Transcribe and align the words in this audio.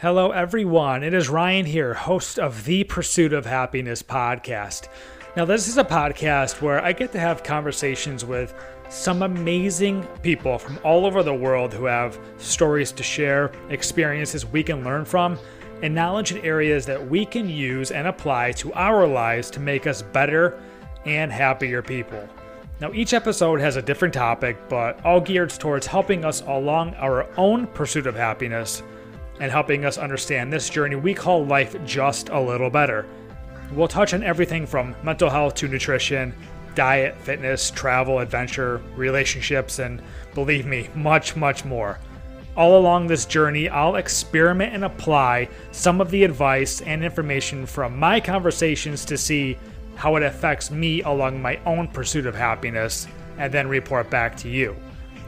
Hello, 0.00 0.30
everyone. 0.30 1.02
It 1.02 1.12
is 1.12 1.28
Ryan 1.28 1.66
here, 1.66 1.92
host 1.92 2.38
of 2.38 2.64
the 2.64 2.84
Pursuit 2.84 3.34
of 3.34 3.44
Happiness 3.44 4.02
podcast. 4.02 4.88
Now, 5.36 5.44
this 5.44 5.68
is 5.68 5.76
a 5.76 5.84
podcast 5.84 6.62
where 6.62 6.82
I 6.82 6.92
get 6.92 7.12
to 7.12 7.20
have 7.20 7.42
conversations 7.42 8.24
with 8.24 8.54
some 8.88 9.22
amazing 9.22 10.04
people 10.22 10.58
from 10.58 10.78
all 10.84 11.04
over 11.04 11.22
the 11.22 11.34
world 11.34 11.74
who 11.74 11.84
have 11.84 12.18
stories 12.38 12.92
to 12.92 13.02
share, 13.02 13.52
experiences 13.68 14.46
we 14.46 14.62
can 14.62 14.84
learn 14.84 15.04
from, 15.04 15.38
and 15.82 15.94
knowledge 15.94 16.32
in 16.32 16.38
areas 16.38 16.86
that 16.86 17.10
we 17.10 17.26
can 17.26 17.46
use 17.46 17.90
and 17.90 18.08
apply 18.08 18.52
to 18.52 18.72
our 18.72 19.06
lives 19.06 19.50
to 19.50 19.60
make 19.60 19.86
us 19.86 20.00
better 20.00 20.58
and 21.04 21.30
happier 21.30 21.82
people. 21.82 22.26
Now, 22.80 22.90
each 22.94 23.12
episode 23.12 23.60
has 23.60 23.76
a 23.76 23.82
different 23.82 24.14
topic, 24.14 24.66
but 24.70 25.04
all 25.04 25.20
geared 25.20 25.50
towards 25.50 25.86
helping 25.86 26.24
us 26.24 26.40
along 26.40 26.94
our 26.94 27.28
own 27.36 27.66
pursuit 27.66 28.06
of 28.06 28.14
happiness 28.14 28.82
and 29.40 29.50
helping 29.50 29.84
us 29.84 29.98
understand 29.98 30.52
this 30.52 30.70
journey 30.70 30.96
we 30.96 31.14
call 31.14 31.44
life 31.44 31.74
just 31.84 32.28
a 32.28 32.40
little 32.40 32.70
better. 32.70 33.06
We'll 33.72 33.88
touch 33.88 34.14
on 34.14 34.22
everything 34.22 34.66
from 34.66 34.94
mental 35.02 35.30
health 35.30 35.54
to 35.56 35.68
nutrition, 35.68 36.34
diet, 36.74 37.20
fitness, 37.20 37.70
travel, 37.70 38.18
adventure, 38.18 38.80
relationships, 38.96 39.78
and 39.78 40.02
believe 40.34 40.66
me, 40.66 40.88
much, 40.94 41.36
much 41.36 41.64
more. 41.64 41.98
All 42.56 42.78
along 42.78 43.06
this 43.06 43.26
journey, 43.26 43.68
I'll 43.68 43.96
experiment 43.96 44.74
and 44.74 44.84
apply 44.84 45.48
some 45.72 46.00
of 46.00 46.10
the 46.10 46.24
advice 46.24 46.80
and 46.82 47.04
information 47.04 47.64
from 47.64 47.98
my 47.98 48.20
conversations 48.20 49.04
to 49.06 49.16
see 49.16 49.56
how 49.94 50.16
it 50.16 50.22
affects 50.22 50.70
me 50.70 51.02
along 51.02 51.40
my 51.40 51.60
own 51.66 51.86
pursuit 51.88 52.26
of 52.26 52.34
happiness, 52.34 53.06
and 53.38 53.52
then 53.52 53.68
report 53.68 54.10
back 54.10 54.36
to 54.38 54.48
you. 54.48 54.76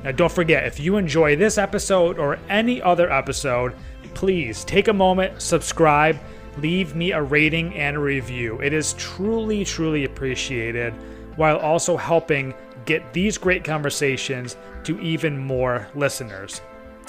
Now, 0.03 0.13
don't 0.13 0.33
forget, 0.33 0.67
if 0.67 0.81
you 0.81 0.97
enjoy 0.97 1.37
this 1.37 1.59
episode 1.59 2.19
or 2.19 2.39
any 2.49 2.83
other 2.83 3.11
episode, 3.13 3.75
please 4.15 4.65
take 4.65 4.89
a 4.89 4.93
moment, 4.93 5.41
subscribe, 5.41 6.19
leave 6.59 6.95
me 6.95 7.13
a 7.13 7.23
rating 7.23 7.75
and 7.75 7.97
a 7.97 8.01
review. 8.01 8.61
It 8.61 8.73
is 8.73 8.95
truly, 8.95 9.65
truly 9.65 10.05
appreciated 10.05 10.95
while 11.37 11.57
also 11.59 11.97
helping 11.97 12.55
get 12.85 13.13
these 13.13 13.39
great 13.39 13.65
conversations 13.65 14.57
to 14.85 15.01
even 15.01 15.39
more 15.39 15.89
listeners. 15.95 16.61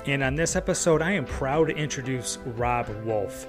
And 0.05 0.23
on 0.23 0.36
this 0.36 0.55
episode, 0.55 1.02
I 1.02 1.11
am 1.11 1.25
proud 1.25 1.69
to 1.69 1.75
introduce 1.75 2.38
Robb 2.45 2.89
Wolf. 3.06 3.47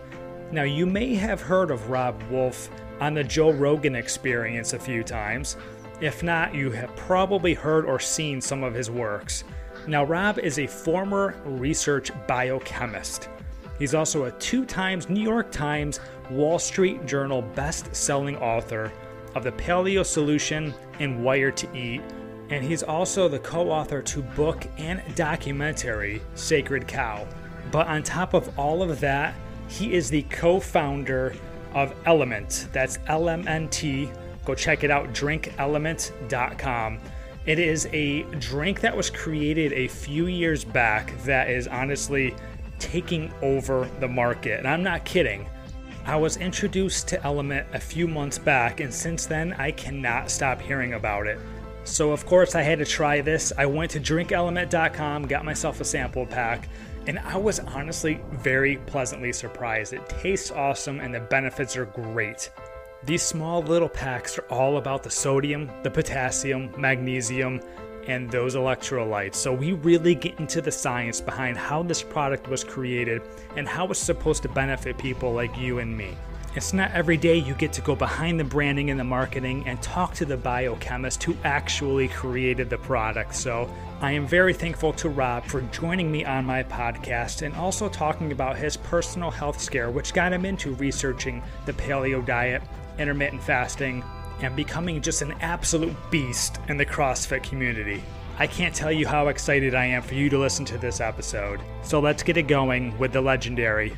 Now, 0.53 0.63
you 0.63 0.87
may 0.87 1.15
have 1.15 1.41
heard 1.41 1.71
of 1.71 1.91
Robb 1.91 2.23
Wolf 2.31 2.71
on 3.01 3.15
the 3.15 3.25
Joe 3.25 3.51
Rogan 3.51 3.97
experience 3.97 4.73
a 4.73 4.79
few 4.79 5.03
times. 5.03 5.57
If 6.01 6.23
not, 6.23 6.55
you 6.55 6.71
have 6.71 6.95
probably 6.97 7.55
heard 7.55 7.87
or 7.87 7.99
seen 7.99 8.41
some 8.41 8.63
of 8.63 8.75
his 8.75 8.91
works. 8.91 9.45
Now, 9.87 10.05
Robb 10.05 10.39
is 10.39 10.59
a 10.59 10.67
former 10.67 11.35
research 11.45 12.11
biochemist. 12.27 13.29
He's 13.79 13.95
also 13.95 14.25
a 14.25 14.33
two 14.33 14.65
times 14.65 15.09
New 15.09 15.23
York 15.23 15.51
Times 15.51 16.01
Wall 16.31 16.59
Street 16.59 17.07
Journal 17.07 17.43
best 17.43 17.95
selling 17.95 18.37
author 18.37 18.93
of 19.35 19.45
The 19.45 19.53
Paleo 19.53 20.05
Solution 20.05 20.73
and 21.01 21.25
Wired 21.25 21.57
to 21.59 21.77
Eat, 21.77 22.01
and 22.51 22.65
he's 22.65 22.83
also 22.83 23.29
the 23.29 23.39
co 23.39 23.71
author 23.71 24.01
to 24.03 24.23
book 24.23 24.67
and 24.79 25.03
documentary 25.15 26.23
Sacred 26.35 26.87
Cow. 26.87 27.27
But 27.73 27.89
on 27.89 28.03
top 28.03 28.35
of 28.35 28.57
all 28.59 28.83
of 28.83 29.01
that, 29.01 29.35
he 29.69 29.95
is 29.95 30.09
the 30.09 30.23
co 30.25 30.61
founder 30.61 31.35
of 31.75 31.95
Element. 32.07 32.69
That's 32.73 32.99
LMNT. 32.99 34.15
Go 34.45 34.55
check 34.55 34.85
it 34.85 34.91
out, 34.91 35.13
drinkelement.com. 35.13 37.01
It 37.47 37.59
is 37.59 37.89
a 37.93 38.23
drink 38.39 38.81
that 38.81 38.97
was 38.97 39.11
created 39.11 39.73
a 39.73 39.89
few 39.89 40.27
years 40.27 40.65
back 40.65 41.13
that 41.25 41.51
is 41.51 41.67
honestly 41.69 42.35
taking 42.79 43.33
over 43.43 43.89
the 44.01 44.09
market. 44.09 44.59
And 44.59 44.69
I'm 44.69 44.83
not 44.83 45.05
kidding. 45.05 45.49
I 46.07 46.17
was 46.17 46.37
introduced 46.37 47.09
to 47.09 47.25
Element 47.25 47.67
a 47.73 47.81
few 47.81 48.07
months 48.07 48.39
back, 48.39 48.81
and 48.81 48.93
since 48.93 49.25
then, 49.25 49.55
I 49.55 49.71
cannot 49.71 50.31
stop 50.31 50.61
hearing 50.61 50.93
about 50.93 51.27
it. 51.27 51.39
So, 51.85 52.13
of 52.13 52.27
course, 52.27 52.55
I 52.55 52.63
had 52.63 52.79
to 52.79 52.85
try 52.85 53.21
this. 53.21 53.53
I 53.57 53.67
went 53.67 53.91
to 53.93 54.01
drinkelement.com, 54.01 55.27
got 55.27 55.45
myself 55.45 55.81
a 55.81 55.85
sample 55.85 56.27
pack, 56.27 56.69
and 57.07 57.19
I 57.19 57.37
was 57.37 57.61
honestly 57.61 58.21
very 58.33 58.77
pleasantly 58.77 59.33
surprised. 59.33 59.93
It 59.93 60.09
tastes 60.09 60.51
awesome, 60.51 61.01
and 61.01 61.15
the 61.15 61.21
benefits 61.21 61.77
are 61.77 61.87
great. 61.87 62.51
These 63.05 63.23
small 63.23 63.63
little 63.63 63.89
packs 63.89 64.39
are 64.39 64.47
all 64.51 64.79
about 64.79 65.03
the 65.03 65.11
sodium, 65.11 65.71
the 65.83 65.91
potassium, 65.91 66.73
magnesium, 66.79 67.61
and 68.07 68.31
those 68.31 68.55
electrolytes. 68.55 69.37
So 69.37 69.53
we 69.53 69.73
really 69.73 70.15
get 70.15 70.39
into 70.39 70.61
the 70.61 70.71
science 70.71 71.21
behind 71.21 71.57
how 71.57 71.83
this 71.83 72.03
product 72.03 72.49
was 72.49 72.65
created 72.65 73.23
and 73.57 73.69
how 73.69 73.87
it's 73.89 74.01
supposed 74.01 74.43
to 74.43 74.49
benefit 74.49 74.99
people 74.99 75.33
like 75.33 75.57
you 75.59 75.79
and 75.79 75.97
me. 75.97 76.17
It's 76.57 76.73
not 76.73 76.93
every 76.93 77.17
day 77.17 77.37
you 77.37 77.55
get 77.55 77.73
to 77.73 77.81
go 77.81 77.97
behind 77.97 78.39
the 78.39 78.45
branding 78.45 78.89
and 78.91 79.01
the 79.01 79.05
marketing 79.05 79.67
and 79.67 79.83
talk 79.83 80.15
to 80.15 80.25
the 80.25 80.37
biochemist 80.37 81.21
who 81.25 81.37
actually 81.43 82.07
created 82.07 82.71
the 82.71 82.79
product. 82.79 83.35
So 83.35 83.69
I 84.01 84.13
am 84.13 84.25
very 84.25 84.55
thankful 84.55 84.93
to 84.93 85.09
Robb 85.09 85.45
for 85.47 85.63
joining 85.63 86.13
me 86.13 86.25
on 86.25 86.45
my 86.45 86.63
podcast 86.63 87.43
and 87.43 87.53
also 87.57 87.89
talking 87.89 88.31
about 88.31 88.57
his 88.57 88.77
personal 88.77 89.33
health 89.33 89.61
scare, 89.61 89.91
which 89.91 90.15
got 90.15 90.33
him 90.33 90.45
into 90.45 90.75
researching 90.75 91.43
the 91.67 91.73
paleo 91.73 92.25
diet, 92.25 92.63
intermittent 92.99 93.43
fasting, 93.43 94.05
and 94.45 94.55
becoming 94.55 95.01
just 95.01 95.23
an 95.23 95.33
absolute 95.41 95.97
beast 96.11 96.59
in 96.69 96.77
the 96.77 96.87
CrossFit 96.87 97.43
community. 97.43 98.03
I 98.39 98.47
can't 98.47 98.75
tell 98.75 98.93
you 98.93 99.07
how 99.07 99.29
excited 99.29 99.75
I 99.75 99.87
am 99.87 100.03
for 100.03 100.15
you 100.15 100.29
to 100.29 100.39
listen 100.39 100.65
to 100.67 100.79
this 100.79 101.01
episode. 101.01 101.61
So 101.83 102.01
let's 102.01 102.23
get 102.23 102.37
it 102.37 102.49
going 102.49 102.97
with 102.99 103.13
the 103.13 103.21
legendary 103.21 103.97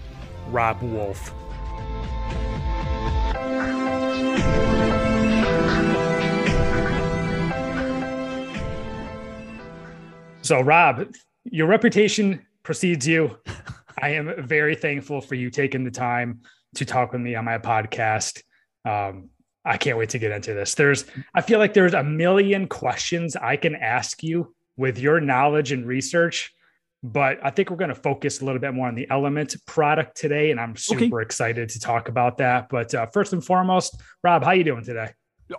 Robb 0.49 0.83
Wolf. 0.83 1.33
So, 10.43 10.61
Robb, 10.61 11.13
your 11.45 11.67
reputation 11.67 12.47
precedes 12.63 13.07
you. 13.07 13.37
I 14.01 14.11
am 14.11 14.47
very 14.47 14.77
thankful 14.77 15.21
for 15.21 15.35
you 15.35 15.51
taking 15.51 15.83
the 15.83 15.91
time 15.91 16.43
to 16.77 16.85
talk 16.85 17.11
with 17.11 17.21
me 17.21 17.35
on 17.35 17.45
my 17.45 17.59
podcast. 17.59 18.43
Um, 18.85 19.31
I 19.67 19.77
can't 19.77 19.99
wait 19.99 20.11
to 20.11 20.19
get 20.19 20.31
into 20.31 20.55
this. 20.55 20.75
There's, 20.75 21.05
I 21.35 21.43
feel 21.43 21.59
like 21.59 21.75
there's 21.75 21.95
a 21.95 22.05
million 22.05 22.69
questions 22.69 23.35
I 23.35 23.57
can 23.57 23.75
ask 23.75 24.23
you 24.23 24.55
with 24.77 24.99
your 24.99 25.21
knowledge 25.21 25.73
and 25.73 25.85
research, 25.87 26.55
but 27.03 27.39
I 27.43 27.51
think 27.51 27.71
we're 27.71 27.77
going 27.77 27.89
to 27.89 27.95
focus 27.95 28.41
a 28.41 28.45
little 28.45 28.61
bit 28.61 28.75
more 28.75 28.87
on 28.87 28.95
the 28.95 29.09
Element 29.11 29.57
product 29.67 30.17
today, 30.17 30.51
and 30.51 30.61
I'm 30.61 30.77
super 30.77 31.21
okay. 31.21 31.27
excited 31.27 31.69
to 31.71 31.81
talk 31.81 32.09
about 32.09 32.39
that. 32.39 32.69
But 32.69 32.95
uh, 32.95 33.07
first 33.07 33.33
and 33.33 33.45
foremost, 33.45 34.01
Robb, 34.23 34.45
how 34.45 34.51
are 34.51 34.55
you 34.55 34.65
doing 34.65 34.85
today? 34.85 35.11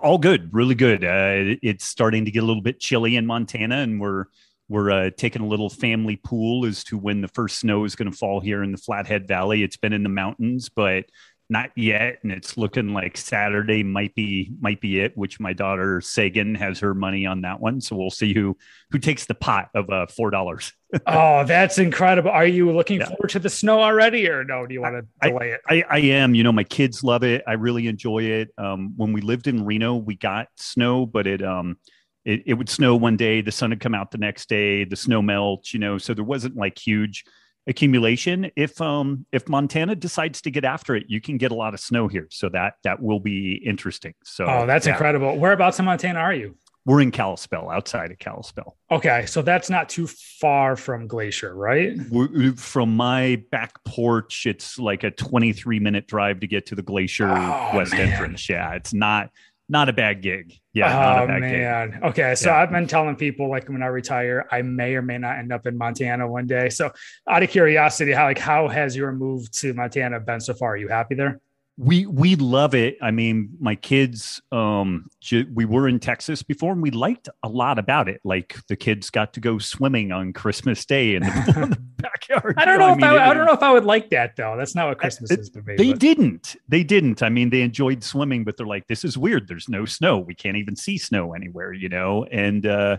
All 0.01 0.17
good, 0.17 0.53
really 0.53 0.75
good. 0.75 1.03
Uh, 1.03 1.55
it's 1.61 1.85
starting 1.85 2.25
to 2.25 2.31
get 2.31 2.43
a 2.43 2.45
little 2.45 2.61
bit 2.61 2.79
chilly 2.79 3.15
in 3.15 3.25
Montana, 3.25 3.77
and 3.77 3.99
we're 3.99 4.25
we're 4.69 4.91
uh, 4.91 5.09
taking 5.15 5.41
a 5.41 5.47
little 5.47 5.69
family 5.69 6.17
pool 6.17 6.65
as 6.65 6.83
to 6.85 6.97
when 6.97 7.21
the 7.21 7.29
first 7.29 7.59
snow 7.59 7.85
is 7.85 7.95
going 7.95 8.11
to 8.11 8.17
fall 8.17 8.41
here 8.41 8.63
in 8.63 8.73
the 8.73 8.77
Flathead 8.77 9.25
Valley. 9.25 9.63
It's 9.63 9.77
been 9.77 9.93
in 9.93 10.03
the 10.03 10.09
mountains, 10.09 10.67
but 10.67 11.05
not 11.49 11.69
yet 11.75 12.19
and 12.23 12.31
it's 12.31 12.57
looking 12.57 12.93
like 12.93 13.15
saturday 13.15 13.81
might 13.81 14.13
be 14.15 14.51
might 14.59 14.81
be 14.81 14.99
it 14.99 15.17
which 15.17 15.39
my 15.39 15.53
daughter 15.53 16.01
sagan 16.01 16.55
has 16.55 16.79
her 16.79 16.93
money 16.93 17.25
on 17.25 17.41
that 17.41 17.59
one. 17.59 17.81
So 17.81 17.95
we'll 17.95 18.09
see 18.09 18.33
who 18.33 18.57
who 18.91 18.99
takes 18.99 19.25
the 19.25 19.35
pot 19.35 19.69
of 19.75 19.89
uh 19.89 20.07
four 20.07 20.31
dollars. 20.31 20.73
Oh 21.05 21.43
that's 21.43 21.79
incredible. 21.79 22.31
Are 22.31 22.45
you 22.45 22.71
looking 22.71 23.01
yeah. 23.01 23.07
forward 23.09 23.29
to 23.31 23.39
the 23.39 23.49
snow 23.49 23.81
already 23.81 24.29
or 24.29 24.45
no? 24.45 24.65
Do 24.65 24.73
you 24.73 24.81
want 24.81 24.95
to 24.95 25.29
delay 25.29 25.51
I, 25.69 25.73
it? 25.73 25.85
I, 25.89 25.97
I 25.97 25.99
am. 25.99 26.33
You 26.33 26.43
know 26.43 26.53
my 26.53 26.63
kids 26.63 27.03
love 27.03 27.23
it. 27.23 27.43
I 27.45 27.53
really 27.53 27.87
enjoy 27.87 28.23
it. 28.23 28.49
Um 28.57 28.93
when 28.95 29.11
we 29.11 29.19
lived 29.19 29.47
in 29.47 29.65
reno 29.65 29.95
we 29.95 30.15
got 30.15 30.47
snow 30.55 31.05
but 31.05 31.27
it 31.27 31.43
um 31.43 31.77
it, 32.23 32.43
it 32.45 32.53
would 32.53 32.69
snow 32.69 32.95
one 32.95 33.17
day 33.17 33.41
the 33.41 33.51
sun 33.51 33.71
would 33.71 33.81
come 33.81 33.93
out 33.93 34.11
the 34.11 34.17
next 34.17 34.47
day 34.47 34.85
the 34.85 34.95
snow 34.95 35.21
melts 35.21 35.73
you 35.73 35.79
know 35.79 35.97
so 35.97 36.13
there 36.13 36.23
wasn't 36.23 36.55
like 36.55 36.77
huge 36.77 37.25
accumulation. 37.67 38.49
If 38.55 38.79
um 38.81 39.25
if 39.31 39.47
Montana 39.49 39.95
decides 39.95 40.41
to 40.41 40.51
get 40.51 40.65
after 40.65 40.95
it, 40.95 41.05
you 41.07 41.21
can 41.21 41.37
get 41.37 41.51
a 41.51 41.55
lot 41.55 41.73
of 41.73 41.79
snow 41.79 42.07
here. 42.07 42.27
So 42.31 42.49
that 42.49 42.75
that 42.83 43.01
will 43.01 43.19
be 43.19 43.61
interesting. 43.65 44.13
So 44.23 44.45
Oh, 44.45 44.65
that's 44.65 44.87
yeah. 44.87 44.93
incredible. 44.93 45.37
Whereabouts 45.37 45.79
in 45.79 45.85
Montana 45.85 46.19
are 46.19 46.33
you? 46.33 46.55
We're 46.85 47.01
in 47.01 47.11
Kalispell, 47.11 47.69
outside 47.69 48.11
of 48.11 48.19
Kalispell. 48.19 48.77
Okay, 48.89 49.25
so 49.25 49.41
that's 49.41 49.69
not 49.69 49.89
too 49.89 50.07
far 50.07 50.77
from 50.77 51.05
Glacier, 51.05 51.53
right? 51.53 51.97
We're, 52.09 52.53
from 52.53 52.95
my 52.95 53.43
back 53.51 53.83
porch, 53.83 54.45
it's 54.45 54.79
like 54.79 55.03
a 55.03 55.11
23 55.11 55.81
minute 55.81 56.07
drive 56.07 56.39
to 56.39 56.47
get 56.47 56.65
to 56.67 56.75
the 56.75 56.81
Glacier 56.81 57.27
oh, 57.29 57.71
West 57.75 57.91
man. 57.91 58.07
entrance. 58.07 58.47
Yeah, 58.47 58.71
it's 58.71 58.93
not 58.93 59.31
not 59.69 59.89
a 59.89 59.93
bad 59.93 60.21
gig. 60.21 60.53
Yeah. 60.73 61.23
Oh 61.23 61.27
man. 61.27 61.91
Gig. 61.91 62.03
Okay. 62.03 62.35
So 62.35 62.49
yeah. 62.49 62.61
I've 62.61 62.71
been 62.71 62.87
telling 62.87 63.15
people 63.15 63.49
like 63.49 63.67
when 63.67 63.83
I 63.83 63.87
retire, 63.87 64.45
I 64.51 64.61
may 64.61 64.95
or 64.95 65.01
may 65.01 65.17
not 65.17 65.37
end 65.37 65.51
up 65.51 65.67
in 65.67 65.77
Montana 65.77 66.27
one 66.27 66.47
day. 66.47 66.69
So 66.69 66.91
out 67.27 67.43
of 67.43 67.49
curiosity, 67.49 68.11
how 68.11 68.25
like 68.25 68.39
how 68.39 68.67
has 68.67 68.95
your 68.95 69.11
move 69.11 69.51
to 69.51 69.73
Montana 69.73 70.19
been 70.19 70.39
so 70.39 70.53
far? 70.53 70.73
Are 70.73 70.77
you 70.77 70.87
happy 70.87 71.15
there? 71.15 71.41
We 71.77 72.07
we 72.07 72.35
love 72.35 72.73
it. 72.73 72.97
I 73.03 73.11
mean, 73.11 73.49
my 73.59 73.75
kids, 73.75 74.41
um, 74.51 75.09
we 75.53 75.63
were 75.65 75.87
in 75.87 75.99
Texas 75.99 76.41
before, 76.41 76.73
and 76.73 76.81
we 76.81 76.89
liked 76.89 77.29
a 77.43 77.47
lot 77.47 77.77
about 77.77 78.09
it. 78.09 78.19
Like 78.23 78.55
the 78.67 78.75
kids 78.75 79.11
got 79.11 79.33
to 79.33 79.39
go 79.39 79.59
swimming 79.59 80.11
on 80.11 80.33
Christmas 80.33 80.85
Day 80.85 81.15
in 81.15 81.21
the, 81.21 81.53
in 81.55 81.69
the 81.69 81.77
backyard. 81.97 82.55
I 82.57 82.65
don't 82.65 82.79
know, 82.79 82.87
know 82.87 82.93
if 82.93 83.03
I, 83.03 83.11
mean, 83.11 83.19
I, 83.19 83.29
I, 83.29 83.33
don't 83.33 83.45
know 83.45 83.53
if 83.53 83.61
I 83.61 83.71
would 83.71 83.85
like 83.85 84.09
that 84.09 84.35
though. 84.35 84.55
That's 84.57 84.73
not 84.73 84.87
what 84.87 84.97
Christmas 84.97 85.29
is 85.29 85.51
to 85.51 85.61
me. 85.61 85.75
They 85.75 85.91
but. 85.91 85.99
didn't. 85.99 86.55
They 86.67 86.83
didn't. 86.83 87.21
I 87.21 87.29
mean, 87.29 87.51
they 87.51 87.61
enjoyed 87.61 88.03
swimming, 88.03 88.43
but 88.43 88.57
they're 88.57 88.65
like, 88.65 88.87
"This 88.87 89.05
is 89.05 89.15
weird. 89.15 89.47
There's 89.47 89.69
no 89.69 89.85
snow. 89.85 90.17
We 90.17 90.33
can't 90.33 90.57
even 90.57 90.75
see 90.75 90.97
snow 90.97 91.33
anywhere," 91.33 91.73
you 91.73 91.89
know. 91.89 92.25
And 92.31 92.65
uh, 92.65 92.97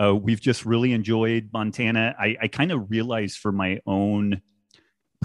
uh, 0.00 0.16
we've 0.16 0.40
just 0.40 0.66
really 0.66 0.92
enjoyed 0.92 1.50
Montana. 1.52 2.16
I, 2.18 2.36
I 2.42 2.48
kind 2.48 2.72
of 2.72 2.90
realized 2.90 3.38
for 3.38 3.52
my 3.52 3.78
own 3.86 4.42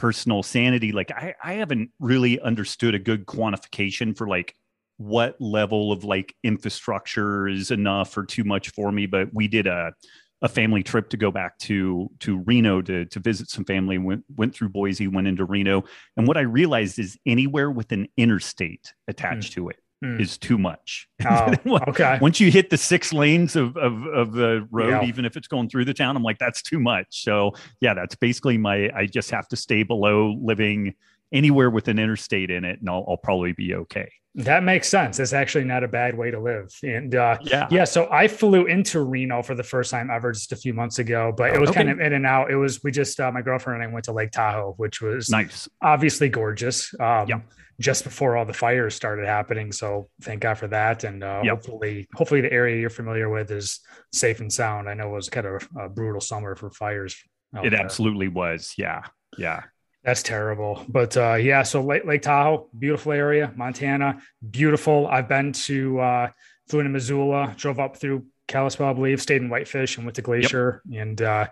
personal 0.01 0.41
sanity 0.41 0.91
like 0.91 1.11
I, 1.11 1.35
I 1.43 1.53
haven't 1.53 1.91
really 1.99 2.39
understood 2.39 2.95
a 2.95 2.99
good 2.99 3.27
quantification 3.27 4.17
for 4.17 4.27
like 4.27 4.55
what 4.97 5.39
level 5.39 5.91
of 5.91 6.03
like 6.03 6.35
infrastructure 6.43 7.47
is 7.47 7.69
enough 7.69 8.17
or 8.17 8.25
too 8.25 8.43
much 8.43 8.69
for 8.69 8.91
me 8.91 9.05
but 9.05 9.31
we 9.31 9.47
did 9.47 9.67
a 9.67 9.93
a 10.41 10.49
family 10.49 10.81
trip 10.81 11.11
to 11.11 11.17
go 11.17 11.29
back 11.29 11.55
to 11.59 12.09
to 12.19 12.39
Reno 12.39 12.81
to 12.81 13.05
to 13.05 13.19
visit 13.19 13.51
some 13.51 13.63
family 13.63 13.99
went 13.99 14.25
went 14.35 14.55
through 14.55 14.69
Boise 14.69 15.07
went 15.07 15.27
into 15.27 15.45
Reno 15.45 15.83
and 16.17 16.27
what 16.27 16.35
I 16.35 16.41
realized 16.41 16.97
is 16.97 17.19
anywhere 17.27 17.69
with 17.69 17.91
an 17.91 18.07
interstate 18.17 18.91
attached 19.07 19.51
mm. 19.51 19.55
to 19.55 19.69
it 19.69 19.77
mm. 20.03 20.19
is 20.19 20.37
too 20.37 20.57
much. 20.57 21.07
Oh, 21.23 21.53
okay. 21.87 22.17
Once 22.19 22.39
you 22.39 22.49
hit 22.49 22.71
the 22.71 22.77
six 22.77 23.13
lanes 23.13 23.55
of, 23.55 23.77
of, 23.77 24.05
of 24.07 24.33
the 24.33 24.67
road, 24.71 24.89
yeah. 24.89 25.03
even 25.03 25.23
if 25.23 25.37
it's 25.37 25.47
going 25.47 25.69
through 25.69 25.85
the 25.85 25.93
town, 25.93 26.17
I'm 26.17 26.23
like, 26.23 26.39
that's 26.39 26.61
too 26.61 26.79
much. 26.79 27.23
So 27.23 27.53
yeah, 27.79 27.93
that's 27.93 28.15
basically 28.15 28.57
my, 28.57 28.89
I 28.95 29.05
just 29.05 29.29
have 29.31 29.47
to 29.49 29.55
stay 29.55 29.83
below 29.83 30.35
living 30.41 30.95
anywhere 31.31 31.69
with 31.69 31.87
an 31.87 31.99
interstate 31.99 32.51
in 32.51 32.65
it 32.65 32.79
and 32.79 32.89
I'll, 32.89 33.05
I'll 33.07 33.17
probably 33.17 33.53
be 33.53 33.75
okay. 33.75 34.11
That 34.35 34.63
makes 34.63 34.87
sense. 34.87 35.19
It's 35.19 35.33
actually 35.33 35.65
not 35.65 35.83
a 35.83 35.89
bad 35.89 36.17
way 36.17 36.31
to 36.31 36.39
live. 36.39 36.73
And 36.83 37.13
uh, 37.15 37.37
yeah, 37.41 37.67
yeah. 37.69 37.83
So 37.83 38.07
I 38.09 38.29
flew 38.29 38.65
into 38.65 39.01
Reno 39.03 39.41
for 39.41 39.55
the 39.55 39.63
first 39.63 39.91
time 39.91 40.09
ever 40.09 40.31
just 40.31 40.53
a 40.53 40.55
few 40.55 40.73
months 40.73 40.99
ago, 40.99 41.33
but 41.35 41.53
it 41.53 41.59
was 41.59 41.69
okay. 41.71 41.79
kind 41.79 41.89
of 41.89 41.99
in 41.99 42.13
and 42.13 42.25
out. 42.25 42.49
It 42.49 42.55
was 42.55 42.81
we 42.81 42.91
just 42.91 43.19
uh, 43.19 43.29
my 43.29 43.41
girlfriend 43.41 43.81
and 43.81 43.91
I 43.91 43.93
went 43.93 44.05
to 44.05 44.13
Lake 44.13 44.31
Tahoe, 44.31 44.73
which 44.77 45.01
was 45.01 45.29
nice, 45.29 45.67
obviously 45.81 46.29
gorgeous. 46.29 46.93
Um, 46.99 47.27
yeah 47.27 47.41
just 47.81 48.03
before 48.03 48.37
all 48.37 48.45
the 48.45 48.53
fires 48.53 48.95
started 48.95 49.25
happening. 49.25 49.71
So 49.71 50.09
thank 50.21 50.41
God 50.41 50.53
for 50.53 50.67
that. 50.67 51.03
And 51.03 51.23
uh, 51.23 51.41
yep. 51.43 51.55
hopefully, 51.55 52.07
hopefully 52.13 52.41
the 52.41 52.53
area 52.53 52.79
you're 52.79 52.89
familiar 52.89 53.29
with 53.29 53.51
is 53.51 53.79
safe 54.13 54.39
and 54.39 54.53
sound. 54.53 54.87
I 54.87 54.93
know 54.93 55.07
it 55.07 55.15
was 55.15 55.29
kind 55.29 55.47
of 55.47 55.67
a 55.77 55.89
brutal 55.89 56.21
summer 56.21 56.55
for 56.55 56.69
fires. 56.69 57.17
It 57.63 57.71
there. 57.71 57.81
absolutely 57.81 58.29
was. 58.29 58.75
Yeah. 58.77 59.01
Yeah. 59.37 59.63
That's 60.03 60.23
terrible. 60.23 60.83
But 60.87 61.15
uh, 61.15 61.35
yeah, 61.35 61.63
so 61.63 61.81
Lake, 61.83 62.05
Lake 62.05 62.21
Tahoe, 62.21 62.67
beautiful 62.77 63.11
area, 63.11 63.51
Montana, 63.55 64.21
beautiful. 64.49 65.07
I've 65.07 65.27
been 65.27 65.53
to, 65.53 65.99
uh, 65.99 66.29
flew 66.67 66.79
into 66.79 66.91
Missoula, 66.91 67.53
drove 67.57 67.79
up 67.79 67.97
through 67.97 68.25
Kalispell, 68.47 68.87
I 68.87 68.93
believe, 68.93 69.21
stayed 69.21 69.41
in 69.41 69.49
Whitefish 69.49 69.97
and 69.97 70.05
went 70.05 70.15
to 70.15 70.21
Glacier. 70.21 70.81
Yep. 70.87 71.01
And 71.01 71.21
uh, 71.21 71.47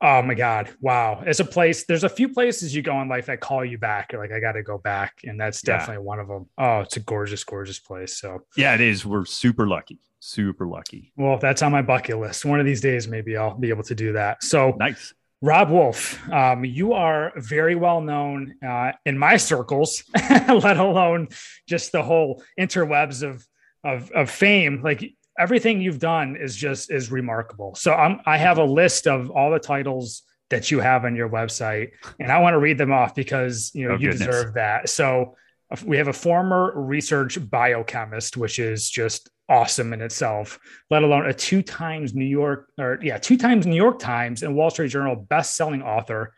Oh 0.00 0.20
my 0.20 0.34
God. 0.34 0.68
Wow. 0.80 1.22
It's 1.24 1.40
a 1.40 1.46
place, 1.46 1.86
there's 1.86 2.04
a 2.04 2.10
few 2.10 2.28
places 2.28 2.74
you 2.74 2.82
go 2.82 3.00
in 3.00 3.08
life 3.08 3.26
that 3.26 3.40
call 3.40 3.64
you 3.64 3.78
back. 3.78 4.12
You're 4.12 4.20
like, 4.20 4.32
I 4.32 4.40
got 4.40 4.52
to 4.52 4.62
go 4.62 4.76
back. 4.76 5.20
And 5.24 5.40
that's 5.40 5.62
definitely 5.62 6.02
yeah. 6.02 6.08
one 6.08 6.18
of 6.20 6.28
them. 6.28 6.46
Oh, 6.58 6.80
it's 6.80 6.98
a 6.98 7.00
gorgeous, 7.00 7.42
gorgeous 7.42 7.78
place. 7.78 8.18
So, 8.18 8.40
yeah, 8.54 8.74
it 8.74 8.82
is. 8.82 9.06
We're 9.06 9.24
super 9.24 9.66
lucky. 9.66 10.00
Super 10.20 10.66
lucky. 10.66 11.12
Well, 11.16 11.38
that's 11.38 11.62
on 11.62 11.72
my 11.72 11.80
bucket 11.80 12.18
list. 12.18 12.44
One 12.44 12.60
of 12.60 12.66
these 12.66 12.82
days, 12.82 13.08
maybe 13.08 13.36
I'll 13.36 13.56
be 13.56 13.70
able 13.70 13.84
to 13.84 13.94
do 13.94 14.12
that. 14.12 14.42
So, 14.42 14.74
nice. 14.78 15.14
Robb 15.44 15.68
Wolf, 15.68 16.18
um, 16.30 16.64
you 16.64 16.94
are 16.94 17.30
very 17.36 17.74
well 17.74 18.00
known 18.00 18.54
uh, 18.66 18.92
in 19.04 19.18
my 19.18 19.36
circles, 19.36 20.02
let 20.30 20.78
alone 20.78 21.28
just 21.68 21.92
the 21.92 22.02
whole 22.02 22.42
interwebs 22.58 23.22
of, 23.22 23.46
of, 23.84 24.10
of 24.12 24.30
fame. 24.30 24.80
Like 24.82 25.04
everything 25.38 25.82
you've 25.82 25.98
done 25.98 26.36
is 26.40 26.56
just 26.56 26.90
is 26.90 27.10
remarkable. 27.10 27.74
So 27.74 27.92
I'm 27.92 28.20
I 28.24 28.38
have 28.38 28.56
a 28.56 28.64
list 28.64 29.06
of 29.06 29.30
all 29.30 29.50
the 29.50 29.58
titles 29.58 30.22
that 30.48 30.70
you 30.70 30.80
have 30.80 31.04
on 31.04 31.14
your 31.14 31.28
website, 31.28 31.90
and 32.18 32.32
I 32.32 32.38
want 32.38 32.54
to 32.54 32.58
read 32.58 32.78
them 32.78 32.90
off 32.90 33.14
because 33.14 33.70
you 33.74 33.86
know 33.86 33.96
oh, 33.96 33.98
you 33.98 34.12
goodness. 34.12 34.26
deserve 34.26 34.54
that. 34.54 34.88
So 34.88 35.36
we 35.84 35.96
have 35.96 36.08
a 36.08 36.12
former 36.12 36.72
research 36.74 37.38
biochemist, 37.50 38.36
which 38.36 38.58
is 38.58 38.88
just 38.88 39.30
awesome 39.48 39.92
in 39.92 40.00
itself, 40.00 40.58
let 40.90 41.02
alone 41.02 41.26
a 41.26 41.34
two 41.34 41.62
times 41.62 42.14
New 42.14 42.24
York 42.24 42.68
or 42.78 42.98
yeah, 43.02 43.18
two 43.18 43.36
times 43.36 43.66
New 43.66 43.76
York 43.76 43.98
Times 43.98 44.42
and 44.42 44.54
Wall 44.54 44.70
Street 44.70 44.88
Journal 44.88 45.16
best-selling 45.16 45.82
author. 45.82 46.32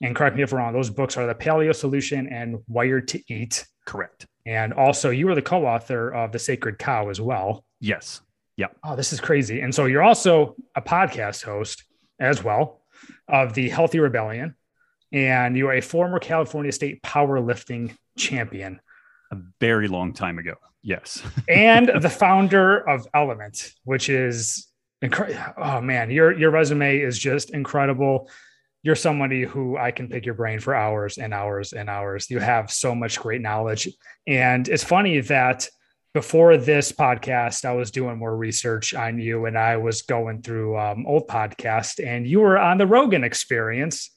And 0.00 0.16
correct 0.16 0.36
me 0.36 0.42
if 0.42 0.52
I'm 0.52 0.58
wrong, 0.58 0.72
those 0.72 0.90
books 0.90 1.16
are 1.16 1.26
The 1.26 1.34
Paleo 1.34 1.74
Solution 1.74 2.28
and 2.28 2.58
Wired 2.66 3.08
to 3.08 3.22
Eat. 3.32 3.64
Correct. 3.86 4.26
And 4.46 4.72
also, 4.72 5.10
you 5.10 5.26
were 5.26 5.34
the 5.34 5.42
co 5.42 5.64
author 5.64 6.10
of 6.10 6.32
The 6.32 6.38
Sacred 6.38 6.78
Cow 6.78 7.08
as 7.08 7.20
well. 7.20 7.64
Yes. 7.80 8.20
Yeah. 8.56 8.66
Oh, 8.84 8.96
this 8.96 9.12
is 9.12 9.20
crazy. 9.20 9.60
And 9.60 9.74
so 9.74 9.86
you're 9.86 10.02
also 10.02 10.56
a 10.74 10.82
podcast 10.82 11.44
host 11.44 11.84
as 12.18 12.42
well 12.42 12.82
of 13.28 13.54
the 13.54 13.68
Healthy 13.68 14.00
Rebellion, 14.00 14.54
and 15.12 15.56
you 15.56 15.68
are 15.68 15.74
a 15.74 15.80
former 15.80 16.18
California 16.18 16.72
State 16.72 17.02
powerlifting 17.02 17.94
champion. 18.16 18.80
A 19.30 19.36
very 19.60 19.88
long 19.88 20.12
time 20.12 20.38
ago. 20.38 20.54
Yes. 20.82 21.22
and 21.48 21.90
the 22.00 22.10
founder 22.10 22.88
of 22.88 23.06
Element, 23.14 23.72
which 23.84 24.08
is 24.08 24.68
incredible. 25.00 25.40
Oh 25.56 25.80
man, 25.80 26.10
your 26.10 26.36
your 26.36 26.50
resume 26.50 26.98
is 26.98 27.18
just 27.18 27.50
incredible. 27.50 28.28
You're 28.82 28.96
somebody 28.96 29.44
who 29.44 29.76
I 29.76 29.92
can 29.92 30.08
pick 30.08 30.26
your 30.26 30.34
brain 30.34 30.58
for 30.58 30.74
hours 30.74 31.18
and 31.18 31.32
hours 31.32 31.72
and 31.72 31.88
hours. 31.88 32.28
You 32.30 32.40
have 32.40 32.70
so 32.70 32.94
much 32.94 33.20
great 33.20 33.40
knowledge. 33.40 33.88
And 34.26 34.68
it's 34.68 34.82
funny 34.82 35.20
that 35.20 35.68
before 36.14 36.56
this 36.56 36.90
podcast, 36.90 37.64
I 37.64 37.72
was 37.72 37.90
doing 37.90 38.18
more 38.18 38.36
research 38.36 38.92
on 38.92 39.18
you 39.18 39.46
and 39.46 39.56
I 39.56 39.76
was 39.76 40.02
going 40.02 40.42
through 40.42 40.78
um, 40.78 41.06
old 41.06 41.28
podcast 41.28 42.04
and 42.04 42.26
you 42.26 42.40
were 42.40 42.58
on 42.58 42.76
the 42.76 42.86
Rogan 42.86 43.24
experience, 43.24 44.10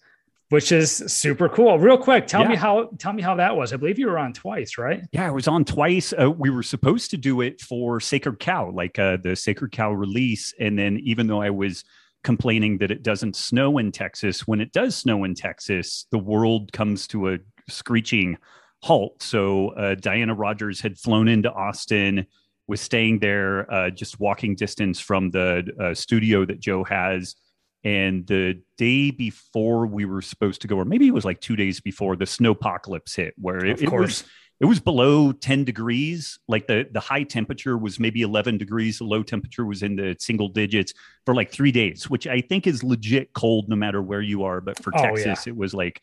which 0.50 0.72
is 0.72 0.92
super 0.92 1.50
cool. 1.50 1.80
Real 1.80 1.98
quick, 1.98 2.28
tell 2.28 2.42
yeah. 2.42 2.50
me 2.50 2.56
how, 2.56 2.90
tell 3.00 3.14
me 3.14 3.22
how 3.22 3.36
that 3.36 3.56
was. 3.56 3.74
I 3.74 3.78
believe 3.78 3.98
you 3.98 4.08
were 4.08 4.20
on 4.20 4.34
twice, 4.34 4.78
right? 4.78 5.02
Yeah, 5.12 5.28
I 5.28 5.32
was 5.32 5.48
on 5.48 5.66
twice. 5.66 6.14
Uh, 6.14 6.30
we 6.30 6.50
were 6.50 6.64
supposed 6.64 7.12
to 7.12 7.18
do 7.18 7.42
it 7.42 7.62
for 7.62 8.00
Sacred 8.00 8.40
Cow, 8.40 8.70
like 8.72 9.00
uh, 9.00 9.18
the 9.22 9.36
Sacred 9.36 9.72
Cow 9.72 9.92
release. 9.92 10.54
And 10.60 10.78
then 10.78 11.00
even 11.04 11.28
though 11.28 11.42
I 11.42 11.50
was 11.50 11.84
complaining 12.24 12.78
that 12.80 12.92
it 12.92 13.04
doesn't 13.04 13.36
snow 13.36 13.78
in 13.80 13.92
Texas, 13.92 14.48
when 14.48 14.62
it 14.62 14.72
does 14.72 14.96
snow 14.96 15.24
in 15.24 15.34
Texas, 15.34 16.06
the 16.12 16.20
world 16.20 16.72
comes 16.72 17.08
to 17.08 17.34
a 17.34 17.38
screeching 17.68 18.38
halt. 18.84 19.22
So 19.24 19.70
uh, 19.70 19.96
Diana 19.96 20.36
Rogers 20.36 20.80
had 20.80 20.98
flown 20.98 21.28
into 21.28 21.52
Austin, 21.52 22.28
was 22.68 22.82
staying 22.82 23.20
there, 23.20 23.72
uh, 23.72 23.90
just 23.90 24.20
walking 24.20 24.56
distance 24.56 25.00
from 25.00 25.32
the 25.32 25.66
uh, 25.80 25.94
studio 25.96 26.46
that 26.46 26.60
Joe 26.60 26.84
has. 26.84 27.36
And 27.86 28.28
the 28.28 28.62
day 28.78 29.12
before 29.12 29.88
we 29.88 30.04
were 30.04 30.22
supposed 30.22 30.62
to 30.62 30.68
go, 30.68 30.78
or 30.78 30.86
maybe 30.86 31.08
it 31.08 31.14
was 31.14 31.24
like 31.24 31.40
two 31.40 31.56
days 31.56 31.80
before, 31.80 32.18
the 32.18 32.26
snowpocalypse 32.26 33.16
hit, 33.16 33.34
where 33.38 33.64
it, 33.64 33.82
it 33.82 33.92
was 33.92 34.26
it 34.60 34.66
was 34.66 34.80
below 34.80 35.34
10 35.34 35.66
degrees 35.66 36.40
like 36.48 36.66
the 36.66 36.88
the 36.92 37.00
high 37.00 37.24
temperature 37.24 37.78
was 37.78 38.00
maybe 38.00 38.22
11 38.22 38.58
degrees 38.58 39.00
the 39.00 39.04
low 39.04 39.22
temperature 39.22 39.66
was 39.66 39.84
in 39.84 39.98
the 39.98 40.16
single 40.18 40.48
digits 40.48 40.94
for 41.26 41.36
like 41.36 41.52
three 41.52 41.74
days 41.74 42.10
which 42.10 42.26
i 42.26 42.40
think 42.40 42.66
is 42.66 42.82
legit 42.82 43.34
cold 43.34 43.68
no 43.68 43.76
matter 43.76 44.02
where 44.02 44.22
you 44.22 44.46
are 44.46 44.62
but 44.62 44.82
for 44.82 44.96
oh, 44.96 45.02
texas 45.02 45.46
yeah. 45.46 45.52
it 45.52 45.58
was 45.58 45.74
like 45.74 46.02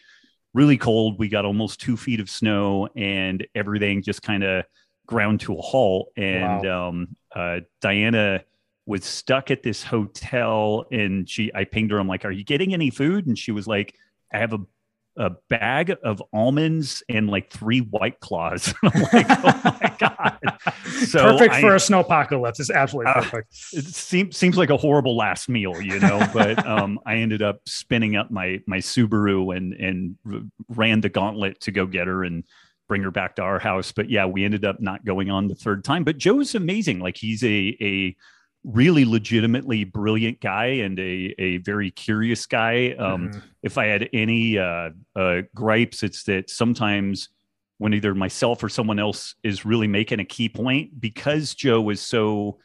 really 0.55 0.77
cold. 0.77 1.19
We 1.19 1.29
got 1.29 1.45
almost 1.45 1.81
two 1.81 1.97
feet 1.97 2.21
of 2.21 2.29
snow, 2.29 2.89
and 2.97 3.47
everything 3.55 4.03
just 4.03 4.23
kind 4.23 4.45
of 4.45 4.65
ground 5.07 5.41
to 5.41 5.55
a 5.55 5.61
halt. 5.61 6.13
And 6.17 6.65
wow. 6.65 6.89
um, 6.89 7.17
uh, 7.35 7.61
Diana 7.81 8.43
was 8.87 9.05
stuck 9.05 9.51
at 9.51 9.63
this 9.63 9.83
hotel, 9.83 10.87
and 10.91 11.29
she, 11.29 11.53
I 11.55 11.65
pinged 11.65 11.91
her. 11.91 11.99
I'm 11.99 12.09
like, 12.09 12.25
"Are 12.25 12.31
you 12.31 12.45
getting 12.45 12.75
any 12.75 12.91
food?" 12.91 13.27
And 13.27 13.39
she 13.39 13.53
was 13.53 13.67
like, 13.67 13.95
"I 14.33 14.39
have 14.39 14.53
a 14.53 14.61
a 15.17 15.31
bag 15.51 15.95
of 16.03 16.23
almonds 16.33 17.03
and 17.09 17.29
like 17.29 17.51
three 17.51 17.81
white 17.81 18.19
claws. 18.21 18.73
I'm 18.83 19.03
like, 19.13 19.27
oh 19.29 19.61
my 19.65 19.97
god! 19.99 20.39
So 21.05 21.33
perfect 21.33 21.55
I, 21.55 21.61
for 21.61 21.75
a 21.75 21.81
snow 21.81 22.01
apocalypse. 22.01 22.61
It's 22.61 22.71
absolutely 22.71 23.11
uh, 23.13 23.15
perfect. 23.23 23.55
Uh, 23.75 23.79
it 23.79 23.85
seems 23.87 24.37
seems 24.37 24.57
like 24.57 24.71
a 24.71 24.77
horrible 24.77 25.17
last 25.17 25.49
meal, 25.49 25.81
you 25.81 25.99
know. 26.01 26.27
but 26.33 26.65
um, 26.67 26.99
I 27.05 27.17
ended 27.17 27.43
up 27.43 27.61
spinning 27.67 28.17
up 28.17 28.31
my 28.31 28.61
my 28.67 28.79
Subaru 28.79 29.55
and 29.55 29.75
and 29.75 30.51
ran 30.69 31.01
the 31.01 31.09
gauntlet 31.09 31.61
to 31.63 31.73
go 31.73 31.87
get 31.87 32.07
her 32.07 32.25
and 32.25 32.45
bring 32.89 33.03
her 33.03 33.11
back 33.11 33.37
to 33.37 33.43
our 33.43 33.59
house. 33.59 33.93
But 33.93 34.09
yeah, 34.09 34.27
we 34.27 34.45
ended 34.45 34.65
up 34.65 34.81
not 34.81 35.05
going 35.05 35.31
on 35.31 35.49
the 35.49 35.55
third 35.55 35.85
time. 35.85 36.05
But 36.05 36.19
Joe's 36.19 36.55
amazing. 36.55 37.01
Like 37.01 37.17
he's 37.19 37.45
a 37.45 37.77
a 37.81 38.17
really 38.65 39.05
legitimately 39.05 39.85
brilliant 39.85 40.41
guy 40.41 40.67
and 40.67 40.99
a, 40.99 41.35
a 41.39 41.57
very 41.59 41.91
curious 41.91 42.47
guy. 42.47 42.93
Um, 42.93 43.29
mm-hmm. 43.29 43.39
If 43.63 43.79
I 43.79 43.87
had 43.87 44.09
any 44.13 44.59
uh, 44.59 44.91
uh, 45.17 45.43
gripes, 45.55 46.03
it's 46.03 46.25
that 46.25 46.49
sometimes 46.51 47.29
when 47.79 47.95
either 47.95 48.15
myself 48.15 48.63
or 48.63 48.69
someone 48.69 48.99
else 48.99 49.35
is 49.43 49.65
really 49.65 49.89
making 49.89 50.21
a 50.21 50.25
key 50.25 50.49
point, 50.49 51.01
because 51.01 51.55
Joe 51.55 51.91
is 51.91 52.01
so 52.01 52.59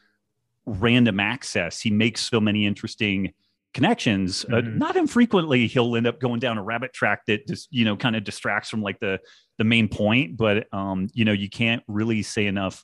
random 0.65 1.19
access, 1.19 1.79
he 1.81 1.89
makes 1.89 2.21
so 2.21 2.39
many 2.39 2.65
interesting 2.65 3.33
connections. 3.73 4.45
Uh, 4.45 4.57
mm-hmm. 4.57 4.67
Uh, 4.67 4.85
not 4.85 4.95
infrequently, 4.95 5.67
he'll 5.67 5.95
end 5.95 6.07
up 6.07 6.19
going 6.19 6.39
down 6.39 6.57
a 6.57 6.63
rabbit 6.63 6.93
track 6.93 7.25
that 7.27 7.47
just 7.47 7.67
you 7.71 7.85
know 7.85 7.95
kind 7.95 8.15
of 8.15 8.23
distracts 8.23 8.69
from 8.69 8.81
like 8.81 8.99
the 8.99 9.19
the 9.57 9.63
main 9.63 9.87
point. 9.87 10.37
But 10.37 10.67
um, 10.71 11.07
you 11.13 11.25
know, 11.25 11.31
you 11.31 11.49
can't 11.49 11.83
really 11.87 12.21
say 12.21 12.45
enough 12.45 12.83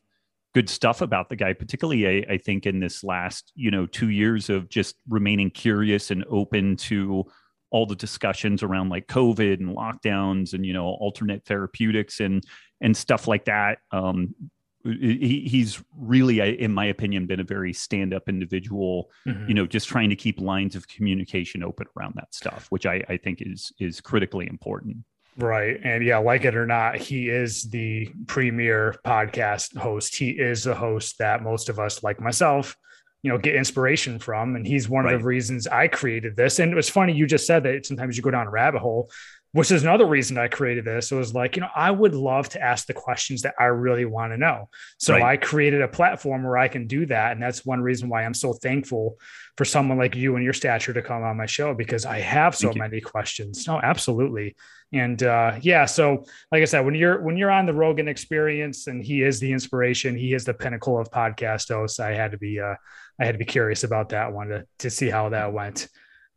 good 0.54 0.70
stuff 0.70 1.02
about 1.02 1.30
the 1.30 1.36
guy. 1.36 1.54
Particularly, 1.54 2.08
I, 2.08 2.34
I 2.34 2.38
think 2.38 2.66
in 2.66 2.80
this 2.80 3.04
last 3.04 3.52
you 3.56 3.72
know 3.72 3.86
two 3.86 4.10
years 4.10 4.50
of 4.50 4.70
just 4.70 4.96
remaining 5.08 5.50
curious 5.50 6.12
and 6.12 6.24
open 6.30 6.76
to 6.78 7.26
all 7.72 7.86
the 7.86 7.96
discussions 7.96 8.62
around 8.62 8.90
like 8.90 9.08
COVID 9.08 9.60
and 9.60 9.76
lockdowns 9.76 10.54
and 10.54 10.66
you 10.66 10.74
know 10.74 10.86
alternate 10.86 11.44
therapeutics 11.46 12.20
and 12.20 12.44
and 12.82 12.96
stuff 12.96 13.28
like 13.28 13.46
that. 13.46 13.80
Um, 13.92 14.36
he, 14.84 15.48
he's 15.48 15.82
really, 15.98 16.60
in 16.60 16.74
my 16.74 16.86
opinion, 16.86 17.26
been 17.26 17.40
a 17.40 17.46
very 17.46 17.72
stand-up 17.72 18.28
individual. 18.28 19.10
Mm-hmm. 19.26 19.48
You 19.48 19.54
know, 19.54 19.66
just 19.66 19.88
trying 19.88 20.10
to 20.10 20.16
keep 20.16 20.42
lines 20.42 20.76
of 20.76 20.88
communication 20.88 21.64
open 21.64 21.88
around 21.98 22.16
that 22.16 22.34
stuff, 22.34 22.68
which 22.70 22.86
I, 22.86 23.02
I 23.08 23.18
think 23.18 23.42
is 23.42 23.72
is 23.80 24.02
critically 24.02 24.48
important. 24.48 24.98
Right. 25.38 25.80
And 25.84 26.04
yeah, 26.04 26.18
like 26.18 26.46
it 26.46 26.56
or 26.56 26.68
not, 26.68 26.98
he 26.98 27.30
is 27.30 27.64
the 27.64 28.10
premier 28.28 28.96
podcast 29.06 29.76
host. 29.76 30.16
He 30.16 30.30
is 30.30 30.64
the 30.64 30.76
host 30.76 31.18
that 31.18 31.42
most 31.42 31.70
of 31.70 31.80
us, 31.80 32.04
like 32.04 32.22
myself, 32.22 32.76
you 33.24 33.32
know, 33.32 33.38
get 33.38 33.56
inspiration 33.56 34.20
from. 34.20 34.56
And 34.56 34.66
he's 34.66 34.88
one 34.88 35.06
right. 35.06 35.16
of 35.16 35.22
the 35.22 35.26
reasons 35.26 35.66
I 35.66 35.88
created 35.88 36.36
this. 36.36 36.60
And 36.60 36.72
it 36.72 36.76
was 36.76 36.90
funny, 36.90 37.14
you 37.14 37.26
just 37.26 37.48
said 37.48 37.64
that 37.64 37.86
sometimes 37.86 38.16
you 38.16 38.22
go 38.22 38.32
down 38.32 38.48
a 38.48 38.52
rabbit 38.52 38.80
hole 38.80 39.10
which 39.54 39.70
is 39.70 39.84
another 39.84 40.06
reason 40.06 40.38
I 40.38 40.48
created 40.48 40.84
this. 40.84 41.12
It 41.12 41.16
was 41.16 41.36
like, 41.36 41.56
you 41.56 41.62
know, 41.62 41.70
I 41.76 41.92
would 41.92 42.16
love 42.16 42.50
to 42.50 42.62
ask 42.62 42.88
the 42.88 42.94
questions 42.94 43.44
that 43.44 43.54
I 43.60 43.66
really 43.66 44.04
want 44.04 44.34
to 44.34 44.38
know. 44.38 44.68
So 44.98 45.14
right. 45.14 45.24
I 45.24 45.38
created 45.38 45.84
a 45.84 45.88
platform 45.88 46.44
where 46.44 46.58
I 46.58 46.68
can 46.68 46.88
do 46.88 47.06
that. 47.06 47.34
And 47.34 47.42
that's 47.42 47.64
one 47.64 47.80
reason 47.80 48.10
why 48.10 48.26
I'm 48.26 48.34
so 48.34 48.54
thankful 48.54 49.20
for 49.56 49.64
someone 49.64 50.00
like 50.00 50.16
you 50.16 50.36
and 50.36 50.44
your 50.44 50.54
stature 50.54 50.92
to 50.94 51.04
come 51.04 51.22
on 51.22 51.38
my 51.38 51.46
show 51.46 51.76
because 51.76 52.04
I 52.04 52.20
have 52.20 52.56
so 52.56 52.74
many 52.74 53.00
questions. 53.00 53.68
No, 53.68 53.80
absolutely. 53.80 54.56
And 54.94 55.24
uh, 55.24 55.58
yeah, 55.62 55.86
so 55.86 56.26
like 56.52 56.62
I 56.62 56.66
said, 56.66 56.86
when 56.86 56.94
you're 56.94 57.22
when 57.22 57.36
you're 57.36 57.52
on 57.52 57.66
the 57.66 57.74
Rogan 57.74 58.08
experience 58.08 58.88
and 58.88 59.04
he 59.04 59.24
is 59.24 59.40
the 59.40 59.52
inspiration, 59.52 60.16
he 60.16 60.34
is 60.34 60.46
the 60.46 60.54
pinnacle 60.54 61.00
of 61.00 61.10
podcast 61.10 61.70
hosts. 61.70 62.00
I 62.00 62.12
had 62.12 62.32
to 62.32 62.38
be 62.38 62.60
uh, 62.60 62.76
I 63.20 63.26
had 63.26 63.34
to 63.34 63.40
be 63.40 63.46
curious 63.46 63.84
about 63.84 64.10
that 64.10 64.32
one 64.32 64.50
to 64.50 64.68
to 64.80 64.90
see 64.90 65.10
how 65.10 65.30
that 65.30 65.52
went. 65.52 65.88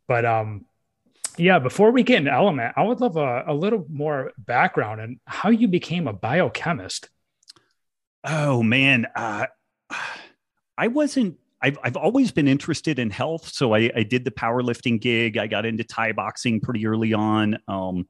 But 0.07 0.25
um 0.25 0.65
yeah, 1.37 1.59
before 1.59 1.91
we 1.91 2.01
get 2.01 2.17
into 2.17 2.33
element, 2.33 2.73
I 2.75 2.83
would 2.83 2.99
love 2.99 3.15
a, 3.15 3.43
a 3.47 3.53
little 3.53 3.85
more 3.89 4.31
background 4.39 5.01
and 5.01 5.19
how 5.25 5.49
you 5.49 5.67
became 5.67 6.07
a 6.07 6.13
biochemist. 6.13 7.09
Oh 8.23 8.63
man, 8.63 9.05
uh, 9.15 9.45
I 10.77 10.87
wasn't. 10.87 11.37
I've 11.61 11.77
I've 11.83 11.97
always 11.97 12.31
been 12.31 12.47
interested 12.47 12.99
in 12.99 13.09
health, 13.09 13.49
so 13.49 13.73
I, 13.73 13.91
I 13.95 14.03
did 14.03 14.25
the 14.25 14.31
powerlifting 14.31 14.99
gig. 14.99 15.37
I 15.37 15.47
got 15.47 15.65
into 15.65 15.83
Thai 15.83 16.11
boxing 16.11 16.59
pretty 16.59 16.85
early 16.85 17.13
on. 17.13 17.57
Um, 17.67 18.07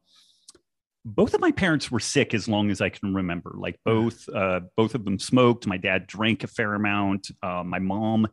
both 1.07 1.33
of 1.33 1.39
my 1.39 1.51
parents 1.51 1.89
were 1.89 1.99
sick 1.99 2.33
as 2.33 2.47
long 2.47 2.69
as 2.69 2.81
I 2.81 2.89
can 2.89 3.13
remember. 3.13 3.53
Like 3.57 3.79
hmm. 3.85 3.91
both, 3.91 4.29
uh, 4.29 4.61
both 4.75 4.93
of 4.93 5.05
them 5.05 5.19
smoked. 5.19 5.65
My 5.65 5.77
dad 5.77 6.07
drank 6.07 6.43
a 6.43 6.47
fair 6.47 6.73
amount. 6.73 7.29
Uh, 7.41 7.63
my 7.65 7.79
mom 7.79 8.27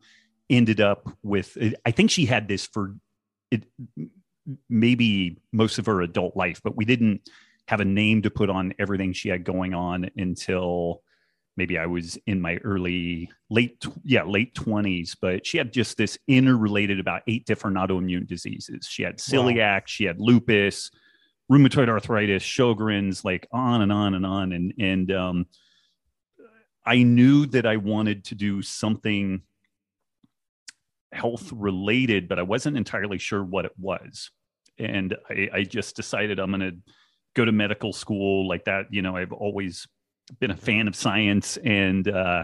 ended 0.49 0.81
up 0.81 1.09
with. 1.23 1.57
I 1.85 1.91
think 1.91 2.11
she 2.11 2.25
had 2.25 2.47
this 2.47 2.65
for 2.67 2.95
it 3.51 3.63
maybe 4.69 5.37
most 5.51 5.79
of 5.79 5.85
her 5.85 6.01
adult 6.01 6.35
life, 6.35 6.61
but 6.63 6.75
we 6.75 6.85
didn't 6.85 7.29
have 7.67 7.79
a 7.79 7.85
name 7.85 8.21
to 8.21 8.29
put 8.29 8.49
on 8.49 8.73
everything 8.77 9.13
she 9.13 9.29
had 9.29 9.43
going 9.43 9.73
on 9.73 10.09
until 10.17 11.01
maybe 11.57 11.77
I 11.77 11.85
was 11.85 12.17
in 12.27 12.41
my 12.41 12.57
early 12.57 13.31
late 13.49 13.83
yeah 14.03 14.23
late 14.23 14.53
20s 14.55 15.15
but 15.19 15.47
she 15.47 15.57
had 15.57 15.71
just 15.71 15.97
this 15.97 16.17
interrelated 16.27 16.99
about 16.99 17.21
eight 17.27 17.45
different 17.45 17.77
autoimmune 17.77 18.27
diseases 18.27 18.85
she 18.87 19.03
had 19.03 19.17
celiac 19.17 19.57
wow. 19.57 19.83
she 19.85 20.03
had 20.03 20.19
lupus 20.19 20.91
rheumatoid 21.51 21.89
arthritis 21.89 22.43
sjogren's 22.43 23.23
like 23.23 23.47
on 23.51 23.81
and 23.81 23.91
on 23.91 24.15
and 24.15 24.25
on 24.25 24.51
and 24.51 24.73
and 24.79 25.11
um, 25.11 25.45
I 26.85 27.03
knew 27.03 27.45
that 27.47 27.65
I 27.65 27.77
wanted 27.77 28.25
to 28.25 28.35
do 28.35 28.61
something 28.61 29.41
health 31.11 31.51
related, 31.51 32.27
but 32.27 32.37
I 32.37 32.43
wasn't 32.43 32.77
entirely 32.77 33.17
sure 33.17 33.43
what 33.43 33.65
it 33.65 33.71
was. 33.79 34.29
And 34.77 35.15
I, 35.29 35.49
I 35.53 35.63
just 35.63 35.95
decided 35.95 36.37
I'm 36.37 36.51
going 36.51 36.59
to 36.59 36.77
go 37.35 37.45
to 37.45 37.51
medical 37.51 37.91
school 37.91 38.47
like 38.47 38.65
that. 38.65 38.87
You 38.91 39.01
know, 39.01 39.15
I've 39.15 39.31
always 39.31 39.87
been 40.39 40.51
a 40.51 40.57
fan 40.57 40.87
of 40.87 40.95
science 40.95 41.57
and, 41.57 42.07
uh, 42.07 42.43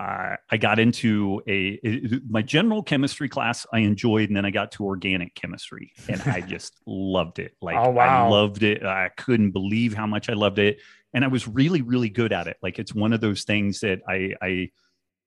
uh, 0.00 0.36
I 0.50 0.56
got 0.56 0.78
into 0.78 1.42
a 1.46 1.78
it, 1.82 2.22
my 2.26 2.40
general 2.40 2.82
chemistry 2.82 3.28
class 3.28 3.66
I 3.70 3.80
enjoyed, 3.80 4.30
and 4.30 4.36
then 4.36 4.46
I 4.46 4.50
got 4.50 4.72
to 4.72 4.84
organic 4.84 5.34
chemistry, 5.34 5.92
and 6.08 6.22
I 6.22 6.40
just 6.48 6.80
loved 6.86 7.38
it. 7.38 7.52
Like 7.60 7.76
oh, 7.76 7.90
wow. 7.90 8.26
I 8.26 8.30
loved 8.30 8.62
it. 8.62 8.82
I 8.82 9.10
couldn't 9.10 9.50
believe 9.50 9.92
how 9.92 10.06
much 10.06 10.30
I 10.30 10.32
loved 10.32 10.58
it, 10.58 10.78
and 11.12 11.22
I 11.22 11.28
was 11.28 11.46
really, 11.46 11.82
really 11.82 12.08
good 12.08 12.32
at 12.32 12.46
it. 12.46 12.56
Like 12.62 12.78
it's 12.78 12.94
one 12.94 13.12
of 13.12 13.20
those 13.20 13.44
things 13.44 13.80
that 13.80 14.00
I 14.08 14.34
I 14.40 14.70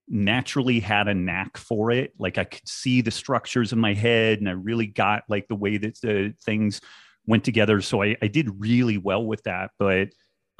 naturally 0.08 0.80
had 0.80 1.08
a 1.08 1.14
knack 1.14 1.56
for 1.56 1.92
it. 1.92 2.14
Like 2.18 2.40
I 2.40 2.46
could 2.46 2.68
see 2.68 3.02
the 3.02 3.12
structures 3.12 3.74
in 3.74 3.80
my 3.80 3.94
head 3.94 4.40
and 4.40 4.50
I 4.50 4.54
really 4.54 4.88
got 4.88 5.24
like 5.30 5.48
the 5.48 5.56
way 5.56 5.78
that 5.78 6.02
the 6.02 6.34
things 6.44 6.82
went 7.26 7.46
together. 7.46 7.80
So 7.80 8.04
I, 8.04 8.18
I 8.22 8.28
did 8.28 8.50
really 8.60 8.98
well 8.98 9.24
with 9.24 9.44
that. 9.44 9.72
But 9.80 10.10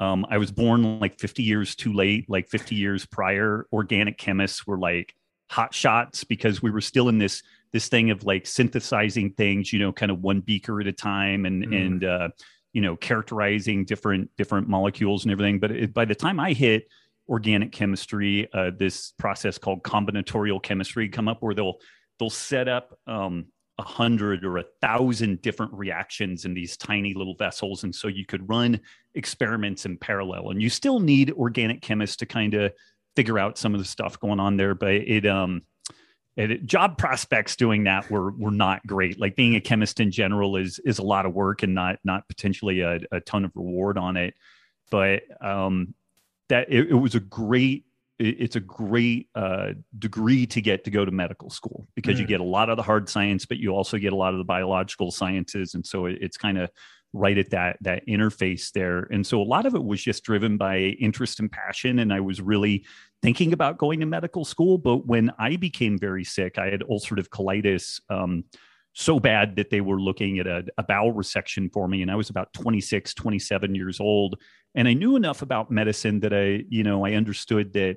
um, 0.00 0.26
I 0.28 0.38
was 0.38 0.50
born 0.50 0.98
like 0.98 1.18
50 1.18 1.42
years 1.42 1.74
too 1.74 1.92
late, 1.92 2.28
like 2.28 2.48
50 2.48 2.74
years 2.74 3.06
prior. 3.06 3.66
Organic 3.72 4.18
chemists 4.18 4.66
were 4.66 4.78
like 4.78 5.14
hot 5.50 5.74
shots 5.74 6.24
because 6.24 6.62
we 6.62 6.70
were 6.70 6.80
still 6.80 7.08
in 7.08 7.18
this 7.18 7.42
this 7.72 7.88
thing 7.88 8.10
of 8.10 8.24
like 8.24 8.46
synthesizing 8.46 9.32
things, 9.32 9.72
you 9.72 9.78
know, 9.78 9.92
kind 9.92 10.10
of 10.10 10.20
one 10.20 10.40
beaker 10.40 10.80
at 10.80 10.86
a 10.86 10.92
time 10.92 11.44
and 11.44 11.66
mm. 11.66 11.86
and 11.86 12.04
uh, 12.04 12.28
you 12.72 12.80
know 12.80 12.96
characterizing 12.96 13.84
different 13.84 14.30
different 14.36 14.68
molecules 14.68 15.24
and 15.24 15.32
everything. 15.32 15.58
But 15.60 15.70
it, 15.70 15.94
by 15.94 16.04
the 16.04 16.14
time 16.14 16.40
I 16.40 16.52
hit 16.52 16.88
organic 17.28 17.72
chemistry, 17.72 18.48
uh, 18.52 18.72
this 18.76 19.12
process 19.18 19.58
called 19.58 19.82
combinatorial 19.82 20.62
chemistry 20.62 21.08
come 21.08 21.28
up 21.28 21.42
where 21.42 21.54
they'll 21.54 21.78
they'll 22.18 22.30
set 22.30 22.68
up 22.68 22.98
um, 23.06 23.46
a 23.78 23.82
hundred 23.82 24.44
or 24.44 24.58
a 24.58 24.64
thousand 24.80 25.42
different 25.42 25.72
reactions 25.72 26.44
in 26.44 26.54
these 26.54 26.76
tiny 26.76 27.14
little 27.14 27.34
vessels, 27.34 27.84
and 27.84 27.94
so 27.94 28.08
you 28.08 28.24
could 28.24 28.48
run 28.48 28.80
experiments 29.14 29.84
in 29.84 29.96
parallel. 29.96 30.50
And 30.50 30.62
you 30.62 30.70
still 30.70 31.00
need 31.00 31.32
organic 31.32 31.82
chemists 31.82 32.16
to 32.18 32.26
kind 32.26 32.54
of 32.54 32.72
figure 33.16 33.38
out 33.38 33.58
some 33.58 33.74
of 33.74 33.80
the 33.80 33.86
stuff 33.86 34.18
going 34.20 34.40
on 34.40 34.56
there, 34.56 34.74
but 34.74 34.94
it 34.94 35.26
um 35.26 35.62
it, 36.36 36.66
job 36.66 36.98
prospects 36.98 37.54
doing 37.56 37.84
that 37.84 38.10
were 38.10 38.32
were 38.32 38.50
not 38.50 38.84
great. 38.86 39.20
Like 39.20 39.36
being 39.36 39.54
a 39.54 39.60
chemist 39.60 40.00
in 40.00 40.10
general 40.10 40.56
is 40.56 40.80
is 40.84 40.98
a 40.98 41.04
lot 41.04 41.26
of 41.26 41.34
work 41.34 41.62
and 41.62 41.74
not 41.74 41.98
not 42.04 42.26
potentially 42.28 42.80
a, 42.80 43.00
a 43.12 43.20
ton 43.20 43.44
of 43.44 43.52
reward 43.54 43.98
on 43.98 44.16
it. 44.16 44.34
But 44.90 45.22
um, 45.40 45.94
that 46.48 46.70
it, 46.70 46.90
it 46.90 46.94
was 46.94 47.14
a 47.14 47.20
great 47.20 47.84
it's 48.18 48.56
a 48.56 48.60
great 48.60 49.28
uh, 49.34 49.70
degree 49.98 50.46
to 50.46 50.60
get 50.60 50.84
to 50.84 50.90
go 50.90 51.04
to 51.04 51.10
medical 51.10 51.50
school 51.50 51.88
because 51.96 52.16
mm. 52.16 52.20
you 52.20 52.26
get 52.26 52.40
a 52.40 52.44
lot 52.44 52.70
of 52.70 52.76
the 52.76 52.82
hard 52.82 53.08
science, 53.08 53.44
but 53.44 53.58
you 53.58 53.70
also 53.70 53.98
get 53.98 54.12
a 54.12 54.16
lot 54.16 54.32
of 54.32 54.38
the 54.38 54.44
biological 54.44 55.10
sciences, 55.10 55.74
and 55.74 55.84
so 55.84 56.06
it, 56.06 56.18
it's 56.20 56.36
kind 56.36 56.58
of 56.58 56.70
right 57.12 57.38
at 57.38 57.50
that 57.50 57.76
that 57.80 58.06
interface 58.06 58.70
there. 58.72 59.06
And 59.10 59.26
so 59.26 59.40
a 59.40 59.44
lot 59.44 59.66
of 59.66 59.74
it 59.74 59.82
was 59.82 60.02
just 60.02 60.24
driven 60.24 60.56
by 60.56 60.78
interest 60.78 61.40
and 61.40 61.50
passion, 61.50 61.98
and 61.98 62.12
I 62.12 62.20
was 62.20 62.40
really 62.40 62.84
thinking 63.22 63.52
about 63.52 63.78
going 63.78 64.00
to 64.00 64.06
medical 64.06 64.44
school. 64.44 64.78
But 64.78 65.06
when 65.06 65.32
I 65.38 65.56
became 65.56 65.98
very 65.98 66.24
sick, 66.24 66.58
I 66.58 66.66
had 66.66 66.82
ulcerative 66.82 67.28
colitis. 67.28 68.00
Um, 68.10 68.44
so 68.94 69.18
bad 69.18 69.56
that 69.56 69.70
they 69.70 69.80
were 69.80 70.00
looking 70.00 70.38
at 70.38 70.46
a, 70.46 70.64
a, 70.78 70.84
bowel 70.84 71.12
resection 71.12 71.70
for 71.72 71.88
me 71.88 72.00
and 72.00 72.12
i 72.12 72.14
was 72.14 72.30
about 72.30 72.52
26 72.52 73.12
27 73.12 73.74
years 73.74 73.98
old 73.98 74.40
and 74.76 74.86
i 74.86 74.92
knew 74.92 75.16
enough 75.16 75.42
about 75.42 75.68
medicine 75.68 76.20
that 76.20 76.32
i 76.32 76.62
you 76.68 76.84
know 76.84 77.04
i 77.04 77.14
understood 77.14 77.72
that 77.72 77.96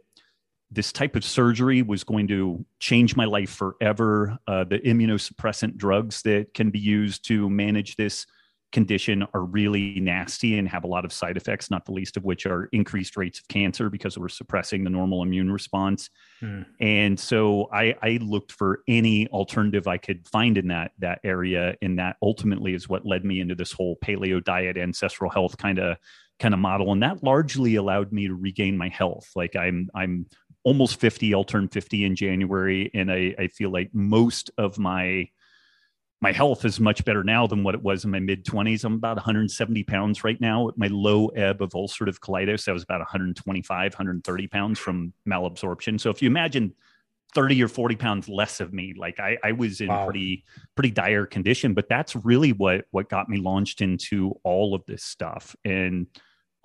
this 0.70 0.92
type 0.92 1.16
of 1.16 1.24
surgery 1.24 1.82
was 1.82 2.04
going 2.04 2.28
to 2.28 2.66
change 2.80 3.16
my 3.16 3.26
life 3.26 3.50
forever 3.50 4.38
uh, 4.48 4.64
the 4.66 4.80
immunosuppressant 4.80 5.78
drugs 5.78 6.22
that 6.24 6.54
can 6.54 6.70
be 6.70 6.80
used 6.80 7.26
to 7.26 7.50
manage 7.50 7.96
this 7.96 8.26
condition 8.72 9.26
are 9.34 9.44
really 9.44 10.00
nasty 10.00 10.58
and 10.58 10.68
have 10.68 10.84
a 10.84 10.88
lot 10.88 11.06
of 11.06 11.14
side 11.14 11.38
effects, 11.38 11.72
not 11.72 11.86
the 11.86 11.92
least 11.92 12.18
of 12.18 12.26
which 12.26 12.46
are 12.46 12.66
increased 12.74 13.16
rates 13.16 13.40
of 13.40 13.48
cancer 13.48 13.90
because 13.90 14.18
we're 14.18 14.28
suppressing 14.28 14.84
the 14.84 14.90
normal 14.90 15.24
immune 15.24 15.52
response. 15.52 16.10
Mm. 16.42 16.66
And 16.80 17.20
so 17.20 17.70
I, 17.72 17.96
I, 18.02 18.20
looked 18.22 18.52
for 18.52 18.82
any 18.88 19.28
alternative 19.30 19.88
I 19.88 19.98
could 19.98 20.28
find 20.28 20.58
in 20.58 20.68
that 20.68 20.92
that 21.00 21.20
area, 21.24 21.76
and 21.82 21.98
that 22.00 22.18
ultimately 22.22 22.74
is 22.74 22.90
what 22.90 23.06
led 23.06 23.24
me 23.24 23.40
into 23.40 23.56
this 23.56 23.72
whole 23.72 23.98
paleo 24.04 24.44
diet, 24.44 24.78
ancestral 24.78 25.32
health 25.32 25.58
kind 25.58 25.80
of 25.80 25.98
kind 26.40 26.54
of 26.54 26.60
model, 26.60 26.92
and 26.92 27.02
that 27.02 27.24
largely 27.24 27.76
allowed 27.76 28.12
me 28.12 28.28
to 28.28 28.36
regain 28.36 28.78
my 28.78 28.90
health. 28.90 29.30
Like 29.36 29.56
I'm 29.56 29.90
I'm 29.96 30.26
almost 30.64 31.00
50 31.00 31.34
i'll 31.34 31.44
turn 31.44 31.68
50 31.68 32.06
in 32.06 32.16
january 32.16 32.92
and 32.94 33.12
i, 33.12 33.34
I 33.38 33.48
feel 33.48 33.72
like 33.72 33.90
most 33.94 34.52
of 34.58 34.78
my 34.78 35.30
my 36.20 36.32
health 36.32 36.66
is 36.66 36.80
much 36.80 37.06
better 37.06 37.24
now 37.24 37.46
than 37.46 37.64
what 37.64 37.76
it 37.76 37.84
was 37.84 38.04
in 38.04 38.10
my 38.10 38.20
mid 38.20 38.44
20s. 38.44 38.84
I'm 38.84 38.96
about 38.96 39.18
170 39.18 39.84
pounds 39.84 40.24
right 40.24 40.42
now. 40.42 40.68
At 40.68 40.76
my 40.76 40.88
low 40.88 41.28
ebb 41.28 41.62
of 41.62 41.70
ulcerative 41.72 42.20
colitis, 42.20 42.68
I 42.68 42.72
was 42.72 42.82
about 42.82 43.02
125, 43.02 43.94
130 43.94 44.48
pounds 44.48 44.80
from 44.80 45.14
malabsorption. 45.30 46.00
So 46.02 46.10
if 46.10 46.24
you 46.24 46.28
imagine 46.28 46.74
30 47.36 47.62
or 47.62 47.68
40 47.68 47.96
pounds 47.96 48.30
less 48.30 48.60
of 48.60 48.74
me. 48.74 48.94
Like 48.98 49.20
I, 49.20 49.38
I 49.44 49.52
was 49.52 49.82
in 49.82 49.90
wow. 49.90 50.06
pretty, 50.06 50.44
pretty 50.76 50.92
dire 50.92 51.26
condition, 51.26 51.74
but 51.74 51.90
that's 51.90 52.16
really 52.16 52.54
what, 52.54 52.86
what 52.92 53.10
got 53.10 53.30
me 53.30 53.38
launched 53.38 53.82
into 53.82 54.34
all 54.44 54.74
of 54.74 54.84
this 54.86 55.04
stuff. 55.04 55.56
And 55.66 56.08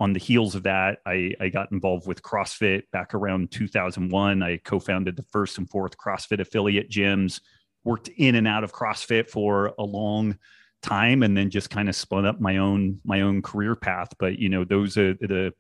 on 0.03 0.13
the 0.13 0.19
heels 0.19 0.57
of 0.57 0.65
that, 0.65 0.99
I, 1.07 1.33
I 1.41 1.49
got 1.49 1.71
involved 1.71 2.09
with 2.09 2.25
CrossFit 2.25 2.91
back 2.91 3.15
around 3.15 3.53
2001. 3.53 4.43
I 4.43 4.57
co-founded 4.57 5.15
the 5.15 5.23
first 5.31 5.59
and 5.59 5.71
fourth 5.71 5.97
CrossFit 5.97 6.41
affiliate 6.41 6.91
gyms, 6.91 7.41
worked 7.85 8.09
in 8.09 8.35
and 8.35 8.49
out 8.49 8.65
of 8.65 8.73
CrossFit 8.73 9.31
for 9.31 9.75
a 9.79 9.85
long 9.85 10.37
time, 10.83 11.23
and 11.23 11.37
then 11.37 11.51
just 11.51 11.71
kind 11.71 11.89
of 11.89 11.95
spun 11.95 12.27
up 12.27 12.41
my 12.41 12.57
own, 12.57 12.99
my 13.05 13.21
own 13.21 13.43
career 13.43 13.77
path. 13.77 14.09
But, 14.19 14.41
you 14.41 14.49
know, 14.49 14.65
those 14.65 14.99
are 14.99 15.15
the 15.15 15.53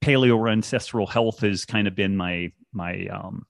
paleo 0.00 0.36
or 0.36 0.48
ancestral 0.48 1.08
health 1.08 1.40
has 1.40 1.64
kind 1.64 1.88
of 1.88 1.96
been 1.96 2.16
my, 2.16 2.52
my, 2.72 3.06
um, 3.06 3.44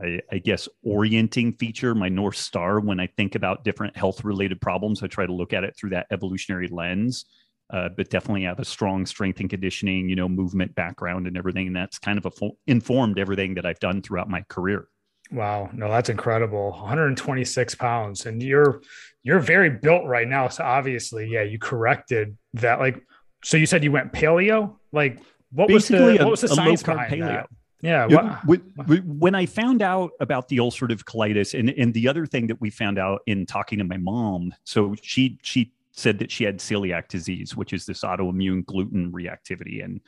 I, 0.00 0.20
I, 0.32 0.38
guess, 0.38 0.66
orienting 0.82 1.52
feature, 1.58 1.94
my 1.94 2.08
North 2.08 2.36
Star 2.36 2.80
when 2.80 3.00
I 3.00 3.08
think 3.18 3.34
about 3.34 3.64
different 3.64 3.98
health 3.98 4.24
related 4.24 4.62
problems. 4.62 5.02
I 5.02 5.08
try 5.08 5.26
to 5.26 5.32
look 5.34 5.52
at 5.52 5.64
it 5.64 5.76
through 5.76 5.90
that 5.90 6.06
evolutionary 6.10 6.68
lens, 6.68 7.26
uh, 7.70 7.88
but 7.96 8.08
definitely 8.10 8.44
have 8.44 8.58
a 8.58 8.64
strong 8.64 9.04
strength 9.06 9.40
and 9.40 9.50
conditioning, 9.50 10.08
you 10.08 10.16
know, 10.16 10.28
movement 10.28 10.74
background 10.74 11.26
and 11.26 11.36
everything. 11.36 11.66
And 11.66 11.76
that's 11.76 11.98
kind 11.98 12.18
of 12.18 12.26
a 12.26 12.30
fo- 12.30 12.56
informed 12.66 13.18
everything 13.18 13.54
that 13.54 13.66
I've 13.66 13.80
done 13.80 14.00
throughout 14.02 14.28
my 14.30 14.42
career. 14.48 14.88
Wow. 15.30 15.68
No, 15.74 15.90
that's 15.90 16.08
incredible. 16.08 16.70
126 16.70 17.74
pounds. 17.74 18.24
And 18.24 18.42
you're, 18.42 18.80
you're 19.22 19.40
very 19.40 19.68
built 19.68 20.06
right 20.06 20.26
now. 20.26 20.48
So 20.48 20.64
obviously, 20.64 21.28
yeah, 21.28 21.42
you 21.42 21.58
corrected 21.58 22.36
that. 22.54 22.78
Like, 22.80 23.02
so 23.44 23.56
you 23.56 23.66
said 23.66 23.84
you 23.84 23.92
went 23.92 24.12
paleo? 24.12 24.76
Like, 24.92 25.20
what 25.52 25.68
Basically 25.68 26.04
was 26.04 26.18
the, 26.18 26.24
what 26.24 26.30
was 26.30 26.40
the 26.40 26.48
science 26.48 26.82
behind 26.82 27.12
paleo. 27.12 27.26
that? 27.26 27.48
Yeah. 27.80 28.40
when 28.46 29.34
I 29.34 29.46
found 29.46 29.82
out 29.82 30.10
about 30.20 30.48
the 30.48 30.56
ulcerative 30.56 31.04
colitis, 31.04 31.58
and, 31.58 31.70
and 31.70 31.94
the 31.94 32.08
other 32.08 32.26
thing 32.26 32.48
that 32.48 32.60
we 32.60 32.70
found 32.70 32.98
out 32.98 33.20
in 33.26 33.46
talking 33.46 33.78
to 33.78 33.84
my 33.84 33.96
mom, 33.98 34.52
so 34.64 34.96
she 35.00 35.38
she 35.42 35.72
said 35.98 36.18
that 36.20 36.30
she 36.30 36.44
had 36.44 36.58
celiac 36.58 37.08
disease, 37.08 37.56
which 37.56 37.72
is 37.72 37.84
this 37.84 38.02
autoimmune 38.02 38.64
gluten 38.64 39.12
reactivity, 39.12 39.84
and 39.84 40.00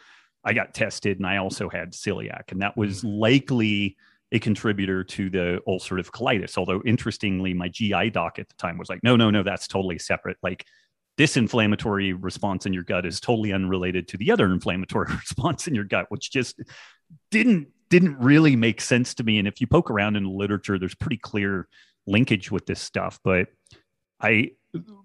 I 0.45 0.53
got 0.53 0.73
tested, 0.73 1.19
and 1.19 1.27
I 1.27 1.39
also 1.39 1.69
had 1.69 1.93
celiac, 1.93 2.53
and 2.53 2.63
that 2.63 2.77
was 2.77 3.03
mm. 3.03 3.19
likely 3.19 3.97
a 4.33 4.39
contributor 4.39 5.03
to 5.03 5.29
the 5.29 5.61
ulcerative 5.67 6.11
colitis. 6.11 6.57
Although 6.57 6.83
interestingly, 6.87 7.53
my 7.53 7.69
GI 7.69 8.11
doc 8.11 8.39
at 8.39 8.49
the 8.49 8.55
time 8.57 8.79
was 8.79 8.89
like, 8.89 9.01
no, 9.03 9.17
no, 9.17 9.31
no, 9.31 9.43
that's 9.43 9.67
totally 9.67 9.99
separate. 9.99 10.37
Like 10.43 10.65
this 11.19 11.37
inflammatory 11.37 12.13
response 12.13 12.65
in 12.65 12.73
your 12.73 12.85
gut 12.85 13.05
is 13.05 13.19
totally 13.21 13.53
unrelated 13.53 14.07
to 14.09 14.17
the 14.17 14.31
other 14.31 14.47
inflammatory 14.47 15.13
response 15.15 15.67
in 15.67 15.75
your 15.75 15.85
gut, 15.85 16.07
which 16.09 16.31
just 16.31 16.61
didn't 17.31 17.69
didn't 17.91 18.17
really 18.21 18.55
make 18.55 18.81
sense 18.81 19.15
to 19.15 19.25
me. 19.25 19.41
And 19.41 19.49
if 19.49 19.61
you 19.61 19.67
poke 19.67 19.91
around 19.91 20.17
in 20.17 20.23
the 20.23 20.31
literature, 20.31 20.79
there's 20.79 20.95
pretty 20.95 21.17
clear 21.17 21.67
linkage 22.07 22.49
with 22.49 22.65
this 22.65 22.81
stuff. 22.81 23.19
But 23.25 23.49
I 24.23 24.53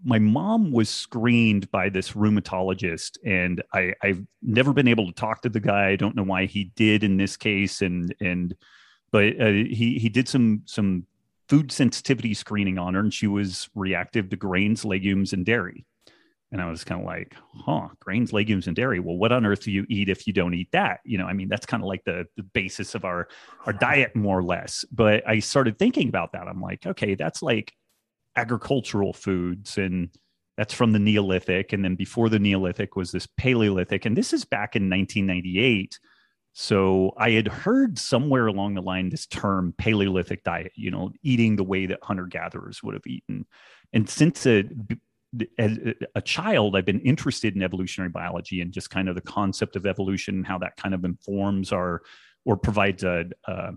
my 0.03 0.19
mom 0.19 0.71
was 0.71 0.89
screened 0.89 1.69
by 1.71 1.89
this 1.89 2.11
rheumatologist 2.11 3.17
and 3.25 3.63
I, 3.73 3.93
I've 4.01 4.21
never 4.41 4.73
been 4.73 4.87
able 4.87 5.07
to 5.07 5.13
talk 5.13 5.41
to 5.41 5.49
the 5.49 5.59
guy. 5.59 5.87
I 5.87 5.95
don't 5.95 6.15
know 6.15 6.23
why 6.23 6.45
he 6.45 6.65
did 6.75 7.03
in 7.03 7.17
this 7.17 7.35
case. 7.35 7.81
And, 7.81 8.13
and, 8.19 8.55
but 9.11 9.39
uh, 9.41 9.47
he, 9.47 9.97
he 9.99 10.09
did 10.09 10.27
some, 10.27 10.61
some 10.65 11.07
food 11.49 11.71
sensitivity 11.71 12.33
screening 12.33 12.77
on 12.77 12.93
her 12.93 12.99
and 12.99 13.13
she 13.13 13.27
was 13.27 13.69
reactive 13.75 14.29
to 14.29 14.35
grains, 14.35 14.85
legumes, 14.85 15.33
and 15.33 15.45
dairy. 15.45 15.85
And 16.51 16.61
I 16.61 16.69
was 16.69 16.83
kind 16.83 17.01
of 17.01 17.07
like, 17.07 17.35
huh, 17.65 17.89
grains, 17.99 18.31
legumes, 18.31 18.67
and 18.67 18.75
dairy. 18.75 18.99
Well, 18.99 19.17
what 19.17 19.31
on 19.31 19.45
earth 19.45 19.63
do 19.63 19.71
you 19.71 19.85
eat 19.89 20.09
if 20.09 20.27
you 20.27 20.31
don't 20.31 20.53
eat 20.53 20.69
that? 20.71 20.99
You 21.03 21.17
know, 21.17 21.25
I 21.25 21.33
mean, 21.33 21.49
that's 21.49 21.65
kind 21.65 21.81
of 21.81 21.87
like 21.87 22.03
the, 22.05 22.27
the 22.37 22.43
basis 22.43 22.93
of 22.93 23.03
our, 23.03 23.27
our 23.65 23.73
diet, 23.73 24.15
more 24.15 24.39
or 24.39 24.43
less. 24.43 24.85
But 24.91 25.27
I 25.27 25.39
started 25.39 25.79
thinking 25.79 26.07
about 26.07 26.33
that. 26.33 26.47
I'm 26.47 26.61
like, 26.61 26.85
okay, 26.85 27.15
that's 27.15 27.41
like 27.41 27.73
agricultural 28.35 29.13
foods. 29.13 29.77
And 29.77 30.09
that's 30.57 30.73
from 30.73 30.91
the 30.91 30.99
Neolithic. 30.99 31.73
And 31.73 31.83
then 31.83 31.95
before 31.95 32.29
the 32.29 32.39
Neolithic 32.39 32.95
was 32.95 33.11
this 33.11 33.27
Paleolithic. 33.37 34.05
And 34.05 34.15
this 34.15 34.33
is 34.33 34.45
back 34.45 34.75
in 34.75 34.89
1998. 34.89 35.99
So 36.53 37.13
I 37.17 37.31
had 37.31 37.49
heard 37.49 37.99
somewhere 37.99 38.47
along 38.47 38.75
the 38.75 38.81
line 38.81 39.09
this 39.09 39.25
term 39.25 39.73
Paleolithic 39.77 40.43
diet, 40.43 40.71
you 40.75 40.89
know, 40.89 41.11
eating 41.21 41.57
the 41.57 41.65
way 41.65 41.85
that 41.87 41.99
hunter 42.01 42.27
gatherers 42.27 42.81
would 42.81 42.93
have 42.93 43.05
eaten. 43.05 43.45
And 43.91 44.09
since 44.09 44.45
it 44.45 44.71
as 45.57 45.77
a 46.15 46.21
child, 46.21 46.77
I've 46.77 46.85
been 46.85 47.01
interested 47.01 47.55
in 47.55 47.61
evolutionary 47.61 48.09
biology 48.09 48.61
and 48.61 48.71
just 48.71 48.89
kind 48.89 49.09
of 49.09 49.15
the 49.15 49.21
concept 49.21 49.75
of 49.75 49.85
evolution, 49.85 50.35
and 50.35 50.47
how 50.47 50.57
that 50.59 50.77
kind 50.77 50.95
of 50.95 51.03
informs 51.03 51.73
our 51.73 52.01
or 52.45 52.55
provides 52.55 53.03
a, 53.03 53.25
a, 53.45 53.71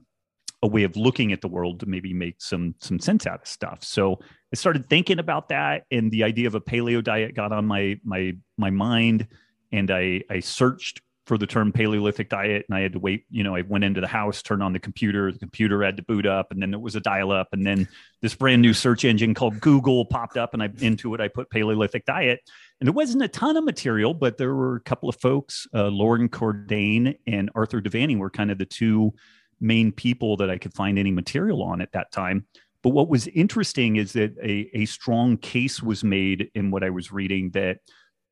a 0.62 0.66
way 0.66 0.83
of 0.83 0.97
looking 0.97 1.33
at 1.33 1.40
the 1.40 1.49
world 1.49 1.81
to 1.81 1.87
maybe 1.87 2.12
make 2.12 2.40
some 2.40 2.75
some 2.81 2.99
sense 2.99 3.27
out 3.27 3.42
of 3.42 3.47
stuff. 3.47 3.85
So 3.85 4.18
I 4.53 4.57
started 4.57 4.88
thinking 4.88 5.18
about 5.18 5.49
that, 5.51 5.85
and 5.90 6.11
the 6.11 6.25
idea 6.25 6.47
of 6.47 6.55
a 6.55 6.61
paleo 6.61 7.03
diet 7.03 7.35
got 7.35 7.53
on 7.53 7.66
my 7.66 7.99
my 8.05 8.33
my 8.57 8.71
mind, 8.71 9.29
and 9.73 9.90
I 9.90 10.23
I 10.31 10.40
searched 10.40 11.01
for 11.27 11.37
the 11.37 11.47
term 11.47 11.73
Paleolithic 11.73 12.31
diet, 12.31 12.64
and 12.68 12.77
I 12.77 12.81
had 12.81 12.94
to 12.94 12.99
wait. 12.99 13.25
You 13.31 13.44
know, 13.44 13.55
I 13.55 13.61
went 13.61 13.85
into 13.85 14.01
the 14.01 14.09
house, 14.09 14.42
turned 14.42 14.62
on 14.62 14.73
the 14.73 14.79
computer, 14.79 15.31
the 15.31 15.38
computer 15.38 15.83
had 15.83 15.99
to 15.99 16.03
boot 16.03 16.27
up, 16.27 16.51
and 16.51 16.61
then 16.61 16.71
there 16.71 16.81
was 16.81 16.97
a 16.97 17.01
dial 17.01 17.31
up, 17.31 17.49
and 17.53 17.64
then 17.64 17.87
this 18.23 18.35
brand 18.35 18.62
new 18.62 18.73
search 18.73 19.05
engine 19.05 19.35
called 19.35 19.61
Google 19.61 20.07
popped 20.07 20.38
up, 20.38 20.55
and 20.55 20.62
I 20.62 20.71
into 20.81 21.14
it 21.14 21.21
I 21.21 21.29
put 21.29 21.51
Paleolithic 21.51 22.05
diet, 22.07 22.40
and 22.81 22.88
there 22.88 22.94
wasn't 22.94 23.23
a 23.23 23.29
ton 23.29 23.57
of 23.57 23.64
material, 23.64 24.14
but 24.14 24.38
there 24.38 24.55
were 24.55 24.77
a 24.77 24.81
couple 24.81 25.09
of 25.09 25.16
folks, 25.21 25.68
uh, 25.75 25.88
Loren 25.88 26.29
Cordain 26.29 27.16
and 27.27 27.51
Arthur 27.55 27.81
De 27.81 27.90
Vany 27.90 28.16
were 28.16 28.31
kind 28.31 28.51
of 28.51 28.59
the 28.59 28.66
two 28.66 29.12
main 29.61 29.92
people 29.92 30.37
that 30.38 30.51
I 30.51 30.59
could 30.59 30.75
find 30.75 30.99
any 30.99 31.11
material 31.11 31.62
on 31.62 31.81
at 31.81 31.92
that 31.92 32.12
time. 32.12 32.47
But 32.83 32.90
what 32.90 33.09
was 33.09 33.27
interesting 33.29 33.97
is 33.97 34.12
that 34.12 34.37
a, 34.42 34.71
a 34.73 34.87
strong 34.87 35.37
case 35.37 35.83
was 35.83 36.05
made 36.05 36.51
in 36.55 36.71
what 36.71 36.85
I 36.85 36.90
was 36.90 37.11
reading 37.11 37.51
that 37.51 37.79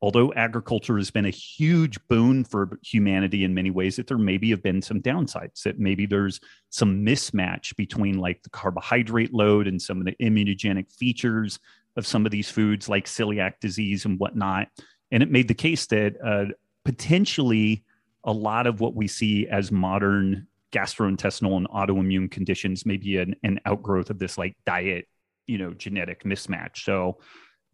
although 0.03 0.33
agriculture 0.35 0.99
has 0.99 1.11
been 1.11 1.25
a 1.25 1.31
huge 1.31 1.99
boon 2.09 2.45
for 2.45 2.79
humanity 2.83 3.45
in 3.45 3.55
many 3.55 3.71
ways, 3.71 3.97
that 3.97 4.07
there 4.07 4.19
maybe 4.19 4.51
have 4.51 4.63
been 4.63 4.83
some 4.83 5.01
downsides, 5.01 5.63
that 5.63 5.79
maybe 5.79 6.07
there's 6.07 6.39
some 6.71 7.05
mismatch 7.05 7.75
between 7.77 8.19
like 8.19 8.43
the 8.43 8.51
carbohydrate 8.51 9.33
load 9.33 9.67
and 9.67 9.81
some 9.81 9.99
of 9.99 10.05
the 10.05 10.15
immunogenic 10.21 10.93
features 10.93 11.59
of 11.97 12.07
some 12.07 12.27
of 12.27 12.31
these 12.31 12.51
foods, 12.51 12.89
like 12.89 13.07
celiac 13.07 13.55
disease 13.61 14.05
and 14.05 14.19
whatnot. 14.21 14.69
And 15.11 15.23
it 15.23 15.31
made 15.31 15.49
the 15.49 15.55
case 15.55 15.87
that 15.87 16.15
uh, 16.23 16.53
potentially 16.85 17.85
a 18.23 18.33
lot 18.33 18.67
of 18.67 18.81
what 18.81 18.95
we 18.95 19.09
see 19.09 19.49
as 19.49 19.73
modern 19.73 20.47
gastrointestinal 20.73 21.57
and 21.57 21.69
autoimmune 21.69 22.31
conditions 22.31 22.87
may 22.87 22.97
be 22.97 23.19
an, 23.19 23.37
an 23.43 23.61
outgrowth 23.65 24.11
of 24.11 24.19
this 24.19 24.37
like 24.37 24.57
diet, 24.67 25.07
you 25.47 25.59
know, 25.59 25.73
genetic 25.73 26.25
mismatch. 26.25 26.79
So, 26.79 27.19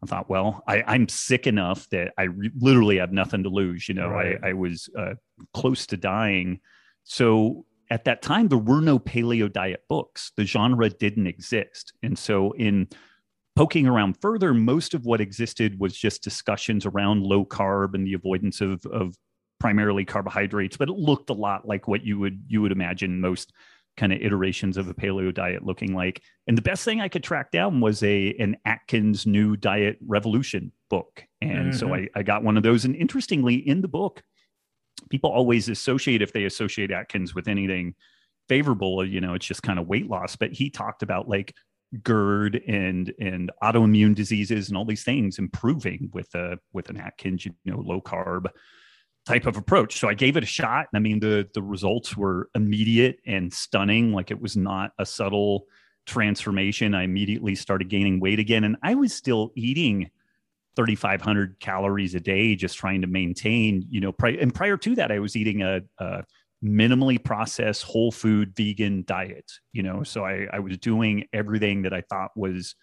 I 0.02 0.06
thought, 0.06 0.28
well, 0.28 0.64
I, 0.66 0.94
am 0.94 1.08
sick 1.08 1.46
enough 1.46 1.88
that 1.90 2.12
I 2.18 2.24
re- 2.24 2.50
literally 2.58 2.98
have 2.98 3.12
nothing 3.12 3.44
to 3.44 3.48
lose. 3.48 3.88
You 3.88 3.94
know, 3.94 4.08
right. 4.08 4.36
I, 4.42 4.48
I, 4.48 4.52
was 4.52 4.88
uh, 4.98 5.14
close 5.54 5.86
to 5.86 5.96
dying. 5.96 6.60
So 7.04 7.66
at 7.88 8.04
that 8.04 8.20
time, 8.20 8.48
there 8.48 8.58
were 8.58 8.80
no 8.80 8.98
paleo 8.98 9.52
diet 9.52 9.84
books. 9.88 10.32
The 10.36 10.44
genre 10.44 10.88
didn't 10.88 11.28
exist. 11.28 11.92
And 12.02 12.18
so 12.18 12.52
in 12.52 12.88
poking 13.54 13.86
around 13.86 14.20
further, 14.20 14.52
most 14.54 14.94
of 14.94 15.04
what 15.04 15.20
existed 15.20 15.78
was 15.78 15.96
just 15.96 16.24
discussions 16.24 16.84
around 16.84 17.22
low 17.22 17.44
carb 17.44 17.94
and 17.94 18.06
the 18.06 18.14
avoidance 18.14 18.60
of, 18.60 18.84
of 18.86 19.14
primarily 19.62 20.04
carbohydrates, 20.04 20.76
but 20.76 20.88
it 20.88 20.96
looked 20.96 21.30
a 21.30 21.34
lot 21.34 21.68
like 21.68 21.86
what 21.86 22.04
you 22.04 22.18
would 22.18 22.42
you 22.48 22.60
would 22.60 22.72
imagine 22.72 23.20
most 23.20 23.52
kind 23.96 24.12
of 24.12 24.20
iterations 24.20 24.76
of 24.76 24.88
a 24.88 24.94
paleo 24.94 25.32
diet 25.32 25.64
looking 25.64 25.94
like. 25.94 26.20
And 26.48 26.58
the 26.58 26.62
best 26.62 26.84
thing 26.84 27.00
I 27.00 27.06
could 27.06 27.22
track 27.22 27.52
down 27.52 27.80
was 27.80 28.02
a 28.02 28.34
an 28.40 28.56
Atkins 28.64 29.24
New 29.24 29.56
Diet 29.56 29.98
Revolution 30.04 30.72
book. 30.90 31.24
And 31.40 31.70
mm-hmm. 31.70 31.78
so 31.78 31.94
I, 31.94 32.08
I 32.16 32.24
got 32.24 32.42
one 32.42 32.56
of 32.56 32.64
those. 32.64 32.84
And 32.84 32.96
interestingly, 32.96 33.54
in 33.54 33.82
the 33.82 33.88
book, 33.88 34.24
people 35.10 35.30
always 35.30 35.68
associate 35.68 36.22
if 36.22 36.32
they 36.32 36.42
associate 36.42 36.90
Atkins 36.90 37.32
with 37.32 37.46
anything 37.46 37.94
favorable, 38.48 39.06
you 39.06 39.20
know, 39.20 39.34
it's 39.34 39.46
just 39.46 39.62
kind 39.62 39.78
of 39.78 39.86
weight 39.86 40.10
loss. 40.10 40.34
But 40.34 40.50
he 40.50 40.70
talked 40.70 41.04
about 41.04 41.28
like 41.28 41.54
GERD 42.02 42.60
and 42.66 43.14
and 43.20 43.52
autoimmune 43.62 44.16
diseases 44.16 44.70
and 44.70 44.76
all 44.76 44.86
these 44.86 45.04
things 45.04 45.38
improving 45.38 46.10
with 46.12 46.34
a 46.34 46.58
with 46.72 46.90
an 46.90 46.96
Atkins, 46.96 47.46
you 47.46 47.52
know, 47.64 47.78
low 47.78 48.00
carb 48.00 48.48
type 49.26 49.46
of 49.46 49.56
approach. 49.56 49.98
So 49.98 50.08
I 50.08 50.14
gave 50.14 50.36
it 50.36 50.42
a 50.42 50.46
shot. 50.46 50.86
I 50.94 50.98
mean, 50.98 51.20
the 51.20 51.48
the 51.54 51.62
results 51.62 52.16
were 52.16 52.48
immediate 52.54 53.18
and 53.26 53.52
stunning. 53.52 54.12
Like 54.12 54.30
it 54.30 54.40
was 54.40 54.56
not 54.56 54.92
a 54.98 55.06
subtle 55.06 55.66
transformation. 56.06 56.94
I 56.94 57.04
immediately 57.04 57.54
started 57.54 57.88
gaining 57.88 58.20
weight 58.20 58.38
again, 58.38 58.64
and 58.64 58.76
I 58.82 58.94
was 58.94 59.12
still 59.12 59.52
eating 59.54 60.10
3,500 60.76 61.60
calories 61.60 62.14
a 62.14 62.20
day, 62.20 62.56
just 62.56 62.76
trying 62.76 63.02
to 63.02 63.06
maintain. 63.06 63.84
You 63.88 64.00
know, 64.00 64.12
pri- 64.12 64.38
and 64.38 64.54
prior 64.54 64.76
to 64.78 64.94
that, 64.96 65.12
I 65.12 65.18
was 65.18 65.36
eating 65.36 65.62
a, 65.62 65.82
a 65.98 66.24
minimally 66.64 67.22
processed 67.22 67.84
whole 67.84 68.10
food 68.10 68.54
vegan 68.56 69.04
diet. 69.06 69.52
You 69.72 69.82
know, 69.82 70.02
so 70.02 70.24
I, 70.24 70.48
I 70.52 70.58
was 70.58 70.78
doing 70.78 71.26
everything 71.32 71.82
that 71.82 71.92
I 71.92 72.00
thought 72.02 72.30
was 72.36 72.74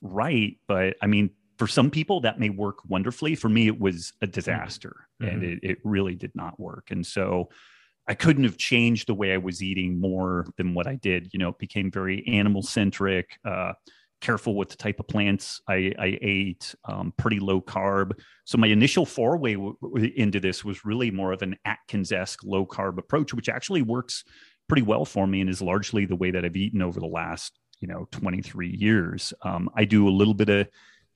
right. 0.00 0.56
But 0.66 0.96
I 1.02 1.06
mean, 1.06 1.30
for 1.62 1.68
some 1.68 1.92
people 1.92 2.20
that 2.20 2.40
may 2.40 2.50
work 2.50 2.78
wonderfully 2.88 3.36
for 3.36 3.48
me 3.48 3.68
it 3.68 3.78
was 3.78 4.12
a 4.20 4.26
disaster 4.26 5.06
mm-hmm. 5.22 5.32
and 5.32 5.44
it, 5.44 5.60
it 5.62 5.78
really 5.84 6.16
did 6.16 6.32
not 6.34 6.58
work 6.58 6.90
and 6.90 7.06
so 7.06 7.48
I 8.08 8.14
couldn't 8.14 8.42
have 8.42 8.56
changed 8.56 9.06
the 9.06 9.14
way 9.14 9.32
I 9.32 9.36
was 9.36 9.62
eating 9.62 10.00
more 10.00 10.48
than 10.56 10.74
what 10.74 10.88
I 10.88 10.96
did. 10.96 11.30
You 11.32 11.38
know, 11.38 11.50
it 11.50 11.58
became 11.60 11.88
very 11.88 12.26
animal 12.26 12.60
centric, 12.60 13.38
uh, 13.44 13.74
careful 14.20 14.56
with 14.56 14.70
the 14.70 14.76
type 14.76 14.98
of 14.98 15.06
plants 15.06 15.60
I, 15.68 15.92
I 15.96 16.18
ate, 16.20 16.74
um, 16.84 17.14
pretty 17.16 17.38
low 17.38 17.60
carb. 17.60 18.18
So 18.44 18.58
my 18.58 18.66
initial 18.66 19.06
foray 19.06 19.54
w- 19.54 19.76
w- 19.80 20.12
into 20.16 20.40
this 20.40 20.64
was 20.64 20.84
really 20.84 21.12
more 21.12 21.30
of 21.30 21.42
an 21.42 21.54
Atkins 21.64 22.10
esque 22.10 22.42
low 22.42 22.66
carb 22.66 22.98
approach, 22.98 23.32
which 23.32 23.48
actually 23.48 23.82
works 23.82 24.24
pretty 24.68 24.82
well 24.82 25.04
for 25.04 25.28
me 25.28 25.40
and 25.40 25.48
is 25.48 25.62
largely 25.62 26.04
the 26.04 26.16
way 26.16 26.32
that 26.32 26.44
I've 26.44 26.56
eaten 26.56 26.82
over 26.82 26.98
the 26.98 27.06
last, 27.06 27.56
you 27.78 27.86
know, 27.86 28.08
23 28.10 28.68
years. 28.68 29.32
Um, 29.42 29.70
I 29.76 29.84
do 29.84 30.08
a 30.08 30.10
little 30.10 30.34
bit 30.34 30.48
of 30.48 30.66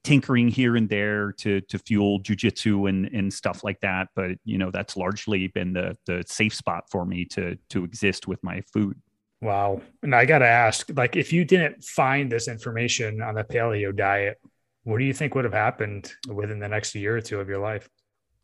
tinkering 0.07 0.47
here 0.47 0.77
and 0.77 0.88
there 0.88 1.33
to 1.33 1.61
to 1.62 1.81
fuel 1.81 2.21
jujitsu 2.21 2.88
and 2.88 3.07
and 3.12 3.33
stuff 3.33 3.64
like 3.64 3.81
that. 3.81 4.09
But 4.14 4.38
you 4.45 4.57
know, 4.57 4.71
that's 4.71 4.97
largely 4.97 5.49
been 5.49 5.73
the 5.73 5.99
the 6.07 6.23
safe 6.29 6.55
spot 6.55 6.85
for 6.90 7.05
me 7.05 7.25
to 7.27 7.57
to 7.71 7.83
exist 7.83 8.29
with 8.29 8.42
my 8.45 8.61
food. 8.73 8.97
Wow. 9.42 9.83
And 10.03 10.14
I 10.14 10.25
got 10.25 10.38
to 10.38 10.47
ask, 10.47 10.88
like, 10.97 11.14
if 11.14 11.31
you 11.31 11.45
didn't 11.45 11.85
find 11.85 12.33
this 12.33 12.49
information 12.49 13.21
on 13.21 13.35
the 13.35 13.45
paleo 13.45 13.95
diet, 13.95 14.38
what 14.85 14.99
do 14.99 15.05
you 15.05 15.12
think 15.12 15.35
would 15.35 15.45
have 15.45 15.53
happened 15.53 16.11
within 16.27 16.59
the 16.59 16.69
next 16.69 16.95
year 16.95 17.19
or 17.19 17.21
two 17.21 17.38
of 17.38 17.47
your 17.47 17.59
life? 17.59 17.87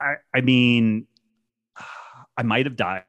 I, 0.00 0.16
I 0.34 0.42
mean, 0.42 1.06
I 2.36 2.42
might 2.42 2.66
have 2.66 2.76
died, 2.76 3.04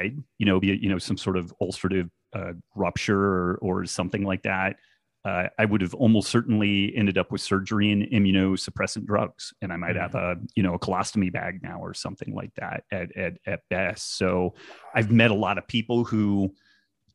you 0.00 0.46
know, 0.46 0.58
be 0.58 0.76
you 0.76 0.88
know 0.88 0.98
some 0.98 1.16
sort 1.16 1.36
of 1.36 1.54
ulcerative 1.62 2.10
uh, 2.34 2.52
rupture 2.74 3.22
or, 3.22 3.58
or 3.62 3.86
something 3.86 4.24
like 4.24 4.42
that 4.42 4.76
uh, 5.24 5.48
I 5.58 5.64
would 5.64 5.80
have 5.82 5.94
almost 5.94 6.30
certainly 6.30 6.92
ended 6.96 7.16
up 7.16 7.30
with 7.30 7.40
surgery 7.40 7.92
and 7.92 8.02
immunosuppressant 8.02 9.06
drugs, 9.06 9.54
and 9.62 9.72
I 9.72 9.76
might 9.76 9.96
have 9.96 10.12
mm-hmm. 10.12 10.42
a 10.42 10.46
you 10.56 10.62
know 10.62 10.74
a 10.74 10.78
colostomy 10.78 11.32
bag 11.32 11.60
now 11.62 11.80
or 11.80 11.94
something 11.94 12.34
like 12.34 12.52
that 12.56 12.84
at 12.90 13.16
at, 13.16 13.34
at 13.46 13.60
best. 13.70 14.16
So 14.16 14.54
I've 14.94 15.12
met 15.12 15.30
a 15.30 15.34
lot 15.34 15.58
of 15.58 15.66
people 15.68 16.04
who 16.04 16.52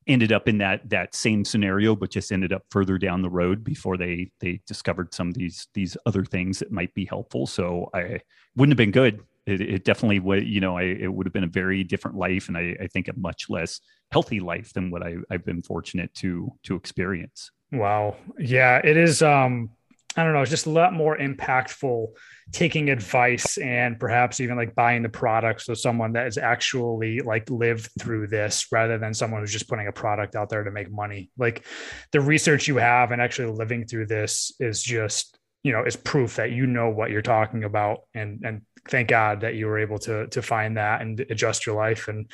ended 0.08 0.32
up 0.32 0.48
in 0.48 0.58
that 0.60 0.90
that 0.90 1.16
same 1.16 1.44
scenario, 1.44 1.96
but 1.96 2.10
just 2.10 2.32
ended 2.32 2.54
up 2.54 2.64
further 2.72 2.98
down 2.98 3.22
the 3.22 3.30
road 3.30 3.64
before 3.64 3.98
they 3.98 4.32
they 4.40 4.62
discovered 4.66 5.14
some 5.14 5.28
of 5.28 5.34
these 5.34 5.68
these 5.74 5.98
other 6.06 6.24
things 6.24 6.60
that 6.60 6.72
might 6.72 6.94
be 6.94 7.06
helpful. 7.06 7.46
So 7.46 7.90
I 7.94 8.22
wouldn't 8.56 8.72
have 8.72 8.78
been 8.78 8.92
good. 8.92 9.22
It, 9.46 9.62
it 9.62 9.86
definitely 9.86 10.20
would, 10.20 10.46
you 10.46 10.60
know, 10.60 10.78
I, 10.78 10.84
it 10.84 11.14
would 11.14 11.26
have 11.26 11.34
been 11.34 11.46
a 11.46 11.48
very 11.48 11.82
different 11.84 12.18
life, 12.18 12.50
and 12.50 12.58
I, 12.58 12.76
I 12.82 12.88
think 12.88 13.08
a 13.08 13.14
much 13.18 13.50
less 13.50 13.80
healthy 14.12 14.40
life 14.40 14.74
than 14.74 14.92
what 14.92 15.04
I, 15.04 15.16
I've 15.30 15.46
been 15.46 15.62
fortunate 15.62 16.14
to 16.16 16.52
to 16.64 16.76
experience. 16.76 17.52
Wow. 17.72 18.16
Yeah, 18.40 18.80
it 18.84 18.98
is 18.98 19.22
um 19.22 19.70
I 20.16 20.24
don't 20.24 20.34
know, 20.34 20.42
it's 20.42 20.50
just 20.50 20.66
a 20.66 20.72
lot 20.72 20.94
more 20.94 21.16
impactful 21.18 22.08
taking 22.52 22.90
advice 22.90 23.58
and 23.58 24.00
perhaps 24.00 24.40
even 24.40 24.56
like 24.56 24.74
buying 24.74 25.04
the 25.04 25.10
products 25.10 25.70
of 25.70 25.78
someone 25.78 26.14
that 26.14 26.24
has 26.24 26.38
actually 26.40 27.20
like 27.20 27.50
lived 27.52 27.90
through 28.00 28.26
this 28.28 28.68
rather 28.72 28.98
than 28.98 29.14
someone 29.14 29.42
who's 29.42 29.52
just 29.52 29.68
putting 29.68 29.88
a 29.88 29.92
product 29.92 30.36
out 30.36 30.50
there 30.50 30.64
to 30.64 30.72
make 30.72 30.90
money. 30.90 31.30
Like 31.38 31.66
the 32.12 32.22
research 32.22 32.68
you 32.68 32.78
have 32.78 33.12
and 33.12 33.22
actually 33.22 33.52
living 33.52 33.86
through 33.86 34.08
this 34.08 34.54
is 34.60 34.82
just, 34.82 35.37
you 35.64 35.72
know, 35.72 35.84
is 35.84 35.96
proof 35.96 36.36
that 36.38 36.52
you 36.52 36.66
know 36.66 36.90
what 36.90 37.12
you're 37.12 37.22
talking 37.22 37.64
about 37.64 38.02
and 38.14 38.44
and 38.46 38.62
thank 38.90 39.10
God 39.10 39.42
that 39.42 39.56
you 39.56 39.68
were 39.68 39.80
able 39.80 40.00
to 40.00 40.28
to 40.28 40.42
find 40.42 40.78
that 40.78 41.02
and 41.02 41.20
adjust 41.30 41.66
your 41.66 41.76
life. 41.76 42.08
And 42.08 42.30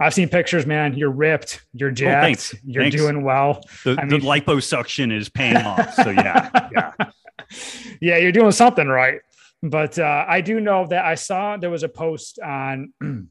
I've 0.00 0.14
seen 0.14 0.28
pictures, 0.28 0.66
man. 0.66 0.94
You're 0.94 1.10
ripped. 1.10 1.62
You're 1.72 1.90
jacked. 1.90 2.18
Oh, 2.18 2.26
thanks. 2.26 2.54
You're 2.64 2.84
thanks. 2.84 2.96
doing 2.96 3.24
well. 3.24 3.62
The, 3.84 3.96
I 3.98 4.04
mean, 4.04 4.20
the 4.20 4.26
liposuction 4.26 5.16
is 5.16 5.28
paying 5.28 5.56
off. 5.66 5.94
So 5.94 6.10
yeah, 6.10 6.68
yeah, 6.72 6.92
yeah. 8.00 8.16
You're 8.18 8.32
doing 8.32 8.52
something 8.52 8.88
right. 8.88 9.20
But 9.62 9.98
uh, 9.98 10.24
I 10.28 10.40
do 10.40 10.60
know 10.60 10.86
that 10.86 11.04
I 11.04 11.16
saw 11.16 11.56
there 11.56 11.70
was 11.70 11.82
a 11.82 11.88
post 11.88 12.38
on. 12.38 12.92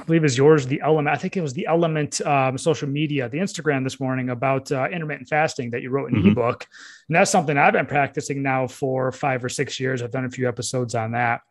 I 0.00 0.04
believe 0.04 0.24
is 0.24 0.38
yours, 0.38 0.66
the 0.66 0.80
element. 0.80 1.14
I 1.14 1.18
think 1.18 1.36
it 1.36 1.42
was 1.42 1.52
the 1.52 1.66
element 1.66 2.20
um, 2.22 2.56
social 2.56 2.88
media, 2.88 3.28
the 3.28 3.38
Instagram 3.38 3.84
this 3.84 4.00
morning 4.00 4.30
about 4.30 4.72
uh, 4.72 4.88
intermittent 4.90 5.28
fasting 5.28 5.70
that 5.72 5.82
you 5.82 5.90
wrote 5.90 6.10
in 6.10 6.18
mm-hmm. 6.18 6.30
ebook. 6.30 6.66
And 7.08 7.16
that's 7.16 7.30
something 7.30 7.58
I've 7.58 7.74
been 7.74 7.86
practicing 7.86 8.42
now 8.42 8.66
for 8.66 9.12
five 9.12 9.44
or 9.44 9.50
six 9.50 9.78
years. 9.78 10.02
I've 10.02 10.10
done 10.10 10.24
a 10.24 10.30
few 10.30 10.48
episodes 10.48 10.94
on 10.94 11.12
that. 11.12 11.42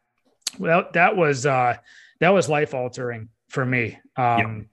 Well, 0.57 0.85
that 0.93 1.15
was 1.15 1.45
uh, 1.45 1.77
that 2.19 2.29
was 2.29 2.49
life 2.49 2.73
altering 2.73 3.29
for 3.49 3.63
me. 3.63 3.99
Um, 4.17 4.69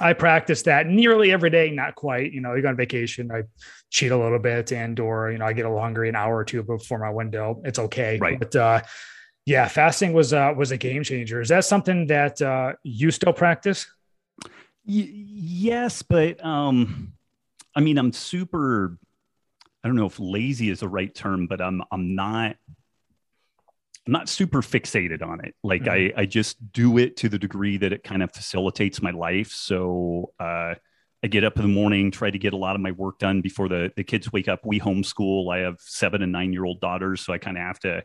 I 0.00 0.14
practice 0.14 0.62
that 0.62 0.86
nearly 0.86 1.32
every 1.32 1.50
day, 1.50 1.70
not 1.70 1.94
quite. 1.94 2.32
You 2.32 2.40
know, 2.40 2.54
you 2.54 2.62
go 2.62 2.68
on 2.68 2.76
vacation, 2.76 3.30
I 3.30 3.42
cheat 3.90 4.10
a 4.10 4.16
little 4.16 4.38
bit, 4.38 4.72
and 4.72 4.98
or 4.98 5.30
you 5.30 5.38
know, 5.38 5.44
I 5.44 5.52
get 5.52 5.66
a 5.66 5.70
longer 5.70 6.04
an 6.04 6.16
hour 6.16 6.34
or 6.34 6.44
two 6.44 6.62
before 6.62 6.98
my 6.98 7.10
window. 7.10 7.60
It's 7.64 7.78
okay, 7.78 8.18
right? 8.18 8.38
But 8.38 8.56
uh, 8.56 8.80
yeah, 9.44 9.66
fasting 9.68 10.12
was 10.12 10.32
uh, 10.32 10.52
was 10.56 10.70
a 10.70 10.76
game 10.76 11.02
changer. 11.02 11.40
Is 11.40 11.48
that 11.48 11.64
something 11.64 12.06
that 12.06 12.40
uh, 12.40 12.74
you 12.82 13.10
still 13.10 13.32
practice? 13.32 13.86
Y- 14.86 15.10
yes, 15.12 16.02
but 16.02 16.44
um, 16.44 17.12
I 17.74 17.80
mean, 17.80 17.98
I'm 17.98 18.12
super. 18.12 18.98
I 19.82 19.88
don't 19.88 19.96
know 19.96 20.06
if 20.06 20.20
lazy 20.20 20.70
is 20.70 20.80
the 20.80 20.88
right 20.88 21.12
term, 21.12 21.48
but 21.48 21.60
I'm 21.60 21.82
I'm 21.90 22.14
not 22.14 22.56
I'm 24.06 24.12
not 24.12 24.28
super 24.28 24.62
fixated 24.62 25.22
on 25.22 25.44
it. 25.44 25.54
Like 25.62 25.82
mm-hmm. 25.82 26.18
I, 26.18 26.22
I 26.22 26.26
just 26.26 26.72
do 26.72 26.98
it 26.98 27.16
to 27.18 27.28
the 27.28 27.38
degree 27.38 27.76
that 27.78 27.92
it 27.92 28.02
kind 28.02 28.22
of 28.22 28.32
facilitates 28.32 29.00
my 29.00 29.10
life. 29.10 29.52
So 29.52 30.32
uh, 30.40 30.74
I 31.22 31.28
get 31.28 31.44
up 31.44 31.56
in 31.56 31.62
the 31.62 31.68
morning, 31.68 32.10
try 32.10 32.30
to 32.30 32.38
get 32.38 32.52
a 32.52 32.56
lot 32.56 32.74
of 32.74 32.80
my 32.80 32.90
work 32.92 33.20
done 33.20 33.40
before 33.40 33.68
the, 33.68 33.92
the 33.96 34.02
kids 34.02 34.32
wake 34.32 34.48
up. 34.48 34.66
We 34.66 34.80
homeschool. 34.80 35.54
I 35.54 35.60
have 35.60 35.76
seven 35.80 36.22
and 36.22 36.32
nine 36.32 36.52
year 36.52 36.64
old 36.64 36.80
daughters. 36.80 37.20
So 37.20 37.32
I 37.32 37.38
kind 37.38 37.56
of 37.56 37.62
have 37.62 37.78
to 37.80 38.02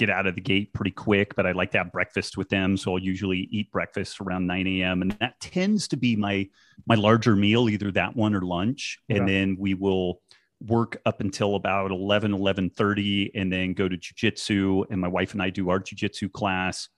get 0.00 0.10
out 0.10 0.26
of 0.26 0.34
the 0.34 0.40
gate 0.40 0.72
pretty 0.72 0.90
quick, 0.90 1.36
but 1.36 1.46
I 1.46 1.52
like 1.52 1.70
to 1.72 1.78
have 1.78 1.92
breakfast 1.92 2.38
with 2.38 2.48
them. 2.48 2.76
So 2.76 2.92
I'll 2.92 2.98
usually 2.98 3.48
eat 3.50 3.70
breakfast 3.70 4.20
around 4.20 4.46
9 4.46 4.66
a.m. 4.66 5.02
And 5.02 5.12
that 5.20 5.38
tends 5.40 5.86
to 5.88 5.96
be 5.96 6.16
my 6.16 6.48
my 6.86 6.94
larger 6.94 7.36
meal, 7.36 7.68
either 7.68 7.92
that 7.92 8.16
one 8.16 8.34
or 8.34 8.40
lunch. 8.40 8.98
Yeah. 9.08 9.18
And 9.18 9.28
then 9.28 9.56
we 9.60 9.74
will 9.74 10.22
work 10.66 11.00
up 11.06 11.20
until 11.20 11.54
about 11.54 11.90
11 11.90 12.32
11.30 12.32 13.30
and 13.34 13.52
then 13.52 13.72
go 13.72 13.88
to 13.88 13.96
jiu-jitsu 13.96 14.84
and 14.90 15.00
my 15.00 15.08
wife 15.08 15.32
and 15.32 15.40
i 15.40 15.48
do 15.48 15.70
our 15.70 15.78
jiu-jitsu 15.78 16.28
class 16.28 16.90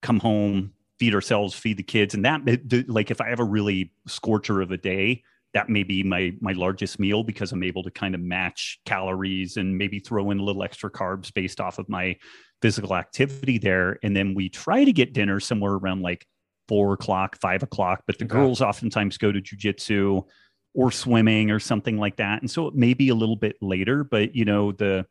come 0.00 0.18
home 0.18 0.72
feed 0.98 1.14
ourselves 1.14 1.54
feed 1.54 1.76
the 1.76 1.82
kids 1.82 2.14
and 2.14 2.24
that 2.24 2.40
like 2.88 3.10
if 3.10 3.20
i 3.20 3.28
have 3.28 3.38
a 3.38 3.44
really 3.44 3.92
scorcher 4.06 4.62
of 4.62 4.70
a 4.70 4.78
day 4.78 5.22
that 5.52 5.68
may 5.68 5.82
be 5.82 6.02
my 6.02 6.32
my 6.40 6.52
largest 6.52 6.98
meal 6.98 7.22
because 7.22 7.52
i'm 7.52 7.62
able 7.62 7.82
to 7.82 7.90
kind 7.90 8.14
of 8.14 8.22
match 8.22 8.80
calories 8.86 9.58
and 9.58 9.76
maybe 9.76 9.98
throw 9.98 10.30
in 10.30 10.38
a 10.38 10.42
little 10.42 10.62
extra 10.62 10.90
carbs 10.90 11.32
based 11.32 11.60
off 11.60 11.78
of 11.78 11.86
my 11.90 12.16
physical 12.62 12.94
activity 12.94 13.58
there 13.58 13.98
and 14.02 14.14
then 14.14 14.34
we 14.34 14.48
try 14.48 14.84
to 14.84 14.92
get 14.92 15.12
dinner 15.12 15.40
somewhere 15.40 15.72
around 15.72 16.02
like 16.02 16.26
four 16.68 16.92
o'clock 16.92 17.36
five 17.40 17.62
o'clock 17.62 18.02
but 18.06 18.18
the 18.18 18.24
okay. 18.24 18.32
girls 18.32 18.60
oftentimes 18.60 19.18
go 19.18 19.32
to 19.32 19.40
jiu-jitsu 19.40 20.22
or 20.74 20.90
swimming 20.90 21.50
or 21.50 21.58
something 21.58 21.98
like 21.98 22.16
that. 22.16 22.40
And 22.40 22.50
so 22.50 22.68
it 22.68 22.74
may 22.74 22.94
be 22.94 23.08
a 23.08 23.14
little 23.14 23.36
bit 23.36 23.56
later, 23.60 24.04
but 24.04 24.34
you 24.34 24.44
know, 24.44 24.72
the 24.72 25.06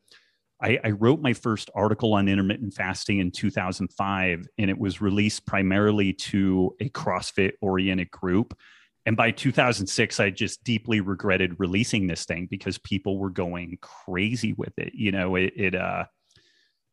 I, 0.62 0.77
I, 0.83 0.89
wrote 0.91 1.21
my 1.21 1.31
first 1.31 1.69
article 1.73 2.13
on 2.13 2.27
intermittent 2.27 2.73
fasting 2.73 3.19
in 3.19 3.31
2005, 3.31 4.45
and 4.57 4.69
it 4.69 4.77
was 4.77 4.99
released 4.99 5.45
primarily 5.45 6.12
to 6.12 6.75
a 6.81 6.89
CrossFit 6.89 7.53
oriented 7.62 8.12
group. 8.12 8.57
And 9.05 9.15
by 9.15 9.31
2006, 9.31 10.19
I 10.19 10.29
just 10.31 10.62
deeply 10.65 10.99
regretted 10.99 11.55
releasing 11.59 12.07
this 12.07 12.25
thing 12.25 12.47
because 12.51 12.77
people 12.77 13.17
were 13.17 13.29
going 13.29 13.77
crazy 13.81 14.51
with 14.51 14.77
it. 14.77 14.93
You 14.93 15.13
know, 15.13 15.35
it, 15.35 15.53
it 15.55 15.75
uh, 15.75 16.05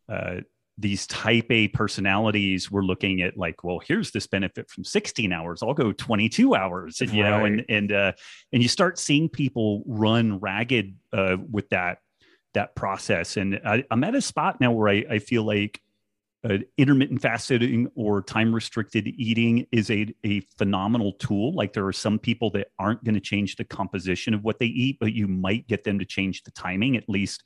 uh, 0.09 0.37
these 0.79 1.07
type 1.07 1.47
A 1.51 1.69
personalities 1.69 2.71
were 2.71 2.85
looking 2.85 3.23
at 3.23 3.37
like, 3.37 3.65
well, 3.65 3.79
here's 3.79 4.11
this 4.11 4.27
benefit 4.27 4.71
from 4.71 4.85
16 4.85 5.33
hours. 5.33 5.63
I'll 5.63 5.73
go 5.75 5.93
22 5.93 6.55
hours, 6.55 7.01
and, 7.01 7.11
you 7.11 7.23
right. 7.23 7.31
know, 7.31 7.45
and 7.45 7.65
and 7.69 7.93
uh, 7.93 8.13
and 8.53 8.63
you 8.63 8.69
start 8.69 8.99
seeing 8.99 9.29
people 9.29 9.83
run 9.87 10.39
ragged 10.39 10.97
uh, 11.13 11.37
with 11.51 11.69
that 11.71 11.99
that 12.55 12.75
process. 12.75 13.37
And 13.37 13.61
I, 13.65 13.85
am 13.91 14.05
at 14.05 14.15
a 14.15 14.21
spot 14.21 14.61
now 14.61 14.73
where 14.73 14.89
I, 14.89 15.05
I 15.11 15.19
feel 15.19 15.45
like 15.45 15.81
uh, 16.49 16.59
intermittent 16.79 17.21
fasting 17.21 17.91
or 17.95 18.23
time 18.23 18.55
restricted 18.55 19.07
eating 19.07 19.67
is 19.73 19.91
a, 19.91 20.15
a 20.25 20.41
phenomenal 20.59 21.13
tool. 21.13 21.55
Like 21.55 21.73
there 21.73 21.87
are 21.87 21.93
some 21.93 22.19
people 22.19 22.51
that 22.51 22.69
aren't 22.79 23.05
going 23.05 23.15
to 23.15 23.21
change 23.21 23.57
the 23.57 23.65
composition 23.65 24.33
of 24.33 24.45
what 24.45 24.59
they 24.59 24.67
eat, 24.67 24.99
but 25.01 25.13
you 25.13 25.27
might 25.27 25.67
get 25.67 25.85
them 25.85 25.99
to 25.99 26.05
change 26.05 26.45
the 26.45 26.51
timing, 26.51 26.97
at 26.97 27.09
least 27.09 27.43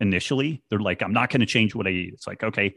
initially. 0.00 0.62
They're 0.70 0.78
like, 0.78 1.02
I'm 1.02 1.12
not 1.12 1.30
going 1.30 1.40
to 1.40 1.46
change 1.46 1.74
what 1.74 1.86
I 1.86 1.90
eat. 1.90 2.14
It's 2.14 2.26
like, 2.26 2.42
okay, 2.42 2.74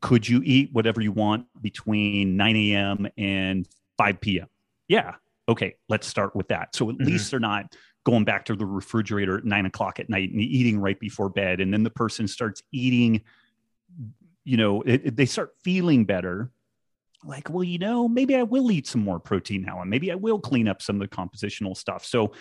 could 0.00 0.28
you 0.28 0.42
eat 0.44 0.70
whatever 0.72 1.00
you 1.00 1.12
want 1.12 1.46
between 1.60 2.36
9 2.36 2.56
a.m. 2.56 3.08
and 3.16 3.68
5 3.98 4.20
p.m.? 4.20 4.46
Yeah. 4.88 5.14
Okay, 5.48 5.76
let's 5.88 6.06
start 6.06 6.36
with 6.36 6.48
that. 6.48 6.74
So 6.74 6.90
at 6.90 6.96
mm-hmm. 6.96 7.06
least 7.06 7.30
they're 7.30 7.40
not 7.40 7.74
going 8.04 8.24
back 8.24 8.46
to 8.46 8.56
the 8.56 8.66
refrigerator 8.66 9.38
at 9.38 9.44
nine 9.44 9.66
o'clock 9.66 10.00
at 10.00 10.08
night 10.08 10.30
and 10.30 10.40
eating 10.40 10.78
right 10.78 10.98
before 10.98 11.28
bed. 11.28 11.60
And 11.60 11.72
then 11.72 11.82
the 11.82 11.90
person 11.90 12.28
starts 12.28 12.62
eating, 12.72 13.22
you 14.44 14.56
know, 14.56 14.82
it, 14.82 15.02
it, 15.06 15.16
they 15.16 15.26
start 15.26 15.52
feeling 15.62 16.04
better. 16.04 16.50
Like, 17.22 17.50
well, 17.50 17.64
you 17.64 17.78
know, 17.78 18.08
maybe 18.08 18.34
I 18.36 18.42
will 18.44 18.70
eat 18.70 18.86
some 18.86 19.02
more 19.02 19.20
protein 19.20 19.62
now, 19.62 19.82
and 19.82 19.90
maybe 19.90 20.10
I 20.10 20.14
will 20.14 20.38
clean 20.38 20.66
up 20.66 20.80
some 20.80 21.00
of 21.00 21.08
the 21.08 21.14
compositional 21.14 21.76
stuff. 21.76 22.06
So 22.06 22.32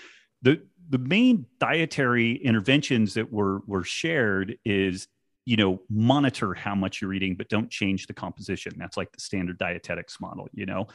the 0.42 0.62
the 0.90 0.98
main 0.98 1.46
dietary 1.60 2.34
interventions 2.34 3.14
that 3.14 3.32
were 3.32 3.60
were 3.68 3.84
shared 3.84 4.58
is 4.66 5.08
you 5.46 5.56
know 5.56 5.82
monitor 5.90 6.54
how 6.54 6.76
much 6.76 7.02
you're 7.02 7.14
eating 7.14 7.36
but 7.36 7.50
don't 7.50 7.70
change 7.70 8.08
the 8.08 8.14
composition 8.14 8.74
that's 8.78 8.98
like 8.98 9.12
the 9.12 9.20
standard 9.20 9.58
dietetics 9.58 10.20
model 10.20 10.48
you 10.54 10.66
know 10.66 10.88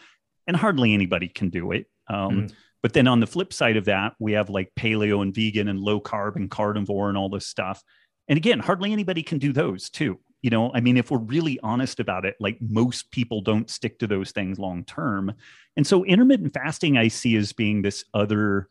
and 0.47 0.57
hardly 0.57 0.95
anybody 0.95 1.29
can 1.29 1.51
do 1.51 1.73
it. 1.73 1.87
Um, 2.09 2.49
mm. 2.49 2.53
But 2.83 2.93
then 2.93 3.09
on 3.09 3.21
the 3.21 3.27
flip 3.27 3.53
side 3.53 3.77
of 3.77 3.87
that, 3.87 4.15
we 4.19 4.33
have 4.33 4.51
like 4.51 4.73
paleo 4.77 5.23
and 5.23 5.35
vegan 5.35 5.69
and 5.69 5.81
low 5.81 6.01
carb 6.01 6.37
and 6.37 6.51
carnivore 6.51 7.09
and 7.09 7.17
all 7.17 7.31
this 7.31 7.47
stuff. 7.47 7.83
And 8.29 8.37
again, 8.37 8.59
hardly 8.59 8.93
anybody 8.93 9.23
can 9.23 9.39
do 9.39 9.53
those 9.53 9.89
too. 9.89 10.21
You 10.43 10.51
know, 10.51 10.71
I 10.75 10.81
mean, 10.81 10.99
if 10.99 11.11
we're 11.11 11.19
really 11.19 11.59
honest 11.63 12.01
about 12.01 12.27
it, 12.27 12.37
like 12.39 12.59
most 12.61 13.11
people 13.11 13.41
don't 13.41 13.71
stick 13.71 13.99
to 14.01 14.07
those 14.07 14.33
things 14.33 14.59
long 14.59 14.85
term. 14.85 15.33
And 15.77 15.87
so 15.87 16.05
intermittent 16.05 16.53
fasting 16.53 16.99
I 16.99 17.09
see 17.09 17.37
as 17.37 17.55
being 17.55 17.81
this 17.81 18.05
other 18.13 18.69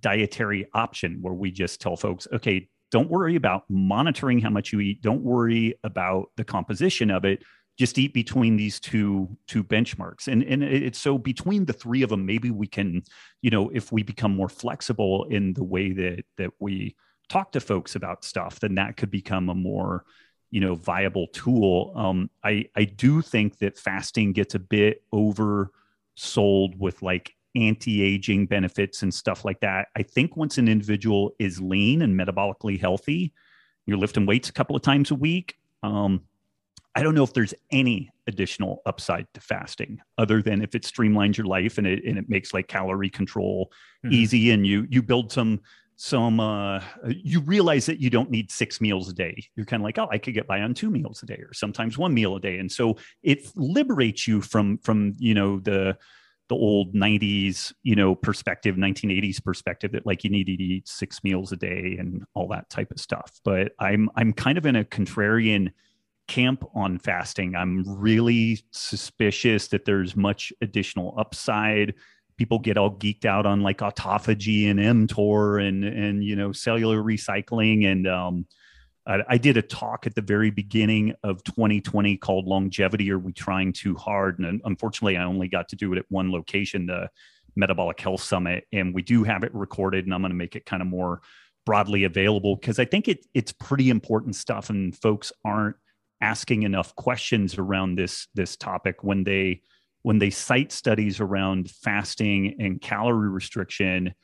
dietary 0.00 0.66
option 0.74 1.18
where 1.20 1.34
we 1.34 1.50
just 1.50 1.80
tell 1.80 1.96
folks, 1.96 2.26
okay, 2.32 2.68
don't 2.90 3.10
worry 3.10 3.36
about 3.36 3.64
monitoring 3.68 4.40
how 4.40 4.50
much 4.50 4.72
you 4.72 4.80
eat. 4.80 5.02
Don't 5.02 5.22
worry 5.22 5.74
about 5.82 6.30
the 6.36 6.44
composition 6.44 7.10
of 7.10 7.24
it. 7.24 7.42
Just 7.76 7.98
eat 7.98 8.14
between 8.14 8.56
these 8.56 8.78
two 8.78 9.36
two 9.48 9.64
benchmarks. 9.64 10.28
And 10.28 10.44
and 10.44 10.62
it's 10.62 11.00
so 11.00 11.18
between 11.18 11.64
the 11.64 11.72
three 11.72 12.02
of 12.02 12.10
them, 12.10 12.24
maybe 12.24 12.52
we 12.52 12.68
can, 12.68 13.02
you 13.42 13.50
know, 13.50 13.68
if 13.70 13.90
we 13.90 14.04
become 14.04 14.36
more 14.36 14.48
flexible 14.48 15.24
in 15.24 15.54
the 15.54 15.64
way 15.64 15.92
that 15.92 16.24
that 16.38 16.50
we 16.60 16.94
talk 17.28 17.50
to 17.52 17.60
folks 17.60 17.96
about 17.96 18.22
stuff, 18.22 18.60
then 18.60 18.76
that 18.76 18.96
could 18.96 19.10
become 19.10 19.48
a 19.48 19.54
more 19.54 20.04
you 20.52 20.60
know 20.60 20.76
viable 20.76 21.26
tool. 21.32 21.92
Um, 21.96 22.30
I 22.44 22.66
I 22.76 22.84
do 22.84 23.22
think 23.22 23.58
that 23.58 23.76
fasting 23.76 24.32
gets 24.32 24.54
a 24.54 24.60
bit 24.60 25.02
oversold 25.12 26.78
with 26.78 27.02
like 27.02 27.34
anti-aging 27.56 28.46
benefits 28.46 29.02
and 29.02 29.12
stuff 29.12 29.44
like 29.44 29.60
that. 29.60 29.88
I 29.96 30.02
think 30.02 30.36
once 30.36 30.58
an 30.58 30.68
individual 30.68 31.34
is 31.38 31.60
lean 31.60 32.02
and 32.02 32.18
metabolically 32.18 32.80
healthy, 32.80 33.32
you're 33.86 33.98
lifting 33.98 34.26
weights 34.26 34.48
a 34.48 34.52
couple 34.52 34.74
of 34.74 34.82
times 34.82 35.10
a 35.10 35.14
week. 35.14 35.56
Um, 35.82 36.22
I 36.94 37.02
don't 37.02 37.14
know 37.14 37.24
if 37.24 37.32
there's 37.32 37.54
any 37.70 38.10
additional 38.26 38.82
upside 38.86 39.26
to 39.34 39.40
fasting 39.40 40.00
other 40.16 40.40
than 40.40 40.62
if 40.62 40.74
it 40.74 40.82
streamlines 40.82 41.36
your 41.36 41.46
life 41.46 41.78
and 41.78 41.86
it 41.86 42.04
and 42.04 42.16
it 42.16 42.28
makes 42.28 42.54
like 42.54 42.68
calorie 42.68 43.10
control 43.10 43.70
mm-hmm. 44.04 44.14
easy 44.14 44.50
and 44.50 44.66
you 44.66 44.86
you 44.88 45.02
build 45.02 45.30
some 45.30 45.60
some 45.96 46.40
uh 46.40 46.80
you 47.06 47.40
realize 47.40 47.86
that 47.86 48.00
you 48.00 48.10
don't 48.10 48.30
need 48.30 48.50
six 48.50 48.80
meals 48.80 49.08
a 49.10 49.12
day 49.12 49.36
you're 49.56 49.66
kind 49.66 49.82
of 49.82 49.84
like 49.84 49.98
oh 49.98 50.08
i 50.10 50.18
could 50.18 50.34
get 50.34 50.46
by 50.46 50.60
on 50.60 50.72
two 50.72 50.90
meals 50.90 51.22
a 51.22 51.26
day 51.26 51.34
or 51.34 51.52
sometimes 51.52 51.98
one 51.98 52.14
meal 52.14 52.34
a 52.36 52.40
day 52.40 52.58
and 52.58 52.72
so 52.72 52.96
it 53.22 53.46
liberates 53.54 54.26
you 54.26 54.40
from 54.40 54.78
from 54.78 55.12
you 55.18 55.34
know 55.34 55.60
the 55.60 55.96
the 56.48 56.54
old 56.54 56.94
90s 56.94 57.72
you 57.82 57.96
know 57.96 58.14
perspective 58.14 58.76
1980s 58.76 59.42
perspective 59.42 59.92
that 59.92 60.04
like 60.04 60.24
you 60.24 60.30
need 60.30 60.44
to 60.44 60.52
eat 60.52 60.86
six 60.86 61.24
meals 61.24 61.52
a 61.52 61.56
day 61.56 61.96
and 61.98 62.24
all 62.34 62.48
that 62.48 62.68
type 62.70 62.90
of 62.90 63.00
stuff. 63.00 63.40
But 63.44 63.72
i'm 63.78 64.10
i'm 64.16 64.32
kind 64.32 64.58
of 64.58 64.66
in 64.66 64.76
a 64.76 64.84
contrarian 64.84 65.70
camp 66.28 66.64
on 66.74 66.98
fasting. 66.98 67.54
I'm 67.54 67.84
really 67.86 68.60
suspicious 68.70 69.68
that 69.68 69.84
there's 69.84 70.16
much 70.16 70.52
additional 70.60 71.14
upside. 71.18 71.94
People 72.36 72.58
get 72.58 72.76
all 72.76 72.96
geeked 72.96 73.24
out 73.24 73.46
on 73.46 73.62
like 73.62 73.78
autophagy 73.78 74.68
and 74.70 75.08
mtor 75.08 75.66
and 75.66 75.84
and 75.84 76.24
you 76.24 76.34
know 76.34 76.52
cellular 76.52 77.02
recycling 77.02 77.86
and 77.86 78.08
um 78.08 78.46
I, 79.06 79.18
I 79.28 79.38
did 79.38 79.56
a 79.56 79.62
talk 79.62 80.06
at 80.06 80.14
the 80.14 80.22
very 80.22 80.50
beginning 80.50 81.14
of 81.22 81.42
2020 81.44 82.16
called 82.16 82.46
Longevity 82.46 83.10
Are 83.10 83.18
We 83.18 83.32
Trying 83.32 83.72
Too 83.72 83.94
Hard? 83.94 84.38
And 84.38 84.60
unfortunately, 84.64 85.16
I 85.16 85.24
only 85.24 85.48
got 85.48 85.68
to 85.70 85.76
do 85.76 85.92
it 85.92 85.98
at 85.98 86.06
one 86.08 86.30
location, 86.30 86.86
the 86.86 87.10
Metabolic 87.56 88.00
Health 88.00 88.22
Summit. 88.22 88.64
And 88.72 88.94
we 88.94 89.02
do 89.02 89.24
have 89.24 89.44
it 89.44 89.54
recorded, 89.54 90.04
and 90.04 90.14
I'm 90.14 90.22
going 90.22 90.30
to 90.30 90.36
make 90.36 90.56
it 90.56 90.66
kind 90.66 90.82
of 90.82 90.88
more 90.88 91.20
broadly 91.66 92.04
available 92.04 92.56
because 92.56 92.78
I 92.78 92.84
think 92.84 93.08
it, 93.08 93.24
it's 93.34 93.52
pretty 93.52 93.90
important 93.90 94.36
stuff, 94.36 94.70
and 94.70 94.96
folks 94.96 95.32
aren't 95.44 95.76
asking 96.20 96.62
enough 96.62 96.94
questions 96.96 97.58
around 97.58 97.96
this 97.96 98.28
this 98.34 98.56
topic 98.56 99.02
when 99.02 99.24
they 99.24 99.62
when 100.02 100.18
they 100.18 100.30
cite 100.30 100.72
studies 100.72 101.20
around 101.20 101.70
fasting 101.70 102.56
and 102.60 102.80
calorie 102.80 103.30
restriction. 103.30 104.14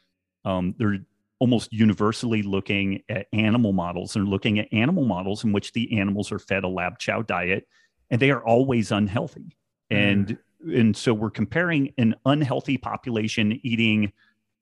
Um, 0.45 0.75
they're 0.79 0.99
almost 1.41 1.73
universally 1.73 2.43
looking 2.43 3.03
at 3.09 3.27
animal 3.33 3.73
models 3.73 4.15
and 4.15 4.29
looking 4.29 4.59
at 4.59 4.69
animal 4.73 5.05
models 5.05 5.43
in 5.43 5.53
which 5.53 5.73
the 5.73 5.99
animals 5.99 6.31
are 6.31 6.39
fed 6.39 6.63
a 6.63 6.69
lab 6.69 6.99
chow 6.99 7.23
diet 7.23 7.67
and 8.11 8.21
they 8.21 8.31
are 8.31 8.45
always 8.45 8.93
unhealthy. 8.93 9.57
Mm. 9.91 9.97
And 9.97 10.39
and 10.75 10.97
so 10.97 11.15
we're 11.15 11.31
comparing 11.31 11.95
an 11.97 12.15
unhealthy 12.27 12.77
population 12.77 13.59
eating 13.63 14.13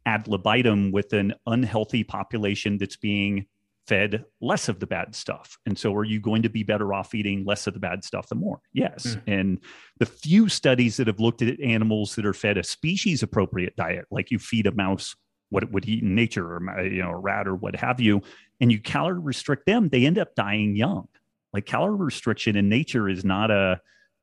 ad 0.06 0.28
libitum 0.28 0.92
with 0.92 1.12
an 1.12 1.34
unhealthy 1.46 2.04
population 2.04 2.78
that's 2.78 2.96
being 2.96 3.46
fed 3.88 4.24
less 4.40 4.68
of 4.68 4.78
the 4.78 4.86
bad 4.86 5.14
stuff. 5.16 5.58
And 5.66 5.76
so 5.76 5.94
are 5.96 6.04
you 6.04 6.20
going 6.20 6.42
to 6.42 6.48
be 6.48 6.62
better 6.62 6.92
off 6.92 7.14
eating 7.14 7.44
less 7.44 7.66
of 7.66 7.74
the 7.74 7.80
bad 7.80 8.04
stuff 8.04 8.28
the 8.28 8.36
more? 8.36 8.60
Yes. 8.72 9.06
Mm. 9.06 9.22
And 9.26 9.60
the 9.98 10.06
few 10.06 10.48
studies 10.48 10.98
that 10.98 11.08
have 11.08 11.18
looked 11.18 11.42
at 11.42 11.58
animals 11.58 12.14
that 12.14 12.26
are 12.26 12.34
fed 12.34 12.58
a 12.58 12.62
species 12.62 13.22
appropriate 13.22 13.74
diet, 13.74 14.04
like 14.10 14.30
you 14.30 14.38
feed 14.38 14.66
a 14.66 14.72
mouse 14.72 15.16
what 15.50 15.62
it 15.62 15.70
would 15.72 15.88
eat 15.88 16.02
in 16.02 16.14
nature 16.14 16.56
or 16.56 16.84
you 16.84 17.02
know 17.02 17.10
a 17.10 17.16
rat 17.16 17.46
or 17.46 17.54
what 17.54 17.74
have 17.76 18.00
you 18.00 18.20
and 18.60 18.70
you 18.70 18.80
calorie 18.80 19.20
restrict 19.20 19.66
them 19.66 19.88
they 19.88 20.06
end 20.06 20.18
up 20.18 20.34
dying 20.34 20.76
young. 20.76 21.08
Like 21.52 21.66
calorie 21.66 21.96
restriction 21.96 22.56
in 22.56 22.68
nature 22.68 23.08
is 23.08 23.24
not 23.24 23.50
a 23.50 23.80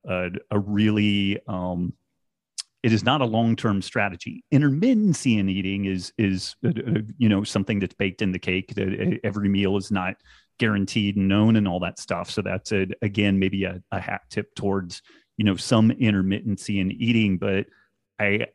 a, 0.07 0.29
a 0.51 0.59
really 0.59 1.39
um, 1.47 1.93
it 2.83 2.93
is 2.93 3.03
not 3.03 3.21
a 3.21 3.25
long-term 3.25 3.81
strategy. 3.81 4.43
Intermittency 4.53 5.39
in 5.39 5.49
eating 5.49 5.85
is 5.85 6.13
is 6.17 6.55
uh, 6.63 6.69
uh, 6.69 7.01
you 7.17 7.29
know 7.29 7.43
something 7.43 7.79
that's 7.79 7.95
baked 7.95 8.21
in 8.21 8.31
the 8.31 8.39
cake 8.39 8.75
that 8.75 9.19
every 9.23 9.49
meal 9.49 9.77
is 9.77 9.91
not 9.91 10.15
guaranteed 10.59 11.17
and 11.17 11.27
known 11.27 11.55
and 11.55 11.67
all 11.67 11.79
that 11.79 11.99
stuff. 11.99 12.29
So 12.29 12.41
that's 12.41 12.71
a, 12.71 12.87
again 13.01 13.39
maybe 13.39 13.63
a, 13.63 13.81
a 13.91 13.99
hat 13.99 14.21
tip 14.29 14.53
towards 14.55 15.01
you 15.37 15.45
know 15.45 15.55
some 15.55 15.91
intermittency 15.91 16.79
in 16.79 16.91
eating 16.91 17.37
but 17.37 17.65
i 18.19 18.45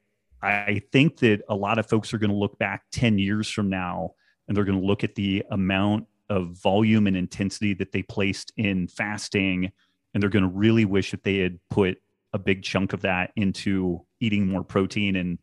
I 0.43 0.83
think 0.93 1.19
that 1.19 1.43
a 1.49 1.55
lot 1.55 1.79
of 1.79 1.87
folks 1.87 2.15
are 2.15 2.19
going 2.19 2.31
to 2.31 2.37
look 2.37 2.59
back 2.59 2.85
10 2.93 3.19
years 3.19 3.51
from 3.51 3.69
now 3.69 4.13
and 4.49 4.57
they're 4.57 4.65
going 4.65 4.81
to 4.81 4.87
look 4.87 5.05
at 5.05 5.15
the 5.15 5.45
amount 5.51 6.07
of 6.29 6.53
volume 6.53 7.07
and 7.07 7.17
intensity 7.17 7.75
that 7.75 7.93
they 7.93 8.03
placed 8.03 8.53
in 8.57 8.89
fasting 8.89 9.71
and 10.15 10.23
they're 10.23 10.31
going 10.31 10.45
to 10.45 10.51
really 10.51 10.85
wish 10.85 11.11
that 11.11 11.23
they 11.25 11.39
had 11.39 11.59
put 11.69 11.99
a 12.33 12.39
big 12.39 12.63
chunk 12.63 12.93
of 12.93 13.03
that 13.03 13.33
into 13.37 14.05
eating 14.21 14.47
more 14.47 14.65
protein 14.65 15.17
and 15.17 15.39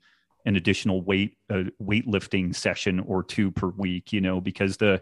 an 0.45 0.55
additional 0.55 1.01
weight 1.01 1.37
uh, 1.49 1.63
weightlifting 1.81 2.55
session 2.55 3.01
or 3.01 3.21
two 3.21 3.51
per 3.51 3.67
week 3.67 4.13
you 4.13 4.21
know 4.21 4.39
because 4.39 4.77
the 4.77 5.01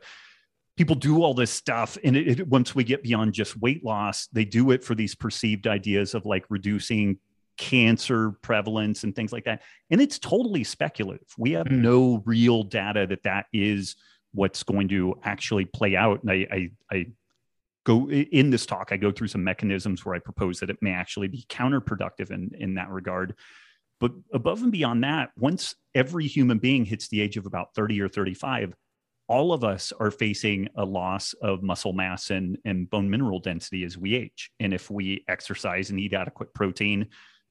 people 0.76 0.96
do 0.96 1.22
all 1.22 1.36
this 1.36 1.52
stuff 1.52 1.98
and 2.04 2.18
it, 2.18 2.40
it, 2.40 2.48
once 2.48 2.74
we 2.74 2.84
get 2.84 3.04
beyond 3.04 3.34
just 3.34 3.60
weight 3.62 3.86
loss 3.86 4.28
they 4.34 4.44
do 4.44 4.72
it 4.72 4.84
for 4.84 4.96
these 4.96 5.14
perceived 5.14 5.68
ideas 5.68 6.16
of 6.16 6.26
like 6.26 6.46
reducing 6.50 7.18
cancer 7.58 8.32
prevalence 8.42 9.04
and 9.04 9.16
things 9.16 9.32
like 9.32 9.46
that. 9.46 9.62
And 9.90 10.02
it's 10.02 10.20
totally 10.20 10.64
speculative. 10.64 11.28
We 11.38 11.52
have 11.54 11.68
mm. 11.68 11.80
no 11.80 12.22
real 12.26 12.64
data 12.64 13.06
that 13.08 13.24
that 13.24 13.46
is 13.54 13.96
what's 14.34 14.64
going 14.64 14.90
to 14.90 15.16
actually 15.24 15.66
play 15.66 15.96
out. 15.96 16.22
And 16.24 16.32
I, 16.32 16.48
I, 16.52 16.70
I 16.92 17.06
go 17.86 18.10
in 18.10 18.50
this 18.50 18.66
talk, 18.66 18.90
I 18.92 18.98
go 18.98 19.12
through 19.12 19.30
some 19.30 19.44
mechanisms 19.44 20.06
where 20.06 20.16
I 20.16 20.20
propose 20.20 20.60
that 20.60 20.70
it 20.70 20.78
may 20.82 20.92
actually 20.92 21.28
be 21.28 21.46
counterproductive 21.50 22.32
in, 22.32 22.52
in 22.58 22.76
that 22.76 22.90
regard. 22.90 23.36
But 24.00 24.12
above 24.34 24.62
and 24.62 24.72
beyond 24.72 25.04
that, 25.04 25.30
once 25.38 25.76
every 25.94 26.28
human 26.28 26.58
being 26.58 26.84
hits 26.84 27.08
the 27.08 27.22
age 27.22 27.38
of 27.38 27.46
about 27.46 27.74
30 27.76 28.02
or 28.02 28.10
35, 28.10 28.76
all 29.28 29.54
of 29.54 29.64
us 29.64 29.92
are 30.00 30.12
facing 30.12 30.68
a 30.76 30.86
loss 30.86 31.34
of 31.42 31.64
muscle 31.64 31.94
mass 31.94 32.30
and, 32.30 32.58
and 32.66 32.90
bone 32.90 33.10
mineral 33.10 33.40
density 33.40 33.84
as 33.84 33.98
we 33.98 34.14
age. 34.16 34.52
And 34.60 34.74
if 34.74 34.92
we 34.92 35.24
exercise 35.28 35.90
and 35.90 36.00
eat 36.00 36.14
adequate 36.14 36.54
protein, 36.54 37.08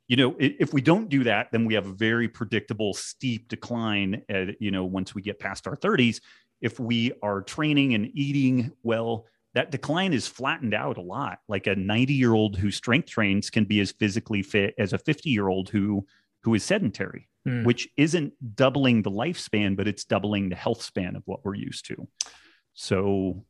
you 0.09 0.17
know 0.17 0.35
if 0.39 0.73
we 0.73 0.81
don't 0.81 1.09
do 1.09 1.25
that 1.25 1.51
then 1.53 1.65
we 1.65 1.75
have 1.75 1.87
a 1.87 1.93
very 1.93 2.29
predictable 2.29 2.93
steep 2.95 3.49
decline 3.49 4.23
at, 4.29 4.61
you 4.61 4.71
know 4.71 4.85
once 4.85 5.15
we 5.15 5.23
get 5.23 5.39
past 5.39 5.67
our 5.67 5.77
30s 5.77 6.21
if 6.61 6.79
we 6.79 7.13
are 7.23 7.43
training 7.43 7.95
and 7.95 8.11
eating 8.15 8.73
well 8.83 9.27
that 9.55 9.71
decline 9.71 10.13
is 10.13 10.27
flattened 10.27 10.75
out 10.75 10.99
a 10.99 11.01
lot. 11.01 11.39
Like 11.49 11.67
a 11.67 11.77
90 11.77 12.13
year 12.13 12.35
old 12.35 12.57
who 12.57 12.71
strength 12.71 13.09
trains 13.09 13.51
can 13.51 13.65
be 13.65 13.81
as 13.81 13.93
physically 13.93 14.43
fit 14.43 14.75
as 14.79 14.93
a 14.93 14.99
50 14.99 15.31
year 15.31 15.49
old 15.49 15.71
who 15.71 16.07
who 16.43 16.55
is 16.55 16.63
sedentary 16.63 17.29
mm. 17.49 17.65
which 17.65 17.89
isn't 17.97 18.35
doubling 18.55 19.01
the 19.01 19.11
lifespan 19.11 19.77
but 19.77 19.89
it's 19.89 20.05
doubling 20.05 20.51
the 20.51 20.57
health 20.57 20.83
span 20.83 21.17
of 21.17 21.23
what 21.27 21.45
we're 21.45 21.55
used 21.55 21.87
to. 21.87 22.09
So 22.75 23.45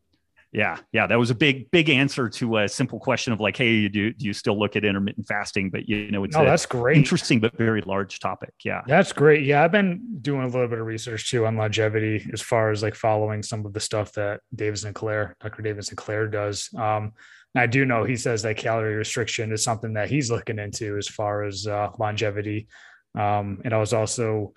yeah, 0.54 0.78
yeah, 0.92 1.08
that 1.08 1.18
was 1.18 1.30
a 1.30 1.34
big, 1.34 1.68
big 1.72 1.90
answer 1.90 2.28
to 2.28 2.58
a 2.58 2.68
simple 2.68 3.00
question 3.00 3.32
of 3.32 3.40
like, 3.40 3.56
hey, 3.56 3.88
do, 3.88 4.12
do 4.12 4.24
you 4.24 4.32
still 4.32 4.56
look 4.56 4.76
at 4.76 4.84
intermittent 4.84 5.26
fasting? 5.26 5.68
But 5.68 5.88
you 5.88 6.12
know, 6.12 6.22
it's 6.22 6.36
oh, 6.36 6.44
that's 6.44 6.64
great, 6.64 6.96
interesting 6.96 7.40
but 7.40 7.58
very 7.58 7.80
large 7.80 8.20
topic. 8.20 8.54
Yeah, 8.64 8.82
that's 8.86 9.12
great. 9.12 9.44
Yeah, 9.44 9.64
I've 9.64 9.72
been 9.72 10.20
doing 10.22 10.42
a 10.42 10.46
little 10.46 10.68
bit 10.68 10.78
of 10.78 10.86
research 10.86 11.28
too 11.28 11.44
on 11.44 11.56
longevity 11.56 12.30
as 12.32 12.40
far 12.40 12.70
as 12.70 12.84
like 12.84 12.94
following 12.94 13.42
some 13.42 13.66
of 13.66 13.72
the 13.72 13.80
stuff 13.80 14.12
that 14.12 14.40
David 14.54 14.78
Sinclair, 14.78 15.36
Dr. 15.40 15.62
David 15.62 15.84
Sinclair 15.84 16.28
does. 16.28 16.70
Um, 16.78 17.14
I 17.56 17.66
do 17.66 17.84
know 17.84 18.04
he 18.04 18.16
says 18.16 18.42
that 18.42 18.56
calorie 18.56 18.94
restriction 18.94 19.52
is 19.52 19.64
something 19.64 19.94
that 19.94 20.08
he's 20.08 20.30
looking 20.30 20.60
into 20.60 20.96
as 20.96 21.08
far 21.08 21.42
as 21.42 21.66
uh, 21.66 21.90
longevity. 21.98 22.68
Um, 23.16 23.60
and 23.64 23.74
I 23.74 23.78
was 23.78 23.92
also 23.92 24.54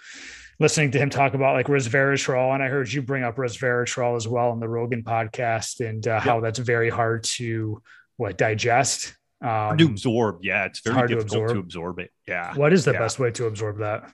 listening 0.59 0.91
to 0.91 0.97
him 0.99 1.09
talk 1.09 1.33
about 1.33 1.53
like 1.53 1.67
resveratrol, 1.67 2.53
and 2.53 2.63
I 2.63 2.67
heard 2.67 2.91
you 2.91 3.01
bring 3.01 3.23
up 3.23 3.35
resveratrol 3.35 4.15
as 4.15 4.27
well 4.27 4.51
in 4.53 4.59
the 4.59 4.69
Rogan 4.69 5.03
podcast, 5.03 5.87
and 5.87 6.05
uh, 6.07 6.15
yep. 6.15 6.23
how 6.23 6.39
that's 6.39 6.59
very 6.59 6.89
hard 6.89 7.23
to 7.25 7.81
what 8.17 8.37
digest. 8.37 9.15
Um, 9.41 9.49
hard 9.49 9.79
to 9.79 9.85
absorb. 9.85 10.39
Yeah, 10.41 10.65
it's 10.65 10.79
very 10.79 10.95
hard 10.95 11.09
difficult 11.09 11.31
to 11.31 11.59
absorb. 11.59 11.65
absorb. 11.65 11.99
it. 11.99 12.11
Yeah. 12.27 12.55
what 12.55 12.73
is 12.73 12.85
the 12.85 12.93
Yeah. 12.93 12.99
best 12.99 13.19
way 13.19 13.31
to 13.31 13.45
absorb 13.45 13.79
that? 13.79 14.11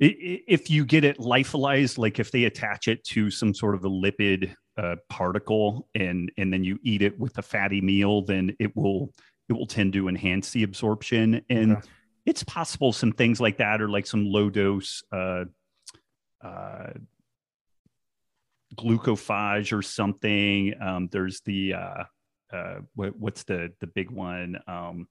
If 0.00 0.70
you 0.70 0.84
get 0.84 1.04
it 1.04 1.18
lyophilized, 1.18 1.98
like 1.98 2.20
if 2.20 2.30
they 2.30 2.44
attach 2.44 2.86
it 2.86 3.02
to 3.06 3.30
some 3.30 3.52
sort 3.52 3.74
of 3.74 3.84
a 3.84 3.90
lipid 3.90 4.54
uh, 4.76 4.94
particle 5.08 5.88
and 5.96 6.30
and 6.36 6.52
then 6.52 6.62
you 6.62 6.78
eat 6.84 7.02
it 7.02 7.18
with 7.18 7.36
a 7.38 7.42
fatty 7.42 7.80
meal, 7.80 8.22
then 8.22 8.54
it 8.60 8.76
will 8.76 9.12
it 9.48 9.54
will 9.54 9.66
tend 9.66 9.92
to 9.94 10.08
enhance 10.08 10.50
the 10.52 10.62
absorption. 10.62 11.42
And 11.50 11.82
it's 12.26 12.44
possible 12.44 12.92
some 12.92 13.10
things 13.10 13.40
like 13.40 13.56
that 13.56 13.80
or 13.80 13.88
like 13.88 14.06
some 14.06 14.26
low 14.26 14.50
dose 14.50 15.02
uh, 15.10 15.46
uh, 16.42 16.90
glucophage 18.76 19.76
or 19.76 19.82
something. 19.82 20.74
Um, 20.80 21.08
there's 21.10 21.40
the 21.42 21.74
uh, 21.74 22.04
uh, 22.52 22.74
what, 22.94 23.16
what's 23.16 23.44
the 23.44 23.72
the 23.80 23.86
big 23.86 24.10
one? 24.10 24.58
Um, 24.66 25.08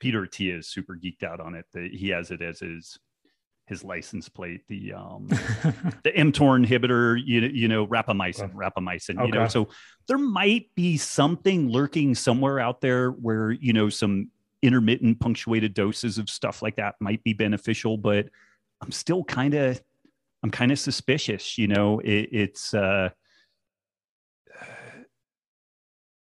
Peter 0.00 0.22
Attia 0.26 0.58
is 0.58 0.68
super 0.68 0.96
geeked 0.96 1.22
out 1.22 1.40
on 1.40 1.54
it. 1.54 1.64
The, 1.72 1.88
he 1.88 2.08
has 2.08 2.30
it 2.30 2.42
as 2.42 2.60
his 2.60 2.98
his 3.66 3.84
license 3.84 4.28
plate. 4.28 4.62
The 4.68 4.94
um, 4.94 5.26
the 6.04 6.12
mTOR 6.16 6.64
inhibitor, 6.64 7.20
you 7.24 7.40
you 7.42 7.68
know, 7.68 7.86
rapamycin, 7.86 8.52
rapamycin. 8.54 9.24
You 9.26 9.32
know, 9.32 9.42
Okay. 9.42 9.48
so 9.48 9.68
there 10.08 10.18
might 10.18 10.66
be 10.74 10.96
something 10.96 11.68
lurking 11.70 12.14
somewhere 12.14 12.58
out 12.58 12.80
there 12.80 13.10
where 13.10 13.52
you 13.52 13.72
know 13.72 13.88
some 13.88 14.30
intermittent 14.62 15.18
punctuated 15.18 15.74
doses 15.74 16.18
of 16.18 16.30
stuff 16.30 16.62
like 16.62 16.76
that 16.76 16.94
might 17.00 17.22
be 17.24 17.32
beneficial, 17.32 17.96
but 17.96 18.28
I'm 18.80 18.92
still 18.92 19.24
kind 19.24 19.54
of 19.54 19.80
I'm 20.42 20.50
kind 20.50 20.72
of 20.72 20.78
suspicious. 20.78 21.56
You 21.58 21.68
know, 21.68 22.00
it, 22.00 22.28
it's. 22.32 22.74
uh 22.74 23.10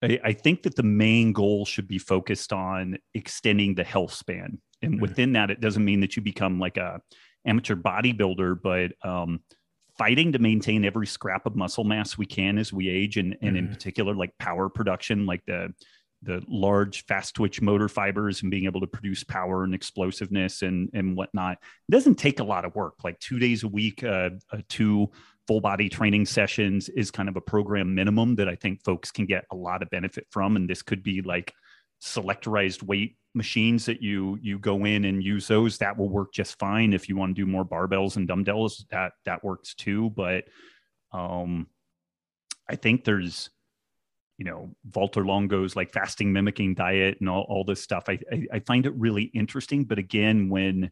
I, 0.03 0.21
I 0.23 0.33
think 0.33 0.63
that 0.65 0.77
the 0.77 0.83
main 0.83 1.33
goal 1.33 1.65
should 1.65 1.89
be 1.89 1.99
focused 1.99 2.53
on 2.53 2.99
extending 3.15 3.75
the 3.75 3.85
health 3.85 4.13
span, 4.13 4.59
and 4.83 4.95
Mhm. 4.95 5.01
within 5.01 5.33
that, 5.33 5.51
it 5.51 5.61
doesn't 5.61 5.85
mean 5.85 6.01
that 6.01 6.17
you 6.17 6.23
become 6.23 6.59
like 6.59 6.77
a 6.77 7.01
amateur 7.47 7.75
bodybuilder, 7.77 8.61
but 8.63 8.93
um, 9.09 9.43
fighting 9.97 10.33
to 10.33 10.39
maintain 10.39 10.85
every 10.85 11.07
scrap 11.07 11.47
of 11.47 11.57
muscle 11.57 11.85
mass 11.85 12.19
we 12.19 12.27
can 12.27 12.59
as 12.59 12.73
we 12.73 12.89
age, 12.89 13.17
and, 13.17 13.37
and 13.43 13.57
in 13.57 13.67
Mhm. 13.69 13.73
particular, 13.73 14.15
like 14.15 14.37
power 14.39 14.69
production, 14.69 15.27
like 15.27 15.45
the 15.47 15.73
the 16.25 16.43
large 16.49 17.05
fast 17.07 17.35
twitch 17.35 17.61
motor 17.61 17.89
fibers 17.89 18.43
and 18.43 18.51
being 18.51 18.65
able 18.65 18.81
to 18.81 18.87
produce 18.87 19.23
power 19.25 19.65
and 19.65 19.75
explosiveness 19.75 20.63
and 20.63 20.91
and 20.95 21.17
whatnot. 21.17 21.59
It 21.89 21.93
doesn't 21.93 22.17
take 22.17 22.41
a 22.41 22.45
lot 22.45 22.65
of 22.65 22.75
work. 22.75 22.95
Like 23.05 23.19
two 23.21 23.39
days 23.39 23.63
a 23.63 23.69
week, 23.69 24.03
uh, 24.03 24.31
uh, 24.53 24.59
two 24.69 25.11
full 25.47 25.61
body 25.61 25.89
training 25.89 26.27
sessions 26.27 26.89
is 26.89 27.11
kind 27.11 27.29
of 27.29 27.37
a 27.37 27.41
program 27.41 27.95
minimum 27.95 28.35
that 28.37 28.49
I 28.49 28.55
think 28.55 28.83
folks 28.83 29.11
can 29.11 29.27
get 29.27 29.45
a 29.53 29.57
lot 29.57 29.83
of 29.83 29.91
benefit 29.91 30.27
from. 30.31 30.57
And 30.57 30.69
this 30.69 30.83
could 30.83 31.03
be 31.03 31.21
like 31.23 31.53
selectorized 32.03 32.83
weight 32.83 33.17
machines 33.35 33.87
that 33.87 34.01
you 34.01 34.39
you 34.41 34.59
go 34.59 34.85
in 34.85 35.05
and 35.05 35.23
use 35.23 35.49
those 35.49 35.79
that 35.79 35.99
will 35.99 36.09
work 36.09 36.33
just 36.33 36.59
fine 36.59 36.93
if 36.93 37.09
you 37.09 37.17
want 37.17 37.35
to 37.35 37.43
do 37.43 37.51
more 37.51 37.65
barbells 37.65 38.17
and 38.17 38.29
dumbbells 38.29 38.87
that 38.91 39.13
that 39.25 39.43
works 39.43 39.75
too 39.75 40.11
but 40.11 40.45
um 41.13 41.67
i 42.69 42.77
think 42.77 43.05
there's 43.05 43.51
you 44.39 44.45
know 44.45 44.75
Valter 44.91 45.25
Longo's 45.27 45.77
like 45.77 45.93
fasting 45.93 46.33
mimicking 46.33 46.75
diet 46.75 47.19
and 47.21 47.29
all, 47.29 47.47
all 47.49 47.65
this 47.65 47.83
stuff. 47.83 48.05
I, 48.09 48.19
I 48.33 48.47
i 48.55 48.59
find 48.61 48.87
it 48.87 48.95
really 48.97 49.25
interesting 49.35 49.85
but 49.85 49.99
again 49.99 50.49
when 50.49 50.91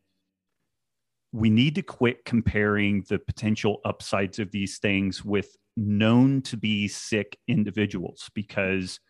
we 1.32 1.48
need 1.48 1.74
to 1.76 1.82
quit 1.82 2.24
comparing 2.24 3.04
the 3.08 3.18
potential 3.18 3.80
upsides 3.84 4.38
of 4.38 4.50
these 4.50 4.78
things 4.78 5.24
with 5.24 5.56
known 5.76 6.42
to 6.42 6.56
be 6.56 6.86
sick 6.86 7.38
individuals 7.48 8.30
because 8.34 9.00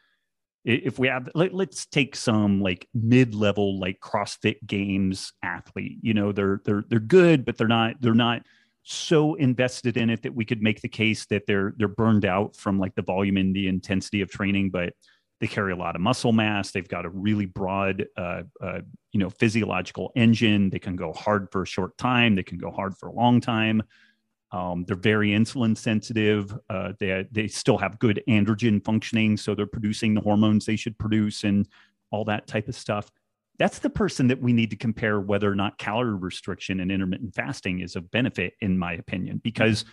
if 0.64 0.98
we 0.98 1.08
have 1.08 1.28
let, 1.34 1.52
let's 1.52 1.86
take 1.86 2.14
some 2.14 2.60
like 2.60 2.86
mid-level 2.94 3.80
like 3.80 3.98
crossfit 4.00 4.56
games 4.64 5.32
athlete. 5.42 5.98
You 6.02 6.14
know 6.14 6.30
they're 6.32 6.60
they're 6.64 6.84
they're 6.88 7.00
good 7.00 7.44
but 7.44 7.58
they're 7.58 7.66
not 7.66 8.00
they're 8.00 8.14
not 8.14 8.42
so 8.82 9.34
invested 9.34 9.96
in 9.96 10.10
it 10.10 10.22
that 10.22 10.34
we 10.34 10.44
could 10.44 10.62
make 10.62 10.80
the 10.80 10.88
case 10.88 11.26
that 11.26 11.46
they're 11.46 11.72
they're 11.76 11.88
burned 11.88 12.24
out 12.24 12.56
from 12.56 12.78
like 12.78 12.94
the 12.94 13.02
volume 13.02 13.36
and 13.36 13.54
the 13.54 13.68
intensity 13.68 14.20
of 14.20 14.30
training 14.30 14.70
but 14.70 14.92
they 15.40 15.46
carry 15.46 15.72
a 15.72 15.76
lot 15.76 15.94
of 15.94 16.02
muscle 16.02 16.32
mass 16.32 16.72
they've 16.72 16.88
got 16.88 17.04
a 17.04 17.10
really 17.10 17.46
broad 17.46 18.04
uh, 18.16 18.42
uh, 18.60 18.80
you 19.12 19.20
know 19.20 19.30
physiological 19.30 20.10
engine 20.16 20.68
they 20.70 20.78
can 20.78 20.96
go 20.96 21.12
hard 21.12 21.48
for 21.52 21.62
a 21.62 21.66
short 21.66 21.96
time 21.96 22.34
they 22.34 22.42
can 22.42 22.58
go 22.58 22.70
hard 22.70 22.96
for 22.96 23.08
a 23.08 23.12
long 23.12 23.40
time 23.40 23.82
um, 24.52 24.84
they're 24.86 24.96
very 24.96 25.30
insulin 25.30 25.76
sensitive. 25.76 26.54
Uh, 26.68 26.92
they 27.00 27.26
they 27.32 27.48
still 27.48 27.78
have 27.78 27.98
good 27.98 28.22
androgen 28.28 28.84
functioning, 28.84 29.36
so 29.36 29.54
they're 29.54 29.66
producing 29.66 30.14
the 30.14 30.20
hormones 30.20 30.66
they 30.66 30.76
should 30.76 30.98
produce 30.98 31.44
and 31.44 31.66
all 32.10 32.24
that 32.26 32.46
type 32.46 32.68
of 32.68 32.74
stuff. 32.74 33.10
That's 33.62 33.78
the 33.78 33.90
person 33.90 34.26
that 34.26 34.42
we 34.42 34.52
need 34.52 34.70
to 34.70 34.76
compare 34.76 35.20
whether 35.20 35.48
or 35.48 35.54
not 35.54 35.78
calorie 35.78 36.16
restriction 36.16 36.80
and 36.80 36.90
intermittent 36.90 37.32
fasting 37.32 37.78
is 37.78 37.94
of 37.94 38.10
benefit, 38.10 38.54
in 38.60 38.76
my 38.76 38.94
opinion, 38.94 39.40
because 39.44 39.84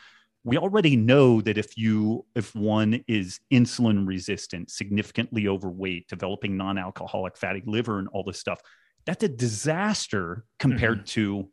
we 0.44 0.58
already 0.58 0.96
know 0.96 1.40
that 1.42 1.56
if 1.56 1.78
you 1.78 2.26
if 2.34 2.56
one 2.56 3.04
is 3.08 3.40
insulin 3.54 4.08
resistant, 4.08 4.72
significantly 4.72 5.48
overweight, 5.48 6.08
developing 6.08 6.58
non-alcoholic 6.58 7.38
fatty 7.38 7.62
liver, 7.68 8.00
and 8.00 8.08
all 8.08 8.24
this 8.24 8.40
stuff, 8.40 8.60
that's 9.06 9.24
a 9.24 9.30
disaster 9.30 10.46
compared 10.58 11.06
to 11.06 11.48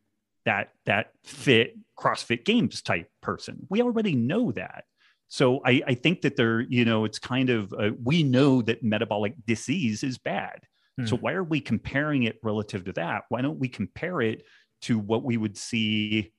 that 0.47 0.71
that 0.87 1.11
fit 1.23 1.77
CrossFit 1.99 2.47
Games 2.47 2.81
type 2.81 3.11
person. 3.21 3.67
We 3.69 3.83
already 3.83 4.17
know 4.17 4.53
that. 4.53 4.85
So 5.29 5.61
I, 5.67 5.83
I 5.87 5.93
think 5.93 6.23
that 6.23 6.35
they're, 6.37 6.63
you 6.63 6.87
know, 6.87 7.05
it's 7.05 7.19
kind 7.19 7.51
of 7.51 7.75
uh, 7.75 7.91
we 8.03 8.23
know 8.23 8.63
that 8.63 8.83
metabolic 8.83 9.35
disease 9.45 10.03
is 10.03 10.17
bad. 10.17 10.61
So 11.05 11.17
Hmm. 11.17 11.21
why 11.21 11.33
are 11.33 11.45
we 11.45 11.61
comparing 11.61 12.25
it 12.25 12.39
relative 12.43 12.85
to 12.85 12.93
that? 12.95 13.25
Why 13.29 13.43
don't 13.43 13.59
we 13.59 13.69
compare 13.69 14.21
it 14.21 14.45
to 14.83 14.99
what 14.99 15.25
we 15.25 15.37
would 15.37 15.57
see, 15.57 16.33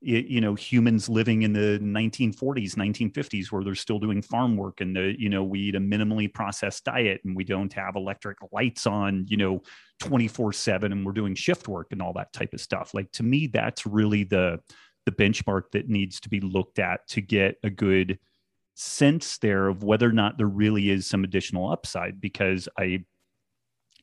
you 0.00 0.40
know, 0.40 0.54
humans 0.54 1.08
living 1.08 1.42
in 1.42 1.54
the 1.54 1.78
1940s, 1.80 2.76
1950s, 2.76 3.50
where 3.50 3.64
they're 3.64 3.74
still 3.74 3.98
doing 3.98 4.22
farm 4.22 4.56
work 4.56 4.80
and 4.80 4.96
the, 4.96 5.14
you 5.18 5.28
know, 5.28 5.42
we 5.44 5.60
eat 5.60 5.74
a 5.74 5.80
minimally 5.80 6.32
processed 6.32 6.84
diet 6.84 7.20
and 7.24 7.36
we 7.36 7.44
don't 7.44 7.72
have 7.72 7.96
electric 7.96 8.38
lights 8.52 8.86
on, 8.86 9.26
you 9.28 9.36
know, 9.36 9.60
24 10.00 10.52
7 10.52 10.92
and 10.92 11.04
we're 11.04 11.12
doing 11.12 11.34
shift 11.34 11.68
work 11.68 11.88
and 11.90 12.00
all 12.00 12.12
that 12.14 12.32
type 12.32 12.54
of 12.54 12.60
stuff. 12.60 12.94
Like 12.94 13.10
to 13.12 13.24
me, 13.24 13.48
that's 13.48 13.86
really 13.86 14.24
the 14.24 14.60
the 15.06 15.12
benchmark 15.12 15.70
that 15.72 15.88
needs 15.88 16.20
to 16.20 16.28
be 16.28 16.40
looked 16.40 16.78
at 16.78 17.06
to 17.08 17.20
get 17.20 17.56
a 17.64 17.70
good 17.70 18.18
sense 18.74 19.38
there 19.38 19.68
of 19.68 19.82
whether 19.82 20.08
or 20.08 20.12
not 20.12 20.38
there 20.38 20.46
really 20.48 20.90
is 20.90 21.06
some 21.06 21.24
additional 21.24 21.70
upside 21.70 22.20
because 22.20 22.68
I 22.78 23.04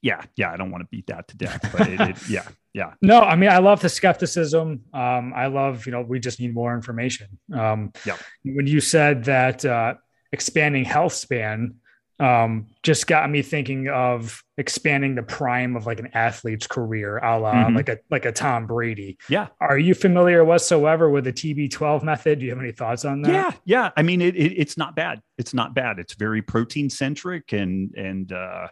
yeah, 0.05 0.21
yeah, 0.35 0.51
I 0.51 0.57
don't 0.57 0.69
want 0.69 0.83
to 0.83 0.87
beat 0.91 1.07
that 1.07 1.27
to 1.29 1.37
death, 1.37 1.59
but 1.75 1.87
it, 1.89 1.99
it 1.99 2.17
yeah, 2.29 2.47
yeah. 2.73 2.93
No, 3.01 3.21
I 3.21 3.35
mean, 3.35 3.49
I 3.49 3.57
love 3.57 3.81
the 3.81 3.89
skepticism. 3.89 4.81
Um, 4.93 5.33
I 5.35 5.47
love, 5.47 5.85
you 5.87 5.91
know, 5.91 6.01
we 6.01 6.19
just 6.19 6.39
need 6.39 6.53
more 6.53 6.75
information. 6.75 7.27
Um, 7.51 7.91
Yep. 8.05 8.19
When 8.43 8.67
you 8.67 8.81
said 8.81 9.23
that 9.23 9.65
uh, 9.65 9.95
expanding 10.31 10.85
health 10.85 11.13
span 11.13 11.75
um, 12.19 12.67
just 12.83 13.07
got 13.07 13.29
me 13.29 13.41
thinking 13.41 13.89
of 13.89 14.41
expanding 14.57 15.15
the 15.15 15.23
prime 15.23 15.75
of 15.75 15.85
like 15.85 15.99
an 15.99 16.09
athlete's 16.13 16.67
career, 16.67 17.17
a 17.17 17.37
la 17.39 17.53
Mhm. 17.53 17.75
like 17.75 17.89
a 17.89 17.97
like 18.09 18.25
a 18.25 18.31
Tom 18.31 18.67
Brady. 18.67 19.17
Yeah. 19.27 19.47
Are 19.59 19.77
you 19.77 19.93
familiar 19.95 20.45
whatsoever 20.45 21.09
with 21.09 21.25
the 21.25 21.33
TB12 21.33 22.03
method? 22.03 22.39
Do 22.39 22.45
you 22.45 22.51
have 22.51 22.59
any 22.59 22.71
thoughts 22.71 23.03
on 23.03 23.21
that? 23.23 23.31
Yeah, 23.33 23.51
yeah. 23.65 23.89
I 23.97 24.03
mean, 24.03 24.21
it, 24.21 24.35
it, 24.37 24.53
it's 24.53 24.77
not 24.77 24.95
bad. 24.95 25.19
It's 25.37 25.53
not 25.53 25.73
bad. 25.75 25.99
It's 25.99 26.13
very 26.13 26.41
protein 26.41 26.89
centric, 26.89 27.51
and 27.51 27.93
and 27.95 28.31
uh, 28.31 28.67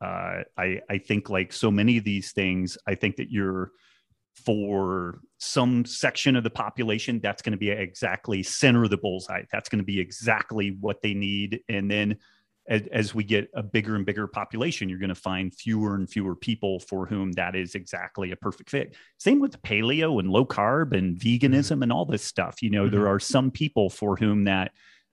uh, 0.00 0.42
I 0.56 0.80
I 0.88 0.98
think 0.98 1.30
like 1.30 1.52
so 1.52 1.70
many 1.70 1.98
of 1.98 2.04
these 2.04 2.32
things, 2.32 2.78
I 2.86 2.94
think 2.94 3.16
that 3.16 3.30
you're 3.30 3.72
for 4.44 5.20
some 5.38 5.84
section 5.84 6.36
of 6.36 6.44
the 6.44 6.50
population, 6.50 7.20
that's 7.20 7.42
going 7.42 7.52
to 7.52 7.58
be 7.58 7.70
exactly 7.70 8.42
center 8.42 8.84
of 8.84 8.90
the 8.90 8.96
bullseye. 8.96 9.42
That's 9.52 9.68
going 9.68 9.80
to 9.80 9.84
be 9.84 10.00
exactly 10.00 10.76
what 10.80 11.02
they 11.02 11.14
need, 11.14 11.60
and 11.68 11.90
then. 11.90 12.18
As, 12.68 12.82
as 12.92 13.14
we 13.14 13.24
get 13.24 13.50
a 13.54 13.64
bigger 13.64 13.96
and 13.96 14.06
bigger 14.06 14.28
population, 14.28 14.88
you're 14.88 15.00
going 15.00 15.08
to 15.08 15.14
find 15.16 15.52
fewer 15.52 15.96
and 15.96 16.08
fewer 16.08 16.36
people 16.36 16.78
for 16.78 17.04
whom 17.04 17.32
that 17.32 17.56
is 17.56 17.74
exactly 17.74 18.30
a 18.30 18.36
perfect 18.36 18.70
fit. 18.70 18.94
Same 19.18 19.40
with 19.40 19.60
paleo 19.62 20.20
and 20.20 20.30
low 20.30 20.44
carb 20.44 20.96
and 20.96 21.18
veganism 21.18 21.82
and 21.82 21.90
all 21.90 22.04
this 22.04 22.22
stuff. 22.22 22.62
You 22.62 22.70
know, 22.70 22.88
there 22.88 23.08
are 23.08 23.18
some 23.18 23.50
people 23.50 23.90
for 23.90 24.14
whom 24.14 24.44
that 24.44 24.70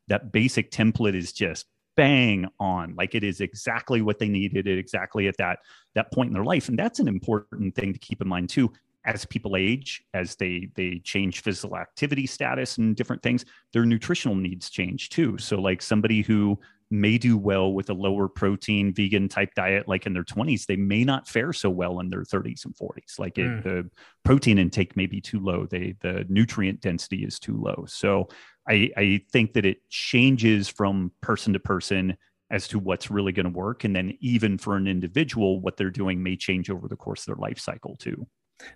that 0.07 0.31
basic 0.31 0.69
template 0.69 1.15
is 1.15 1.33
just 1.33 1.65
bang 1.97 2.47
on. 2.61 2.95
Like 2.95 3.13
it 3.15 3.23
is 3.25 3.41
exactly 3.41 4.01
what 4.01 4.19
they 4.19 4.29
needed 4.29 4.67
at 4.69 4.77
exactly 4.77 5.27
at 5.27 5.35
that 5.37 5.59
that 5.95 6.11
point 6.13 6.27
in 6.29 6.33
their 6.33 6.45
life. 6.45 6.69
And 6.69 6.79
that's 6.79 6.99
an 6.99 7.09
important 7.09 7.75
thing 7.75 7.91
to 7.91 7.99
keep 7.99 8.21
in 8.21 8.27
mind 8.29 8.49
too. 8.49 8.71
As 9.03 9.25
people 9.25 9.55
age 9.57 10.03
as 10.13 10.35
they 10.35 10.69
they 10.75 10.99
change 11.03 11.41
physical 11.41 11.77
activity 11.77 12.27
status 12.27 12.77
and 12.77 12.95
different 12.95 13.21
things 13.23 13.43
their 13.73 13.85
nutritional 13.85 14.35
needs 14.35 14.69
change 14.69 15.09
too. 15.09 15.37
So 15.37 15.59
like 15.59 15.81
somebody 15.81 16.21
who 16.21 16.59
may 16.89 17.17
do 17.17 17.37
well 17.37 17.73
with 17.73 17.89
a 17.89 17.93
lower 17.93 18.29
protein 18.29 18.93
vegan 18.93 19.27
type 19.27 19.53
diet 19.55 19.89
like 19.89 20.05
in 20.05 20.13
their 20.13 20.23
20s 20.23 20.65
they 20.67 20.77
may 20.77 21.03
not 21.03 21.27
fare 21.27 21.51
so 21.51 21.69
well 21.69 21.99
in 21.99 22.09
their 22.09 22.23
30s 22.23 22.63
and 22.63 22.73
40s 22.77 23.19
like 23.19 23.37
it, 23.37 23.47
Mm. 23.47 23.63
the 23.63 23.89
protein 24.23 24.57
intake 24.57 24.95
may 24.95 25.05
be 25.05 25.19
too 25.19 25.39
low. 25.41 25.65
They 25.65 25.95
the 26.01 26.25
nutrient 26.29 26.79
density 26.81 27.23
is 27.25 27.39
too 27.39 27.57
low. 27.57 27.85
So 27.87 28.29
I, 28.67 28.91
I 28.97 29.21
think 29.31 29.53
that 29.53 29.65
it 29.65 29.87
changes 29.89 30.67
from 30.67 31.11
person 31.21 31.53
to 31.53 31.59
person 31.59 32.17
as 32.49 32.67
to 32.69 32.79
what's 32.79 33.11
really 33.11 33.31
going 33.31 33.45
to 33.45 33.57
work. 33.57 33.83
And 33.83 33.95
then 33.95 34.17
even 34.21 34.57
for 34.57 34.75
an 34.75 34.87
individual, 34.87 35.59
what 35.59 35.77
they're 35.77 35.89
doing 35.89 36.23
may 36.23 36.35
change 36.35 36.69
over 36.69 36.87
the 36.87 36.95
course 36.95 37.21
of 37.21 37.25
their 37.27 37.41
life 37.41 37.59
cycle 37.59 37.95
too. 37.97 38.25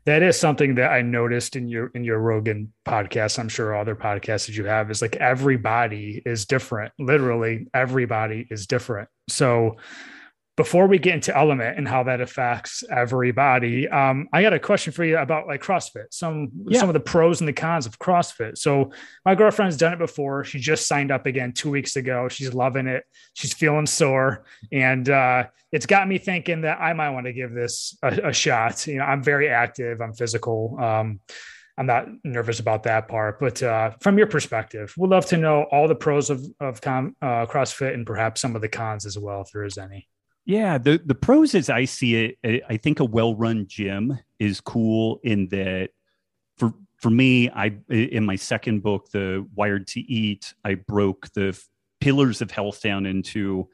That 0.06 0.22
is 0.22 0.40
something 0.40 0.76
that 0.76 0.92
I 0.92 1.02
noticed 1.02 1.56
in 1.56 1.68
your 1.68 1.88
in 1.96 2.04
your 2.04 2.20
Rogan 2.20 2.72
podcast. 2.86 3.40
I'm 3.40 3.50
sure 3.50 3.76
other 3.76 3.96
podcasts 3.96 4.46
that 4.46 4.56
you 4.56 4.66
have 4.66 4.92
is 4.92 5.02
like 5.02 5.16
everybody 5.16 6.22
is 6.24 6.46
different. 6.46 6.94
Literally, 7.00 7.68
everybody 7.74 8.48
is 8.52 8.68
different. 8.68 9.10
So 9.28 9.78
before 10.58 10.88
we 10.88 11.00
get 11.00 11.16
into 11.16 11.36
element 11.36 11.78
and 11.78 11.88
how 11.88 12.04
that 12.04 12.22
affects 12.22 12.84
everybody 12.90 13.88
um, 13.90 14.28
i 14.34 14.42
got 14.42 14.54
a 14.54 14.60
question 14.60 14.94
for 14.94 15.04
you 15.04 15.18
about 15.18 15.48
like 15.48 15.62
crossfit 15.62 16.06
some 16.12 16.50
yeah. 16.68 16.80
some 16.80 16.90
of 16.90 16.94
the 16.94 17.00
pros 17.00 17.42
and 17.42 17.48
the 17.48 17.54
cons 17.54 17.86
of 17.86 17.98
crossfit. 18.00 18.58
So 18.58 18.92
my 19.26 19.36
girlfriend's 19.36 19.78
done 19.78 19.94
it 19.94 20.00
before. 20.00 20.44
She 20.44 20.60
just 20.60 20.88
signed 20.88 21.12
up 21.12 21.26
again 21.26 21.54
two 21.54 21.70
weeks 21.70 21.96
ago. 21.96 22.28
She's 22.28 22.54
loving 22.54 22.88
it. 22.88 23.04
She's 23.34 23.54
feeling 23.54 23.86
sore. 23.86 24.44
And 24.72 25.10
uh, 25.10 25.48
it's 25.72 25.86
got 25.86 26.08
me 26.08 26.18
thinking 26.18 26.62
that 26.62 26.80
i 26.82 26.94
might 26.94 27.12
want 27.12 27.26
to 27.26 27.34
give 27.34 27.54
this 27.54 27.98
a, 28.04 28.30
a 28.30 28.34
shot. 28.34 28.88
You 28.88 28.98
know 28.98 29.06
i'm 29.06 29.24
very 29.24 29.50
active. 29.50 30.02
I'm 30.02 30.14
physical. 30.14 30.78
Um, 30.80 31.20
I'm 31.78 31.86
not 31.86 32.08
nervous 32.24 32.60
about 32.60 32.84
that 32.84 33.08
part, 33.08 33.40
but 33.40 33.64
uh, 33.64 33.92
from 34.02 34.18
your 34.18 34.28
perspective, 34.28 34.94
we'd 34.98 35.10
love 35.10 35.26
to 35.28 35.38
know 35.38 35.64
all 35.72 35.88
the 35.88 35.96
pros 35.96 36.30
of 36.30 36.46
of 36.60 36.82
com, 36.82 37.16
uh, 37.22 37.46
CrossFit 37.46 37.94
and 37.94 38.06
perhaps 38.06 38.42
some 38.42 38.56
of 38.56 38.62
the 38.62 38.68
cons 38.68 39.06
as 39.06 39.18
well, 39.18 39.42
if 39.42 39.52
there 39.52 39.64
is 39.64 39.78
any. 39.78 40.08
Yeah, 40.46 40.78
the 40.78 41.00
the 41.04 41.16
pros 41.16 41.54
as 41.54 41.70
I 41.70 41.86
see 41.86 42.36
it, 42.44 42.64
I 42.68 42.78
think 42.78 43.00
a 43.00 43.06
well-run 43.06 43.68
gym 43.68 44.18
is 44.40 44.60
cool 44.60 45.20
in 45.24 45.48
that 45.50 45.92
for 46.58 46.74
for 46.98 47.10
me, 47.10 47.50
I 47.50 47.78
in 47.90 48.26
my 48.26 48.36
second 48.36 48.82
book, 48.82 49.10
The 49.12 49.46
Wired 49.56 49.88
to 49.88 50.02
Eat, 50.02 50.54
I 50.64 50.76
broke 50.76 51.32
the 51.34 51.60
pillars 52.00 52.42
of 52.42 52.50
health 52.52 52.82
down 52.82 53.06
into 53.06 53.70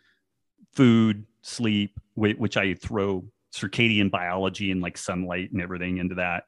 food, 0.74 1.26
sleep, 1.42 2.00
which 2.16 2.58
I 2.58 2.74
throw 2.74 3.26
circadian 3.54 4.12
biology 4.12 4.72
and 4.72 4.82
like 4.82 4.98
sunlight 4.98 5.52
and 5.52 5.62
everything 5.62 5.98
into 5.98 6.16
that 6.16 6.44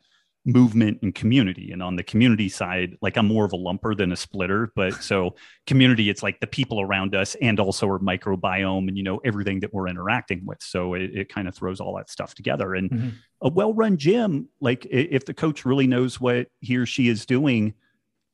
movement 0.51 0.99
and 1.01 1.13
community. 1.13 1.71
And 1.71 1.81
on 1.81 1.95
the 1.95 2.03
community 2.03 2.49
side, 2.49 2.97
like 3.01 3.17
I'm 3.17 3.27
more 3.27 3.45
of 3.45 3.53
a 3.53 3.57
lumper 3.57 3.95
than 3.95 4.11
a 4.11 4.15
splitter. 4.15 4.71
But 4.75 5.03
so 5.03 5.35
community, 5.67 6.09
it's 6.09 6.23
like 6.23 6.39
the 6.39 6.47
people 6.47 6.81
around 6.81 7.15
us 7.15 7.35
and 7.35 7.59
also 7.59 7.87
our 7.87 7.99
microbiome 7.99 8.87
and, 8.87 8.97
you 8.97 9.03
know, 9.03 9.17
everything 9.23 9.59
that 9.61 9.73
we're 9.73 9.87
interacting 9.87 10.45
with. 10.45 10.61
So 10.61 10.93
it, 10.93 11.11
it 11.13 11.29
kind 11.29 11.47
of 11.47 11.55
throws 11.55 11.79
all 11.79 11.95
that 11.97 12.09
stuff 12.09 12.33
together. 12.33 12.75
And 12.75 12.89
mm-hmm. 12.89 13.09
a 13.41 13.49
well 13.49 13.73
run 13.73 13.97
gym, 13.97 14.49
like 14.59 14.85
if 14.89 15.25
the 15.25 15.33
coach 15.33 15.65
really 15.65 15.87
knows 15.87 16.19
what 16.19 16.47
he 16.59 16.77
or 16.77 16.85
she 16.85 17.07
is 17.07 17.25
doing, 17.25 17.73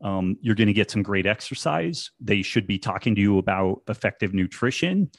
um, 0.01 0.38
you're 0.41 0.55
going 0.55 0.68
to 0.68 0.74
get 0.74 0.91
some 0.91 1.03
great 1.03 1.26
exercise. 1.26 2.11
They 2.20 2.41
should 2.41 2.68
be 2.68 2.78
talking 2.78 3.16
to 3.16 3.22
you 3.22 3.38
about 3.38 3.82
effective 3.88 4.34
nutrition 4.34 5.09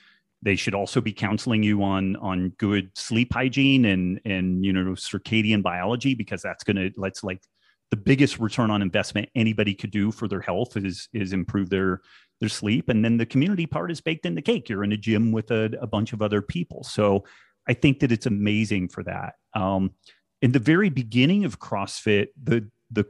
they 0.42 0.56
should 0.56 0.74
also 0.74 1.00
be 1.00 1.12
counseling 1.12 1.62
you 1.62 1.82
on 1.82 2.16
on 2.16 2.50
good 2.58 2.90
sleep 2.96 3.32
hygiene 3.32 3.84
and 3.84 4.20
and 4.24 4.64
you 4.64 4.72
know 4.72 4.92
circadian 4.92 5.62
biology 5.62 6.14
because 6.14 6.42
that's 6.42 6.64
going 6.64 6.76
to 6.76 6.90
let's 6.96 7.24
like 7.24 7.42
the 7.90 7.96
biggest 7.96 8.38
return 8.38 8.70
on 8.70 8.82
investment 8.82 9.28
anybody 9.34 9.74
could 9.74 9.90
do 9.90 10.10
for 10.10 10.28
their 10.28 10.40
health 10.40 10.76
is 10.76 11.08
is 11.12 11.32
improve 11.32 11.70
their 11.70 12.00
their 12.40 12.48
sleep. 12.48 12.88
And 12.88 13.04
then 13.04 13.16
the 13.16 13.26
community 13.26 13.66
part 13.66 13.90
is 13.90 14.00
baked 14.00 14.26
in 14.26 14.34
the 14.34 14.42
cake. 14.42 14.68
You're 14.68 14.84
in 14.84 14.92
a 14.92 14.96
gym 14.96 15.32
with 15.32 15.50
a, 15.50 15.72
a 15.80 15.86
bunch 15.86 16.12
of 16.12 16.20
other 16.22 16.42
people. 16.42 16.84
So 16.84 17.24
i 17.68 17.74
think 17.74 17.98
that 18.00 18.12
it's 18.12 18.26
amazing 18.26 18.88
for 18.88 19.02
that. 19.04 19.34
Um, 19.54 19.92
in 20.42 20.52
the 20.52 20.58
very 20.58 20.90
beginning 20.90 21.44
of 21.44 21.58
crossfit 21.58 22.28
the 22.42 22.68
the 22.90 23.06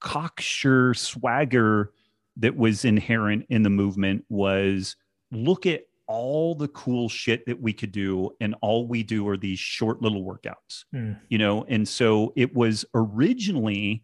cocksure 0.00 0.94
swagger 0.94 1.92
that 2.36 2.56
was 2.56 2.84
inherent 2.84 3.46
in 3.50 3.62
the 3.62 3.70
movement 3.70 4.24
was 4.28 4.96
look 5.30 5.66
at 5.66 5.82
all 6.10 6.56
the 6.56 6.66
cool 6.66 7.08
shit 7.08 7.46
that 7.46 7.62
we 7.62 7.72
could 7.72 7.92
do 7.92 8.32
and 8.40 8.56
all 8.62 8.88
we 8.88 9.04
do 9.04 9.28
are 9.28 9.36
these 9.36 9.60
short 9.60 10.02
little 10.02 10.24
workouts 10.24 10.84
mm. 10.92 11.16
you 11.28 11.38
know 11.38 11.64
and 11.68 11.86
so 11.86 12.32
it 12.34 12.52
was 12.52 12.84
originally 12.94 14.02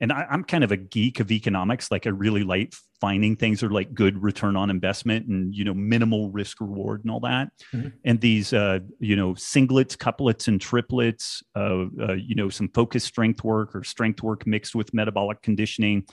and 0.00 0.12
I, 0.12 0.26
am 0.28 0.42
kind 0.42 0.64
of 0.64 0.72
a 0.72 0.76
geek 0.76 1.20
of 1.20 1.30
economics 1.30 1.88
like 1.88 2.04
i 2.04 2.10
really 2.10 2.42
like 2.42 2.74
finding 3.00 3.36
things 3.36 3.60
that 3.60 3.66
are 3.66 3.72
like 3.72 3.94
good 3.94 4.20
return 4.20 4.56
on 4.56 4.70
investment 4.70 5.28
and 5.28 5.54
you 5.54 5.64
know 5.64 5.72
minimal 5.72 6.30
risk 6.30 6.60
reward 6.60 7.04
and 7.04 7.12
all 7.12 7.20
that 7.20 7.50
mm-hmm. 7.72 7.90
and 8.04 8.20
these 8.20 8.52
uh, 8.52 8.80
you 8.98 9.14
know 9.14 9.34
singlets 9.34 9.96
couplets 9.96 10.48
and 10.48 10.60
triplets 10.60 11.44
uh, 11.54 11.84
uh, 12.08 12.14
you 12.14 12.34
know 12.34 12.48
some 12.48 12.68
focused 12.70 13.06
strength 13.06 13.44
work 13.44 13.72
or 13.76 13.84
strength 13.84 14.20
work 14.20 14.48
mixed 14.48 14.74
with 14.74 14.92
metabolic 14.92 15.40
conditioning 15.42 16.04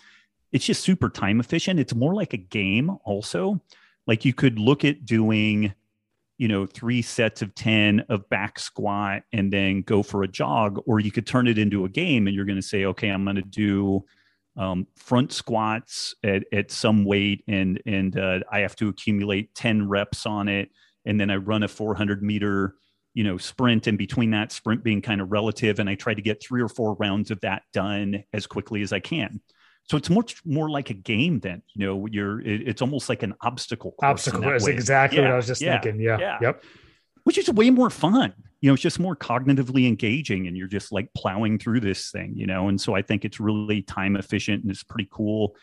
it's 0.51 0.65
just 0.65 0.83
super 0.83 1.09
time 1.09 1.39
efficient 1.39 1.79
it's 1.79 1.95
more 1.95 2.13
like 2.13 2.33
a 2.33 2.37
game 2.37 2.91
also 3.03 3.59
like 4.07 4.25
you 4.25 4.33
could 4.33 4.59
look 4.59 4.83
at 4.85 5.05
doing 5.05 5.73
you 6.37 6.47
know 6.47 6.65
three 6.65 7.01
sets 7.01 7.41
of 7.41 7.53
10 7.55 8.05
of 8.09 8.27
back 8.29 8.59
squat 8.59 9.23
and 9.31 9.51
then 9.51 9.81
go 9.81 10.03
for 10.03 10.23
a 10.23 10.27
jog 10.27 10.81
or 10.85 10.99
you 10.99 11.11
could 11.11 11.27
turn 11.27 11.47
it 11.47 11.57
into 11.57 11.85
a 11.85 11.89
game 11.89 12.27
and 12.27 12.35
you're 12.35 12.45
going 12.45 12.57
to 12.57 12.61
say 12.61 12.85
okay 12.85 13.09
i'm 13.09 13.23
going 13.23 13.35
to 13.35 13.41
do 13.41 14.03
um, 14.55 14.85
front 14.95 15.31
squats 15.31 16.13
at, 16.23 16.43
at 16.53 16.69
some 16.69 17.05
weight 17.05 17.43
and 17.47 17.81
and 17.85 18.17
uh, 18.17 18.39
i 18.51 18.59
have 18.59 18.75
to 18.75 18.89
accumulate 18.89 19.53
10 19.55 19.89
reps 19.89 20.25
on 20.25 20.47
it. 20.47 20.69
And 21.05 21.19
then 21.19 21.29
i 21.29 21.35
run 21.35 21.63
a 21.63 21.67
400 21.67 22.21
meter 22.21 22.75
you 23.13 23.23
know 23.23 23.37
sprint 23.37 23.87
and 23.87 23.97
between 23.97 24.31
that 24.31 24.51
sprint 24.51 24.83
being 24.83 25.01
kind 25.01 25.21
of 25.21 25.31
relative 25.31 25.79
and 25.79 25.89
i 25.89 25.95
try 25.95 26.13
to 26.13 26.21
get 26.21 26.41
three 26.41 26.61
or 26.61 26.69
four 26.69 26.95
rounds 26.95 27.31
of 27.31 27.39
that 27.41 27.63
done 27.71 28.23
as 28.33 28.47
quickly 28.47 28.81
as 28.81 28.91
i 28.91 28.99
can 28.99 29.39
so 29.89 29.97
it's 29.97 30.09
much 30.09 30.43
more 30.45 30.69
like 30.69 30.89
a 30.89 30.93
game 30.93 31.39
then, 31.39 31.61
you 31.75 31.85
know, 31.85 32.05
you're, 32.05 32.39
it, 32.41 32.67
it's 32.67 32.81
almost 32.81 33.09
like 33.09 33.21
an 33.23 33.33
obstacle. 33.41 33.95
Obstacle 34.01 34.49
is 34.53 34.67
exactly 34.67 35.19
yeah, 35.19 35.25
what 35.25 35.33
I 35.33 35.35
was 35.35 35.47
just 35.47 35.61
yeah, 35.61 35.81
thinking. 35.81 36.01
Yeah, 36.01 36.17
yeah. 36.19 36.37
Yep. 36.41 36.63
Which 37.25 37.37
is 37.37 37.49
way 37.49 37.69
more 37.69 37.89
fun. 37.89 38.33
You 38.61 38.69
know, 38.69 38.73
it's 38.75 38.83
just 38.83 38.99
more 38.99 39.15
cognitively 39.15 39.87
engaging 39.87 40.47
and 40.47 40.55
you're 40.55 40.67
just 40.67 40.91
like 40.91 41.13
plowing 41.13 41.59
through 41.59 41.81
this 41.81 42.11
thing, 42.11 42.33
you 42.35 42.47
know? 42.47 42.69
And 42.69 42.79
so 42.79 42.95
I 42.95 43.01
think 43.01 43.25
it's 43.25 43.39
really 43.39 43.81
time 43.81 44.15
efficient 44.15 44.63
and 44.63 44.71
it's 44.71 44.83
pretty 44.83 45.09
cool 45.11 45.55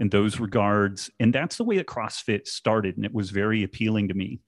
in 0.00 0.08
those 0.08 0.40
regards. 0.40 1.10
And 1.20 1.32
that's 1.32 1.56
the 1.56 1.64
way 1.64 1.76
that 1.76 1.86
CrossFit 1.86 2.48
started. 2.48 2.96
And 2.96 3.04
it 3.04 3.14
was 3.14 3.30
very 3.30 3.62
appealing 3.62 4.08
to 4.08 4.14
me. 4.14 4.40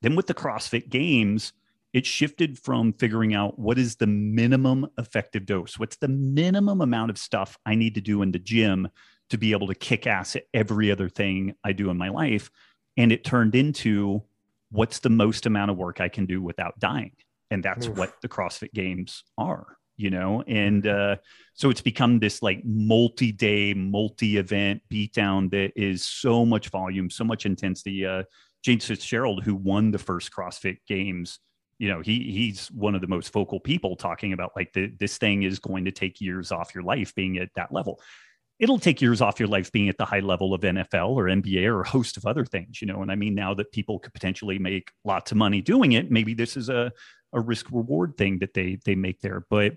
Then 0.00 0.14
with 0.14 0.26
the 0.26 0.34
CrossFit 0.34 0.88
games, 0.90 1.52
it 1.94 2.04
shifted 2.04 2.58
from 2.58 2.92
figuring 2.92 3.34
out 3.34 3.56
what 3.56 3.78
is 3.78 3.96
the 3.96 4.06
minimum 4.06 4.86
effective 4.98 5.46
dose 5.46 5.78
what's 5.78 5.96
the 5.96 6.08
minimum 6.08 6.82
amount 6.82 7.10
of 7.10 7.16
stuff 7.16 7.56
i 7.64 7.74
need 7.74 7.94
to 7.94 8.00
do 8.00 8.20
in 8.20 8.32
the 8.32 8.38
gym 8.38 8.88
to 9.30 9.38
be 9.38 9.52
able 9.52 9.68
to 9.68 9.74
kick 9.74 10.06
ass 10.06 10.36
at 10.36 10.44
every 10.52 10.90
other 10.90 11.08
thing 11.08 11.54
i 11.64 11.72
do 11.72 11.88
in 11.88 11.96
my 11.96 12.10
life 12.10 12.50
and 12.96 13.12
it 13.12 13.24
turned 13.24 13.54
into 13.54 14.22
what's 14.70 14.98
the 14.98 15.08
most 15.08 15.46
amount 15.46 15.70
of 15.70 15.78
work 15.78 16.00
i 16.00 16.08
can 16.08 16.26
do 16.26 16.42
without 16.42 16.78
dying 16.78 17.12
and 17.50 17.62
that's 17.62 17.86
Oof. 17.86 17.96
what 17.96 18.20
the 18.20 18.28
crossfit 18.28 18.72
games 18.74 19.24
are 19.38 19.78
you 19.96 20.10
know 20.10 20.42
and 20.46 20.82
mm-hmm. 20.82 21.12
uh, 21.12 21.16
so 21.54 21.70
it's 21.70 21.80
become 21.80 22.18
this 22.18 22.42
like 22.42 22.62
multi-day 22.64 23.72
multi-event 23.74 24.82
beatdown 24.92 25.50
that 25.50 25.72
is 25.76 26.04
so 26.04 26.44
much 26.44 26.68
volume 26.68 27.08
so 27.08 27.24
much 27.24 27.46
intensity 27.46 28.04
uh, 28.04 28.24
james 28.64 28.84
fitzgerald 28.86 29.44
who 29.44 29.54
won 29.54 29.90
the 29.92 29.98
first 29.98 30.32
crossfit 30.32 30.78
games 30.88 31.38
you 31.84 31.90
know 31.90 32.00
he 32.00 32.32
he's 32.32 32.68
one 32.68 32.94
of 32.94 33.02
the 33.02 33.06
most 33.06 33.30
vocal 33.32 33.60
people 33.60 33.94
talking 33.94 34.32
about 34.32 34.52
like 34.56 34.72
the, 34.72 34.86
this 34.98 35.18
thing 35.18 35.42
is 35.42 35.58
going 35.58 35.84
to 35.84 35.92
take 35.92 36.20
years 36.20 36.50
off 36.50 36.74
your 36.74 36.84
life 36.84 37.14
being 37.14 37.36
at 37.36 37.50
that 37.54 37.70
level 37.72 38.00
it'll 38.58 38.78
take 38.78 39.02
years 39.02 39.20
off 39.20 39.40
your 39.40 39.48
life 39.48 39.70
being 39.72 39.88
at 39.88 39.98
the 39.98 40.04
high 40.04 40.20
level 40.20 40.54
of 40.54 40.60
NFL 40.60 41.10
or 41.10 41.24
NBA 41.24 41.66
or 41.66 41.82
a 41.82 41.88
host 41.88 42.16
of 42.16 42.24
other 42.24 42.44
things, 42.44 42.80
you 42.80 42.86
know. 42.86 43.02
And 43.02 43.10
I 43.10 43.16
mean, 43.16 43.34
now 43.34 43.54
that 43.54 43.72
people 43.72 43.98
could 43.98 44.14
potentially 44.14 44.58
make 44.58 44.90
lots 45.04 45.32
of 45.32 45.36
money 45.36 45.60
doing 45.60 45.92
it, 45.92 46.10
maybe 46.10 46.34
this 46.34 46.56
is 46.56 46.68
a, 46.68 46.92
a 47.32 47.40
risk 47.40 47.66
reward 47.72 48.16
thing 48.16 48.38
that 48.38 48.54
they 48.54 48.78
they 48.84 48.94
make 48.94 49.20
there. 49.20 49.44
But 49.50 49.76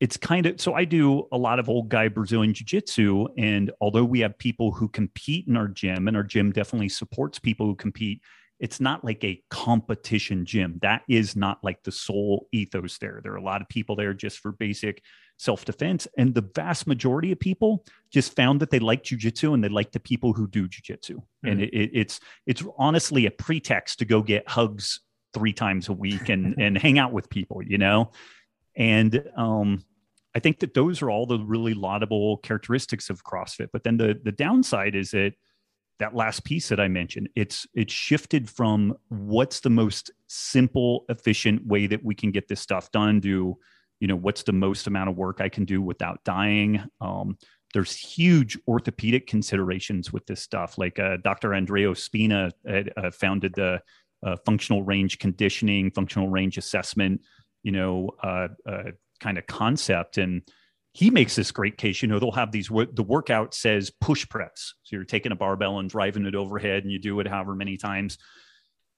it's 0.00 0.16
kind 0.16 0.46
of 0.46 0.60
so 0.60 0.74
I 0.74 0.84
do 0.84 1.26
a 1.32 1.38
lot 1.38 1.58
of 1.58 1.68
old 1.68 1.88
guy 1.88 2.08
Brazilian 2.08 2.54
jiu 2.54 2.64
jitsu. 2.64 3.28
And 3.36 3.70
although 3.80 4.04
we 4.04 4.20
have 4.20 4.38
people 4.38 4.72
who 4.72 4.88
compete 4.88 5.46
in 5.46 5.56
our 5.56 5.68
gym, 5.68 6.08
and 6.08 6.16
our 6.16 6.24
gym 6.24 6.52
definitely 6.52 6.88
supports 6.88 7.38
people 7.38 7.66
who 7.66 7.74
compete, 7.74 8.22
it's 8.58 8.80
not 8.80 9.04
like 9.04 9.22
a 9.22 9.42
competition 9.50 10.44
gym. 10.46 10.78
That 10.82 11.02
is 11.08 11.36
not 11.36 11.62
like 11.62 11.82
the 11.82 11.92
sole 11.92 12.48
ethos 12.52 12.98
there. 12.98 13.20
There 13.22 13.32
are 13.32 13.36
a 13.36 13.42
lot 13.42 13.60
of 13.60 13.68
people 13.68 13.96
there 13.96 14.14
just 14.14 14.38
for 14.38 14.52
basic 14.52 15.02
self 15.36 15.64
defense. 15.64 16.08
And 16.16 16.34
the 16.34 16.48
vast 16.54 16.86
majority 16.86 17.32
of 17.32 17.40
people 17.40 17.84
just 18.10 18.34
found 18.34 18.60
that 18.60 18.70
they 18.70 18.78
like 18.78 19.04
jujitsu 19.04 19.52
and 19.52 19.62
they 19.62 19.68
like 19.68 19.92
the 19.92 20.00
people 20.00 20.32
who 20.32 20.46
do 20.48 20.68
jujitsu. 20.68 21.16
Mm-hmm. 21.16 21.48
And 21.48 21.62
it, 21.62 21.74
it, 21.74 21.90
it's 21.92 22.20
it's 22.46 22.62
honestly 22.78 23.26
a 23.26 23.30
pretext 23.30 23.98
to 23.98 24.04
go 24.04 24.22
get 24.22 24.48
hugs 24.48 25.00
three 25.34 25.52
times 25.52 25.88
a 25.88 25.92
week 25.92 26.28
and 26.28 26.54
and 26.58 26.78
hang 26.78 26.98
out 26.98 27.12
with 27.12 27.28
people, 27.28 27.62
you 27.62 27.78
know? 27.78 28.12
And 28.74 29.22
um 29.36 29.84
I 30.34 30.38
think 30.38 30.60
that 30.60 30.74
those 30.74 31.00
are 31.00 31.10
all 31.10 31.26
the 31.26 31.38
really 31.38 31.72
laudable 31.72 32.38
characteristics 32.38 33.08
of 33.08 33.24
CrossFit. 33.24 33.68
But 33.72 33.84
then 33.84 33.98
the 33.98 34.18
the 34.22 34.32
downside 34.32 34.94
is 34.94 35.10
that 35.10 35.34
that 35.98 36.14
last 36.14 36.44
piece 36.44 36.68
that 36.68 36.80
I 36.80 36.88
mentioned, 36.88 37.28
it's 37.34 37.66
it's 37.74 37.92
shifted 37.92 38.48
from 38.48 38.94
what's 39.08 39.60
the 39.60 39.70
most 39.70 40.10
simple, 40.28 41.04
efficient 41.08 41.66
way 41.66 41.86
that 41.86 42.04
we 42.04 42.14
can 42.14 42.30
get 42.30 42.48
this 42.48 42.60
stuff 42.60 42.90
done 42.90 43.20
to, 43.22 43.56
you 44.00 44.08
know, 44.08 44.16
what's 44.16 44.42
the 44.42 44.52
most 44.52 44.86
amount 44.86 45.08
of 45.08 45.16
work 45.16 45.40
I 45.40 45.48
can 45.48 45.64
do 45.64 45.80
without 45.80 46.22
dying. 46.24 46.82
Um, 47.00 47.38
there's 47.72 47.96
huge 47.96 48.58
orthopedic 48.68 49.26
considerations 49.26 50.12
with 50.12 50.24
this 50.26 50.42
stuff. 50.42 50.78
Like 50.78 50.98
uh, 50.98 51.18
Dr. 51.22 51.50
Andreo 51.50 51.96
Spina 51.96 52.50
uh, 52.68 53.10
founded 53.10 53.54
the 53.54 53.80
uh, 54.24 54.36
functional 54.44 54.82
range 54.82 55.18
conditioning, 55.18 55.90
functional 55.90 56.28
range 56.28 56.58
assessment, 56.58 57.20
you 57.62 57.72
know, 57.72 58.10
uh, 58.22 58.48
uh, 58.66 58.82
kind 59.20 59.38
of 59.38 59.46
concept. 59.46 60.18
And 60.18 60.42
he 60.96 61.10
makes 61.10 61.36
this 61.36 61.50
great 61.52 61.76
case. 61.76 62.00
You 62.00 62.08
know, 62.08 62.18
they'll 62.18 62.32
have 62.32 62.52
these, 62.52 62.68
the 62.68 63.04
workout 63.06 63.52
says 63.52 63.92
push 64.00 64.26
press. 64.30 64.72
So 64.82 64.96
you're 64.96 65.04
taking 65.04 65.30
a 65.30 65.36
barbell 65.36 65.78
and 65.78 65.90
driving 65.90 66.24
it 66.24 66.34
overhead 66.34 66.84
and 66.84 66.90
you 66.90 66.98
do 66.98 67.20
it 67.20 67.28
however 67.28 67.54
many 67.54 67.76
times. 67.76 68.16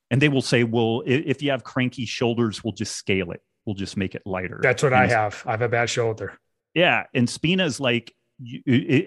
And 0.09 0.23
they 0.23 0.29
will 0.29 0.41
say, 0.41 0.63
well, 0.63 1.03
if 1.05 1.43
you 1.43 1.51
have 1.51 1.65
cranky 1.65 2.07
shoulders, 2.07 2.63
we'll 2.63 2.73
just 2.73 2.95
scale 2.95 3.33
it. 3.33 3.43
We'll 3.67 3.75
just 3.75 3.97
make 3.97 4.15
it 4.15 4.23
lighter. 4.25 4.61
That's 4.63 4.85
what 4.85 4.93
and 4.93 5.03
I 5.03 5.07
have. 5.09 5.43
I 5.45 5.51
have 5.51 5.63
a 5.63 5.69
bad 5.69 5.91
shoulder. 5.91 6.39
Yeah. 6.73 7.03
And 7.15 7.29
Spina's 7.29 7.81
like, 7.81 8.15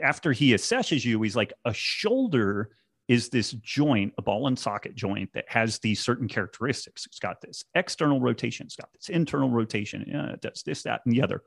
after 0.04 0.34
he 0.34 0.54
assesses 0.54 1.06
you, 1.06 1.22
he's 1.22 1.38
like, 1.38 1.54
a 1.64 1.74
shoulder 1.74 2.72
is 3.08 3.30
this 3.30 3.52
joint, 3.52 4.14
a 4.18 4.22
ball 4.22 4.48
and 4.48 4.60
socket 4.60 4.96
joint 4.96 5.30
that 5.34 5.46
has 5.48 5.80
these 5.80 6.02
certain 6.02 6.28
characteristics. 6.28 7.06
It's 7.06 7.20
got 7.20 7.40
this 7.40 7.64
external 7.74 8.20
rotation, 8.20 8.66
it's 8.66 8.76
got 8.76 8.90
this 8.94 9.08
internal 9.08 9.50
rotation, 9.50 10.04
yeah, 10.08 10.34
it 10.34 10.42
does 10.42 10.62
this, 10.66 10.84
that, 10.84 11.02
and 11.06 11.16
the 11.16 11.22
other. 11.22 11.42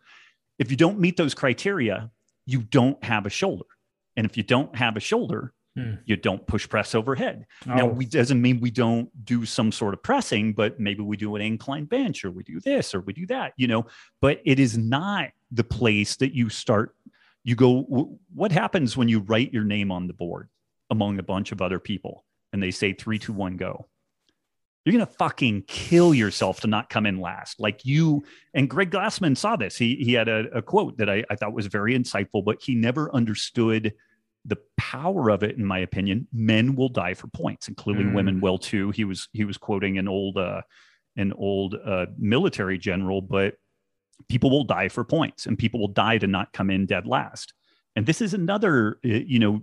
If 0.58 0.70
you 0.70 0.76
don't 0.76 0.98
meet 0.98 1.16
those 1.16 1.34
criteria, 1.34 2.10
you 2.46 2.62
don't 2.62 3.02
have 3.04 3.26
a 3.26 3.30
shoulder. 3.30 3.66
And 4.16 4.26
if 4.26 4.36
you 4.36 4.42
don't 4.42 4.74
have 4.76 4.96
a 4.96 5.00
shoulder, 5.00 5.52
hmm. 5.76 5.94
you 6.04 6.16
don't 6.16 6.46
push 6.46 6.68
press 6.68 6.94
overhead. 6.94 7.46
Oh. 7.68 7.74
Now, 7.74 7.86
we 7.86 8.04
doesn't 8.04 8.40
mean 8.40 8.60
we 8.60 8.70
don't 8.70 9.08
do 9.24 9.44
some 9.44 9.72
sort 9.72 9.94
of 9.94 10.02
pressing, 10.02 10.52
but 10.52 10.78
maybe 10.78 11.02
we 11.02 11.16
do 11.16 11.34
an 11.34 11.42
incline 11.42 11.86
bench 11.86 12.24
or 12.24 12.30
we 12.30 12.44
do 12.44 12.60
this 12.60 12.94
or 12.94 13.00
we 13.00 13.12
do 13.12 13.26
that, 13.26 13.54
you 13.56 13.66
know, 13.66 13.86
but 14.20 14.40
it 14.44 14.60
is 14.60 14.78
not 14.78 15.30
the 15.50 15.64
place 15.64 16.16
that 16.16 16.34
you 16.34 16.48
start 16.48 16.94
you 17.44 17.54
go 17.54 18.18
what 18.34 18.50
happens 18.50 18.96
when 18.96 19.08
you 19.08 19.20
write 19.20 19.52
your 19.52 19.64
name 19.64 19.92
on 19.92 20.06
the 20.06 20.14
board 20.14 20.48
among 20.90 21.18
a 21.18 21.22
bunch 21.22 21.52
of 21.52 21.62
other 21.62 21.78
people 21.78 22.24
and 22.52 22.62
they 22.62 22.70
say 22.70 22.92
three 22.92 23.18
two 23.18 23.32
one 23.32 23.56
go 23.56 23.86
you're 24.84 24.92
gonna 24.92 25.06
fucking 25.06 25.62
kill 25.66 26.12
yourself 26.14 26.60
to 26.60 26.66
not 26.66 26.90
come 26.90 27.06
in 27.06 27.20
last 27.20 27.60
like 27.60 27.84
you 27.84 28.24
and 28.54 28.68
greg 28.68 28.90
glassman 28.90 29.36
saw 29.36 29.56
this 29.56 29.76
he, 29.76 29.96
he 29.96 30.12
had 30.12 30.28
a, 30.28 30.46
a 30.56 30.62
quote 30.62 30.96
that 30.98 31.08
I, 31.08 31.24
I 31.30 31.36
thought 31.36 31.52
was 31.52 31.66
very 31.66 31.98
insightful 31.98 32.44
but 32.44 32.62
he 32.62 32.74
never 32.74 33.14
understood 33.14 33.94
the 34.44 34.58
power 34.76 35.30
of 35.30 35.42
it 35.42 35.56
in 35.56 35.64
my 35.64 35.78
opinion 35.78 36.26
men 36.32 36.76
will 36.76 36.90
die 36.90 37.14
for 37.14 37.28
points 37.28 37.68
and 37.68 37.76
clearly 37.76 38.04
mm. 38.04 38.14
women 38.14 38.40
will 38.40 38.58
too 38.58 38.90
he 38.90 39.04
was 39.04 39.28
he 39.32 39.44
was 39.44 39.56
quoting 39.56 39.98
an 39.98 40.08
old 40.08 40.36
uh 40.36 40.60
an 41.16 41.32
old 41.32 41.76
uh 41.84 42.06
military 42.18 42.76
general 42.76 43.22
but 43.22 43.56
people 44.28 44.50
will 44.50 44.64
die 44.64 44.88
for 44.88 45.04
points 45.04 45.46
and 45.46 45.58
people 45.58 45.80
will 45.80 45.88
die 45.88 46.18
to 46.18 46.26
not 46.26 46.52
come 46.52 46.70
in 46.70 46.86
dead 46.86 47.06
last. 47.06 47.52
And 47.96 48.06
this 48.06 48.20
is 48.20 48.34
another, 48.34 48.98
uh, 49.04 49.08
you 49.08 49.38
know, 49.38 49.62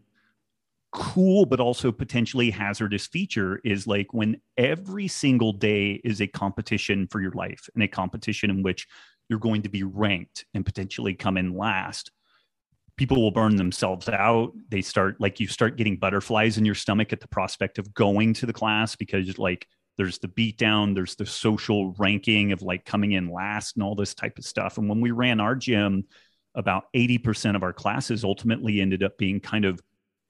cool 0.91 1.45
but 1.45 1.59
also 1.59 1.91
potentially 1.91 2.49
hazardous 2.49 3.07
feature 3.07 3.61
is 3.63 3.87
like 3.87 4.13
when 4.13 4.39
every 4.57 5.07
single 5.07 5.53
day 5.53 6.01
is 6.03 6.21
a 6.21 6.27
competition 6.27 7.07
for 7.07 7.21
your 7.21 7.31
life 7.31 7.69
and 7.73 7.83
a 7.83 7.87
competition 7.87 8.49
in 8.49 8.61
which 8.61 8.87
you're 9.29 9.39
going 9.39 9.61
to 9.61 9.69
be 9.69 9.83
ranked 9.83 10.45
and 10.53 10.65
potentially 10.65 11.13
come 11.13 11.37
in 11.37 11.55
last 11.55 12.11
people 13.01 13.19
will 13.19 13.31
burn 13.31 13.55
themselves 13.55 14.07
out. 14.09 14.51
They 14.69 14.83
start 14.83 15.19
like 15.19 15.39
you 15.39 15.47
start 15.47 15.75
getting 15.75 15.97
butterflies 15.97 16.59
in 16.59 16.65
your 16.65 16.75
stomach 16.75 17.11
at 17.11 17.19
the 17.19 17.27
prospect 17.27 17.79
of 17.79 17.93
going 17.95 18.33
to 18.35 18.45
the 18.45 18.53
class 18.53 18.95
because 18.95 19.39
like 19.39 19.65
there's 19.97 20.19
the 20.19 20.27
beatdown 20.27 20.93
there's 20.93 21.15
the 21.15 21.25
social 21.25 21.95
ranking 21.97 22.51
of 22.51 22.61
like 22.61 22.85
coming 22.85 23.13
in 23.13 23.31
last 23.31 23.75
and 23.75 23.83
all 23.83 23.95
this 23.95 24.13
type 24.13 24.37
of 24.37 24.45
stuff. 24.45 24.77
And 24.77 24.87
when 24.87 25.01
we 25.01 25.09
ran 25.09 25.39
our 25.39 25.55
gym 25.55 26.03
about 26.53 26.83
80% 26.95 27.55
of 27.55 27.63
our 27.63 27.73
classes 27.73 28.23
ultimately 28.23 28.81
ended 28.81 29.01
up 29.01 29.17
being 29.17 29.39
kind 29.39 29.65
of 29.65 29.79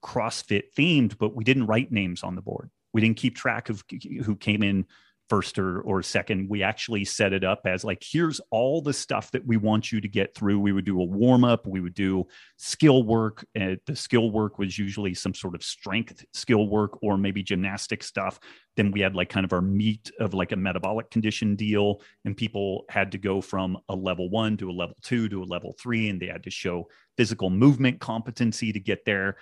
crossfit 0.02 0.64
themed 0.76 1.16
but 1.18 1.34
we 1.34 1.44
didn't 1.44 1.66
write 1.66 1.92
names 1.92 2.22
on 2.22 2.34
the 2.34 2.42
board. 2.42 2.70
We 2.92 3.00
didn't 3.00 3.16
keep 3.16 3.36
track 3.36 3.68
of 3.68 3.82
who 4.24 4.36
came 4.36 4.62
in 4.62 4.86
first 5.32 5.58
or, 5.58 5.80
or 5.80 6.02
second. 6.02 6.46
We 6.50 6.62
actually 6.62 7.06
set 7.06 7.32
it 7.32 7.42
up 7.42 7.62
as 7.64 7.84
like 7.84 8.02
here's 8.06 8.38
all 8.50 8.82
the 8.82 8.92
stuff 8.92 9.30
that 9.30 9.46
we 9.46 9.56
want 9.56 9.90
you 9.90 9.98
to 9.98 10.06
get 10.06 10.34
through. 10.34 10.60
We 10.60 10.72
would 10.72 10.84
do 10.84 11.00
a 11.00 11.04
warm 11.04 11.42
up 11.42 11.66
we 11.66 11.80
would 11.80 11.94
do 11.94 12.26
skill 12.58 13.02
work. 13.02 13.42
And 13.54 13.78
the 13.86 13.96
skill 13.96 14.30
work 14.30 14.58
was 14.58 14.78
usually 14.78 15.14
some 15.14 15.32
sort 15.32 15.54
of 15.54 15.62
strength 15.62 16.22
skill 16.34 16.68
work 16.68 17.02
or 17.02 17.16
maybe 17.16 17.42
gymnastic 17.42 18.02
stuff. 18.02 18.38
Then 18.76 18.90
we 18.90 19.00
had 19.00 19.14
like 19.14 19.30
kind 19.30 19.44
of 19.44 19.54
our 19.54 19.62
meat 19.62 20.10
of 20.20 20.34
like 20.34 20.52
a 20.52 20.56
metabolic 20.56 21.10
condition 21.10 21.56
deal. 21.56 22.02
And 22.26 22.36
people 22.36 22.84
had 22.90 23.12
to 23.12 23.18
go 23.18 23.40
from 23.40 23.78
a 23.88 23.96
level 23.96 24.28
one 24.28 24.58
to 24.58 24.70
a 24.70 24.72
level 24.72 24.96
two 25.00 25.30
to 25.30 25.42
a 25.42 25.44
level 25.44 25.74
three 25.80 26.10
and 26.10 26.20
they 26.20 26.26
had 26.26 26.44
to 26.44 26.50
show 26.50 26.88
physical 27.16 27.48
movement 27.48 28.00
competency 28.00 28.70
to 28.72 28.80
get 28.80 29.06
there 29.06 29.38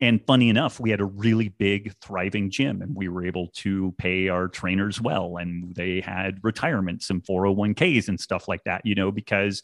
and 0.00 0.20
funny 0.26 0.50
enough, 0.50 0.78
we 0.78 0.90
had 0.90 1.00
a 1.00 1.06
really 1.06 1.48
big, 1.48 1.94
thriving 2.02 2.50
gym, 2.50 2.82
and 2.82 2.94
we 2.94 3.08
were 3.08 3.24
able 3.24 3.48
to 3.54 3.94
pay 3.96 4.28
our 4.28 4.46
trainers 4.46 5.00
well. 5.00 5.38
And 5.38 5.74
they 5.74 6.00
had 6.00 6.38
retirements 6.42 7.08
and 7.08 7.24
401ks 7.24 8.08
and 8.08 8.20
stuff 8.20 8.46
like 8.46 8.62
that, 8.64 8.82
you 8.84 8.94
know, 8.94 9.10
because 9.10 9.62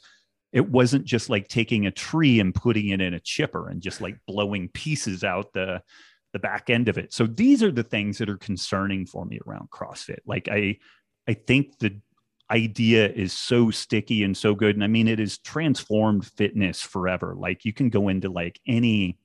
it 0.52 0.68
wasn't 0.68 1.04
just 1.04 1.28
like 1.28 1.48
taking 1.48 1.86
a 1.86 1.90
tree 1.90 2.40
and 2.40 2.54
putting 2.54 2.88
it 2.88 3.00
in 3.00 3.14
a 3.14 3.20
chipper 3.20 3.68
and 3.68 3.82
just 3.82 4.00
like 4.00 4.16
blowing 4.26 4.68
pieces 4.68 5.24
out 5.24 5.52
the 5.52 5.82
the 6.32 6.38
back 6.38 6.70
end 6.70 6.88
of 6.88 6.96
it. 6.96 7.12
So 7.12 7.26
these 7.26 7.62
are 7.62 7.70
the 7.70 7.82
things 7.82 8.16
that 8.18 8.30
are 8.30 8.38
concerning 8.38 9.04
for 9.04 9.26
me 9.26 9.38
around 9.46 9.70
CrossFit. 9.70 10.20
Like 10.26 10.48
I 10.50 10.78
I 11.28 11.34
think 11.34 11.78
the 11.78 12.00
idea 12.50 13.08
is 13.10 13.32
so 13.32 13.70
sticky 13.70 14.24
and 14.24 14.36
so 14.36 14.54
good 14.54 14.74
and 14.74 14.84
I 14.84 14.86
mean 14.86 15.08
it 15.08 15.18
has 15.18 15.38
transformed 15.38 16.26
fitness 16.26 16.82
forever. 16.82 17.34
Like 17.36 17.64
you 17.64 17.72
can 17.72 17.88
go 17.88 18.08
into 18.08 18.30
like 18.30 18.60
any 18.66 19.18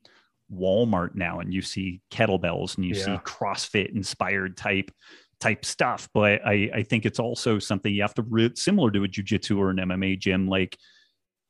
Walmart 0.54 1.16
now 1.16 1.40
and 1.40 1.54
you 1.54 1.62
see 1.62 2.02
kettlebells 2.12 2.78
and 2.78 2.86
you 2.86 2.96
yeah. 2.96 3.06
see 3.06 3.12
CrossFit 3.18 3.96
inspired 3.96 4.58
type 4.58 4.92
type 5.40 5.66
stuff. 5.66 6.10
But 6.14 6.46
I, 6.46 6.70
I 6.74 6.84
think 6.84 7.06
it's 7.06 7.20
also 7.20 7.60
something 7.60 7.94
you 7.94 8.02
have 8.02 8.16
to 8.16 8.24
re- 8.24 8.52
similar 8.56 8.92
to 8.92 9.04
a 9.04 9.08
jujitsu 9.08 9.58
or 9.58 9.70
an 9.70 9.78
MMA 9.78 10.20
gym. 10.20 10.48
Like 10.48 10.78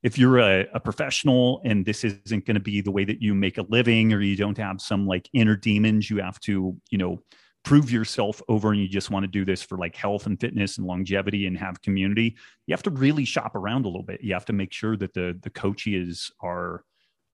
if 0.03 0.17
you're 0.17 0.39
a, 0.39 0.67
a 0.73 0.79
professional 0.79 1.61
and 1.63 1.85
this 1.85 2.03
isn't 2.03 2.45
going 2.45 2.55
to 2.55 2.61
be 2.61 2.81
the 2.81 2.91
way 2.91 3.05
that 3.05 3.21
you 3.21 3.33
make 3.33 3.57
a 3.57 3.65
living, 3.69 4.13
or 4.13 4.21
you 4.21 4.35
don't 4.35 4.57
have 4.57 4.81
some 4.81 5.07
like 5.07 5.29
inner 5.33 5.55
demons, 5.55 6.09
you 6.09 6.17
have 6.17 6.39
to, 6.41 6.75
you 6.89 6.97
know, 6.97 7.21
prove 7.63 7.91
yourself 7.91 8.41
over 8.47 8.71
and 8.71 8.79
you 8.79 8.87
just 8.87 9.11
want 9.11 9.23
to 9.23 9.27
do 9.27 9.43
this 9.43 9.61
for 9.61 9.77
like 9.77 9.93
health 9.93 10.25
and 10.25 10.39
fitness 10.39 10.77
and 10.77 10.87
longevity 10.87 11.47
and 11.47 11.57
have 11.57 11.81
community 11.81 12.33
you 12.65 12.71
have 12.71 12.83
to 12.83 12.91
really 12.91 13.25
shop 13.25 13.55
around 13.55 13.83
a 13.83 13.89
little 13.89 14.03
bit 14.03 14.23
you 14.23 14.33
have 14.33 14.45
to 14.45 14.53
make 14.53 14.71
sure 14.71 14.95
that 14.95 15.13
the 15.13 15.37
the 15.41 15.49
coaches 15.49 16.31
are 16.39 16.85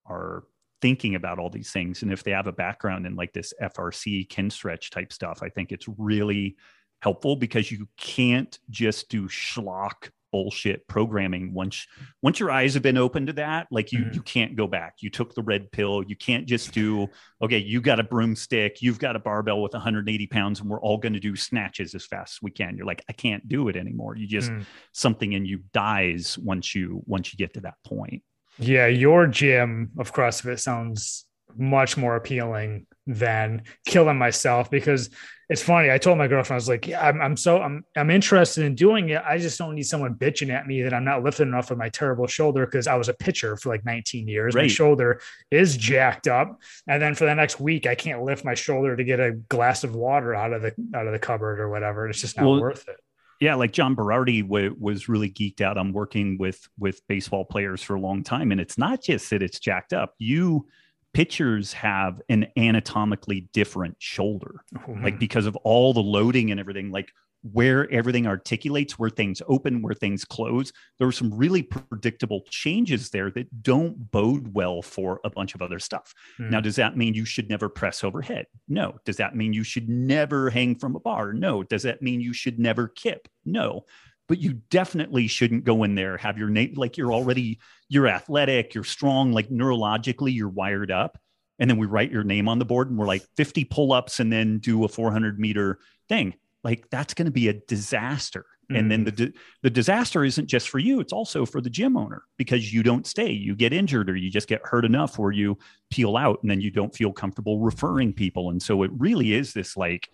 are 0.08 0.46
thinking 0.84 1.16
about 1.16 1.40
all 1.40 1.50
these 1.50 1.72
things. 1.72 2.02
And 2.02 2.12
if 2.12 2.26
they 2.26 2.32
have 2.32 2.46
a 2.46 2.52
background 2.52 3.06
in 3.06 3.16
like 3.16 3.32
this 3.32 3.54
FRC 3.62 4.28
Kinstretch 4.28 4.90
type 4.90 5.14
stuff, 5.14 5.40
I 5.42 5.48
think 5.48 5.72
it's 5.72 5.88
really 5.88 6.58
helpful 7.02 7.38
because 7.38 7.72
you 7.72 7.88
can't 7.98 8.60
just 8.70 9.08
do 9.08 9.30
schlock 9.30 10.10
bullshit 10.34 10.86
programming 10.88 11.54
once 11.54 11.86
once 12.24 12.40
your 12.40 12.50
eyes 12.50 12.74
have 12.74 12.82
been 12.82 12.98
open 12.98 13.28
to 13.28 13.34
that 13.34 13.68
like 13.70 13.92
you 13.92 14.00
mm-hmm. 14.00 14.14
you 14.14 14.22
can't 14.24 14.56
go 14.56 14.66
back 14.66 14.96
you 15.00 15.08
took 15.08 15.36
the 15.36 15.44
red 15.44 15.72
pill 15.72 16.04
you 16.08 16.16
can't 16.16 16.48
just 16.48 16.72
do 16.72 17.08
okay 17.40 17.60
you 17.60 17.80
got 17.80 18.00
a 18.00 18.04
broomstick 18.04 18.82
you've 18.82 18.98
got 18.98 19.16
a 19.16 19.20
barbell 19.20 19.62
with 19.62 19.74
180 19.74 20.26
pounds 20.28 20.60
and 20.60 20.68
we're 20.68 20.82
all 20.82 20.98
going 20.98 21.14
to 21.14 21.20
do 21.20 21.36
snatches 21.36 21.94
as 21.94 22.04
fast 22.04 22.38
as 22.38 22.42
we 22.42 22.50
can 22.50 22.76
you're 22.76 22.88
like 22.88 23.06
i 23.08 23.14
can't 23.14 23.48
do 23.48 23.68
it 23.68 23.76
anymore 23.76 24.16
you 24.16 24.26
just 24.26 24.50
mm. 24.50 24.66
something 24.92 25.34
in 25.34 25.46
you 25.46 25.60
dies 25.72 26.36
once 26.40 26.74
you 26.74 27.04
once 27.06 27.32
you 27.32 27.38
get 27.38 27.54
to 27.54 27.62
that 27.62 27.76
point 27.86 28.24
yeah, 28.60 28.88
your 28.88 29.28
gym 29.28 29.92
of 29.98 30.14
CrossFit 30.14 30.60
sounds 30.60 31.26
much 31.56 31.98
more 31.98 32.16
appealing 32.16 32.88
than 33.06 33.64
killing 33.86 34.18
myself 34.18 34.72
because 34.72 35.10
it's 35.50 35.62
funny. 35.62 35.92
I 35.92 35.98
told 35.98 36.18
my 36.18 36.28
girlfriend, 36.28 36.56
I 36.56 36.56
was 36.56 36.70
like, 36.70 36.88
yeah, 36.88 37.06
I'm, 37.06 37.22
I'm 37.22 37.38
so 37.38 37.62
I'm 37.62 37.84
I'm 37.98 38.10
interested 38.10 38.64
in 38.64 38.76
doing 38.76 39.10
it. 39.10 39.22
I 39.26 39.38
just 39.38 39.58
don't 39.60 39.76
need 39.76 39.84
someone 39.84 40.16
bitching 40.16 40.50
at 40.50 40.66
me 40.66 40.82
that 40.84 40.94
I'm 40.94 41.04
not 41.04 41.22
lifting 41.24 41.48
enough 41.48 41.70
of 41.70 41.78
my 41.78 41.90
terrible 41.90 42.28
shoulder 42.28 42.66
because 42.66 42.88
I 42.88 42.96
was 42.96 43.10
a 43.10 43.14
pitcher 43.14 43.58
for 43.58 43.70
like 43.70 43.84
19 43.86 44.28
years. 44.28 44.56
Right. 44.56 44.64
My 44.64 44.68
shoulder 44.68 45.22
is 45.52 45.76
jacked 45.76 46.28
up. 46.28 46.60
And 46.88 47.02
then 47.02 47.14
for 47.14 47.26
the 47.26 47.36
next 47.36 47.60
week, 47.60 47.86
I 47.86 47.96
can't 47.96 48.24
lift 48.24 48.46
my 48.46 48.54
shoulder 48.54 48.96
to 48.96 49.04
get 49.04 49.20
a 49.20 49.34
glass 49.34 49.84
of 49.84 49.96
water 49.96 50.34
out 50.34 50.54
of 50.54 50.62
the 50.62 50.74
out 50.96 51.08
of 51.08 51.14
the 51.14 51.20
cupboard 51.20 51.60
or 51.60 51.70
whatever. 51.70 52.08
It's 52.08 52.22
just 52.22 52.38
not 52.38 52.46
well, 52.46 52.62
worth 52.62 52.88
it 52.88 53.00
yeah, 53.44 53.56
like 53.56 53.74
John 53.74 53.94
Berardi 53.94 54.42
w- 54.42 54.74
was 54.80 55.10
really 55.10 55.30
geeked 55.30 55.60
out 55.60 55.78
on 55.78 55.92
working 55.92 56.38
with 56.38 56.66
with 56.80 57.06
baseball 57.10 57.44
players 57.44 57.84
for 57.84 57.96
a 57.96 58.00
long 58.00 58.24
time, 58.24 58.54
and 58.54 58.62
it's 58.62 58.78
not 58.78 59.04
just 59.04 59.30
that 59.32 59.44
it's 59.44 59.60
jacked 59.60 59.92
up. 59.92 60.16
You 60.18 60.66
pitchers 61.14 61.74
have 61.74 62.22
an 62.30 62.48
anatomically 62.58 63.50
different 63.52 63.98
shoulder, 64.00 64.64
mm-hmm. 64.74 65.04
like 65.04 65.20
because 65.20 65.46
of 65.46 65.58
all 65.58 65.94
the 65.94 66.00
loading 66.00 66.52
and 66.52 66.60
everything. 66.60 66.90
Like 66.90 67.12
where 67.52 67.92
everything 67.92 68.26
articulates, 68.26 68.98
where 68.98 69.10
things 69.10 69.42
open, 69.48 69.82
where 69.82 69.94
things 69.94 70.24
close. 70.24 70.72
There 70.98 71.08
were 71.08 71.12
some 71.12 71.34
really 71.34 71.62
predictable 71.62 72.44
changes 72.50 73.10
there 73.10 73.30
that 73.32 73.62
don't 73.62 74.12
bode 74.12 74.54
well 74.54 74.82
for 74.82 75.20
a 75.26 75.30
bunch 75.30 75.54
of 75.54 75.62
other 75.62 75.80
stuff. 75.80 76.14
Mm. 76.40 76.50
Now, 76.52 76.62
does 76.62 76.78
that 76.78 76.96
mean 76.96 77.14
you 77.14 77.26
should 77.26 77.50
never 77.50 77.68
press 77.68 78.04
overhead? 78.04 78.46
No. 78.70 78.96
Does 79.06 79.18
that 79.18 79.36
mean 79.36 79.52
you 79.52 79.64
should 79.64 79.90
never 79.90 80.50
hang 80.50 80.76
from 80.76 80.96
a 80.96 81.02
bar? 81.02 81.34
No. 81.34 81.64
Does 81.64 81.84
that 81.84 82.02
mean 82.02 82.22
you 82.22 82.34
should 82.34 82.60
never 82.60 82.88
kip? 82.88 83.28
No. 83.46 83.86
but 84.28 84.40
you 84.40 84.54
definitely 84.70 85.28
shouldn't 85.28 85.66
go 85.66 85.84
in 85.84 85.96
there 85.96 86.18
have 86.18 86.38
your 86.38 86.50
name 86.50 86.74
like 86.76 86.98
you're 86.98 87.14
already 87.14 87.60
you're 87.90 88.08
athletic 88.08 88.74
you're 88.74 88.84
strong 88.84 89.32
like 89.32 89.50
neurologically 89.50 90.34
you're 90.34 90.50
wired 90.50 90.92
up 90.92 91.18
and 91.60 91.70
then 91.70 91.78
we 91.78 91.86
write 91.86 92.12
your 92.12 92.24
name 92.24 92.48
on 92.48 92.60
the 92.60 92.66
board 92.66 92.90
and 92.90 92.98
we're 92.98 93.06
like 93.06 93.24
50 93.38 93.66
pull-ups 93.66 94.20
and 94.20 94.32
then 94.32 94.60
do 94.60 94.84
a 94.84 94.88
400 94.88 95.40
meter 95.40 95.80
thing 96.10 96.34
like 96.64 96.90
that's 96.90 97.14
going 97.14 97.26
to 97.26 97.32
be 97.32 97.50
a 97.50 97.54
disaster. 97.54 98.46
Mm. 98.72 98.80
and 98.80 98.92
then 98.92 99.04
the 99.04 99.34
the 99.62 99.70
disaster 99.70 100.24
isn't 100.24 100.48
just 100.48 100.70
for 100.70 100.80
you 100.80 101.02
it's 101.02 101.12
also 101.12 101.46
for 101.46 101.60
the 101.60 101.70
gym 101.70 101.98
owner 101.98 102.24
because 102.38 102.74
you 102.74 102.82
don't 102.82 103.06
stay. 103.06 103.30
You 103.30 103.56
get 103.56 103.74
injured 103.74 104.10
or 104.10 104.16
you 104.16 104.30
just 104.30 104.48
get 104.48 104.62
hurt 104.64 104.86
enough 104.86 105.20
where 105.20 105.34
you 105.34 105.58
peel 105.92 106.16
out 106.16 106.40
and 106.42 106.50
then 106.50 106.62
you 106.62 106.72
don't 106.72 106.96
feel 106.96 107.12
comfortable 107.12 107.60
referring 107.60 108.14
people. 108.14 108.52
And 108.52 108.64
so 108.64 108.84
it 108.84 108.92
really 108.98 109.34
is 109.34 109.52
this 109.52 109.76
like 109.76 110.08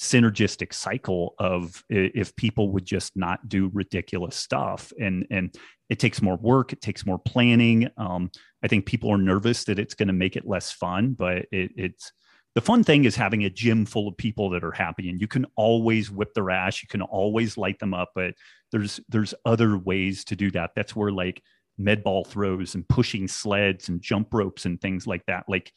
synergistic 0.00 0.72
cycle 0.74 1.36
of 1.38 1.84
if 1.88 2.34
people 2.34 2.72
would 2.72 2.84
just 2.84 3.16
not 3.16 3.48
do 3.48 3.70
ridiculous 3.72 4.34
stuff. 4.34 4.92
And 4.98 5.26
and 5.30 5.54
it 5.88 6.00
takes 6.00 6.20
more 6.20 6.36
work 6.36 6.72
it 6.72 6.80
takes 6.80 7.06
more 7.06 7.18
planning. 7.18 7.88
Um, 7.96 8.30
i 8.64 8.68
think 8.68 8.86
people 8.86 9.10
are 9.12 9.18
nervous 9.18 9.64
that 9.64 9.78
it's 9.78 9.94
going 9.94 10.08
to 10.08 10.12
make 10.12 10.36
it 10.36 10.46
less 10.46 10.72
fun 10.72 11.12
but 11.12 11.46
it, 11.52 11.70
it's 11.76 12.12
the 12.54 12.60
fun 12.60 12.84
thing 12.84 13.06
is 13.06 13.16
having 13.16 13.44
a 13.44 13.50
gym 13.50 13.86
full 13.86 14.08
of 14.08 14.16
people 14.16 14.50
that 14.50 14.62
are 14.62 14.72
happy 14.72 15.08
and 15.08 15.20
you 15.20 15.26
can 15.26 15.46
always 15.56 16.10
whip 16.10 16.34
their 16.34 16.50
ass 16.50 16.82
you 16.82 16.88
can 16.88 17.02
always 17.02 17.56
light 17.56 17.78
them 17.78 17.94
up 17.94 18.10
but 18.14 18.34
there's 18.72 19.00
there's 19.08 19.34
other 19.44 19.78
ways 19.78 20.24
to 20.24 20.34
do 20.34 20.50
that. 20.50 20.70
That's 20.74 20.96
where 20.96 21.12
like 21.12 21.42
med 21.78 22.02
ball 22.02 22.24
throws 22.24 22.74
and 22.74 22.88
pushing 22.88 23.28
sleds 23.28 23.88
and 23.88 24.00
jump 24.00 24.32
ropes 24.32 24.64
and 24.64 24.80
things 24.80 25.06
like 25.06 25.24
that. 25.26 25.44
Like 25.46 25.72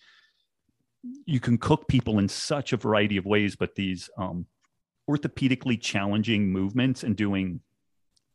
you 1.25 1.39
can 1.39 1.57
cook 1.57 1.87
people 1.87 2.17
in 2.17 2.27
such 2.27 2.73
a 2.73 2.77
variety 2.77 3.17
of 3.17 3.25
ways 3.25 3.55
but 3.55 3.75
these 3.75 4.09
um, 4.17 4.47
orthopedically 5.07 5.79
challenging 5.79 6.51
movements 6.51 7.03
and 7.03 7.15
doing 7.15 7.59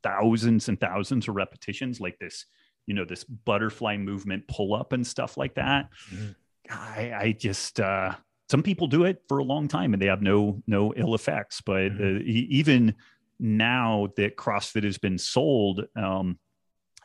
thousands 0.04 0.68
and 0.68 0.78
thousands 0.78 1.26
of 1.26 1.34
repetitions 1.34 2.00
like 2.00 2.16
this 2.20 2.46
you 2.86 2.94
know 2.94 3.04
this 3.04 3.24
butterfly 3.24 3.96
movement 3.96 4.46
pull 4.46 4.74
up 4.74 4.92
and 4.92 5.06
stuff 5.06 5.36
like 5.36 5.54
that. 5.54 5.88
Mm-hmm. 6.12 6.30
I, 6.70 7.12
I 7.18 7.32
just 7.32 7.80
uh 7.80 8.14
some 8.50 8.62
people 8.64 8.88
do 8.88 9.04
it 9.04 9.22
for 9.28 9.38
a 9.38 9.44
long 9.44 9.68
time 9.68 9.92
and 9.92 10.02
they 10.02 10.06
have 10.06 10.22
no 10.22 10.60
no 10.66 10.92
ill 10.96 11.14
effects 11.14 11.60
but 11.60 11.92
mm-hmm. 11.92 12.16
uh, 12.16 12.20
even 12.24 12.94
now 13.38 14.08
that 14.16 14.36
crossfit 14.36 14.84
has 14.84 14.98
been 14.98 15.16
sold 15.16 15.86
um, 15.96 16.38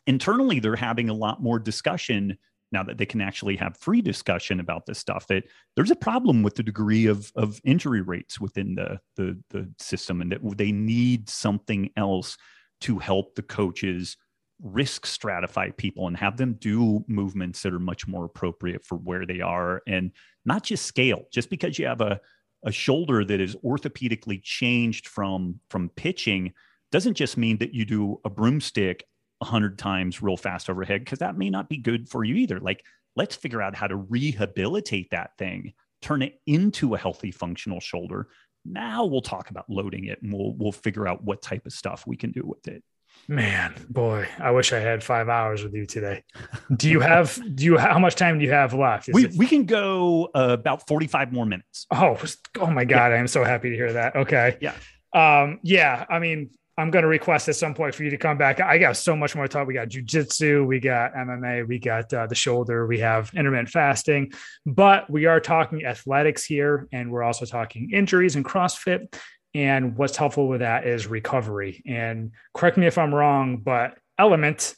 internally 0.08 0.60
they're 0.60 0.76
having 0.76 1.10
a 1.10 1.14
lot 1.14 1.42
more 1.42 1.60
discussion 1.60 2.38
now 2.72 2.84
that 2.84 2.98
they 2.98 3.06
can 3.06 3.22
actually 3.22 3.56
have 3.56 3.78
free 3.78 4.02
discussion 4.02 4.60
about 4.60 4.86
this 4.86 4.98
stuff 4.98 5.28
that 5.28 5.44
there's 5.76 5.92
a 5.92 5.96
problem 5.96 6.42
with 6.42 6.56
the 6.56 6.64
degree 6.64 7.06
of 7.06 7.32
of 7.36 7.62
injury 7.64 8.02
rates 8.02 8.42
within 8.42 8.74
the 8.76 9.00
the, 9.16 9.40
the 9.52 9.70
system 9.80 10.22
and 10.22 10.32
that 10.32 10.58
they 10.58 10.72
need 10.72 11.30
something 11.30 11.90
else 11.96 12.38
to 12.82 12.98
help 12.98 13.36
the 13.36 13.44
coaches 13.44 14.18
risk 14.62 15.06
stratify 15.06 15.76
people 15.76 16.08
and 16.08 16.18
have 16.18 16.38
them 16.38 16.54
do 16.54 17.04
movements 17.08 17.62
that 17.62 17.74
are 17.74 17.80
much 17.80 18.08
more 18.08 18.26
appropriate 18.26 18.86
for 18.86 18.96
where 18.96 19.26
they 19.26 19.42
are. 19.42 19.82
And 19.88 20.12
not 20.46 20.64
just 20.64 20.86
scale 20.86 21.26
just 21.32 21.50
because 21.50 21.78
you 21.78 21.88
have 21.88 22.02
a, 22.02 22.20
a 22.64 22.72
shoulder 22.72 23.26
that 23.26 23.42
is 23.42 23.56
orthopedically 23.58 24.42
changed 24.42 25.08
from 25.08 25.60
from 25.70 25.90
pitching 25.90 26.54
doesn't 26.92 27.16
just 27.16 27.38
mean 27.38 27.58
that 27.58 27.74
you 27.74 27.86
do 27.86 28.20
a 28.24 28.30
broomstick 28.30 29.06
100 29.40 29.78
times 29.78 30.22
real 30.22 30.38
fast 30.38 30.70
overhead 30.70 31.02
because 31.02 31.20
that 31.20 31.38
may 31.38 31.50
not 31.50 31.68
be 31.68 31.78
good 31.78 32.08
for 32.08 32.24
you 32.24 32.36
either. 32.36 32.60
Like 32.60 32.84
let's 33.16 33.36
figure 33.36 33.62
out 33.62 33.76
how 33.76 33.88
to 33.88 33.96
rehabilitate 33.96 35.12
that 35.12 35.38
thing 35.38 35.74
turn 36.02 36.22
it 36.22 36.40
into 36.46 36.94
a 36.94 36.98
healthy 36.98 37.32
functional 37.32 37.80
shoulder. 37.80 38.28
Now 38.64 39.06
we'll 39.06 39.22
talk 39.22 39.50
about 39.50 39.70
loading 39.70 40.06
it 40.06 40.22
and 40.22 40.32
we'll 40.32 40.54
we'll 40.54 40.72
figure 40.72 41.08
out 41.08 41.24
what 41.24 41.42
type 41.42 41.66
of 41.66 41.74
stuff 41.74 42.06
we 42.06 42.16
can 42.16 42.32
do 42.32 42.44
with 42.46 42.68
it 42.68 42.84
Man, 43.28 43.74
boy, 43.90 44.28
I 44.40 44.52
wish 44.52 44.72
I 44.72 44.80
had 44.80 45.04
five 45.04 45.30
hours 45.30 45.64
with 45.64 45.74
you 45.74 45.86
today. 45.86 46.24
Do 46.76 46.90
you 46.90 47.00
have? 47.00 47.40
Do 47.56 47.64
you? 47.64 47.78
How 47.78 47.98
much 47.98 48.16
time 48.16 48.38
do 48.38 48.46
you 48.46 48.52
have 48.52 48.74
left? 48.74 49.10
Is 49.10 49.16
we 49.16 49.26
it... 49.26 49.34
we 49.36 49.48
can 49.48 49.66
go 49.66 50.30
uh, 50.36 50.50
about 50.52 50.88
forty 50.88 51.08
five 51.08 51.34
more 51.34 51.46
minutes. 51.46 51.88
Oh, 51.92 52.20
oh 52.60 52.68
my 52.68 52.86
god! 52.86 53.08
Yeah. 53.08 53.16
I 53.16 53.18
am 53.18 53.28
so 53.28 53.44
happy 53.44 53.72
to 53.72 53.76
hear 53.76 53.94
that. 53.94 54.16
Okay. 54.16 54.58
Yeah. 54.62 54.74
Um. 55.14 55.60
Yeah. 55.64 56.06
I 56.08 56.20
mean, 56.20 56.52
I'm 56.78 56.92
going 56.92 57.04
to 57.04 57.08
request 57.08 57.48
at 57.48 57.56
some 57.56 57.74
point 57.74 57.96
for 57.96 58.04
you 58.04 58.10
to 58.10 58.18
come 58.18 58.38
back. 58.38 58.60
I 58.60 58.78
got 58.78 58.98
so 58.98 59.16
much 59.16 59.34
more 59.34 59.48
to 59.48 59.52
talk. 59.52 59.66
We 59.66 59.74
got 59.74 59.88
jujitsu, 59.88 60.68
we 60.68 60.82
got 60.82 61.14
MMA, 61.14 61.66
we 61.68 61.80
got 61.80 62.14
uh, 62.14 62.28
the 62.28 62.36
shoulder, 62.36 62.86
we 62.86 63.00
have 63.00 63.32
intermittent 63.34 63.70
fasting, 63.70 64.34
but 64.66 65.10
we 65.10 65.26
are 65.26 65.40
talking 65.40 65.86
athletics 65.86 66.44
here, 66.44 66.90
and 66.92 67.12
we're 67.12 67.24
also 67.24 67.46
talking 67.46 67.92
injuries 67.94 68.36
and 68.36 68.44
CrossFit. 68.44 69.16
And 69.56 69.96
what's 69.96 70.18
helpful 70.18 70.50
with 70.50 70.60
that 70.60 70.86
is 70.86 71.08
recovery. 71.08 71.82
And 71.88 72.32
correct 72.54 72.78
me 72.78 72.88
if 72.88 72.98
I'm 72.98 73.16
wrong, 73.16 73.58
but 73.58 73.98
element 74.20 74.76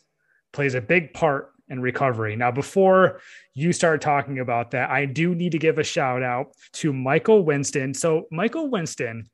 plays 0.53 0.75
a 0.75 0.81
big 0.81 1.13
part 1.13 1.49
in 1.67 1.81
recovery. 1.81 2.35
Now, 2.35 2.51
before 2.51 3.19
you 3.55 3.73
start 3.73 4.01
talking 4.01 4.37
about 4.37 4.71
that, 4.71 4.91
I 4.91 5.05
do 5.05 5.33
need 5.33 5.53
to 5.53 5.57
give 5.57 5.79
a 5.79 5.83
shout 5.83 6.21
out 6.21 6.51
to 6.73 6.93
Michael 6.93 7.43
Winston. 7.43 7.95
So, 7.95 8.27
Michael 8.31 8.69
Winston 8.69 9.27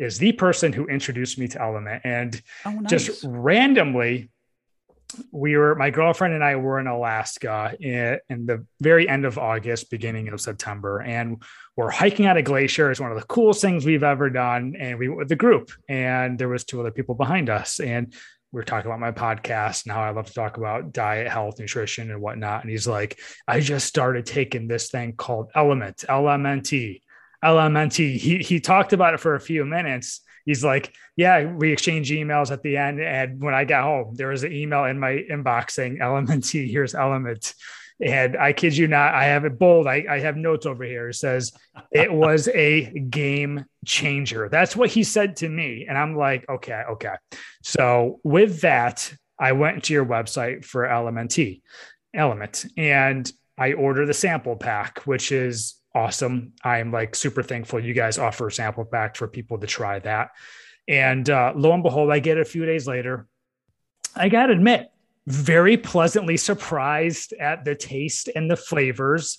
is 0.00 0.18
the 0.18 0.32
person 0.32 0.72
who 0.72 0.86
introduced 0.86 1.38
me 1.38 1.46
to 1.48 1.62
Element. 1.62 2.02
And 2.04 2.42
oh, 2.66 2.72
nice. 2.72 2.90
just 2.90 3.24
randomly, 3.24 4.28
we 5.32 5.56
were 5.56 5.74
my 5.74 5.90
girlfriend 5.90 6.34
and 6.34 6.44
I 6.44 6.56
were 6.56 6.80
in 6.80 6.86
Alaska 6.86 7.76
in, 7.80 8.18
in, 8.28 8.46
the 8.46 8.64
very 8.80 9.08
end 9.08 9.24
of 9.24 9.38
August, 9.38 9.90
beginning 9.90 10.28
of 10.28 10.40
September, 10.40 11.00
and 11.00 11.42
we're 11.76 11.90
hiking 11.90 12.26
at 12.26 12.36
a 12.36 12.42
glacier. 12.42 12.90
It's 12.90 13.00
one 13.00 13.12
of 13.12 13.18
the 13.18 13.26
coolest 13.26 13.60
things 13.60 13.84
we've 13.84 14.02
ever 14.02 14.30
done, 14.30 14.74
and 14.78 14.98
we 14.98 15.08
went 15.08 15.18
with 15.18 15.28
the 15.28 15.36
group, 15.36 15.70
and 15.88 16.38
there 16.38 16.48
was 16.48 16.64
two 16.64 16.80
other 16.80 16.90
people 16.90 17.14
behind 17.14 17.50
us, 17.50 17.80
and 17.80 18.12
we 18.52 18.58
were 18.58 18.64
talking 18.64 18.90
about 18.90 19.00
my 19.00 19.12
podcast 19.12 19.84
and 19.84 19.92
how 19.92 20.02
I 20.02 20.10
love 20.10 20.26
to 20.26 20.34
talk 20.34 20.56
about 20.56 20.92
diet, 20.92 21.28
health, 21.28 21.60
nutrition, 21.60 22.10
and 22.10 22.20
whatnot. 22.20 22.62
And 22.62 22.70
he's 22.70 22.86
like, 22.86 23.20
I 23.46 23.60
just 23.60 23.86
started 23.86 24.26
taking 24.26 24.66
this 24.66 24.90
thing 24.90 25.12
called 25.12 25.50
Element, 25.54 26.04
LMNT. 26.08 27.00
He 28.16 28.38
he 28.38 28.60
talked 28.60 28.92
about 28.92 29.14
it 29.14 29.20
for 29.20 29.34
a 29.34 29.40
few 29.40 29.64
minutes 29.64 30.22
he's 30.44 30.64
like, 30.64 30.94
yeah, 31.16 31.44
we 31.44 31.72
exchange 31.72 32.10
emails 32.10 32.50
at 32.50 32.62
the 32.62 32.76
end. 32.76 33.00
And 33.00 33.40
when 33.40 33.54
I 33.54 33.64
got 33.64 33.84
home, 33.84 34.14
there 34.14 34.28
was 34.28 34.42
an 34.42 34.52
email 34.52 34.84
in 34.84 34.98
my 34.98 35.24
inbox 35.30 35.72
saying 35.72 35.98
LMNT, 35.98 36.70
here's 36.70 36.94
element. 36.94 37.54
And 38.02 38.36
I 38.36 38.54
kid 38.54 38.76
you 38.76 38.88
not, 38.88 39.12
I 39.12 39.24
have 39.24 39.44
it 39.44 39.58
bold. 39.58 39.86
I, 39.86 40.04
I 40.08 40.20
have 40.20 40.36
notes 40.36 40.64
over 40.64 40.84
here. 40.84 41.10
It 41.10 41.14
says 41.14 41.52
it 41.92 42.10
was 42.12 42.48
a 42.48 42.90
game 43.00 43.66
changer. 43.84 44.48
That's 44.48 44.74
what 44.74 44.90
he 44.90 45.04
said 45.04 45.36
to 45.36 45.48
me. 45.48 45.86
And 45.88 45.98
I'm 45.98 46.16
like, 46.16 46.48
okay, 46.48 46.82
okay. 46.92 47.14
So 47.62 48.20
with 48.24 48.62
that, 48.62 49.12
I 49.38 49.52
went 49.52 49.84
to 49.84 49.92
your 49.92 50.06
website 50.06 50.64
for 50.64 50.86
LMNT 50.86 51.62
element 52.14 52.66
and 52.76 53.30
I 53.56 53.74
order 53.74 54.06
the 54.06 54.14
sample 54.14 54.56
pack, 54.56 55.00
which 55.06 55.32
is 55.32 55.79
awesome. 55.94 56.52
I'm 56.62 56.92
like 56.92 57.14
super 57.14 57.42
thankful 57.42 57.80
you 57.80 57.94
guys 57.94 58.18
offer 58.18 58.48
a 58.48 58.52
sample 58.52 58.84
pack 58.84 59.16
for 59.16 59.28
people 59.28 59.58
to 59.58 59.66
try 59.66 59.98
that. 60.00 60.30
And 60.88 61.28
uh, 61.28 61.52
lo 61.54 61.72
and 61.72 61.82
behold, 61.82 62.10
I 62.10 62.18
get 62.18 62.38
it 62.38 62.42
a 62.42 62.44
few 62.50 62.66
days 62.66 62.86
later. 62.86 63.26
I 64.14 64.28
got 64.28 64.46
to 64.46 64.52
admit, 64.52 64.90
very 65.26 65.76
pleasantly 65.76 66.36
surprised 66.36 67.32
at 67.34 67.64
the 67.64 67.74
taste 67.74 68.28
and 68.34 68.50
the 68.50 68.56
flavors. 68.56 69.38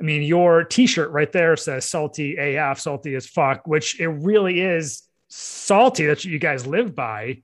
I 0.00 0.04
mean, 0.04 0.22
your 0.22 0.64
t-shirt 0.64 1.10
right 1.10 1.30
there 1.32 1.56
says 1.56 1.84
salty 1.84 2.36
AF, 2.36 2.80
salty 2.80 3.14
as 3.14 3.26
fuck, 3.26 3.66
which 3.66 3.98
it 4.00 4.08
really 4.08 4.60
is 4.60 5.02
salty. 5.28 6.06
What 6.06 6.24
you 6.24 6.38
guys 6.38 6.66
live 6.66 6.94
by, 6.94 7.42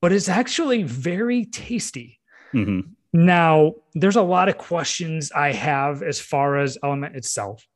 but 0.00 0.12
it's 0.12 0.28
actually 0.28 0.82
very 0.82 1.44
tasty. 1.46 2.18
Mm-hmm. 2.52 2.92
Now, 3.12 3.74
there's 3.94 4.16
a 4.16 4.22
lot 4.22 4.48
of 4.48 4.56
questions 4.56 5.32
I 5.32 5.52
have 5.52 6.02
as 6.02 6.20
far 6.20 6.58
as 6.58 6.78
Element 6.82 7.16
itself, 7.16 7.66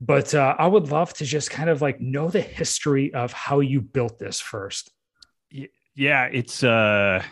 but 0.00 0.34
uh, 0.34 0.54
I 0.58 0.66
would 0.66 0.90
love 0.90 1.12
to 1.14 1.24
just 1.24 1.50
kind 1.50 1.68
of 1.68 1.82
like 1.82 2.00
know 2.00 2.30
the 2.30 2.40
history 2.40 3.12
of 3.12 3.32
how 3.32 3.60
you 3.60 3.80
built 3.80 4.18
this 4.18 4.40
first. 4.40 4.90
Yeah, 5.94 6.24
it's 6.32 6.62
uh, 6.62 7.22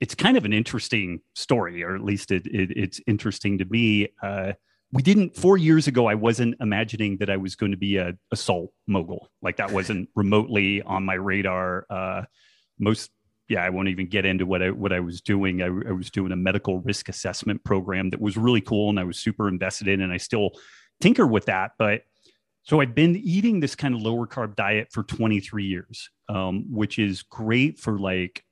it's 0.00 0.14
kind 0.14 0.36
of 0.36 0.44
an 0.44 0.52
interesting 0.52 1.20
story, 1.34 1.84
or 1.84 1.94
at 1.94 2.02
least 2.02 2.32
it, 2.32 2.46
it 2.46 2.70
it's 2.76 3.00
interesting 3.06 3.58
to 3.58 3.64
me. 3.66 4.08
Uh, 4.22 4.54
we 4.92 5.02
didn't 5.02 5.36
four 5.36 5.58
years 5.58 5.86
ago. 5.86 6.06
I 6.06 6.14
wasn't 6.14 6.56
imagining 6.60 7.18
that 7.18 7.30
I 7.30 7.36
was 7.36 7.54
going 7.54 7.72
to 7.72 7.78
be 7.78 7.98
a, 7.98 8.14
a 8.32 8.36
salt 8.36 8.72
mogul. 8.86 9.28
Like 9.42 9.56
that 9.56 9.70
wasn't 9.70 10.08
remotely 10.16 10.82
on 10.82 11.04
my 11.04 11.14
radar. 11.14 11.86
Uh, 11.90 12.22
most 12.78 13.10
yeah, 13.48 13.64
I 13.64 13.70
won't 13.70 13.88
even 13.88 14.06
get 14.06 14.26
into 14.26 14.44
what 14.44 14.62
I 14.62 14.70
what 14.70 14.92
I 14.92 15.00
was 15.00 15.20
doing. 15.20 15.62
I, 15.62 15.66
I, 15.66 15.92
was 15.92 16.10
doing 16.10 16.32
a 16.32 16.36
medical 16.36 16.80
risk 16.80 17.08
assessment 17.08 17.64
program 17.64 18.10
that 18.10 18.20
was 18.20 18.36
really 18.36 18.60
cool, 18.60 18.90
and 18.90 19.00
I 19.00 19.04
was 19.04 19.18
super 19.18 19.48
invested 19.48 19.88
in, 19.88 20.02
and 20.02 20.12
I 20.12 20.18
still 20.18 20.50
tinker 21.00 21.26
with 21.26 21.46
that. 21.46 21.72
But 21.78 22.02
so 22.62 22.82
I've 22.82 22.94
been 22.94 23.16
eating 23.16 23.60
this 23.60 23.74
kind 23.74 23.94
of 23.94 24.02
lower 24.02 24.26
carb 24.26 24.54
diet 24.54 24.88
for 24.92 25.02
23 25.02 25.64
years, 25.64 26.10
um, 26.28 26.66
which 26.70 26.98
is 26.98 27.22
great 27.22 27.78
for 27.78 27.98
like 27.98 28.44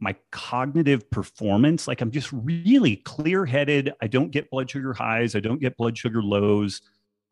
my 0.00 0.14
cognitive 0.30 1.10
performance. 1.10 1.88
Like 1.88 2.02
I'm 2.02 2.10
just 2.10 2.30
really 2.30 2.96
clear 2.96 3.46
headed. 3.46 3.94
I 4.02 4.06
don't 4.06 4.30
get 4.30 4.50
blood 4.50 4.70
sugar 4.70 4.92
highs. 4.92 5.34
I 5.34 5.40
don't 5.40 5.60
get 5.60 5.78
blood 5.78 5.96
sugar 5.96 6.22
lows. 6.22 6.82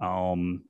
Um, 0.01 0.65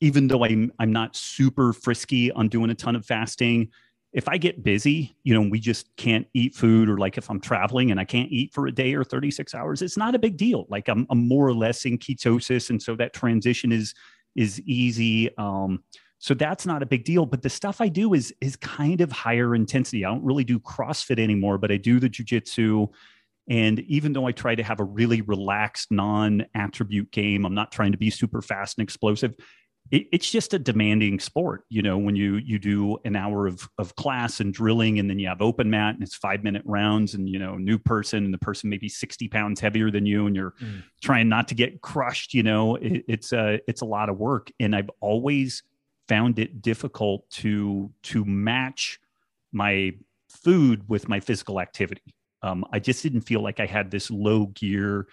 even 0.00 0.26
though 0.26 0.44
I'm 0.44 0.72
I'm 0.80 0.92
not 0.92 1.14
super 1.14 1.72
frisky 1.72 2.32
on 2.32 2.48
doing 2.48 2.70
a 2.70 2.74
ton 2.74 2.96
of 2.96 3.06
fasting 3.06 3.70
if 4.12 4.28
I 4.28 4.36
get 4.36 4.62
busy, 4.62 5.16
you 5.24 5.32
know, 5.32 5.48
we 5.48 5.58
just 5.58 5.94
can't 5.96 6.26
eat 6.34 6.54
food, 6.54 6.88
or 6.88 6.98
like 6.98 7.16
if 7.16 7.30
I'm 7.30 7.40
traveling 7.40 7.90
and 7.90 7.98
I 7.98 8.04
can't 8.04 8.30
eat 8.30 8.52
for 8.52 8.66
a 8.66 8.72
day 8.72 8.94
or 8.94 9.04
36 9.04 9.54
hours, 9.54 9.80
it's 9.80 9.96
not 9.96 10.14
a 10.14 10.18
big 10.18 10.36
deal. 10.36 10.66
Like 10.68 10.88
I'm, 10.88 11.06
I'm 11.08 11.26
more 11.26 11.46
or 11.46 11.54
less 11.54 11.86
in 11.86 11.98
ketosis, 11.98 12.68
and 12.70 12.82
so 12.82 12.94
that 12.96 13.14
transition 13.14 13.72
is 13.72 13.94
is 14.34 14.60
easy. 14.62 15.36
Um, 15.38 15.82
so 16.18 16.34
that's 16.34 16.66
not 16.66 16.82
a 16.82 16.86
big 16.86 17.04
deal. 17.04 17.26
But 17.26 17.42
the 17.42 17.50
stuff 17.50 17.80
I 17.80 17.88
do 17.88 18.12
is 18.12 18.34
is 18.42 18.54
kind 18.56 19.00
of 19.00 19.10
higher 19.10 19.54
intensity. 19.54 20.04
I 20.04 20.10
don't 20.10 20.24
really 20.24 20.44
do 20.44 20.60
CrossFit 20.60 21.18
anymore, 21.18 21.56
but 21.56 21.72
I 21.72 21.78
do 21.78 21.98
the 21.98 22.10
jujitsu. 22.10 22.88
And 23.48 23.80
even 23.80 24.12
though 24.12 24.26
I 24.26 24.32
try 24.32 24.54
to 24.54 24.62
have 24.62 24.78
a 24.78 24.84
really 24.84 25.22
relaxed, 25.22 25.90
non 25.90 26.44
attribute 26.54 27.10
game, 27.12 27.46
I'm 27.46 27.54
not 27.54 27.72
trying 27.72 27.92
to 27.92 27.98
be 27.98 28.10
super 28.10 28.42
fast 28.42 28.78
and 28.78 28.84
explosive 28.84 29.34
it, 29.92 30.08
it's 30.10 30.28
just 30.28 30.54
a 30.54 30.58
demanding 30.58 31.20
sport 31.20 31.64
you 31.68 31.82
know 31.82 31.96
when 31.96 32.16
you 32.16 32.36
you 32.36 32.58
do 32.58 32.98
an 33.04 33.14
hour 33.14 33.46
of 33.46 33.68
of 33.78 33.94
class 33.94 34.40
and 34.40 34.52
drilling 34.52 34.98
and 34.98 35.08
then 35.08 35.18
you 35.18 35.28
have 35.28 35.40
open 35.40 35.70
mat 35.70 35.94
and 35.94 36.02
it's 36.02 36.16
five 36.16 36.42
minute 36.42 36.62
rounds 36.64 37.14
and 37.14 37.28
you 37.28 37.38
know 37.38 37.54
new 37.56 37.78
person 37.78 38.24
and 38.24 38.34
the 38.34 38.38
person 38.38 38.68
maybe 38.68 38.88
60 38.88 39.28
pounds 39.28 39.60
heavier 39.60 39.90
than 39.90 40.06
you 40.06 40.26
and 40.26 40.34
you're 40.34 40.54
mm. 40.60 40.82
trying 41.00 41.28
not 41.28 41.46
to 41.48 41.54
get 41.54 41.80
crushed 41.82 42.34
you 42.34 42.42
know 42.42 42.74
it, 42.76 43.04
it's 43.06 43.32
a 43.32 43.60
it's 43.68 43.82
a 43.82 43.86
lot 43.86 44.08
of 44.08 44.18
work 44.18 44.50
and 44.58 44.74
i've 44.74 44.90
always 45.00 45.62
found 46.08 46.38
it 46.40 46.60
difficult 46.62 47.28
to 47.30 47.92
to 48.02 48.24
match 48.24 48.98
my 49.52 49.92
food 50.28 50.88
with 50.88 51.08
my 51.08 51.20
physical 51.20 51.60
activity 51.60 52.14
um, 52.42 52.64
i 52.72 52.78
just 52.78 53.02
didn't 53.02 53.20
feel 53.20 53.42
like 53.42 53.60
i 53.60 53.66
had 53.66 53.90
this 53.90 54.10
low 54.10 54.46
gear 54.46 55.06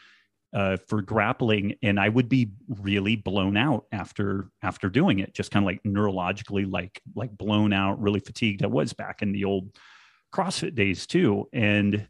uh, 0.53 0.77
for 0.87 1.01
grappling, 1.01 1.75
and 1.83 1.99
I 1.99 2.09
would 2.09 2.27
be 2.27 2.51
really 2.67 3.15
blown 3.15 3.55
out 3.55 3.85
after 3.91 4.49
after 4.63 4.89
doing 4.89 5.19
it, 5.19 5.33
just 5.33 5.51
kind 5.51 5.63
of 5.63 5.67
like 5.67 5.83
neurologically, 5.83 6.69
like 6.71 7.01
like 7.15 7.35
blown 7.37 7.73
out, 7.73 8.01
really 8.01 8.19
fatigued. 8.19 8.63
I 8.63 8.67
was 8.67 8.93
back 8.93 9.21
in 9.21 9.31
the 9.31 9.45
old 9.45 9.77
CrossFit 10.33 10.75
days 10.75 11.05
too, 11.05 11.47
and 11.53 12.07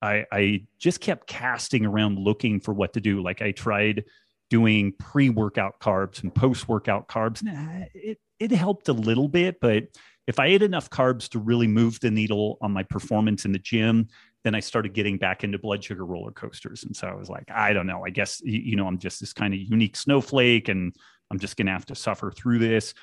I 0.00 0.26
I 0.30 0.66
just 0.78 1.00
kept 1.00 1.26
casting 1.26 1.84
around 1.84 2.18
looking 2.18 2.60
for 2.60 2.72
what 2.72 2.92
to 2.92 3.00
do. 3.00 3.22
Like 3.22 3.42
I 3.42 3.50
tried 3.50 4.04
doing 4.48 4.92
pre-workout 4.98 5.80
carbs 5.80 6.22
and 6.22 6.34
post-workout 6.34 7.08
carbs. 7.08 7.42
Nah, 7.42 7.86
it 7.94 8.18
it 8.38 8.52
helped 8.52 8.88
a 8.88 8.92
little 8.92 9.28
bit, 9.28 9.60
but 9.60 9.84
if 10.26 10.38
I 10.38 10.46
ate 10.46 10.62
enough 10.62 10.88
carbs 10.88 11.28
to 11.30 11.38
really 11.38 11.66
move 11.66 11.98
the 12.00 12.10
needle 12.10 12.58
on 12.60 12.70
my 12.70 12.84
performance 12.84 13.44
in 13.44 13.52
the 13.52 13.58
gym, 13.58 14.08
then 14.44 14.54
I 14.54 14.60
started 14.60 14.92
getting 14.92 15.18
back 15.18 15.44
into 15.44 15.58
blood 15.58 15.84
sugar 15.84 16.04
roller 16.04 16.32
coasters. 16.32 16.84
And 16.84 16.96
so 16.96 17.06
I 17.06 17.14
was 17.14 17.28
like, 17.28 17.50
I 17.50 17.72
don't 17.72 17.86
know. 17.86 18.04
I 18.04 18.10
guess, 18.10 18.40
you 18.44 18.76
know, 18.76 18.86
I'm 18.86 18.98
just 18.98 19.20
this 19.20 19.32
kind 19.32 19.54
of 19.54 19.60
unique 19.60 19.96
snowflake 19.96 20.68
and 20.68 20.94
I'm 21.30 21.38
just 21.38 21.56
going 21.56 21.66
to 21.66 21.72
have 21.72 21.86
to 21.86 21.94
suffer 21.94 22.30
through 22.30 22.58
this. 22.58 22.94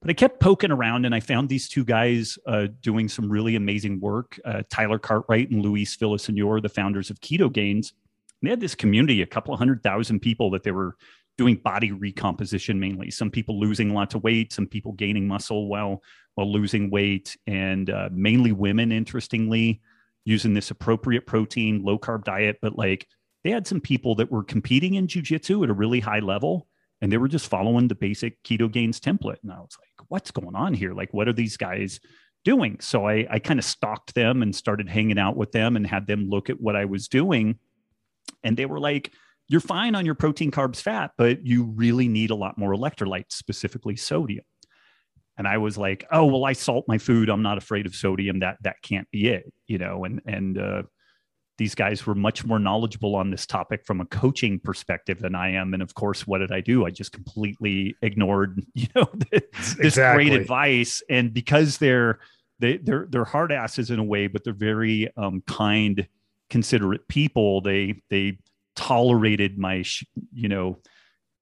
But 0.00 0.10
I 0.10 0.12
kept 0.14 0.38
poking 0.38 0.70
around 0.70 1.06
and 1.06 1.14
I 1.14 1.20
found 1.20 1.48
these 1.48 1.68
two 1.68 1.84
guys 1.84 2.38
uh, 2.46 2.68
doing 2.80 3.08
some 3.08 3.28
really 3.28 3.56
amazing 3.56 4.00
work 4.00 4.38
uh, 4.44 4.62
Tyler 4.70 4.98
Cartwright 4.98 5.50
and 5.50 5.62
Luis 5.62 5.96
Villasenor, 5.96 6.62
the 6.62 6.68
founders 6.68 7.10
of 7.10 7.20
keto 7.20 7.50
Ketogains. 7.50 7.92
They 8.42 8.50
had 8.50 8.60
this 8.60 8.74
community, 8.74 9.22
a 9.22 9.26
couple 9.26 9.54
of 9.54 9.58
hundred 9.58 9.82
thousand 9.82 10.20
people 10.20 10.50
that 10.50 10.62
they 10.62 10.72
were 10.72 10.96
doing 11.38 11.56
body 11.56 11.90
recomposition 11.90 12.78
mainly. 12.78 13.10
Some 13.10 13.30
people 13.30 13.58
losing 13.58 13.94
lots 13.94 14.14
of 14.14 14.22
weight, 14.22 14.52
some 14.52 14.66
people 14.66 14.92
gaining 14.92 15.26
muscle 15.26 15.68
while 15.68 16.02
while 16.34 16.52
losing 16.52 16.90
weight, 16.90 17.36
and 17.46 17.88
uh, 17.90 18.08
mainly 18.12 18.52
women, 18.52 18.92
interestingly 18.92 19.80
using 20.24 20.54
this 20.54 20.70
appropriate 20.70 21.26
protein, 21.26 21.82
low 21.82 21.98
carb 21.98 22.24
diet, 22.24 22.58
but 22.62 22.76
like 22.76 23.06
they 23.42 23.50
had 23.50 23.66
some 23.66 23.80
people 23.80 24.14
that 24.16 24.30
were 24.30 24.42
competing 24.42 24.94
in 24.94 25.06
jujitsu 25.06 25.62
at 25.62 25.70
a 25.70 25.74
really 25.74 26.00
high 26.00 26.20
level 26.20 26.66
and 27.00 27.12
they 27.12 27.18
were 27.18 27.28
just 27.28 27.48
following 27.48 27.88
the 27.88 27.94
basic 27.94 28.42
keto 28.42 28.70
gains 28.70 28.98
template. 28.98 29.42
And 29.42 29.52
I 29.52 29.58
was 29.58 29.76
like, 29.78 30.06
what's 30.08 30.30
going 30.30 30.56
on 30.56 30.72
here? 30.72 30.94
Like, 30.94 31.12
what 31.12 31.28
are 31.28 31.32
these 31.34 31.56
guys 31.56 32.00
doing? 32.44 32.78
So 32.80 33.06
I, 33.06 33.26
I 33.30 33.38
kind 33.38 33.58
of 33.58 33.64
stalked 33.64 34.14
them 34.14 34.42
and 34.42 34.54
started 34.54 34.88
hanging 34.88 35.18
out 35.18 35.36
with 35.36 35.52
them 35.52 35.76
and 35.76 35.86
had 35.86 36.06
them 36.06 36.30
look 36.30 36.48
at 36.48 36.60
what 36.60 36.76
I 36.76 36.86
was 36.86 37.08
doing. 37.08 37.58
And 38.42 38.56
they 38.56 38.64
were 38.64 38.80
like, 38.80 39.12
you're 39.48 39.60
fine 39.60 39.94
on 39.94 40.06
your 40.06 40.14
protein, 40.14 40.50
carbs, 40.50 40.80
fat, 40.80 41.10
but 41.18 41.46
you 41.46 41.64
really 41.64 42.08
need 42.08 42.30
a 42.30 42.34
lot 42.34 42.56
more 42.56 42.72
electrolytes, 42.72 43.32
specifically 43.32 43.96
sodium 43.96 44.44
and 45.36 45.48
I 45.48 45.58
was 45.58 45.76
like, 45.76 46.04
oh 46.12 46.26
well, 46.26 46.44
I 46.44 46.52
salt 46.52 46.84
my 46.86 46.98
food. 46.98 47.28
I'm 47.28 47.42
not 47.42 47.58
afraid 47.58 47.86
of 47.86 47.94
sodium. 47.94 48.40
That 48.40 48.58
that 48.62 48.76
can't 48.82 49.10
be 49.10 49.28
it, 49.28 49.52
you 49.66 49.78
know. 49.78 50.04
And 50.04 50.20
and 50.26 50.58
uh, 50.58 50.82
these 51.58 51.74
guys 51.74 52.06
were 52.06 52.14
much 52.14 52.44
more 52.44 52.58
knowledgeable 52.58 53.14
on 53.14 53.30
this 53.30 53.46
topic 53.46 53.84
from 53.84 54.00
a 54.00 54.06
coaching 54.06 54.58
perspective 54.58 55.20
than 55.20 55.34
I 55.34 55.50
am. 55.50 55.72
And 55.74 55.82
of 55.82 55.94
course, 55.94 56.26
what 56.26 56.38
did 56.38 56.52
I 56.52 56.60
do? 56.60 56.84
I 56.84 56.90
just 56.90 57.12
completely 57.12 57.96
ignored, 58.02 58.60
you 58.74 58.88
know, 58.94 59.08
this, 59.30 59.76
exactly. 59.78 60.28
great 60.28 60.40
advice. 60.40 61.02
And 61.08 61.32
because 61.32 61.78
they're 61.78 62.20
they 62.60 62.76
they're 62.78 63.06
they're 63.10 63.24
hard 63.24 63.52
asses 63.52 63.90
in 63.90 63.98
a 63.98 64.04
way, 64.04 64.28
but 64.28 64.44
they're 64.44 64.52
very 64.52 65.08
um, 65.16 65.42
kind, 65.46 66.06
considerate 66.50 67.08
people. 67.08 67.60
They 67.60 68.02
they 68.10 68.38
tolerated 68.76 69.58
my, 69.58 69.84
you 70.32 70.48
know. 70.48 70.78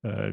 Uh, 0.05 0.33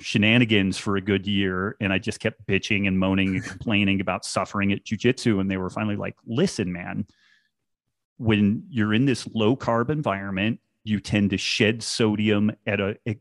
shenanigans 0.00 0.78
for 0.78 0.96
a 0.96 1.00
good 1.00 1.26
year 1.26 1.76
and 1.80 1.92
I 1.92 1.98
just 1.98 2.20
kept 2.20 2.46
bitching 2.46 2.86
and 2.86 2.98
moaning 2.98 3.36
and 3.36 3.44
complaining 3.44 4.00
about 4.00 4.24
suffering 4.24 4.72
at 4.72 4.84
jujitsu. 4.84 5.40
And 5.40 5.50
they 5.50 5.56
were 5.56 5.70
finally 5.70 5.96
like, 5.96 6.16
listen, 6.26 6.72
man, 6.72 7.06
when 8.16 8.64
you're 8.68 8.94
in 8.94 9.06
this 9.06 9.26
low 9.34 9.56
carb 9.56 9.90
environment, 9.90 10.60
you 10.84 11.00
tend 11.00 11.30
to 11.30 11.36
shed 11.36 11.82
sodium 11.82 12.50
at 12.66 12.80
a, 12.80 12.96
a, 13.06 13.18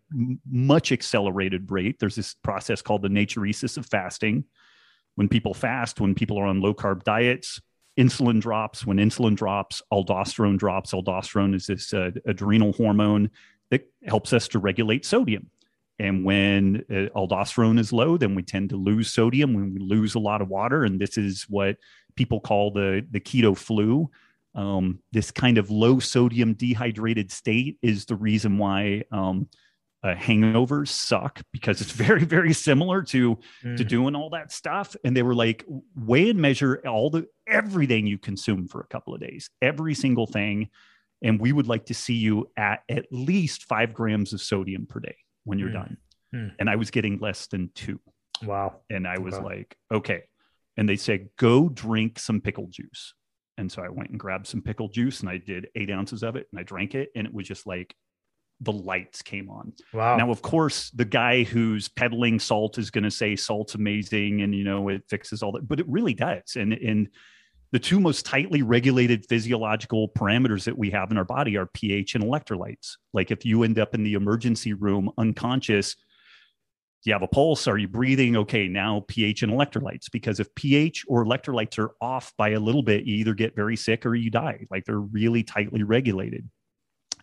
much 0.49 0.91
accelerated 0.91 1.69
rate. 1.71 1.99
There's 1.99 2.15
this 2.15 2.33
process 2.35 2.81
called 2.81 3.01
the 3.01 3.09
natriuresis 3.09 3.77
of 3.77 3.85
fasting. 3.85 4.45
When 5.15 5.27
people 5.27 5.53
fast, 5.53 5.99
when 5.99 6.15
people 6.15 6.39
are 6.39 6.45
on 6.45 6.61
low 6.61 6.73
carb 6.73 7.03
diets, 7.03 7.59
insulin 7.97 8.39
drops. 8.39 8.85
When 8.85 8.97
insulin 8.97 9.35
drops, 9.35 9.81
aldosterone 9.91 10.57
drops. 10.57 10.93
Aldosterone 10.93 11.55
is 11.55 11.67
this 11.67 11.93
uh, 11.93 12.11
adrenal 12.25 12.71
hormone 12.73 13.31
that 13.69 13.89
helps 14.05 14.31
us 14.33 14.47
to 14.49 14.59
regulate 14.59 15.05
sodium. 15.05 15.49
And 15.99 16.23
when 16.23 16.85
uh, 16.89 17.17
aldosterone 17.17 17.79
is 17.79 17.91
low, 17.91 18.17
then 18.17 18.35
we 18.35 18.43
tend 18.43 18.69
to 18.69 18.77
lose 18.77 19.11
sodium 19.11 19.53
when 19.53 19.73
we 19.73 19.79
lose 19.79 20.15
a 20.15 20.19
lot 20.19 20.41
of 20.41 20.49
water. 20.49 20.83
And 20.83 20.99
this 20.99 21.17
is 21.17 21.45
what 21.49 21.77
people 22.15 22.39
call 22.39 22.71
the, 22.71 23.05
the 23.09 23.19
keto 23.19 23.57
flu. 23.57 24.09
Um, 24.53 24.99
this 25.11 25.31
kind 25.31 25.57
of 25.57 25.69
low 25.69 25.99
sodium 25.99 26.53
dehydrated 26.53 27.31
state 27.31 27.77
is 27.81 28.05
the 28.05 28.15
reason 28.15 28.57
why 28.57 29.03
um, 29.11 29.47
uh, 30.03 30.13
hangovers 30.13 30.89
suck 30.89 31.41
because 31.51 31.81
it's 31.81 31.91
very, 32.07 32.25
very 32.25 32.53
similar 32.53 33.01
to, 33.03 33.37
mm. 33.63 33.77
to 33.77 33.83
doing 33.83 34.15
all 34.15 34.29
that 34.31 34.51
stuff. 34.51 34.95
And 35.03 35.17
they 35.17 35.23
were 35.23 35.35
like, 35.35 35.65
weigh 35.95 36.29
and 36.29 36.39
measure 36.39 36.81
all 36.87 37.09
the 37.09 37.27
everything 37.47 38.05
you 38.05 38.19
consume 38.19 38.67
for 38.67 38.81
a 38.81 38.87
couple 38.87 39.15
of 39.15 39.21
days, 39.21 39.49
every 39.61 39.95
single 39.95 40.27
thing. 40.27 40.69
And 41.23 41.39
we 41.41 41.51
would 41.51 41.67
like 41.67 41.85
to 41.87 41.95
see 41.95 42.13
you 42.13 42.51
at 42.55 42.83
at 42.87 43.07
least 43.11 43.63
five 43.63 43.95
grams 43.95 44.33
of 44.33 44.41
sodium 44.41 44.85
per 44.85 44.99
day 44.99 45.15
when 45.47 45.59
you're 45.59 45.69
mm. 45.69 45.73
done. 45.73 45.97
Mm. 46.35 46.51
And 46.59 46.69
I 46.69 46.75
was 46.75 46.91
getting 46.91 47.19
less 47.19 47.47
than 47.47 47.71
two. 47.73 47.99
Wow. 48.43 48.81
And 48.89 49.07
I 49.07 49.17
was 49.17 49.33
wow. 49.35 49.45
like, 49.45 49.75
okay. 49.91 50.23
And 50.75 50.87
they 50.87 50.97
said, 50.97 51.29
go 51.37 51.69
drink 51.69 52.19
some 52.19 52.41
pickle 52.41 52.67
juice. 52.69 53.13
And 53.57 53.71
so 53.71 53.81
I 53.81 53.89
went 53.89 54.11
and 54.11 54.19
grabbed 54.19 54.45
some 54.45 54.61
pickle 54.61 54.89
juice 54.89 55.21
and 55.21 55.29
I 55.29 55.37
did 55.37 55.69
eight 55.75 55.89
ounces 55.89 56.21
of 56.21 56.35
it 56.35 56.47
and 56.51 56.59
I 56.59 56.63
drank 56.63 56.93
it. 56.93 57.09
And 57.15 57.25
it 57.25 57.33
was 57.33 57.47
just 57.47 57.65
like 57.65 57.95
the 58.61 58.71
lights 58.71 59.21
came 59.21 59.49
on. 59.49 59.73
Wow. 59.93 60.17
Now, 60.17 60.29
of 60.29 60.41
course, 60.41 60.91
the 60.91 61.05
guy 61.05 61.43
who's 61.43 61.87
peddling 61.87 62.39
salt 62.39 62.77
is 62.77 62.91
going 62.91 63.03
to 63.05 63.11
say 63.11 63.35
salt's 63.35 63.75
amazing 63.75 64.41
and, 64.41 64.53
you 64.53 64.63
know, 64.63 64.89
it 64.89 65.03
fixes 65.09 65.41
all 65.41 65.53
that, 65.53 65.67
but 65.67 65.79
it 65.79 65.87
really 65.89 66.13
does. 66.13 66.55
And, 66.55 66.73
and, 66.73 67.07
the 67.71 67.79
two 67.79 67.99
most 67.99 68.25
tightly 68.25 68.61
regulated 68.61 69.25
physiological 69.27 70.09
parameters 70.09 70.63
that 70.65 70.77
we 70.77 70.89
have 70.91 71.11
in 71.11 71.17
our 71.17 71.25
body 71.25 71.57
are 71.57 71.65
pH 71.65 72.15
and 72.15 72.23
electrolytes. 72.23 72.95
Like 73.13 73.31
if 73.31 73.45
you 73.45 73.63
end 73.63 73.77
up 73.77 73.93
in 73.93 74.03
the 74.03 74.13
emergency 74.13 74.73
room 74.73 75.11
unconscious, 75.17 75.95
do 75.95 77.09
you 77.09 77.13
have 77.13 77.23
a 77.23 77.27
pulse? 77.27 77.67
Are 77.67 77.77
you 77.77 77.87
breathing? 77.87 78.37
Okay, 78.37 78.67
now 78.67 79.03
pH 79.07 79.43
and 79.43 79.51
electrolytes. 79.51 80.09
Because 80.11 80.39
if 80.39 80.53
pH 80.55 81.05
or 81.07 81.25
electrolytes 81.25 81.77
are 81.77 81.91
off 82.01 82.33
by 82.37 82.49
a 82.49 82.59
little 82.59 82.83
bit, 82.83 83.05
you 83.05 83.15
either 83.17 83.33
get 83.33 83.55
very 83.55 83.75
sick 83.75 84.05
or 84.05 84.15
you 84.15 84.31
die. 84.31 84.65
Like 84.71 84.85
they're 84.85 84.99
really 84.99 85.43
tightly 85.43 85.83
regulated. 85.83 86.49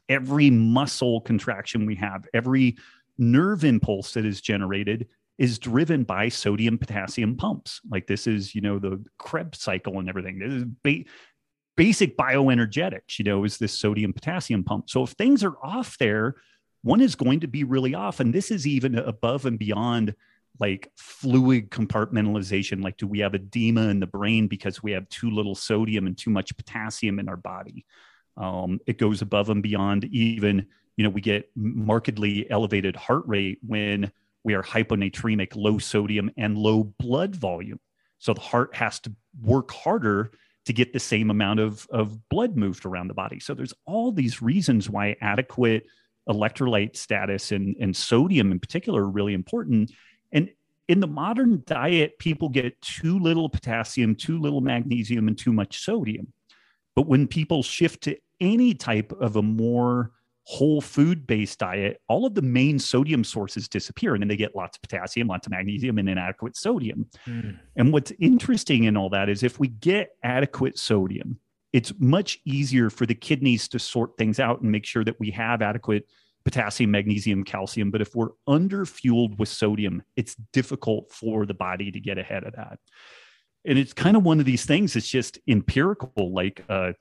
Every 0.08 0.50
muscle 0.50 1.22
contraction 1.22 1.86
we 1.86 1.94
have, 1.96 2.26
every 2.34 2.76
nerve 3.16 3.64
impulse 3.64 4.12
that 4.12 4.26
is 4.26 4.40
generated 4.40 5.08
is 5.38 5.58
driven 5.58 6.04
by 6.04 6.28
sodium 6.28 6.78
potassium 6.78 7.36
pumps. 7.36 7.80
Like 7.90 8.06
this 8.06 8.26
is, 8.26 8.54
you 8.54 8.60
know, 8.60 8.78
the 8.78 9.04
Krebs 9.18 9.60
cycle 9.60 9.98
and 9.98 10.08
everything. 10.08 10.38
This 10.38 10.52
is 10.52 10.64
ba- 10.82 11.10
basic 11.76 12.16
bioenergetics, 12.16 13.18
you 13.18 13.24
know, 13.24 13.44
is 13.44 13.58
this 13.58 13.72
sodium 13.72 14.12
potassium 14.12 14.62
pump. 14.62 14.88
So 14.88 15.02
if 15.02 15.10
things 15.10 15.42
are 15.42 15.56
off 15.62 15.98
there, 15.98 16.36
one 16.82 17.00
is 17.00 17.14
going 17.14 17.40
to 17.40 17.48
be 17.48 17.64
really 17.64 17.94
off. 17.94 18.20
And 18.20 18.32
this 18.32 18.50
is 18.50 18.66
even 18.66 18.96
above 18.96 19.46
and 19.46 19.58
beyond 19.58 20.14
like 20.60 20.92
fluid 20.96 21.70
compartmentalization. 21.70 22.82
Like, 22.82 22.96
do 22.96 23.06
we 23.06 23.18
have 23.20 23.34
edema 23.34 23.88
in 23.88 23.98
the 23.98 24.06
brain 24.06 24.46
because 24.46 24.82
we 24.82 24.92
have 24.92 25.08
too 25.08 25.30
little 25.30 25.54
sodium 25.54 26.06
and 26.06 26.16
too 26.16 26.30
much 26.30 26.56
potassium 26.56 27.18
in 27.18 27.28
our 27.28 27.36
body? 27.36 27.86
Um, 28.36 28.80
it 28.86 28.98
goes 28.98 29.22
above 29.22 29.50
and 29.50 29.62
beyond 29.62 30.04
even, 30.04 30.66
you 30.96 31.04
know, 31.04 31.10
we 31.10 31.20
get 31.20 31.50
markedly 31.56 32.48
elevated 32.50 32.94
heart 32.94 33.24
rate 33.26 33.58
when 33.66 34.12
we 34.44 34.54
are 34.54 34.62
hyponatremic, 34.62 35.56
low 35.56 35.78
sodium, 35.78 36.30
and 36.36 36.56
low 36.56 36.84
blood 36.84 37.34
volume. 37.34 37.80
So 38.18 38.34
the 38.34 38.40
heart 38.40 38.74
has 38.76 39.00
to 39.00 39.12
work 39.42 39.72
harder 39.72 40.30
to 40.66 40.72
get 40.72 40.92
the 40.92 41.00
same 41.00 41.30
amount 41.30 41.60
of, 41.60 41.86
of 41.90 42.28
blood 42.28 42.56
moved 42.56 42.86
around 42.86 43.08
the 43.08 43.14
body. 43.14 43.40
So 43.40 43.54
there's 43.54 43.74
all 43.86 44.12
these 44.12 44.40
reasons 44.40 44.88
why 44.88 45.16
adequate 45.20 45.84
electrolyte 46.28 46.96
status 46.96 47.52
and, 47.52 47.76
and 47.80 47.94
sodium 47.94 48.50
in 48.52 48.58
particular 48.58 49.02
are 49.02 49.10
really 49.10 49.34
important. 49.34 49.92
And 50.32 50.50
in 50.88 51.00
the 51.00 51.06
modern 51.06 51.62
diet, 51.66 52.18
people 52.18 52.48
get 52.48 52.80
too 52.80 53.18
little 53.18 53.48
potassium, 53.48 54.14
too 54.14 54.38
little 54.38 54.60
magnesium, 54.60 55.28
and 55.28 55.36
too 55.36 55.52
much 55.52 55.82
sodium. 55.82 56.32
But 56.96 57.06
when 57.06 57.26
people 57.26 57.62
shift 57.62 58.04
to 58.04 58.16
any 58.40 58.74
type 58.74 59.12
of 59.12 59.36
a 59.36 59.42
more 59.42 60.12
whole 60.44 60.80
food 60.80 61.26
based 61.26 61.58
diet, 61.58 62.00
all 62.08 62.26
of 62.26 62.34
the 62.34 62.42
main 62.42 62.78
sodium 62.78 63.24
sources 63.24 63.68
disappear 63.68 64.14
and 64.14 64.22
then 64.22 64.28
they 64.28 64.36
get 64.36 64.54
lots 64.54 64.76
of 64.76 64.82
potassium, 64.82 65.28
lots 65.28 65.46
of 65.46 65.50
magnesium, 65.50 65.98
and 65.98 66.08
inadequate 66.08 66.56
sodium. 66.56 67.08
Mm. 67.26 67.58
And 67.76 67.92
what's 67.92 68.12
interesting 68.20 68.84
in 68.84 68.96
all 68.96 69.08
that 69.10 69.28
is 69.28 69.42
if 69.42 69.58
we 69.58 69.68
get 69.68 70.10
adequate 70.22 70.78
sodium, 70.78 71.38
it's 71.72 71.92
much 71.98 72.38
easier 72.44 72.90
for 72.90 73.06
the 73.06 73.14
kidneys 73.14 73.68
to 73.68 73.78
sort 73.78 74.16
things 74.16 74.38
out 74.38 74.60
and 74.60 74.70
make 74.70 74.84
sure 74.84 75.02
that 75.04 75.18
we 75.18 75.30
have 75.30 75.62
adequate 75.62 76.06
potassium, 76.44 76.90
magnesium, 76.90 77.42
calcium. 77.42 77.90
But 77.90 78.02
if 78.02 78.14
we're 78.14 78.30
under 78.46 78.84
fueled 78.84 79.38
with 79.38 79.48
sodium, 79.48 80.02
it's 80.14 80.36
difficult 80.52 81.10
for 81.10 81.46
the 81.46 81.54
body 81.54 81.90
to 81.90 81.98
get 81.98 82.18
ahead 82.18 82.44
of 82.44 82.54
that. 82.54 82.78
And 83.64 83.78
it's 83.78 83.94
kind 83.94 84.16
of 84.16 84.22
one 84.22 84.40
of 84.40 84.46
these 84.46 84.66
things, 84.66 84.94
it's 84.94 85.08
just 85.08 85.38
empirical. 85.48 86.32
Like 86.34 86.62
uh, 86.68 86.92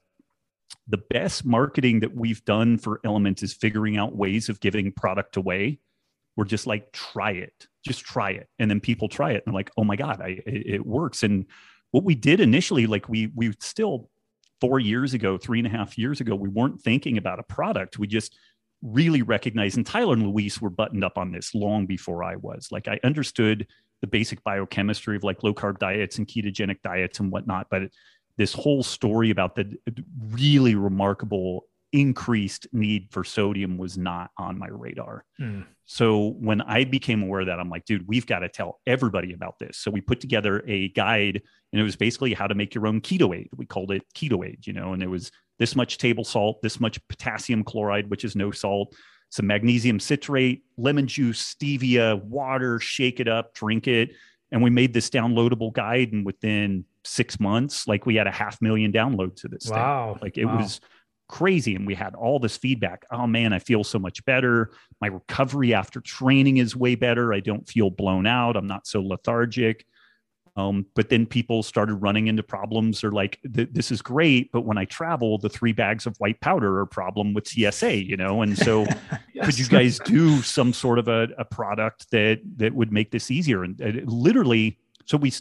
the 0.87 0.97
best 0.97 1.45
marketing 1.45 2.01
that 2.01 2.15
we've 2.15 2.43
done 2.45 2.77
for 2.77 2.99
Element 3.05 3.41
is 3.41 3.53
figuring 3.53 3.97
out 3.97 4.15
ways 4.15 4.49
of 4.49 4.59
giving 4.59 4.91
product 4.91 5.37
away. 5.37 5.79
We're 6.35 6.45
just 6.45 6.67
like, 6.67 6.91
try 6.91 7.31
it, 7.31 7.67
just 7.85 8.03
try 8.03 8.31
it. 8.31 8.49
And 8.59 8.69
then 8.69 8.79
people 8.79 9.07
try 9.07 9.31
it 9.31 9.43
and 9.45 9.53
like, 9.55 9.71
oh 9.77 9.83
my 9.83 9.95
God, 9.95 10.19
I, 10.21 10.41
it, 10.45 10.75
it 10.75 10.85
works. 10.85 11.23
And 11.23 11.45
what 11.91 12.03
we 12.03 12.15
did 12.15 12.39
initially, 12.39 12.87
like 12.87 13.07
we, 13.07 13.31
we 13.35 13.53
still 13.59 14.09
four 14.59 14.79
years 14.79 15.13
ago, 15.13 15.37
three 15.37 15.59
and 15.59 15.67
a 15.67 15.71
half 15.71 15.97
years 15.97 16.21
ago, 16.21 16.35
we 16.35 16.49
weren't 16.49 16.81
thinking 16.81 17.17
about 17.17 17.39
a 17.39 17.43
product. 17.43 17.99
We 17.99 18.07
just 18.07 18.37
really 18.81 19.21
recognized, 19.21 19.77
and 19.77 19.85
Tyler 19.85 20.13
and 20.13 20.27
Luis 20.27 20.59
were 20.59 20.69
buttoned 20.69 21.03
up 21.03 21.17
on 21.17 21.31
this 21.31 21.55
long 21.55 21.85
before 21.85 22.23
I 22.23 22.35
was. 22.35 22.69
Like 22.71 22.87
I 22.87 22.99
understood 23.03 23.67
the 24.01 24.07
basic 24.07 24.43
biochemistry 24.43 25.15
of 25.15 25.23
like 25.23 25.43
low 25.43 25.53
carb 25.53 25.79
diets 25.79 26.17
and 26.17 26.27
ketogenic 26.27 26.81
diets 26.81 27.19
and 27.19 27.31
whatnot, 27.31 27.67
but 27.69 27.83
this 28.37 28.53
whole 28.53 28.83
story 28.83 29.29
about 29.29 29.55
the 29.55 29.77
really 30.31 30.75
remarkable 30.75 31.65
increased 31.91 32.67
need 32.73 33.07
for 33.11 33.23
sodium 33.23 33.77
was 33.77 33.97
not 33.97 34.31
on 34.37 34.57
my 34.57 34.67
radar. 34.67 35.23
Mm. 35.39 35.65
So 35.85 36.29
when 36.39 36.61
I 36.61 36.85
became 36.85 37.21
aware 37.21 37.41
of 37.41 37.47
that, 37.47 37.59
I'm 37.59 37.69
like, 37.69 37.85
dude, 37.85 38.07
we've 38.07 38.25
got 38.25 38.39
to 38.39 38.49
tell 38.49 38.79
everybody 38.87 39.33
about 39.33 39.59
this. 39.59 39.77
So 39.77 39.91
we 39.91 40.01
put 40.01 40.19
together 40.19 40.63
a 40.67 40.89
guide 40.89 41.41
and 41.71 41.79
it 41.79 41.83
was 41.83 41.95
basically 41.95 42.33
how 42.33 42.47
to 42.47 42.55
make 42.55 42.73
your 42.73 42.87
own 42.87 42.99
keto 42.99 43.35
aid. 43.37 43.49
We 43.55 43.67
called 43.67 43.91
it 43.91 44.03
keto 44.15 44.45
aid, 44.47 44.65
you 44.65 44.73
know, 44.73 44.93
and 44.93 45.03
it 45.03 45.07
was 45.07 45.31
this 45.59 45.75
much 45.75 45.99
table 45.99 46.23
salt, 46.23 46.61
this 46.63 46.79
much 46.79 46.99
potassium 47.07 47.63
chloride, 47.63 48.09
which 48.09 48.25
is 48.25 48.35
no 48.35 48.49
salt, 48.49 48.95
some 49.29 49.45
magnesium 49.47 49.99
citrate, 49.99 50.63
lemon 50.77 51.05
juice, 51.05 51.55
stevia, 51.55 52.21
water, 52.23 52.79
shake 52.79 53.19
it 53.19 53.27
up, 53.27 53.53
drink 53.53 53.87
it. 53.87 54.11
And 54.51 54.63
we 54.63 54.69
made 54.69 54.93
this 54.93 55.09
downloadable 55.09 55.73
guide. 55.73 56.11
And 56.11 56.25
within 56.25 56.85
six 57.05 57.39
months, 57.39 57.87
like 57.87 58.05
we 58.05 58.15
had 58.15 58.27
a 58.27 58.31
half 58.31 58.61
million 58.61 58.91
downloads 58.91 59.41
to 59.41 59.47
this. 59.47 59.69
Wow. 59.69 60.13
Thing. 60.13 60.21
Like 60.21 60.37
it 60.37 60.45
wow. 60.45 60.57
was 60.57 60.79
crazy. 61.29 61.75
And 61.75 61.87
we 61.87 61.95
had 61.95 62.15
all 62.15 62.39
this 62.39 62.57
feedback. 62.57 63.05
Oh 63.11 63.27
man, 63.27 63.53
I 63.53 63.59
feel 63.59 63.83
so 63.83 63.99
much 63.99 64.23
better. 64.25 64.71
My 65.01 65.07
recovery 65.07 65.73
after 65.73 65.99
training 66.01 66.57
is 66.57 66.75
way 66.75 66.95
better. 66.95 67.33
I 67.33 67.39
don't 67.39 67.67
feel 67.67 67.89
blown 67.89 68.27
out. 68.27 68.55
I'm 68.55 68.67
not 68.67 68.87
so 68.87 69.01
lethargic. 69.01 69.85
Um, 70.55 70.85
but 70.93 71.09
then 71.09 71.25
people 71.25 71.63
started 71.63 71.95
running 71.95 72.27
into 72.27 72.43
problems. 72.43 73.03
Or 73.03 73.11
like, 73.11 73.39
this 73.43 73.91
is 73.91 74.01
great, 74.01 74.51
but 74.51 74.61
when 74.61 74.77
I 74.77 74.85
travel, 74.85 75.39
the 75.39 75.49
three 75.49 75.73
bags 75.73 76.05
of 76.05 76.15
white 76.17 76.39
powder 76.41 76.77
are 76.77 76.81
a 76.81 76.87
problem 76.87 77.33
with 77.33 77.47
TSA, 77.47 78.03
you 78.03 78.17
know. 78.17 78.43
And 78.43 78.55
so, 78.55 78.83
yes. 79.33 79.45
could 79.45 79.57
you 79.57 79.67
guys 79.67 79.97
do 79.99 80.41
some 80.43 80.71
sort 80.71 80.99
of 80.99 81.07
a, 81.07 81.29
a 81.39 81.45
product 81.45 82.11
that 82.11 82.41
that 82.57 82.73
would 82.73 82.91
make 82.91 83.09
this 83.09 83.31
easier? 83.31 83.63
And 83.63 83.81
uh, 83.81 84.01
literally, 84.05 84.77
so 85.05 85.17
we 85.17 85.31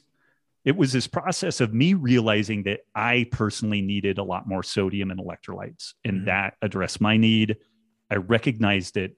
it 0.65 0.77
was 0.77 0.93
this 0.93 1.07
process 1.07 1.61
of 1.61 1.75
me 1.75 1.95
realizing 1.95 2.63
that 2.65 2.81
I 2.95 3.27
personally 3.33 3.83
needed 3.83 4.19
a 4.19 4.23
lot 4.23 4.47
more 4.47 4.63
sodium 4.63 5.11
and 5.11 5.19
electrolytes, 5.19 5.95
and 6.05 6.19
mm-hmm. 6.19 6.27
that 6.27 6.55
addressed 6.63 7.01
my 7.01 7.17
need. 7.17 7.57
I 8.11 8.17
recognized 8.17 8.95
that 8.95 9.17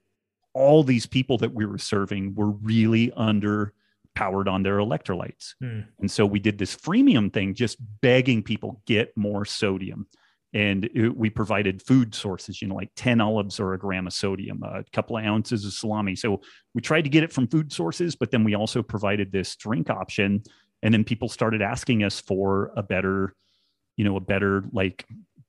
all 0.55 0.85
these 0.85 1.07
people 1.07 1.39
that 1.39 1.53
we 1.53 1.67
were 1.67 1.79
serving 1.79 2.35
were 2.35 2.51
really 2.51 3.13
under 3.13 3.75
powered 4.15 4.49
on 4.49 4.63
their 4.63 4.79
electrolytes. 4.79 5.55
Mm. 5.63 5.87
And 6.01 6.11
so 6.11 6.25
we 6.25 6.39
did 6.39 6.57
this 6.59 6.77
freemium 6.77 7.33
thing, 7.33 7.55
just 7.55 7.77
begging 8.01 8.43
people 8.43 8.81
get 8.87 9.15
more 9.17 9.45
sodium. 9.45 10.07
And 10.53 10.89
it, 10.95 11.17
we 11.17 11.31
provided 11.31 11.83
food 11.83 12.15
sources, 12.15 12.63
you 12.63 12.69
know, 12.69 12.77
like 12.77 12.93
10 12.95 13.21
olives 13.21 13.59
or 13.59 13.75
a 13.75 13.79
gram 13.79 14.07
of 14.07 14.13
sodium, 14.13 14.63
a 14.63 14.85
couple 14.93 15.17
of 15.17 15.25
ounces 15.25 15.65
of 15.65 15.73
salami. 15.73 16.15
So 16.15 16.43
we 16.75 16.81
tried 16.81 17.03
to 17.03 17.11
get 17.11 17.25
it 17.25 17.33
from 17.33 17.49
food 17.49 17.73
sources, 17.73 18.15
but 18.15 18.31
then 18.31 18.45
we 18.45 18.55
also 18.55 18.81
provided 18.81 19.33
this 19.33 19.57
drink 19.57 19.91
option 19.91 20.45
and 20.85 20.95
then 20.95 21.03
people 21.03 21.29
started 21.29 21.63
asking 21.63 22.05
us 22.05 22.21
for 22.21 22.71
a 22.77 22.83
better 22.83 23.35
you 23.97 24.05
know 24.05 24.17
a 24.17 24.21
better 24.21 24.63
like 24.73 25.05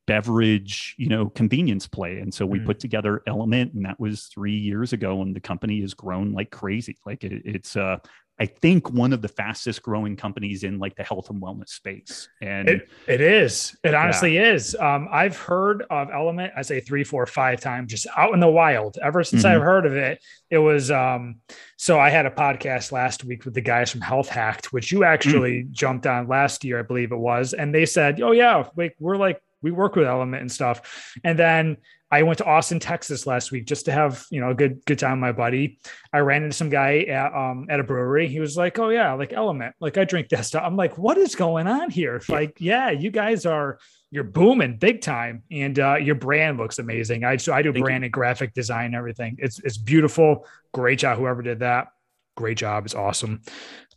beverage 0.07 0.95
you 0.97 1.09
know 1.09 1.29
convenience 1.29 1.87
play 1.87 2.19
and 2.19 2.33
so 2.33 2.45
we 2.45 2.59
mm. 2.59 2.65
put 2.65 2.79
together 2.79 3.21
element 3.27 3.73
and 3.73 3.85
that 3.85 3.99
was 3.99 4.23
three 4.25 4.55
years 4.55 4.93
ago 4.93 5.21
and 5.21 5.35
the 5.35 5.39
company 5.39 5.81
has 5.81 5.93
grown 5.93 6.31
like 6.31 6.49
crazy 6.51 6.97
like 7.05 7.23
it, 7.23 7.41
it's 7.43 7.75
uh 7.75 7.97
I 8.37 8.45
think 8.47 8.91
one 8.91 9.13
of 9.13 9.21
the 9.21 9.29
fastest 9.29 9.81
growing 9.81 10.17
companies 10.17 10.63
in 10.63 10.77
like 10.77 10.95
the 10.95 11.03
health 11.03 11.29
and 11.29 11.41
wellness 11.41 11.69
space. 11.69 12.27
And 12.41 12.67
it, 12.67 12.89
it 13.07 13.21
is. 13.21 13.77
It 13.83 13.93
honestly 13.93 14.35
yeah. 14.35 14.51
is. 14.53 14.75
Um, 14.75 15.07
I've 15.09 15.37
heard 15.37 15.85
of 15.89 16.09
Element, 16.11 16.51
I 16.55 16.61
say 16.61 16.81
three, 16.81 17.05
four, 17.05 17.25
five 17.25 17.61
times 17.61 17.91
just 17.91 18.07
out 18.17 18.33
in 18.33 18.41
the 18.41 18.49
wild. 18.49 18.97
Ever 19.01 19.23
since 19.23 19.43
mm-hmm. 19.43 19.55
I've 19.55 19.61
heard 19.61 19.85
of 19.85 19.95
it, 19.95 20.21
it 20.49 20.57
was 20.57 20.91
um, 20.91 21.37
so 21.77 21.97
I 21.97 22.09
had 22.09 22.25
a 22.25 22.29
podcast 22.29 22.91
last 22.91 23.23
week 23.23 23.45
with 23.45 23.53
the 23.53 23.61
guys 23.61 23.89
from 23.91 24.01
Health 24.01 24.27
Hacked, 24.27 24.73
which 24.73 24.91
you 24.91 25.05
actually 25.05 25.63
mm. 25.63 25.71
jumped 25.71 26.05
on 26.05 26.27
last 26.27 26.65
year, 26.65 26.79
I 26.79 26.83
believe 26.83 27.13
it 27.13 27.17
was. 27.17 27.53
And 27.53 27.73
they 27.73 27.85
said, 27.85 28.21
Oh, 28.21 28.31
yeah, 28.31 28.67
like 28.75 28.95
we're 28.99 29.17
like 29.17 29.41
we 29.61 29.71
work 29.71 29.95
with 29.95 30.07
Element 30.07 30.41
and 30.41 30.51
stuff. 30.51 31.15
And 31.23 31.39
then 31.39 31.77
I 32.15 32.23
went 32.23 32.37
to 32.37 32.45
Austin, 32.45 32.79
Texas 32.79 33.27
last 33.27 33.51
week 33.51 33.65
just 33.65 33.83
to 33.85 33.91
have, 33.91 34.25
you 34.31 34.39
know, 34.39 34.49
a 34.49 34.53
good 34.53 34.85
good 34.85 34.97
time 34.99 35.19
with 35.19 35.27
my 35.27 35.31
buddy. 35.33 35.79
I 36.13 36.19
ran 36.19 36.43
into 36.43 36.55
some 36.55 36.69
guy 36.69 36.99
at 36.99 37.33
um 37.33 37.67
at 37.69 37.81
a 37.81 37.83
brewery. 37.83 38.29
He 38.29 38.39
was 38.39 38.55
like, 38.55 38.79
"Oh 38.79 38.87
yeah, 38.87 39.11
like 39.13 39.33
Element. 39.33 39.75
Like 39.81 39.97
I 39.97 40.05
drink 40.05 40.29
that 40.29 40.45
stuff." 40.45 40.63
I'm 40.65 40.77
like, 40.77 40.97
"What 40.97 41.17
is 41.17 41.35
going 41.35 41.67
on 41.67 41.89
here?" 41.89 42.21
Like, 42.29 42.55
yeah, 42.59 42.89
you 42.89 43.11
guys 43.11 43.45
are 43.45 43.79
you're 44.11 44.23
booming 44.23 44.77
big 44.77 45.01
time 45.01 45.43
and 45.51 45.77
uh, 45.77 45.95
your 45.95 46.15
brand 46.15 46.57
looks 46.57 46.79
amazing. 46.79 47.25
I 47.25 47.35
so 47.35 47.51
I 47.51 47.61
do 47.61 47.73
Thank 47.73 47.83
brand 47.83 48.03
you. 48.03 48.05
and 48.05 48.13
graphic 48.13 48.53
design 48.53 48.85
and 48.85 48.95
everything. 48.95 49.35
It's 49.39 49.59
it's 49.59 49.77
beautiful. 49.77 50.47
Great 50.73 50.99
job 50.99 51.17
whoever 51.17 51.41
did 51.41 51.59
that. 51.59 51.89
Great 52.37 52.57
job. 52.57 52.85
It's 52.85 52.95
awesome. 52.95 53.41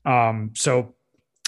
Um 0.05 0.51
so 0.57 0.97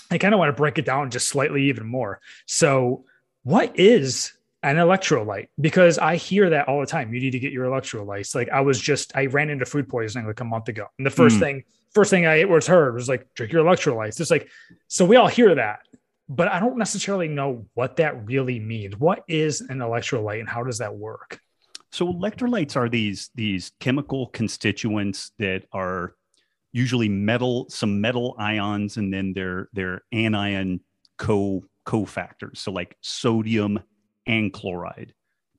I 0.08 0.18
kind 0.18 0.34
of 0.34 0.38
want 0.38 0.50
to 0.50 0.56
break 0.56 0.78
it 0.78 0.84
down 0.84 1.10
just 1.10 1.28
slightly 1.28 1.64
even 1.64 1.86
more. 1.86 2.20
So 2.46 3.06
what 3.42 3.76
is 3.76 4.34
an 4.62 4.76
electrolyte 4.76 5.48
because 5.60 5.98
I 5.98 6.16
hear 6.16 6.50
that 6.50 6.68
all 6.68 6.80
the 6.80 6.86
time. 6.86 7.14
You 7.14 7.20
need 7.20 7.30
to 7.30 7.38
get 7.38 7.52
your 7.52 7.66
electrolytes. 7.66 8.34
Like 8.34 8.50
I 8.50 8.60
was 8.60 8.80
just, 8.80 9.16
I 9.16 9.26
ran 9.26 9.50
into 9.50 9.64
food 9.64 9.88
poisoning 9.88 10.26
like 10.26 10.40
a 10.40 10.44
month 10.44 10.68
ago. 10.68 10.86
And 10.98 11.06
the 11.06 11.10
first 11.10 11.36
mm. 11.36 11.40
thing, 11.40 11.64
first 11.94 12.10
thing 12.10 12.26
I 12.26 12.44
was 12.44 12.66
heard 12.66 12.94
was 12.94 13.08
like, 13.08 13.26
drink 13.34 13.52
your 13.52 13.64
electrolytes. 13.64 14.20
It's 14.20 14.30
like, 14.30 14.48
so 14.88 15.04
we 15.04 15.16
all 15.16 15.28
hear 15.28 15.54
that, 15.54 15.80
but 16.28 16.48
I 16.48 16.60
don't 16.60 16.76
necessarily 16.76 17.28
know 17.28 17.66
what 17.74 17.96
that 17.96 18.26
really 18.26 18.60
means. 18.60 18.98
What 18.98 19.24
is 19.28 19.62
an 19.62 19.78
electrolyte 19.78 20.40
and 20.40 20.48
how 20.48 20.62
does 20.62 20.78
that 20.78 20.94
work? 20.94 21.40
So 21.92 22.06
electrolytes 22.12 22.76
are 22.76 22.88
these, 22.88 23.30
these 23.34 23.72
chemical 23.80 24.26
constituents 24.28 25.32
that 25.38 25.64
are 25.72 26.14
usually 26.72 27.08
metal, 27.08 27.66
some 27.68 28.00
metal 28.00 28.36
ions, 28.38 28.96
and 28.96 29.12
then 29.12 29.32
they're, 29.32 29.68
they're 29.72 30.02
anion 30.12 30.80
co 31.18 31.64
cofactors. 31.86 32.58
So 32.58 32.70
like 32.70 32.96
sodium 33.00 33.80
and 34.30 34.52
chloride, 34.52 35.12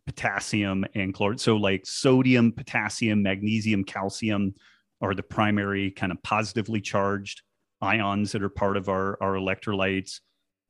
potassium 0.05 0.86
and 0.95 1.13
chloride. 1.13 1.41
So 1.41 1.57
like 1.57 1.86
sodium, 1.86 2.53
potassium, 2.53 3.22
magnesium, 3.22 3.84
calcium 3.84 4.55
are 5.01 5.13
the 5.13 5.24
primary 5.24 5.91
kind 5.91 6.11
of 6.11 6.24
positively 6.24 6.80
charged 6.80 7.41
ions 7.82 8.32
that 8.32 8.41
are 8.41 8.49
part 8.49 8.78
of 8.78 8.88
our, 8.88 9.22
our 9.22 9.34
electrolytes. 9.34 10.22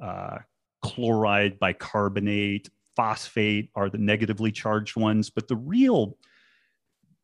Uh, 0.03 0.39
chloride, 0.81 1.59
bicarbonate, 1.59 2.69
phosphate 2.95 3.69
are 3.75 3.89
the 3.89 3.99
negatively 3.99 4.51
charged 4.51 4.95
ones. 4.95 5.29
But 5.29 5.47
the 5.47 5.55
real 5.55 6.17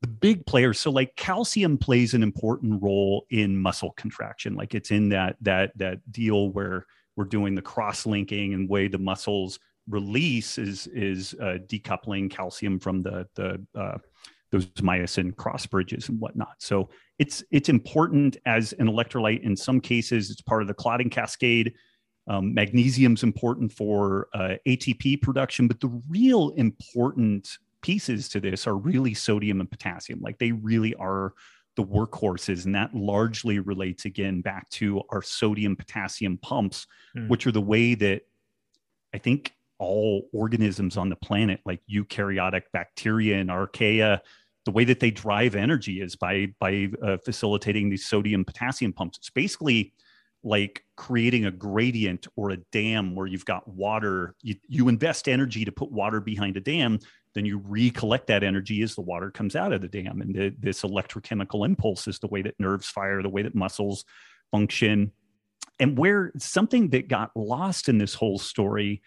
the 0.02 0.08
big 0.08 0.46
players 0.46 0.80
so 0.80 0.92
like 0.92 1.16
calcium 1.16 1.76
plays 1.76 2.14
an 2.14 2.22
important 2.22 2.84
role 2.84 3.26
in 3.32 3.58
muscle 3.58 3.94
contraction 3.98 4.54
like 4.54 4.76
it's 4.76 4.92
in 4.92 5.10
that 5.10 5.36
that 5.42 5.76
that 5.76 6.00
deal 6.12 6.52
where 6.52 6.86
we're 7.16 7.26
doing 7.26 7.56
the 7.56 7.64
cross 7.64 8.06
linking 8.06 8.54
and 8.54 8.70
way 8.70 8.88
the 8.88 9.00
muscles 9.00 9.58
release 9.90 10.58
is 10.58 10.88
is 10.88 11.36
uh, 11.42 11.58
decoupling 11.68 12.30
calcium 12.30 12.80
from 12.80 13.02
the 13.02 13.28
the 13.36 13.66
uh, 13.76 13.98
those 14.52 14.68
myosin 14.68 15.36
cross 15.36 15.66
bridges 15.66 16.10
and 16.10 16.20
whatnot. 16.20 16.56
So 16.60 16.90
it's 17.20 17.44
it's 17.52 17.70
important 17.70 18.38
as 18.46 18.74
an 18.74 18.88
electrolyte. 18.88 19.44
In 19.44 19.56
some 19.56 19.80
cases, 19.80 20.30
it's 20.30 20.42
part 20.42 20.62
of 20.62 20.68
the 20.68 20.74
clotting 20.74 21.10
cascade. 21.10 21.74
Um, 22.30 22.54
magnesium's 22.54 23.24
important 23.24 23.72
for 23.72 24.28
uh, 24.34 24.56
ATP 24.68 25.22
production, 25.22 25.68
but 25.68 25.80
the 25.80 26.02
real 26.10 26.50
important 26.58 27.58
pieces 27.82 28.28
to 28.30 28.42
this 28.42 28.68
are 28.68 28.76
really 28.76 29.14
sodium 29.14 29.62
and 29.62 29.72
potassium. 29.72 30.20
Like 30.22 30.38
they 30.38 30.52
really 30.52 30.94
are 30.96 31.34
the 31.78 31.86
workhorses, 31.86 32.66
and 32.66 32.76
that 32.76 32.94
largely 32.94 33.60
relates 33.60 34.06
again 34.06 34.42
back 34.42 34.70
to 34.72 35.02
our 35.10 35.22
sodium 35.22 35.76
potassium 35.76 36.38
pumps, 36.40 36.88
mm. 37.16 37.30
which 37.30 37.48
are 37.48 37.52
the 37.52 37.62
way 37.62 37.96
that 37.96 38.24
I 39.14 39.20
think 39.20 39.54
all 39.80 40.28
organisms 40.34 40.98
on 40.98 41.10
the 41.10 41.16
planet, 41.16 41.60
like 41.66 41.82
eukaryotic 41.92 42.64
bacteria 42.74 43.38
and 43.38 43.50
archaea, 43.50 44.20
the 44.66 44.72
way 44.72 44.84
that 44.84 45.00
they 45.00 45.12
drive 45.12 45.56
energy 45.56 46.02
is 46.02 46.16
by 46.16 46.48
by 46.60 46.90
uh, 47.02 47.18
facilitating 47.24 47.90
these 47.90 48.06
sodium 48.06 48.44
potassium 48.44 48.92
pumps. 48.94 49.18
It's 49.18 49.30
basically 49.30 49.94
like 50.44 50.84
creating 50.96 51.46
a 51.46 51.52
gradient 51.52 52.28
or 52.36 52.52
a 52.52 52.58
dam 52.72 53.16
where 53.16 53.28
you've 53.28 53.46
got 53.46 53.68
water. 53.68 54.36
You, 54.42 54.56
you 54.68 54.88
invest 54.88 55.28
energy 55.28 55.66
to 55.66 55.72
put 55.72 55.92
water 55.92 56.20
behind 56.20 56.58
a 56.58 56.62
dam, 56.62 57.00
then 57.34 57.46
you 57.46 57.60
recollect 57.60 58.28
that 58.28 58.44
energy 58.44 58.82
as 58.82 58.96
the 58.96 59.02
water 59.02 59.30
comes 59.32 59.56
out 59.56 59.74
of 59.74 59.82
the 59.82 59.88
dam. 59.88 60.22
And 60.22 60.34
the, 60.34 60.56
this 60.60 60.82
electrochemical 60.82 61.66
impulse 61.66 62.08
is 62.08 62.20
the 62.20 62.28
way 62.28 62.42
that 62.44 62.60
nerves 62.60 62.88
fire, 62.88 63.22
the 63.22 63.30
way 63.30 63.42
that 63.42 63.56
muscles 63.56 64.06
function. 64.52 65.12
And 65.80 65.98
where 65.98 66.32
something 66.38 66.90
that 66.90 67.08
got 67.08 67.32
lost 67.36 67.90
in 67.90 67.98
this 67.98 68.14
whole 68.14 68.40
story 68.40 69.02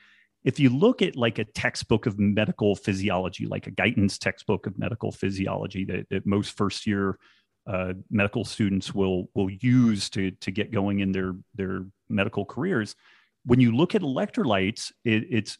if 0.45 0.59
you 0.59 0.71
look 0.71 1.03
at 1.03 1.17
like 1.17 1.39
a 1.39 1.45
textbook 1.45 2.07
of 2.07 2.19
medical 2.19 2.75
physiology, 2.75 3.47
like 3.47 3.67
a 3.67 3.71
Guyton's 3.71 4.19
textbook 4.19 4.67
of 4.67 4.79
medical 4.79 5.13
physiology 5.13 5.85
that, 5.85 6.09
that 6.11 6.27
most 6.27 6.57
first 6.57 6.87
year 6.87 7.19
uh, 7.67 7.93
medical 8.11 8.45
students 8.45 8.95
will 8.95 9.29
will 9.35 9.51
use 9.51 10.09
to 10.11 10.31
to 10.33 10.51
get 10.51 10.73
going 10.73 11.01
in 11.01 11.13
their 11.13 11.35
their 11.55 11.85
medical 12.09 12.45
careers, 12.45 12.97
when 13.45 13.61
you 13.61 13.75
look 13.75 13.95
at 13.95 14.03
electrolytes, 14.03 14.93
it, 15.05 15.25
it's 15.31 15.59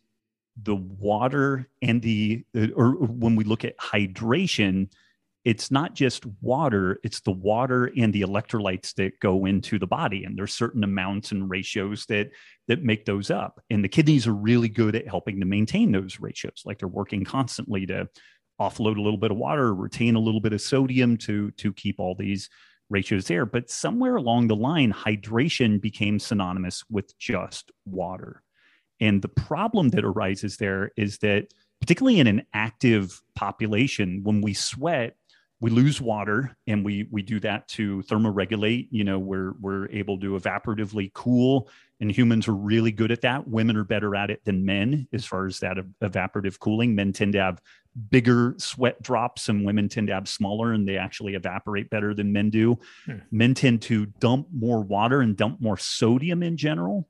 the 0.63 0.75
water 0.75 1.69
and 1.83 2.03
the 2.03 2.45
or 2.75 2.93
when 2.93 3.37
we 3.37 3.45
look 3.45 3.65
at 3.65 3.79
hydration 3.79 4.91
it's 5.45 5.71
not 5.71 5.95
just 5.95 6.25
water 6.43 6.99
it's 7.03 7.21
the 7.21 7.31
water 7.31 7.91
and 7.97 8.13
the 8.13 8.21
electrolytes 8.21 8.95
that 8.95 9.19
go 9.21 9.47
into 9.47 9.79
the 9.79 9.87
body 9.87 10.25
and 10.25 10.37
there's 10.37 10.55
certain 10.55 10.85
amounts 10.85 11.33
and 11.33 11.49
ratios 11.49 12.05
that 12.07 12.31
that 12.69 12.85
make 12.85 13.05
those 13.05 13.31
up. 13.31 13.61
And 13.71 13.83
the 13.83 13.89
kidneys 13.89 14.27
are 14.27 14.35
really 14.35 14.69
good 14.69 14.95
at 14.95 15.09
helping 15.09 15.41
to 15.41 15.47
maintain 15.47 15.93
those 15.93 16.21
ratios 16.21 16.63
like 16.65 16.79
they're 16.79 16.89
working 16.89 17.25
constantly 17.25 17.87
to 17.87 18.09
offload 18.61 18.97
a 18.97 19.03
little 19.03 19.19
bit 19.19 19.31
of 19.31 19.39
water 19.39 19.75
retain 19.75 20.15
a 20.15 20.21
little 20.21 20.41
bit 20.41 20.53
of 20.53 20.61
sodium 20.61 21.17
to 21.17 21.51
to 21.53 21.73
keep 21.73 21.99
all 21.99 22.15
these 22.15 22.49
ratios 22.91 23.27
there. 23.27 23.47
But 23.47 23.71
somewhere 23.71 24.17
along 24.17 24.49
the 24.49 24.57
line 24.57 24.93
hydration 24.93 25.81
became 25.81 26.19
synonymous 26.19 26.85
with 26.91 27.17
just 27.19 27.71
water. 27.87 28.43
And 29.01 29.23
the 29.23 29.29
problem 29.29 29.89
that 29.91 30.05
arises 30.05 30.59
there 30.59 30.91
is 30.97 31.19
that 31.19 31.47
particularly 31.81 32.21
in 32.21 32.27
an 32.27 32.43
active 32.53 33.23
population 33.35 34.21
when 34.23 34.43
we 34.43 34.53
sweat 34.53 35.17
we 35.61 35.71
lose 35.71 36.01
water 36.01 36.57
and 36.67 36.85
we 36.85 37.07
we 37.11 37.23
do 37.23 37.39
that 37.41 37.69
to 37.69 38.03
thermoregulate 38.03 38.89
you 38.91 39.05
know 39.05 39.19
we're 39.19 39.53
we're 39.61 39.89
able 39.91 40.19
to 40.19 40.39
evaporatively 40.39 41.13
cool 41.13 41.69
and 42.01 42.11
humans 42.11 42.49
are 42.49 42.55
really 42.55 42.93
good 42.93 43.13
at 43.13 43.21
that. 43.21 43.47
Women 43.47 43.77
are 43.77 43.85
better 43.85 44.17
at 44.17 44.31
it 44.31 44.43
than 44.45 44.65
men 44.65 45.07
as 45.13 45.27
far 45.27 45.47
as 45.47 45.61
that 45.61 45.77
evaporative 46.03 46.59
cooling. 46.59 46.95
Men 46.95 47.13
tend 47.13 47.35
to 47.35 47.41
have 47.41 47.61
bigger 48.11 48.55
sweat 48.57 49.03
drops 49.03 49.49
and 49.49 49.67
women 49.67 49.89
tend 49.89 50.07
to 50.07 50.15
have 50.15 50.27
smaller 50.27 50.73
and 50.73 50.89
they 50.89 50.97
actually 50.97 51.35
evaporate 51.35 51.91
better 51.91 52.15
than 52.15 52.33
men 52.33 52.49
do. 52.49 52.79
Hmm. 53.05 53.17
men 53.31 53.55
tend 53.55 53.83
to 53.83 54.07
dump 54.07 54.49
more 54.53 54.81
water 54.81 55.21
and 55.21 55.37
dump 55.37 55.61
more 55.61 55.77
sodium 55.77 56.43
in 56.43 56.57
general. 56.57 57.07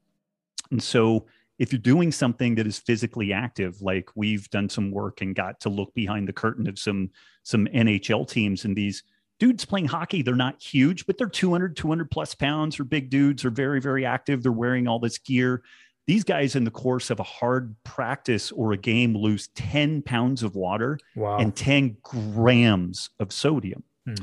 And 0.72 0.82
so 0.82 1.26
if 1.60 1.72
you're 1.72 1.78
doing 1.78 2.10
something 2.10 2.54
that 2.54 2.66
is 2.66 2.78
physically 2.78 3.34
active, 3.34 3.82
like 3.82 4.08
we've 4.14 4.48
done 4.48 4.66
some 4.66 4.90
work 4.90 5.20
and 5.20 5.34
got 5.34 5.60
to 5.60 5.68
look 5.68 5.92
behind 5.94 6.26
the 6.26 6.32
curtain 6.32 6.66
of 6.66 6.78
some 6.78 7.10
some 7.42 7.66
NHL 7.66 8.26
teams 8.26 8.64
and 8.64 8.74
these 8.74 9.04
dudes 9.38 9.66
playing 9.66 9.86
hockey, 9.86 10.22
they're 10.22 10.34
not 10.34 10.60
huge, 10.60 11.06
but 11.06 11.18
they're 11.18 11.28
200, 11.28 11.76
200 11.76 12.10
plus 12.10 12.34
pounds 12.34 12.80
or 12.80 12.84
big 12.84 13.10
dudes 13.10 13.44
are 13.44 13.50
very, 13.50 13.78
very 13.78 14.06
active. 14.06 14.42
They're 14.42 14.52
wearing 14.52 14.88
all 14.88 14.98
this 14.98 15.18
gear. 15.18 15.62
These 16.06 16.24
guys 16.24 16.56
in 16.56 16.64
the 16.64 16.70
course 16.70 17.10
of 17.10 17.20
a 17.20 17.24
hard 17.24 17.76
practice 17.84 18.50
or 18.52 18.72
a 18.72 18.76
game 18.78 19.14
lose 19.14 19.48
10 19.48 20.00
pounds 20.02 20.42
of 20.42 20.56
water 20.56 20.98
wow. 21.14 21.38
and 21.38 21.54
10 21.54 21.98
grams 22.02 23.10
of 23.20 23.32
sodium. 23.32 23.84
Hmm. 24.06 24.14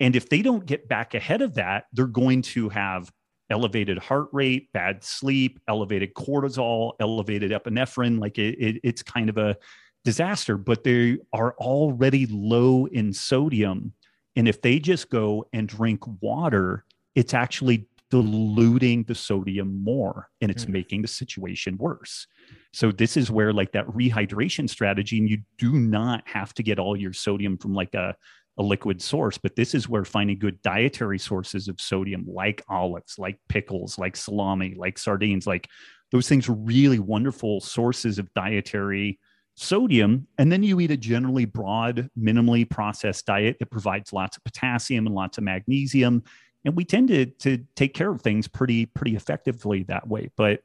And 0.00 0.16
if 0.16 0.30
they 0.30 0.40
don't 0.40 0.64
get 0.64 0.88
back 0.88 1.12
ahead 1.12 1.42
of 1.42 1.54
that, 1.54 1.84
they're 1.92 2.06
going 2.06 2.42
to 2.42 2.70
have 2.70 3.12
elevated 3.52 3.98
heart 3.98 4.28
rate, 4.32 4.72
bad 4.72 5.04
sleep, 5.04 5.60
elevated 5.68 6.14
cortisol, 6.14 6.94
elevated 6.98 7.52
epinephrine. 7.52 8.18
Like 8.18 8.38
it, 8.38 8.58
it, 8.58 8.80
it's 8.82 9.02
kind 9.02 9.28
of 9.28 9.38
a 9.38 9.56
disaster, 10.04 10.56
but 10.56 10.82
they 10.82 11.18
are 11.32 11.54
already 11.58 12.26
low 12.26 12.86
in 12.86 13.12
sodium. 13.12 13.92
And 14.34 14.48
if 14.48 14.60
they 14.62 14.78
just 14.78 15.10
go 15.10 15.46
and 15.52 15.68
drink 15.68 16.00
water, 16.20 16.84
it's 17.14 17.34
actually 17.34 17.86
diluting 18.10 19.04
the 19.04 19.14
sodium 19.14 19.82
more 19.82 20.28
and 20.40 20.50
it's 20.50 20.66
mm. 20.66 20.70
making 20.70 21.02
the 21.02 21.08
situation 21.08 21.76
worse. 21.78 22.26
So 22.72 22.90
this 22.92 23.16
is 23.16 23.30
where 23.30 23.52
like 23.52 23.72
that 23.72 23.86
rehydration 23.86 24.68
strategy, 24.68 25.18
and 25.18 25.28
you 25.28 25.38
do 25.58 25.72
not 25.72 26.26
have 26.26 26.52
to 26.54 26.62
get 26.62 26.78
all 26.78 26.96
your 26.96 27.12
sodium 27.12 27.56
from 27.58 27.74
like 27.74 27.94
a 27.94 28.16
a 28.58 28.62
liquid 28.62 29.00
source. 29.00 29.38
But 29.38 29.56
this 29.56 29.74
is 29.74 29.88
where 29.88 30.04
finding 30.04 30.38
good 30.38 30.60
dietary 30.62 31.18
sources 31.18 31.68
of 31.68 31.80
sodium, 31.80 32.24
like 32.26 32.62
olives, 32.68 33.18
like 33.18 33.38
pickles, 33.48 33.98
like 33.98 34.16
salami, 34.16 34.74
like 34.76 34.98
sardines, 34.98 35.46
like 35.46 35.68
those 36.10 36.28
things 36.28 36.48
are 36.48 36.54
really 36.54 36.98
wonderful 36.98 37.60
sources 37.60 38.18
of 38.18 38.32
dietary 38.34 39.18
sodium. 39.54 40.26
And 40.38 40.52
then 40.52 40.62
you 40.62 40.80
eat 40.80 40.90
a 40.90 40.96
generally 40.96 41.46
broad, 41.46 42.10
minimally 42.18 42.68
processed 42.68 43.26
diet 43.26 43.56
that 43.58 43.70
provides 43.70 44.12
lots 44.12 44.36
of 44.36 44.44
potassium 44.44 45.06
and 45.06 45.14
lots 45.14 45.38
of 45.38 45.44
magnesium. 45.44 46.22
And 46.64 46.76
we 46.76 46.84
tend 46.84 47.08
to, 47.08 47.26
to 47.26 47.64
take 47.74 47.94
care 47.94 48.10
of 48.10 48.22
things 48.22 48.46
pretty, 48.46 48.86
pretty 48.86 49.16
effectively 49.16 49.84
that 49.84 50.06
way. 50.06 50.30
But 50.36 50.60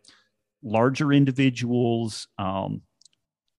larger 0.61 1.11
individuals, 1.11 2.27
um, 2.37 2.81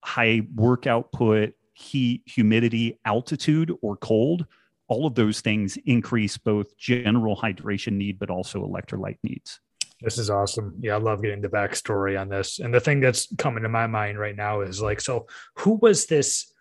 high 0.04 0.42
work 0.54 0.86
output, 0.86 1.54
heat, 1.78 2.22
humidity, 2.26 2.98
altitude, 3.04 3.72
or 3.82 3.96
cold, 3.96 4.46
all 4.88 5.06
of 5.06 5.14
those 5.14 5.40
things 5.40 5.78
increase 5.86 6.36
both 6.36 6.76
general 6.76 7.36
hydration 7.36 7.92
need, 7.92 8.18
but 8.18 8.30
also 8.30 8.66
electrolyte 8.66 9.18
needs. 9.22 9.60
This 10.00 10.18
is 10.18 10.30
awesome. 10.30 10.74
Yeah, 10.80 10.94
I 10.94 10.98
love 10.98 11.22
getting 11.22 11.40
the 11.40 11.48
backstory 11.48 12.20
on 12.20 12.28
this. 12.28 12.60
And 12.60 12.72
the 12.72 12.80
thing 12.80 13.00
that's 13.00 13.28
coming 13.36 13.64
to 13.64 13.68
my 13.68 13.86
mind 13.86 14.18
right 14.18 14.36
now 14.36 14.60
is 14.60 14.80
like, 14.80 15.00
so 15.00 15.26
who 15.56 15.72
was 15.82 16.06
this, 16.06 16.52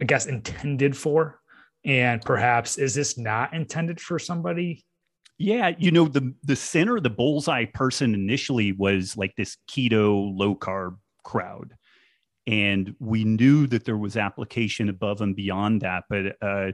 I 0.00 0.04
guess, 0.04 0.26
intended 0.26 0.96
for? 0.96 1.40
And 1.84 2.22
perhaps 2.22 2.78
is 2.78 2.94
this 2.94 3.18
not 3.18 3.52
intended 3.52 4.00
for 4.00 4.18
somebody? 4.18 4.84
Yeah, 5.36 5.72
you 5.76 5.90
know, 5.90 6.06
the 6.06 6.32
the 6.44 6.54
center, 6.54 7.00
the 7.00 7.10
bullseye 7.10 7.64
person 7.64 8.14
initially 8.14 8.72
was 8.72 9.16
like 9.16 9.34
this 9.36 9.56
keto 9.68 10.32
low 10.34 10.54
carb 10.54 10.96
crowd 11.24 11.74
and 12.46 12.94
we 12.98 13.24
knew 13.24 13.66
that 13.66 13.84
there 13.84 13.96
was 13.96 14.16
application 14.16 14.88
above 14.88 15.20
and 15.20 15.34
beyond 15.36 15.80
that 15.80 16.04
but 16.08 16.36
uh, 16.42 16.70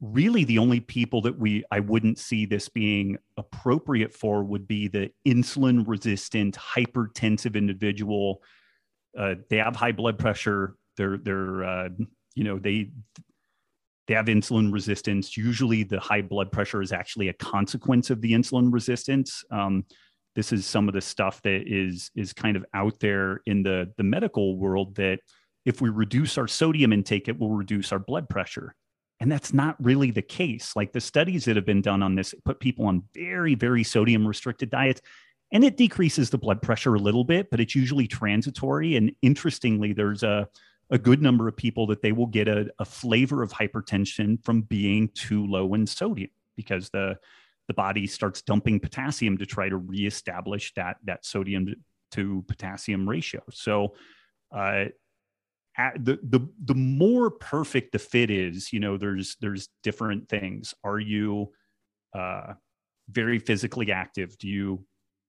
really 0.00 0.44
the 0.44 0.58
only 0.58 0.80
people 0.80 1.20
that 1.20 1.38
we 1.38 1.64
i 1.70 1.78
wouldn't 1.78 2.18
see 2.18 2.46
this 2.46 2.68
being 2.68 3.16
appropriate 3.36 4.12
for 4.12 4.42
would 4.42 4.66
be 4.66 4.88
the 4.88 5.10
insulin 5.26 5.86
resistant 5.86 6.56
hypertensive 6.56 7.54
individual. 7.54 8.42
Uh, 9.16 9.34
they 9.50 9.58
have 9.58 9.76
high 9.76 9.92
blood 9.92 10.18
pressure. 10.18 10.76
They're 10.96 11.18
they're 11.18 11.64
uh, 11.64 11.88
you 12.34 12.44
know 12.44 12.58
they 12.58 12.90
they 14.08 14.14
have 14.14 14.26
insulin 14.26 14.72
resistance. 14.72 15.36
Usually 15.36 15.84
the 15.84 16.00
high 16.00 16.22
blood 16.22 16.50
pressure 16.50 16.82
is 16.82 16.92
actually 16.92 17.28
a 17.28 17.34
consequence 17.34 18.10
of 18.10 18.20
the 18.20 18.32
insulin 18.32 18.72
resistance. 18.72 19.44
Um, 19.50 19.84
this 20.34 20.52
is 20.52 20.66
some 20.66 20.88
of 20.88 20.94
the 20.94 21.00
stuff 21.00 21.42
that 21.42 21.64
is 21.66 22.10
is 22.14 22.32
kind 22.32 22.56
of 22.56 22.64
out 22.74 22.98
there 23.00 23.40
in 23.46 23.62
the 23.62 23.92
the 23.96 24.02
medical 24.02 24.56
world 24.56 24.96
that 24.96 25.20
if 25.64 25.80
we 25.80 25.88
reduce 25.88 26.38
our 26.38 26.48
sodium 26.48 26.92
intake 26.92 27.28
it 27.28 27.38
will 27.38 27.50
reduce 27.50 27.92
our 27.92 27.98
blood 27.98 28.28
pressure. 28.28 28.74
And 29.20 29.30
that's 29.30 29.54
not 29.54 29.76
really 29.78 30.10
the 30.10 30.22
case. 30.22 30.74
Like 30.74 30.92
the 30.92 31.00
studies 31.00 31.44
that 31.44 31.54
have 31.54 31.64
been 31.64 31.80
done 31.80 32.02
on 32.02 32.16
this 32.16 32.34
put 32.44 32.60
people 32.60 32.86
on 32.86 33.04
very 33.14 33.54
very 33.54 33.84
sodium 33.84 34.26
restricted 34.26 34.70
diets 34.70 35.00
and 35.52 35.64
it 35.64 35.76
decreases 35.76 36.30
the 36.30 36.38
blood 36.38 36.62
pressure 36.62 36.94
a 36.94 36.98
little 36.98 37.24
bit 37.24 37.50
but 37.50 37.60
it's 37.60 37.74
usually 37.74 38.06
transitory. 38.06 38.96
And 38.96 39.12
interestingly 39.22 39.92
there's 39.92 40.22
a 40.22 40.48
a 40.90 40.98
good 40.98 41.22
number 41.22 41.48
of 41.48 41.56
people 41.56 41.86
that 41.86 42.02
they 42.02 42.12
will 42.12 42.26
get 42.26 42.48
a, 42.48 42.70
a 42.78 42.84
flavor 42.84 43.42
of 43.42 43.50
hypertension 43.50 44.44
from 44.44 44.60
being 44.60 45.08
too 45.14 45.46
low 45.46 45.72
in 45.72 45.86
sodium 45.86 46.30
because 46.54 46.90
the 46.90 47.16
the 47.72 47.74
body 47.74 48.06
starts 48.06 48.42
dumping 48.42 48.78
potassium 48.78 49.38
to 49.38 49.46
try 49.46 49.68
to 49.68 49.76
reestablish 49.76 50.74
that 50.74 50.98
that 51.04 51.24
sodium 51.24 51.74
to 52.10 52.44
potassium 52.46 53.08
ratio. 53.08 53.40
So, 53.50 53.94
uh, 54.54 54.84
the 55.98 56.18
the 56.22 56.46
the 56.62 56.74
more 56.74 57.30
perfect 57.30 57.92
the 57.92 57.98
fit 57.98 58.30
is, 58.30 58.72
you 58.74 58.80
know, 58.80 58.98
there's 58.98 59.36
there's 59.40 59.70
different 59.82 60.28
things. 60.28 60.74
Are 60.84 60.98
you 61.00 61.52
uh, 62.14 62.52
very 63.08 63.38
physically 63.38 63.90
active? 63.90 64.36
Do 64.36 64.48
you 64.48 64.84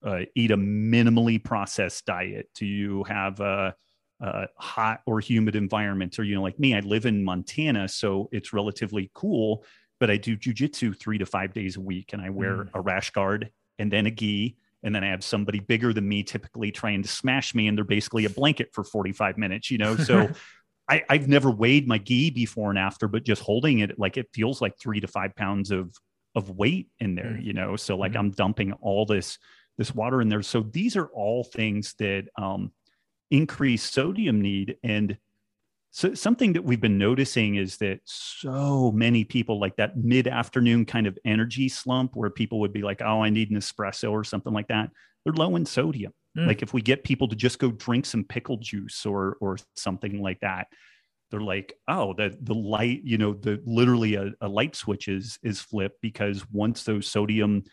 uh, 0.06 0.22
eat 0.36 0.52
a 0.52 0.58
minimally 0.58 1.42
processed 1.42 2.06
diet? 2.06 2.50
Do 2.56 2.66
you 2.66 3.06
have 3.06 3.40
a, 3.40 3.74
a, 4.20 4.48
hot 4.58 5.00
or 5.06 5.22
humid 5.22 5.56
environment? 5.56 6.20
Or, 6.20 6.26
you 6.26 6.36
know, 6.36 6.42
like 6.42 6.60
me, 6.60 6.76
I 6.76 6.82
live 6.82 7.06
in 7.06 7.24
Montana, 7.24 7.88
so 7.88 8.28
it's 8.34 8.52
relatively 8.52 9.10
cool, 9.14 9.64
but 10.00 10.10
I 10.10 10.18
do 10.18 10.36
jujitsu 10.38 10.98
three 10.98 11.18
to 11.18 11.26
five 11.26 11.54
days 11.54 11.78
a 11.78 11.82
week 11.82 12.14
and 12.14 12.22
I 12.22 12.30
wear 12.30 12.66
mm. 12.66 12.70
a 12.74 12.82
rash 12.82 13.12
guard 13.12 13.52
and 13.80 13.92
then 13.92 14.06
a 14.06 14.12
gi. 14.12 14.58
And 14.86 14.94
then 14.94 15.04
I 15.04 15.08
have 15.08 15.24
somebody 15.24 15.60
bigger 15.60 15.94
than 15.94 16.08
me 16.08 16.24
typically 16.24 16.70
trying 16.70 17.04
to 17.04 17.08
smash 17.08 17.56
me, 17.56 17.70
and 17.70 17.78
they're 17.78 17.86
basically 17.86 18.26
a 18.26 18.30
blanket 18.30 18.72
for 18.74 18.84
45 18.84 19.38
minutes, 19.38 19.72
you 19.72 19.78
know? 19.78 19.96
So 19.96 20.30
I, 20.90 21.04
I've 21.10 21.30
never 21.30 21.50
weighed 21.50 21.88
my 21.88 21.98
gi 21.98 22.32
before 22.32 22.70
and 22.70 22.78
after, 22.78 23.08
but 23.08 23.24
just 23.24 23.42
holding 23.42 23.80
it, 23.80 23.98
like 23.98 24.18
it 24.18 24.28
feels 24.34 24.62
like 24.62 24.78
three 24.78 25.00
to 25.00 25.08
five 25.08 25.36
pounds 25.36 25.72
of 25.72 25.96
of 26.36 26.50
weight 26.50 26.90
in 27.00 27.16
there, 27.16 27.38
mm. 27.40 27.44
you 27.44 27.54
know. 27.54 27.76
So 27.76 27.96
like 27.96 28.12
mm-hmm. 28.12 28.20
I'm 28.20 28.32
dumping 28.32 28.74
all 28.74 29.06
this 29.06 29.38
this 29.78 29.94
water 29.94 30.22
in 30.22 30.30
there. 30.30 30.42
So 30.42 30.62
these 30.62 30.96
are 30.96 31.08
all 31.08 31.44
things 31.44 31.96
that 32.00 32.26
um, 32.38 32.72
increase 33.32 33.84
sodium 33.84 34.42
need. 34.42 34.78
And 34.84 35.18
so 35.96 36.16
something 36.16 36.54
that 36.54 36.64
we've 36.64 36.82
been 36.82 36.98
noticing 36.98 37.56
is 37.56 37.78
that 37.78 38.00
so 38.04 38.92
many 38.92 39.24
people 39.24 39.60
like 39.60 39.76
that 39.76 39.96
mid 39.96 40.28
afternoon 40.28 40.88
kind 40.88 41.06
of 41.06 41.20
energy 41.24 41.70
slump 41.70 42.16
where 42.16 42.32
people 42.32 42.60
would 42.62 42.74
be 42.74 42.82
like, 42.82 43.04
oh, 43.04 43.22
I 43.22 43.30
need 43.30 43.52
an 43.52 43.58
espresso 43.58 44.12
or 44.12 44.24
something 44.24 44.52
like 44.52 44.70
that. 44.70 44.90
They're 45.24 45.34
low 45.34 45.56
in 45.56 45.68
sodium. 45.68 46.12
Mm. 46.36 46.48
Like 46.48 46.64
if 46.64 46.74
we 46.74 46.82
get 46.82 47.04
people 47.04 47.28
to 47.28 47.36
just 47.36 47.60
go 47.60 47.70
drink 47.70 48.08
some 48.08 48.24
pickle 48.24 48.58
juice 48.58 49.06
or 49.06 49.38
or 49.40 49.60
something 49.76 50.20
like 50.20 50.40
that, 50.40 50.66
they're 51.30 51.42
like, 51.42 51.74
oh, 51.88 52.16
the 52.16 52.36
the 52.42 52.56
light, 52.56 53.02
you 53.04 53.20
know, 53.20 53.36
the 53.36 53.62
literally 53.64 54.16
a, 54.16 54.32
a 54.42 54.48
light 54.48 54.76
switch 54.76 55.08
is 55.08 55.38
is 55.44 55.62
flipped 55.62 56.02
because 56.02 56.44
once 56.50 56.84
those 56.86 57.06
sodium 57.06 57.64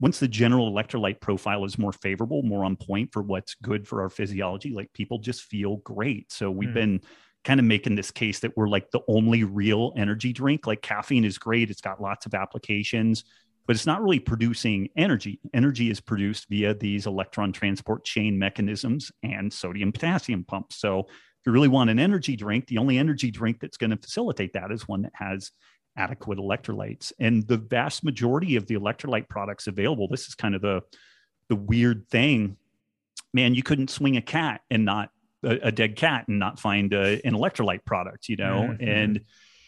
once 0.00 0.18
the 0.18 0.26
general 0.26 0.72
electrolyte 0.72 1.20
profile 1.20 1.64
is 1.64 1.78
more 1.78 1.92
favorable, 1.92 2.42
more 2.42 2.64
on 2.64 2.74
point 2.74 3.12
for 3.12 3.22
what's 3.22 3.54
good 3.54 3.86
for 3.86 4.02
our 4.02 4.10
physiology, 4.10 4.70
like 4.70 4.92
people 4.92 5.20
just 5.20 5.42
feel 5.42 5.76
great. 5.76 6.32
So 6.32 6.50
we've 6.50 6.70
mm. 6.70 6.74
been 6.74 7.00
kind 7.44 7.58
of 7.58 7.66
making 7.66 7.94
this 7.94 8.10
case 8.10 8.40
that 8.40 8.56
we're 8.56 8.68
like 8.68 8.90
the 8.90 9.00
only 9.08 9.44
real 9.44 9.92
energy 9.96 10.32
drink. 10.32 10.66
Like 10.66 10.82
caffeine 10.82 11.24
is 11.24 11.38
great, 11.38 11.70
it's 11.70 11.80
got 11.80 12.00
lots 12.00 12.26
of 12.26 12.34
applications, 12.34 13.24
but 13.66 13.76
it's 13.76 13.86
not 13.86 14.02
really 14.02 14.20
producing 14.20 14.88
energy. 14.96 15.40
Energy 15.52 15.90
is 15.90 16.00
produced 16.00 16.48
via 16.48 16.74
these 16.74 17.06
electron 17.06 17.52
transport 17.52 18.04
chain 18.04 18.38
mechanisms 18.38 19.10
and 19.22 19.52
sodium 19.52 19.92
potassium 19.92 20.44
pumps. 20.44 20.76
So 20.76 21.00
if 21.00 21.46
you 21.46 21.52
really 21.52 21.68
want 21.68 21.90
an 21.90 21.98
energy 21.98 22.36
drink, 22.36 22.68
the 22.68 22.78
only 22.78 22.98
energy 22.98 23.30
drink 23.30 23.58
that's 23.60 23.76
going 23.76 23.90
to 23.90 23.96
facilitate 23.96 24.52
that 24.52 24.70
is 24.70 24.86
one 24.86 25.02
that 25.02 25.12
has 25.14 25.50
adequate 25.96 26.38
electrolytes. 26.38 27.12
And 27.18 27.46
the 27.46 27.56
vast 27.56 28.04
majority 28.04 28.56
of 28.56 28.66
the 28.66 28.76
electrolyte 28.76 29.28
products 29.28 29.66
available, 29.66 30.08
this 30.08 30.28
is 30.28 30.34
kind 30.34 30.54
of 30.54 30.62
the 30.62 30.82
the 31.48 31.56
weird 31.56 32.08
thing. 32.08 32.56
Man, 33.34 33.54
you 33.54 33.62
couldn't 33.62 33.90
swing 33.90 34.16
a 34.16 34.22
cat 34.22 34.60
and 34.70 34.84
not 34.84 35.10
a, 35.42 35.68
a 35.68 35.72
dead 35.72 35.96
cat 35.96 36.26
and 36.28 36.38
not 36.38 36.58
find 36.58 36.92
a, 36.92 37.20
an 37.26 37.34
electrolyte 37.34 37.84
product, 37.84 38.28
you 38.28 38.36
know? 38.36 38.68
Mm-hmm. 38.70 38.88
And 38.88 39.20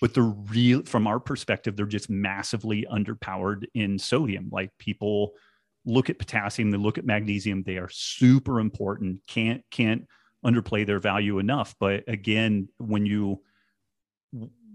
but 0.05 0.13
they're 0.13 0.23
real 0.25 0.83
from 0.83 1.07
our 1.07 1.19
perspective 1.19 1.77
they're 1.77 1.87
just 1.87 2.11
massively 2.11 2.87
underpowered 2.93 3.65
in 3.73 3.99
sodium 3.99 4.51
like 4.53 4.71
people 4.79 5.33
look 5.87 6.11
at 6.11 6.19
potassium 6.19 6.71
they 6.71 6.77
look 6.77 6.99
at 6.99 7.07
magnesium 7.07 7.63
they 7.63 7.79
are 7.79 7.89
super 7.89 8.61
important 8.61 9.21
can't 9.27 9.63
can't 9.71 10.07
underplay 10.45 10.87
their 10.87 10.99
value 10.99 11.39
enough 11.39 11.75
but 11.81 12.05
again 12.07 12.69
when 12.77 13.07
you 13.07 13.41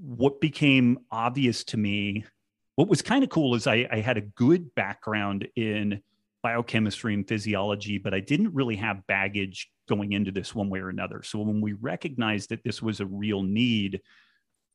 what 0.02 0.42
became 0.42 0.98
obvious 1.12 1.64
to 1.64 1.78
me 1.78 2.26
what 2.74 2.88
was 2.88 3.04
kind 3.04 3.24
of 3.24 3.30
cool 3.30 3.54
is 3.54 3.68
I, 3.68 3.88
I 3.92 4.00
had 4.00 4.18
a 4.18 4.22
good 4.22 4.74
background 4.74 5.48
in 5.56 6.02
biochemistry 6.42 7.14
and 7.14 7.28
physiology 7.28 8.00
but 8.00 8.16
i 8.16 8.20
didn't 8.20 8.56
really 8.56 8.78
have 8.78 9.06
baggage 9.06 9.70
going 9.90 10.14
into 10.14 10.32
this 10.32 10.56
one 10.56 10.70
way 10.70 10.80
or 10.80 10.90
another 10.90 11.22
so 11.24 11.40
when 11.40 11.60
we 11.60 11.74
recognized 11.74 12.50
that 12.50 12.64
this 12.64 12.82
was 12.82 13.02
a 13.02 13.06
real 13.06 13.44
need 13.44 14.00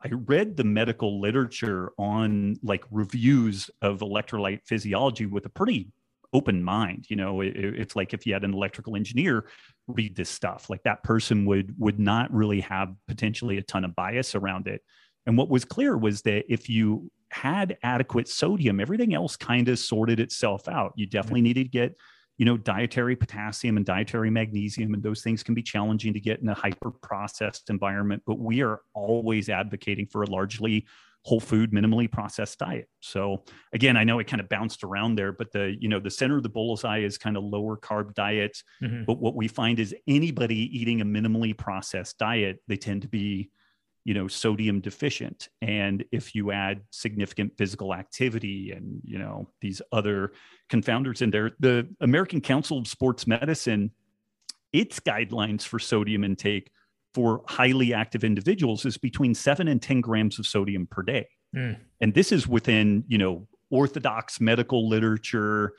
I 0.05 0.09
read 0.11 0.57
the 0.57 0.65
medical 0.65 1.19
literature 1.19 1.93
on 1.97 2.57
like 2.63 2.85
reviews 2.91 3.71
of 3.81 4.01
electrolyte 4.01 4.61
physiology 4.67 5.25
with 5.25 5.47
a 5.47 5.49
pretty 5.49 5.89
open 6.35 6.63
mind. 6.63 7.07
You 7.09 7.17
know, 7.17 7.41
it, 7.41 7.57
it's 7.57 7.97
like 7.97 8.13
if 8.13 8.27
you 8.27 8.35
had 8.35 8.45
an 8.45 8.53
electrical 8.53 8.97
engineer 8.97 9.47
read 9.87 10.15
this 10.15 10.29
stuff, 10.29 10.69
like 10.69 10.83
that 10.83 11.03
person 11.05 11.47
would 11.47 11.75
would 11.79 11.99
not 11.99 12.31
really 12.35 12.61
have 12.61 12.95
potentially 13.09 13.57
a 13.57 13.63
ton 13.63 13.85
of 13.85 13.95
bias 13.95 14.35
around 14.35 14.69
it. 14.69 14.83
And 15.27 15.39
what 15.39 15.49
was 15.49 15.65
clear 15.65 15.97
was 15.97 16.21
that 16.23 16.53
if 16.53 16.69
you 16.69 17.11
had 17.31 17.79
adequate 17.83 18.29
sodium, 18.29 18.81
everything 18.81 19.15
else 19.15 19.37
kind 19.37 19.69
of 19.69 19.79
sorted 19.79 20.21
itself 20.21 20.69
out. 20.69 20.93
You 20.97 21.07
definitely 21.07 21.41
needed 21.41 21.65
to 21.65 21.71
get 21.71 21.97
you 22.37 22.45
know, 22.45 22.57
dietary 22.57 23.15
potassium 23.15 23.77
and 23.77 23.87
dietary 23.87 24.31
magnesium, 24.31 24.95
and 24.95 25.03
those 25.03 25.23
things 25.23 25.43
can 25.43 25.55
be 25.55 25.63
challenging 25.63 26.13
to 26.13 26.21
get 26.21 26.41
in 26.41 26.49
a 26.49 26.55
hyper 26.55 26.91
processed 26.91 27.71
environment. 27.71 28.23
But 28.27 28.39
we 28.39 28.63
are 28.63 28.81
always 28.93 29.49
advocating 29.49 30.07
for 30.07 30.23
a 30.23 30.31
largely 30.31 30.87
whole 31.23 31.41
food, 31.41 31.73
minimally 31.73 32.11
processed 32.11 32.59
diet. 32.59 32.89
So 33.01 33.45
again, 33.73 33.97
I 33.97 34.05
know 34.05 34.19
it 34.19 34.27
kind 34.27 34.41
of 34.41 34.49
bounced 34.49 34.85
around 34.85 35.15
there, 35.15 35.33
but 35.33 35.53
the 35.53 35.75
you 35.79 35.89
know 35.89 36.01
the 36.01 36.11
center 36.11 36.37
of 36.37 36.43
the 36.43 36.49
bullseye 36.49 36.99
is 36.99 37.19
kind 37.19 37.37
of 37.37 37.45
lower 37.45 37.77
carb 37.77 38.15
diets. 38.15 38.63
Mm-hmm. 38.83 39.05
But 39.05 39.21
what 39.21 39.35
we 39.35 39.49
find 39.49 39.79
is 39.79 39.95
anybody 40.07 40.69
eating 40.79 41.01
a 41.01 41.05
minimally 41.05 41.57
processed 41.57 42.19
diet, 42.19 42.59
they 42.69 42.77
tend 42.77 43.03
to 43.03 43.09
be 43.09 43.51
you 44.05 44.15
know 44.15 44.29
sodium 44.29 44.81
deficient. 44.81 45.49
And 45.63 46.05
if 46.13 46.35
you 46.35 46.53
add 46.53 46.83
significant 46.91 47.57
physical 47.57 47.95
activity 47.95 48.71
and 48.71 49.01
you 49.05 49.19
know 49.19 49.49
these 49.61 49.81
other 49.93 50.33
confounders 50.71 51.23
in 51.23 51.31
there 51.31 51.53
the 51.61 51.89
american 52.01 52.41
council 52.41 52.79
of 52.79 52.87
sports 52.87 53.27
medicine 53.27 53.91
its 54.73 54.99
guidelines 54.99 55.63
for 55.63 55.79
sodium 55.79 56.25
intake 56.25 56.71
for 57.15 57.43
highly 57.47 57.95
active 57.95 58.25
individuals 58.25 58.85
is 58.85 58.97
between 58.97 59.35
7 59.35 59.69
and 59.69 59.81
10 59.81 60.01
grams 60.01 60.39
of 60.39 60.47
sodium 60.47 60.87
per 60.87 61.03
day. 61.03 61.29
Mm. 61.55 61.79
and 62.01 62.15
this 62.15 62.33
is 62.33 62.49
within 62.49 63.05
you 63.07 63.17
know 63.17 63.47
orthodox 63.71 64.41
medical 64.41 64.89
literature 64.89 65.73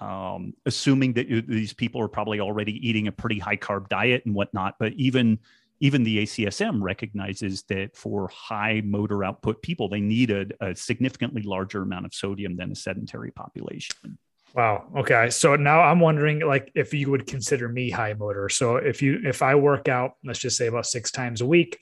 um, 0.00 0.52
assuming 0.66 1.12
that 1.14 1.28
these 1.48 1.72
people 1.72 2.00
are 2.00 2.08
probably 2.08 2.40
already 2.40 2.86
eating 2.86 3.06
a 3.06 3.12
pretty 3.12 3.38
high 3.38 3.56
carb 3.56 3.88
diet 3.88 4.22
and 4.26 4.34
whatnot. 4.34 4.74
But 4.78 4.92
even 4.94 5.38
even 5.80 6.04
the 6.04 6.18
ACSM 6.18 6.80
recognizes 6.80 7.62
that 7.64 7.96
for 7.96 8.28
high 8.28 8.80
motor 8.84 9.24
output 9.24 9.62
people, 9.62 9.88
they 9.88 10.00
need 10.00 10.30
a, 10.30 10.46
a 10.60 10.74
significantly 10.74 11.42
larger 11.42 11.82
amount 11.82 12.06
of 12.06 12.14
sodium 12.14 12.56
than 12.56 12.72
a 12.72 12.74
sedentary 12.74 13.30
population. 13.32 14.18
Wow. 14.54 14.84
Okay. 14.96 15.30
So 15.30 15.56
now 15.56 15.80
I'm 15.80 15.98
wondering 15.98 16.40
like 16.40 16.70
if 16.76 16.94
you 16.94 17.10
would 17.10 17.26
consider 17.26 17.68
me 17.68 17.90
high 17.90 18.14
motor. 18.14 18.48
So 18.48 18.76
if 18.76 19.02
you 19.02 19.20
if 19.24 19.42
I 19.42 19.56
work 19.56 19.88
out, 19.88 20.12
let's 20.24 20.38
just 20.38 20.56
say 20.56 20.68
about 20.68 20.86
six 20.86 21.10
times 21.10 21.40
a 21.40 21.46
week, 21.46 21.80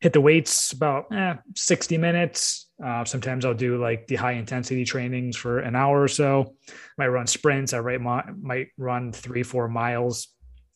hit 0.00 0.12
the 0.12 0.20
weights 0.20 0.72
about 0.72 1.12
eh, 1.12 1.34
60 1.54 1.96
minutes. 1.96 2.70
Uh, 2.84 3.04
sometimes 3.04 3.44
I'll 3.44 3.54
do 3.54 3.80
like 3.80 4.08
the 4.08 4.16
high 4.16 4.32
intensity 4.32 4.84
trainings 4.84 5.36
for 5.36 5.60
an 5.60 5.76
hour 5.76 6.02
or 6.02 6.08
so. 6.08 6.56
Might 6.96 7.08
run 7.08 7.28
sprints. 7.28 7.72
I 7.72 7.80
might, 7.98 8.36
might 8.36 8.68
run 8.76 9.12
three, 9.12 9.44
four 9.44 9.68
miles 9.68 10.28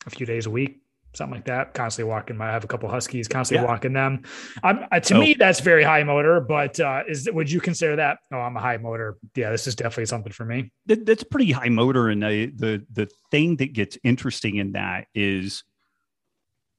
a 0.05 0.09
few 0.09 0.25
days 0.25 0.45
a 0.45 0.49
week 0.49 0.82
something 1.13 1.35
like 1.35 1.45
that. 1.45 1.73
Constantly 1.73 2.09
walking 2.09 2.37
my, 2.37 2.49
I 2.49 2.51
have 2.51 2.63
a 2.63 2.67
couple 2.67 2.89
huskies, 2.89 3.27
constantly 3.27 3.63
yeah. 3.63 3.71
walking 3.71 3.93
them. 3.93 4.23
I'm, 4.63 4.85
uh, 4.91 4.99
to 4.99 5.15
oh. 5.15 5.19
me, 5.19 5.33
that's 5.33 5.59
very 5.59 5.83
high 5.83 6.03
motor, 6.03 6.39
but 6.41 6.79
uh, 6.79 7.03
is 7.07 7.29
would 7.31 7.51
you 7.51 7.61
consider 7.61 7.95
that? 7.97 8.19
Oh, 8.31 8.37
I'm 8.37 8.57
a 8.57 8.59
high 8.59 8.77
motor. 8.77 9.17
Yeah, 9.35 9.51
this 9.51 9.67
is 9.67 9.75
definitely 9.75 10.07
something 10.07 10.31
for 10.31 10.45
me. 10.45 10.71
That, 10.87 11.05
that's 11.05 11.23
pretty 11.23 11.51
high 11.51 11.69
motor. 11.69 12.09
And 12.09 12.23
the, 12.23 12.51
the, 12.55 12.85
the 12.91 13.09
thing 13.31 13.57
that 13.57 13.73
gets 13.73 13.97
interesting 14.03 14.57
in 14.57 14.73
that 14.73 15.07
is 15.13 15.63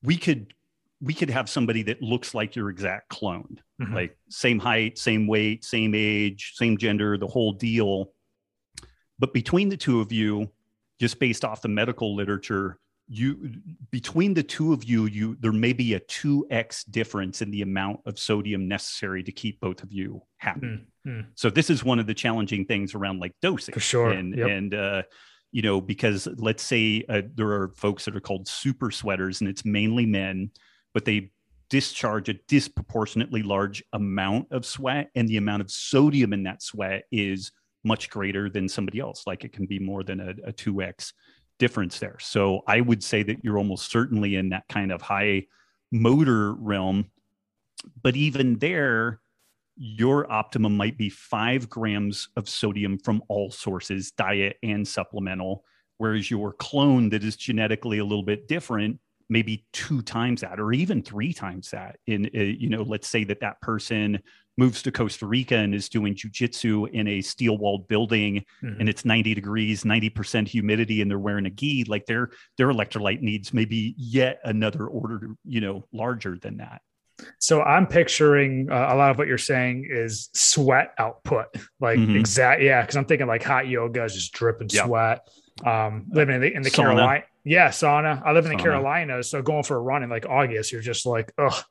we 0.02 0.16
could, 0.16 0.52
we 1.00 1.14
could 1.14 1.30
have 1.30 1.48
somebody 1.48 1.82
that 1.84 2.02
looks 2.02 2.34
like 2.34 2.56
your 2.56 2.70
exact 2.70 3.08
clone, 3.10 3.60
mm-hmm. 3.80 3.94
like 3.94 4.16
same 4.30 4.58
height, 4.58 4.98
same 4.98 5.26
weight, 5.26 5.64
same 5.64 5.94
age, 5.94 6.52
same 6.54 6.78
gender, 6.78 7.18
the 7.18 7.26
whole 7.26 7.52
deal. 7.52 8.12
But 9.18 9.32
between 9.32 9.68
the 9.68 9.76
two 9.76 10.00
of 10.00 10.12
you, 10.12 10.50
just 11.00 11.18
based 11.18 11.44
off 11.44 11.60
the 11.60 11.68
medical 11.68 12.14
literature, 12.14 12.78
you 13.06 13.52
between 13.90 14.32
the 14.32 14.42
two 14.42 14.72
of 14.72 14.84
you 14.84 15.04
you 15.06 15.36
there 15.40 15.52
may 15.52 15.72
be 15.72 15.94
a 15.94 16.00
2x 16.00 16.90
difference 16.90 17.42
in 17.42 17.50
the 17.50 17.60
amount 17.60 18.00
of 18.06 18.18
sodium 18.18 18.66
necessary 18.66 19.22
to 19.22 19.30
keep 19.30 19.60
both 19.60 19.82
of 19.82 19.92
you 19.92 20.22
happy 20.38 20.66
mm-hmm. 21.06 21.20
so 21.34 21.50
this 21.50 21.68
is 21.68 21.84
one 21.84 21.98
of 21.98 22.06
the 22.06 22.14
challenging 22.14 22.64
things 22.64 22.94
around 22.94 23.20
like 23.20 23.32
dosing 23.42 23.74
for 23.74 23.80
sure 23.80 24.10
and 24.10 24.34
yep. 24.34 24.48
and 24.48 24.74
uh 24.74 25.02
you 25.52 25.60
know 25.60 25.80
because 25.80 26.26
let's 26.38 26.62
say 26.62 27.04
uh, 27.10 27.22
there 27.34 27.48
are 27.48 27.72
folks 27.76 28.06
that 28.06 28.16
are 28.16 28.20
called 28.20 28.48
super 28.48 28.90
sweaters 28.90 29.40
and 29.40 29.50
it's 29.50 29.66
mainly 29.66 30.06
men 30.06 30.50
but 30.94 31.04
they 31.04 31.30
discharge 31.68 32.28
a 32.30 32.34
disproportionately 32.48 33.42
large 33.42 33.82
amount 33.92 34.50
of 34.50 34.64
sweat 34.64 35.10
and 35.14 35.28
the 35.28 35.36
amount 35.36 35.60
of 35.60 35.70
sodium 35.70 36.32
in 36.32 36.42
that 36.42 36.62
sweat 36.62 37.04
is 37.12 37.52
much 37.84 38.08
greater 38.08 38.48
than 38.48 38.66
somebody 38.66 38.98
else 38.98 39.26
like 39.26 39.44
it 39.44 39.52
can 39.52 39.66
be 39.66 39.78
more 39.78 40.02
than 40.02 40.20
a, 40.20 40.30
a 40.48 40.52
2x 40.52 41.12
difference 41.58 41.98
there. 41.98 42.16
So 42.20 42.62
I 42.66 42.80
would 42.80 43.02
say 43.02 43.22
that 43.24 43.44
you're 43.44 43.58
almost 43.58 43.90
certainly 43.90 44.36
in 44.36 44.50
that 44.50 44.64
kind 44.68 44.92
of 44.92 45.02
high 45.02 45.46
motor 45.92 46.54
realm. 46.54 47.10
But 48.02 48.16
even 48.16 48.58
there, 48.58 49.20
your 49.76 50.30
optimum 50.30 50.76
might 50.76 50.96
be 50.96 51.08
five 51.08 51.68
grams 51.68 52.28
of 52.36 52.48
sodium 52.48 52.98
from 52.98 53.22
all 53.28 53.50
sources, 53.50 54.10
diet 54.12 54.56
and 54.62 54.86
supplemental, 54.86 55.64
whereas 55.98 56.30
your 56.30 56.52
clone 56.52 57.10
that 57.10 57.24
is 57.24 57.36
genetically 57.36 57.98
a 57.98 58.04
little 58.04 58.24
bit 58.24 58.48
different 58.48 58.98
maybe 59.28 59.66
two 59.72 60.02
times 60.02 60.42
that 60.42 60.60
or 60.60 60.72
even 60.72 61.02
three 61.02 61.32
times 61.32 61.70
that 61.70 61.96
in 62.06 62.26
uh, 62.34 62.40
you 62.40 62.68
know 62.68 62.82
let's 62.82 63.08
say 63.08 63.24
that 63.24 63.40
that 63.40 63.60
person 63.60 64.20
moves 64.56 64.82
to 64.82 64.92
costa 64.92 65.26
rica 65.26 65.56
and 65.56 65.74
is 65.74 65.88
doing 65.88 66.14
jujitsu 66.14 66.88
in 66.90 67.06
a 67.08 67.20
steel 67.20 67.58
walled 67.58 67.86
building 67.88 68.44
mm-hmm. 68.62 68.80
and 68.80 68.88
it's 68.88 69.04
90 69.04 69.34
degrees 69.34 69.84
90% 69.84 70.48
humidity 70.48 71.02
and 71.02 71.10
they're 71.10 71.18
wearing 71.18 71.46
a 71.46 71.50
gi 71.50 71.84
like 71.84 72.06
their 72.06 72.30
their 72.56 72.68
electrolyte 72.68 73.20
needs 73.20 73.52
maybe 73.52 73.94
yet 73.96 74.40
another 74.44 74.86
order 74.86 75.30
you 75.44 75.60
know 75.60 75.84
larger 75.92 76.38
than 76.40 76.58
that 76.58 76.82
so 77.38 77.62
i'm 77.62 77.86
picturing 77.86 78.68
uh, 78.70 78.88
a 78.90 78.94
lot 78.94 79.10
of 79.10 79.18
what 79.18 79.28
you're 79.28 79.38
saying 79.38 79.86
is 79.88 80.30
sweat 80.34 80.94
output 80.98 81.46
like 81.80 81.98
mm-hmm. 81.98 82.16
exact 82.16 82.62
yeah 82.62 82.80
because 82.80 82.96
i'm 82.96 83.04
thinking 83.04 83.26
like 83.26 83.42
hot 83.42 83.68
yoga 83.68 84.04
is 84.04 84.14
just 84.14 84.32
dripping 84.32 84.68
yep. 84.70 84.86
sweat 84.86 85.28
um 85.64 86.06
living 86.10 86.34
in 86.34 86.40
the, 86.40 86.54
in 86.54 86.62
the 86.62 86.70
carolina 86.70 87.24
yeah, 87.44 87.68
sauna. 87.68 88.22
I 88.24 88.32
live 88.32 88.46
in 88.46 88.56
the 88.56 88.62
Carolinas, 88.62 89.28
so 89.28 89.42
going 89.42 89.64
for 89.64 89.76
a 89.76 89.80
run 89.80 90.02
in 90.02 90.08
like 90.08 90.26
August, 90.26 90.72
you're 90.72 90.80
just 90.80 91.04
like, 91.04 91.32
ugh. 91.38 91.62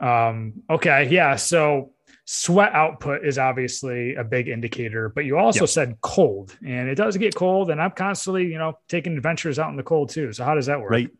Um, 0.00 0.62
okay, 0.68 1.08
yeah. 1.10 1.36
So 1.36 1.92
sweat 2.24 2.72
output 2.72 3.24
is 3.24 3.38
obviously 3.38 4.14
a 4.14 4.24
big 4.24 4.48
indicator, 4.48 5.08
but 5.08 5.24
you 5.24 5.36
also 5.36 5.64
yep. 5.64 5.68
said 5.68 6.00
cold, 6.00 6.56
and 6.64 6.88
it 6.88 6.94
does 6.94 7.16
get 7.16 7.34
cold, 7.34 7.70
and 7.70 7.80
I'm 7.80 7.90
constantly, 7.92 8.46
you 8.46 8.58
know, 8.58 8.78
taking 8.88 9.16
adventures 9.16 9.58
out 9.58 9.70
in 9.70 9.76
the 9.76 9.82
cold 9.82 10.10
too. 10.10 10.32
So 10.32 10.44
how 10.44 10.54
does 10.54 10.66
that 10.66 10.80
work? 10.80 10.90
Right. 10.90 11.10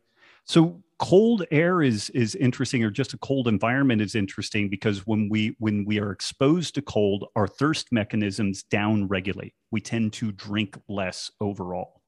So 0.44 0.82
cold 0.98 1.44
air 1.50 1.82
is 1.82 2.10
is 2.10 2.34
interesting, 2.36 2.84
or 2.84 2.90
just 2.90 3.14
a 3.14 3.18
cold 3.18 3.48
environment 3.48 4.00
is 4.00 4.14
interesting 4.14 4.68
because 4.68 5.06
when 5.06 5.28
we 5.28 5.56
when 5.58 5.84
we 5.84 5.98
are 5.98 6.12
exposed 6.12 6.74
to 6.76 6.82
cold, 6.82 7.26
our 7.34 7.48
thirst 7.48 7.92
mechanisms 7.92 8.62
down 8.62 9.08
regulate. 9.08 9.54
We 9.70 9.80
tend 9.80 10.12
to 10.14 10.32
drink 10.32 10.78
less 10.88 11.30
overall. 11.40 12.02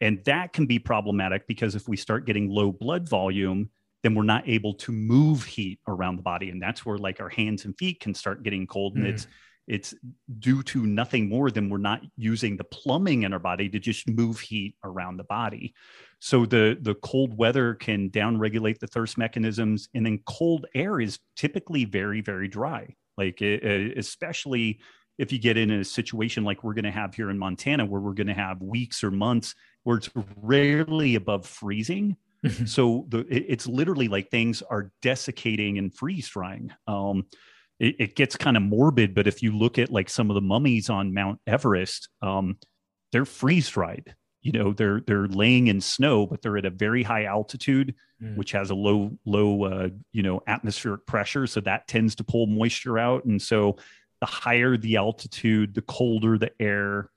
And 0.00 0.22
that 0.24 0.52
can 0.52 0.66
be 0.66 0.78
problematic 0.78 1.46
because 1.46 1.74
if 1.74 1.88
we 1.88 1.96
start 1.96 2.26
getting 2.26 2.50
low 2.50 2.72
blood 2.72 3.08
volume, 3.08 3.70
then 4.04 4.14
we're 4.14 4.22
not 4.22 4.46
able 4.46 4.74
to 4.74 4.92
move 4.92 5.44
heat 5.44 5.80
around 5.88 6.16
the 6.16 6.22
body. 6.22 6.50
And 6.50 6.60
that's 6.60 6.84
where 6.84 6.98
like 6.98 7.20
our 7.20 7.30
hands 7.30 7.64
and 7.64 7.76
feet 7.78 8.00
can 8.00 8.12
start 8.12 8.42
getting 8.42 8.66
cold. 8.66 8.96
And 8.96 9.06
mm. 9.06 9.08
it's 9.08 9.26
it's 9.66 9.94
due 10.40 10.62
to 10.62 10.84
nothing 10.84 11.26
more 11.26 11.50
than 11.50 11.70
we're 11.70 11.78
not 11.78 12.02
using 12.18 12.58
the 12.58 12.64
plumbing 12.64 13.22
in 13.22 13.32
our 13.32 13.38
body 13.38 13.66
to 13.70 13.78
just 13.78 14.06
move 14.06 14.38
heat 14.38 14.76
around 14.84 15.16
the 15.16 15.24
body. 15.24 15.74
So 16.18 16.44
the 16.44 16.76
the 16.82 16.96
cold 16.96 17.36
weather 17.36 17.72
can 17.72 18.10
downregulate 18.10 18.78
the 18.78 18.86
thirst 18.86 19.16
mechanisms, 19.16 19.88
and 19.94 20.04
then 20.04 20.20
cold 20.26 20.66
air 20.74 21.00
is 21.00 21.18
typically 21.34 21.86
very 21.86 22.20
very 22.20 22.46
dry. 22.46 22.94
Like 23.16 23.40
it, 23.40 23.96
especially 23.96 24.80
if 25.16 25.32
you 25.32 25.38
get 25.38 25.56
in 25.56 25.70
a 25.70 25.84
situation 25.84 26.44
like 26.44 26.62
we're 26.62 26.74
going 26.74 26.84
to 26.84 26.90
have 26.90 27.14
here 27.14 27.30
in 27.30 27.38
Montana, 27.38 27.86
where 27.86 28.02
we're 28.02 28.12
going 28.12 28.26
to 28.26 28.34
have 28.34 28.60
weeks 28.60 29.02
or 29.02 29.10
months 29.10 29.54
where 29.84 29.98
it's 29.98 30.10
rarely 30.42 31.14
above 31.14 31.46
freezing. 31.46 32.16
Mm-hmm. 32.44 32.66
so 32.66 33.06
the 33.08 33.20
it, 33.20 33.46
it's 33.48 33.66
literally 33.66 34.08
like 34.08 34.30
things 34.30 34.62
are 34.62 34.92
desiccating 35.02 35.78
and 35.78 35.94
freeze 35.94 36.28
drying. 36.28 36.72
Um, 36.86 37.26
it, 37.80 37.96
it, 37.98 38.16
gets 38.16 38.36
kind 38.36 38.56
of 38.56 38.62
morbid, 38.62 39.14
but 39.14 39.26
if 39.26 39.42
you 39.42 39.56
look 39.56 39.78
at 39.78 39.90
like 39.90 40.08
some 40.08 40.30
of 40.30 40.34
the 40.34 40.40
mummies 40.40 40.90
on 40.90 41.14
Mount 41.14 41.40
Everest, 41.46 42.08
um, 42.22 42.58
they're 43.12 43.24
freeze 43.24 43.68
dried. 43.68 44.14
You 44.42 44.52
know, 44.52 44.72
they're 44.74 45.00
they're 45.06 45.26
laying 45.26 45.68
in 45.68 45.80
snow, 45.80 46.26
but 46.26 46.42
they're 46.42 46.58
at 46.58 46.66
a 46.66 46.70
very 46.70 47.02
high 47.02 47.24
altitude, 47.24 47.94
mm. 48.22 48.36
which 48.36 48.52
has 48.52 48.70
a 48.70 48.74
low 48.74 49.16
low 49.24 49.64
uh, 49.64 49.88
you 50.12 50.22
know 50.22 50.42
atmospheric 50.46 51.06
pressure, 51.06 51.46
so 51.46 51.60
that 51.60 51.88
tends 51.88 52.14
to 52.16 52.24
pull 52.24 52.46
moisture 52.46 52.98
out, 52.98 53.24
and 53.24 53.40
so 53.40 53.76
the 54.20 54.26
higher 54.26 54.76
the 54.76 54.96
altitude, 54.96 55.74
the 55.74 55.82
colder 55.82 56.36
the 56.36 56.50
air, 56.60 57.10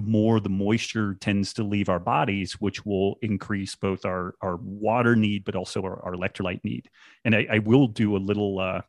the 0.00 0.10
more 0.10 0.40
the 0.40 0.48
moisture 0.48 1.14
tends 1.20 1.52
to 1.54 1.62
leave 1.62 1.88
our 1.88 1.98
bodies, 1.98 2.54
which 2.54 2.86
will 2.86 3.18
increase 3.20 3.74
both 3.74 4.06
our, 4.06 4.34
our 4.40 4.56
water 4.56 5.14
need, 5.14 5.44
but 5.44 5.54
also 5.54 5.82
our, 5.82 6.02
our 6.02 6.12
electrolyte 6.14 6.64
need. 6.64 6.88
And 7.24 7.34
I, 7.34 7.46
I 7.50 7.58
will 7.58 7.86
do 7.86 8.16
a 8.16 8.18
little 8.18 8.58
uh, 8.58 8.80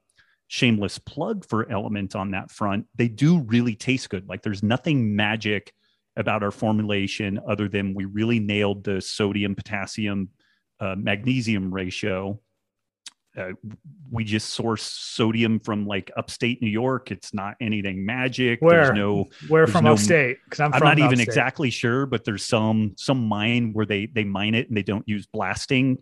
shameless 0.47 0.99
plug 0.99 1.45
for 1.45 1.65
LMNT 1.65 2.15
on 2.15 2.31
that 2.31 2.49
front. 2.49 2.85
They 2.95 3.09
do 3.09 3.39
really 3.41 3.75
taste 3.75 4.09
good. 4.09 4.29
Like 4.29 4.41
there's 4.41 4.63
nothing 4.63 5.15
magic 5.15 5.73
about 6.15 6.43
our 6.43 6.51
formulation 6.51 7.39
other 7.47 7.67
than 7.67 7.93
we 7.93 8.05
really 8.05 8.39
nailed 8.39 8.85
the 8.85 9.01
sodium, 9.01 9.53
potassium, 9.55 10.29
uh, 10.79 10.95
magnesium 10.97 11.73
ratio 11.73 12.39
uh, 13.37 13.51
we 14.09 14.23
just 14.23 14.49
source 14.49 14.83
sodium 14.83 15.59
from 15.59 15.85
like 15.85 16.11
upstate 16.17 16.61
New 16.61 16.69
York. 16.69 17.11
It's 17.11 17.33
not 17.33 17.55
anything 17.61 18.05
magic. 18.05 18.61
Where? 18.61 18.85
There's 18.85 18.97
no 18.97 19.25
where 19.47 19.67
from 19.67 19.85
no, 19.85 19.93
upstate? 19.93 20.37
Because 20.43 20.59
I'm, 20.59 20.73
I'm 20.73 20.83
not 20.83 20.99
even 20.99 21.19
exactly 21.19 21.69
sure, 21.69 22.05
but 22.05 22.25
there's 22.25 22.45
some 22.45 22.93
some 22.97 23.25
mine 23.25 23.71
where 23.73 23.85
they 23.85 24.07
they 24.07 24.23
mine 24.25 24.55
it 24.55 24.67
and 24.67 24.75
they 24.75 24.83
don't 24.83 25.07
use 25.07 25.25
blasting 25.27 26.01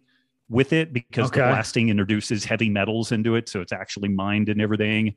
with 0.50 0.74
it 0.74 0.92
because 0.92 1.28
okay. 1.28 1.42
the 1.42 1.48
blasting 1.48 1.90
introduces 1.90 2.44
heavy 2.44 2.70
metals 2.70 3.12
into 3.12 3.36
it, 3.36 3.48
so 3.48 3.62
it's 3.62 3.74
actually 3.74 4.10
mined 4.10 4.50
and 4.50 4.62
everything. 4.62 5.16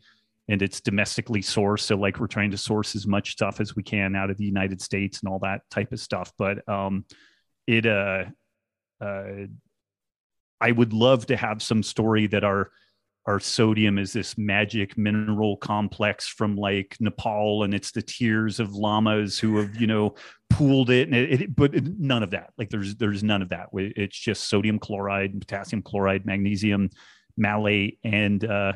And 0.49 0.61
it's 0.61 0.81
domestically 0.81 1.41
sourced. 1.41 1.81
So 1.81 1.97
like 1.97 2.19
we're 2.19 2.27
trying 2.27 2.51
to 2.51 2.59
source 2.59 2.95
as 2.95 3.07
much 3.07 3.33
stuff 3.33 3.61
as 3.61 3.75
we 3.75 3.83
can 3.83 4.15
out 4.17 4.29
of 4.29 4.37
the 4.37 4.45
United 4.45 4.83
States 4.83 5.21
and 5.21 5.33
all 5.33 5.39
that 5.39 5.63
type 5.71 5.93
of 5.93 6.01
stuff. 6.01 6.33
But 6.37 6.69
um 6.69 7.07
it 7.67 7.87
uh 7.87 8.25
uh 9.01 9.47
I 10.63 10.71
would 10.73 10.93
love 10.93 11.27
to 11.27 11.37
have 11.37 11.63
some 11.63 11.83
story 11.83 12.27
that 12.29 12.45
our 12.45 12.71
our 13.27 13.39
sodium 13.39 13.99
is 13.99 14.13
this 14.13 14.37
magic 14.37 14.99
mineral 14.99 15.57
complex 15.57 16.27
from 16.27 16.57
like 16.57 16.97
Nepal, 17.01 17.65
and 17.65 17.73
it's 17.75 17.93
the 17.93 18.03
tears 18.03 18.59
of 18.59 18.75
llamas 18.75 19.39
who 19.39 19.59
have 19.59 19.81
you 19.81 19.87
know 19.87 20.15
pooled 20.51 20.91
it, 20.91 21.09
and 21.09 21.17
it, 21.17 21.43
it 21.43 21.57
but 21.57 21.75
it, 21.75 21.99
none 21.99 22.23
of 22.23 22.31
that. 22.31 22.51
Like 22.59 22.71
there's 22.71 22.95
there's 22.97 23.23
none 23.23 23.43
of 23.43 23.51
that. 23.51 23.69
It's 23.75 24.19
just 24.19 24.49
sodium 24.49 24.79
chloride, 24.79 25.33
and 25.33 25.41
potassium 25.41 25.83
chloride, 25.83 26.27
magnesium, 26.27 26.91
malate, 27.37 27.99
and 28.05 28.45
uh, 28.45 28.73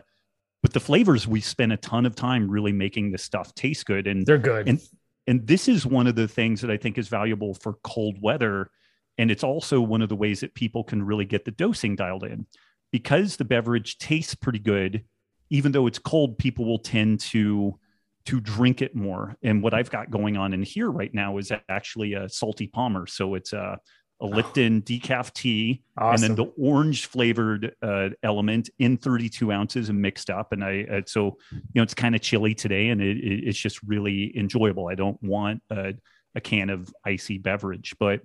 but 0.62 0.72
the 0.72 0.80
flavors 0.80 1.26
we 1.26 1.40
spend 1.40 1.72
a 1.72 1.76
ton 1.76 2.06
of 2.06 2.14
time 2.14 2.50
really 2.50 2.72
making 2.72 3.12
the 3.12 3.18
stuff 3.18 3.54
taste 3.54 3.86
good, 3.86 4.06
and 4.06 4.26
they're 4.26 4.38
good. 4.38 4.68
And 4.68 4.80
and 5.26 5.46
this 5.46 5.68
is 5.68 5.84
one 5.84 6.06
of 6.06 6.14
the 6.14 6.28
things 6.28 6.60
that 6.60 6.70
I 6.70 6.76
think 6.76 6.98
is 6.98 7.08
valuable 7.08 7.54
for 7.54 7.74
cold 7.82 8.20
weather 8.20 8.70
and 9.18 9.30
it's 9.30 9.44
also 9.44 9.80
one 9.80 10.02
of 10.02 10.08
the 10.08 10.16
ways 10.16 10.40
that 10.40 10.54
people 10.54 10.84
can 10.84 11.02
really 11.02 11.24
get 11.24 11.44
the 11.44 11.50
dosing 11.50 11.96
dialed 11.96 12.24
in. 12.24 12.46
Because 12.92 13.36
the 13.36 13.44
beverage 13.44 13.98
tastes 13.98 14.34
pretty 14.34 14.58
good, 14.58 15.04
even 15.50 15.72
though 15.72 15.86
it's 15.86 15.98
cold, 15.98 16.38
people 16.38 16.64
will 16.64 16.78
tend 16.78 17.20
to 17.20 17.78
to 18.26 18.40
drink 18.40 18.82
it 18.82 18.94
more. 18.94 19.36
And 19.42 19.62
what 19.62 19.72
I've 19.72 19.90
got 19.90 20.10
going 20.10 20.36
on 20.36 20.52
in 20.52 20.62
here 20.62 20.90
right 20.90 21.12
now 21.14 21.38
is 21.38 21.52
actually 21.68 22.14
a 22.14 22.28
salty 22.28 22.66
Palmer. 22.66 23.06
So 23.06 23.36
it's 23.36 23.52
a, 23.52 23.78
a 24.20 24.26
Lipton 24.26 24.82
decaf 24.82 25.32
tea 25.32 25.82
awesome. 25.96 26.14
and 26.14 26.36
then 26.36 26.44
the 26.44 26.52
orange 26.60 27.06
flavored 27.06 27.76
uh, 27.82 28.08
LMNT 28.24 28.70
in 28.80 28.96
32 28.96 29.52
ounces 29.52 29.90
and 29.90 30.02
mixed 30.02 30.28
up. 30.28 30.52
And 30.52 30.64
I, 30.64 30.86
uh, 30.90 31.00
so, 31.06 31.36
you 31.52 31.60
know, 31.76 31.82
it's 31.84 31.94
kind 31.94 32.16
of 32.16 32.20
chilly 32.20 32.54
today 32.54 32.88
and 32.88 33.00
it, 33.00 33.16
it, 33.18 33.48
it's 33.48 33.58
just 33.58 33.80
really 33.84 34.36
enjoyable. 34.36 34.88
I 34.88 34.96
don't 34.96 35.22
want 35.22 35.62
a, 35.70 35.94
a 36.34 36.40
can 36.40 36.68
of 36.68 36.92
icy 37.04 37.38
beverage, 37.38 37.94
but 38.00 38.22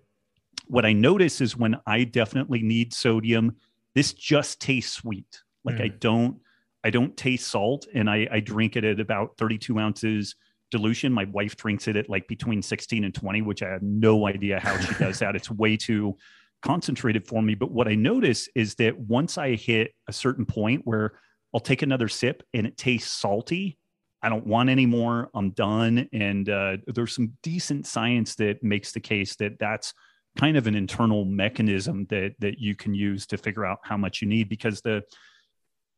what 0.71 0.85
I 0.85 0.93
notice 0.93 1.41
is 1.41 1.57
when 1.57 1.75
I 1.85 2.05
definitely 2.05 2.61
need 2.61 2.93
sodium, 2.93 3.57
this 3.93 4.13
just 4.13 4.61
tastes 4.61 4.93
sweet. 4.93 5.41
Like 5.65 5.75
mm. 5.75 5.83
I 5.83 5.87
don't, 5.89 6.37
I 6.81 6.89
don't 6.89 7.15
taste 7.17 7.49
salt, 7.49 7.87
and 7.93 8.09
I, 8.09 8.25
I 8.31 8.39
drink 8.39 8.77
it 8.77 8.85
at 8.85 9.01
about 9.01 9.35
32 9.37 9.77
ounces 9.77 10.33
dilution. 10.71 11.11
My 11.11 11.25
wife 11.25 11.57
drinks 11.57 11.89
it 11.89 11.97
at 11.97 12.09
like 12.09 12.25
between 12.29 12.61
16 12.61 13.03
and 13.03 13.13
20, 13.13 13.41
which 13.41 13.61
I 13.61 13.67
have 13.67 13.81
no 13.81 14.27
idea 14.27 14.61
how 14.61 14.79
she 14.79 14.93
does 14.93 15.19
that. 15.19 15.35
It's 15.35 15.51
way 15.51 15.75
too 15.75 16.15
concentrated 16.61 17.27
for 17.27 17.41
me. 17.41 17.53
But 17.53 17.71
what 17.71 17.89
I 17.89 17.95
notice 17.95 18.47
is 18.55 18.75
that 18.75 18.97
once 18.97 19.37
I 19.37 19.55
hit 19.55 19.93
a 20.07 20.13
certain 20.13 20.45
point 20.45 20.83
where 20.85 21.19
I'll 21.53 21.59
take 21.59 21.81
another 21.81 22.07
sip 22.07 22.43
and 22.53 22.65
it 22.65 22.77
tastes 22.77 23.11
salty, 23.11 23.77
I 24.23 24.29
don't 24.29 24.47
want 24.47 24.69
any 24.69 24.85
more. 24.85 25.29
I'm 25.35 25.49
done. 25.49 26.07
And 26.13 26.49
uh, 26.49 26.77
there's 26.87 27.13
some 27.13 27.33
decent 27.43 27.87
science 27.87 28.35
that 28.35 28.63
makes 28.63 28.93
the 28.93 29.01
case 29.01 29.35
that 29.35 29.59
that's 29.59 29.93
kind 30.37 30.57
of 30.57 30.67
an 30.67 30.75
internal 30.75 31.25
mechanism 31.25 32.05
that 32.09 32.35
that 32.39 32.59
you 32.59 32.75
can 32.75 32.93
use 32.93 33.25
to 33.27 33.37
figure 33.37 33.65
out 33.65 33.79
how 33.83 33.97
much 33.97 34.21
you 34.21 34.27
need 34.27 34.49
because 34.49 34.81
the 34.81 35.03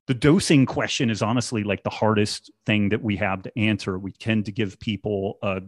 the 0.08 0.14
dosing 0.14 0.66
question 0.66 1.10
is 1.10 1.22
honestly 1.22 1.64
like 1.64 1.84
the 1.84 1.90
hardest 1.90 2.52
thing 2.66 2.90
that 2.90 3.02
we 3.02 3.16
have 3.16 3.44
to 3.44 3.58
answer 3.58 3.98
we 3.98 4.12
tend 4.12 4.46
to 4.46 4.52
give 4.52 4.80
people 4.80 5.38
uh, 5.44 5.60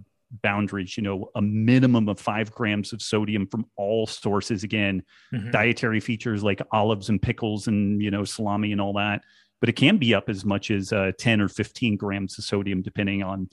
boundaries 0.41 0.97
you 0.97 1.03
know 1.03 1.29
a 1.35 1.41
minimum 1.41 2.09
of 2.09 2.19
five 2.19 2.51
grams 2.51 2.91
of 2.91 3.01
sodium 3.01 3.47
from 3.47 3.65
all 3.75 4.07
sources 4.07 4.63
again 4.63 5.03
mm-hmm. 5.33 5.51
dietary 5.51 5.99
features 5.99 6.43
like 6.43 6.61
olives 6.71 7.09
and 7.09 7.21
pickles 7.21 7.67
and 7.67 8.01
you 8.01 8.11
know 8.11 8.23
salami 8.23 8.71
and 8.71 8.81
all 8.81 8.93
that 8.93 9.21
but 9.61 9.69
it 9.69 9.73
can 9.73 9.97
be 9.97 10.13
up 10.13 10.27
as 10.27 10.43
much 10.43 10.71
as 10.71 10.91
uh, 10.91 11.11
10 11.17 11.39
or 11.39 11.47
15 11.47 11.95
grams 11.95 12.37
of 12.37 12.43
sodium 12.43 12.81
depending 12.81 13.23
on 13.23 13.49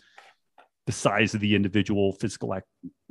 the 0.86 0.92
size 0.92 1.34
of 1.34 1.40
the 1.40 1.54
individual 1.54 2.12
physical 2.12 2.54
act- 2.54 2.66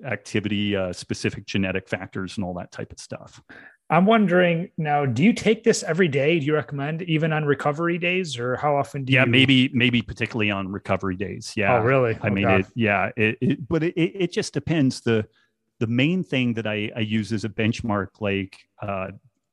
activity, 0.06 0.76
uh, 0.76 0.91
specific 0.91 1.45
genetic 1.45 1.88
factors, 1.88 2.38
and 2.38 2.45
all 2.45 2.53
that 2.53 2.72
type 2.72 2.91
of 2.91 2.99
stuff. 2.99 3.41
I'm 3.89 4.06
wondering 4.06 4.72
now, 4.77 5.06
do 5.06 5.23
you 5.23 5.34
take 5.34 5.64
this 5.64 5.84
every 5.84 6.07
day? 6.07 6.39
Do 6.39 6.45
you 6.45 6.53
recommend 6.53 7.02
even 7.03 7.34
on 7.34 7.45
recovery 7.45 7.98
days, 7.98 8.38
or 8.38 8.56
how 8.56 8.76
often 8.76 9.03
do 9.03 9.14
yeah, 9.14 9.22
you? 9.22 9.26
Yeah, 9.26 9.31
maybe 9.31 9.69
maybe 9.73 10.02
particularly 10.02 10.49
on 10.49 10.69
recovery 10.69 11.15
days. 11.15 11.53
Yeah. 11.56 11.77
Oh, 11.77 11.84
really? 11.84 12.18
I 12.22 12.27
oh, 12.27 12.31
mean, 12.31 12.48
it, 12.48 12.65
yeah, 12.76 13.10
it, 13.18 13.38
it, 13.41 13.68
but 13.68 13.84
it, 13.84 13.93
it 13.98 14.31
just 14.31 14.53
depends. 14.53 15.02
The 15.02 15.27
the 15.80 15.88
main 15.88 16.23
thing 16.23 16.53
that 16.53 16.68
I, 16.68 16.91
I 16.95 16.99
use 16.99 17.34
as 17.34 17.43
a 17.43 17.49
benchmark, 17.49 18.22
like, 18.22 18.56
uh, 18.81 19.07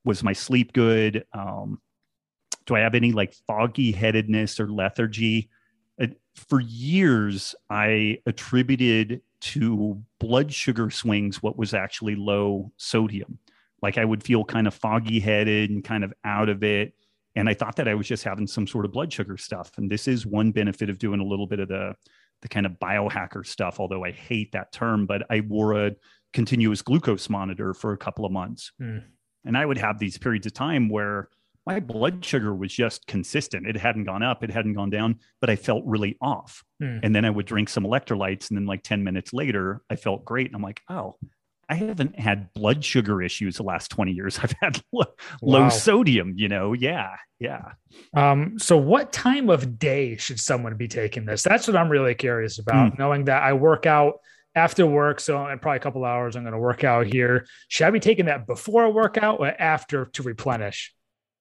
was 0.05 0.23
my 0.23 0.35
sleep 0.35 0.73
good? 0.73 1.24
Um, 1.32 1.81
do 2.66 2.77
I 2.77 2.81
have 2.81 2.95
any 2.95 3.12
like 3.12 3.35
foggy 3.47 3.93
headedness 3.93 4.61
or 4.61 4.70
lethargy? 4.70 5.49
Uh, 6.01 6.07
for 6.35 6.61
years, 6.61 7.55
I 7.70 8.19
attributed 8.27 9.23
to 9.41 10.03
blood 10.19 10.53
sugar 10.53 10.91
swings 10.91 11.43
what 11.43 11.57
was 11.57 11.75
actually 11.75 12.16
low 12.16 12.73
sodium. 12.77 13.39
Like 13.83 13.99
I 13.99 14.05
would 14.05 14.23
feel 14.23 14.45
kind 14.45 14.66
of 14.66 14.75
foggy 14.75 15.20
headed 15.20 15.70
and 15.70 15.85
kind 15.85 16.03
of 16.03 16.12
out 16.25 16.49
of 16.49 16.65
it. 16.65 16.95
And 17.37 17.49
I 17.49 17.55
thought 17.55 17.77
that 17.77 17.87
I 17.87 17.95
was 17.95 18.09
just 18.09 18.25
having 18.25 18.47
some 18.49 18.66
sort 18.66 18.85
of 18.85 18.93
blood 18.93 19.12
sugar 19.12 19.37
stuff. 19.37 19.70
And 19.77 19.89
this 19.89 20.09
is 20.09 20.27
one 20.27 20.51
benefit 20.51 20.91
of 20.91 20.99
doing 20.99 21.20
a 21.20 21.25
little 21.25 21.47
bit 21.47 21.61
of 21.61 21.69
the 21.69 21.95
the 22.41 22.49
kind 22.49 22.66
of 22.66 22.73
biohacker 22.73 23.45
stuff, 23.45 23.81
although 23.81 24.05
I 24.05 24.12
hate 24.12 24.53
that 24.53 24.73
term, 24.73 25.07
but 25.07 25.23
I 25.29 25.41
wore 25.41 25.87
a 25.87 25.97
continuous 26.33 26.83
glucose 26.83 27.29
monitor 27.29 27.75
for 27.75 27.93
a 27.93 27.97
couple 27.97 28.25
of 28.25 28.31
months. 28.31 28.70
Mm. 28.81 29.03
And 29.45 29.59
I 29.59 29.66
would 29.66 29.79
have 29.79 29.99
these 29.99 30.19
periods 30.19 30.47
of 30.47 30.55
time 30.55 30.89
where 30.89 31.31
my 31.69 31.81
blood 31.81 32.24
sugar 32.24 32.55
was 32.55 32.73
just 32.73 33.07
consistent. 33.07 33.66
It 33.66 33.77
hadn't 33.77 34.05
gone 34.05 34.23
up, 34.23 34.43
it 34.43 34.51
hadn't 34.51 34.73
gone 34.73 34.89
down, 34.89 35.16
but 35.39 35.51
I 35.51 35.57
felt 35.57 35.85
really 35.85 36.16
off. 36.19 36.65
Mm. 36.82 37.01
And 37.03 37.15
then 37.15 37.27
I 37.27 37.31
would 37.31 37.45
drink 37.45 37.69
some 37.69 37.85
electrolytes. 37.85 38.49
And 38.49 38.57
then, 38.57 38.65
like 38.65 38.82
10 38.82 39.05
minutes 39.05 39.35
later, 39.35 39.82
I 39.90 39.97
felt 39.97 40.24
great. 40.24 40.47
And 40.47 40.57
I'm 40.57 40.62
like, 40.62 40.81
oh, 40.89 41.16
I 41.69 41.74
haven't 41.74 42.19
had 42.19 42.55
blood 42.55 42.82
sugar 42.82 43.20
issues 43.20 43.59
the 43.59 43.65
last 43.65 43.90
20 43.90 44.12
years. 44.12 44.39
I've 44.43 44.55
had 44.62 44.82
low, 44.93 45.05
wow. 45.43 45.61
low 45.61 45.69
sodium, 45.69 46.32
you 46.39 46.49
know. 46.49 46.73
Yeah. 46.73 47.16
Yeah. 47.39 47.73
Um, 48.16 48.59
so 48.59 48.78
what 48.78 49.12
time 49.12 49.51
of 49.51 49.78
day 49.78 50.16
should 50.16 50.40
someone 50.40 50.74
be 50.78 50.89
taking 50.89 51.27
this? 51.27 51.43
That's 51.43 51.69
what 51.69 51.77
I'm 51.77 51.90
really 51.90 52.15
curious 52.15 52.59
about, 52.59 52.95
mm. 52.95 52.99
knowing 52.99 53.27
that 53.27 53.43
I 53.43 53.53
work 53.53 53.85
out 53.85 54.20
after 54.55 54.86
work. 54.86 55.20
So 55.20 55.47
in 55.47 55.59
probably 55.59 55.77
a 55.77 55.81
couple 55.81 56.07
hours, 56.07 56.35
I'm 56.35 56.45
going 56.45 56.55
to 56.55 56.59
work 56.59 56.82
out 56.82 57.07
here. 57.07 57.47
Should 57.69 57.89
I 57.89 57.90
be 57.90 58.01
taking 58.01 58.24
that 58.24 58.47
before 58.47 58.85
a 58.85 58.90
workout 58.90 59.40
or 59.40 59.49
after 59.49 60.07
to 60.07 60.23
replenish? 60.23 60.95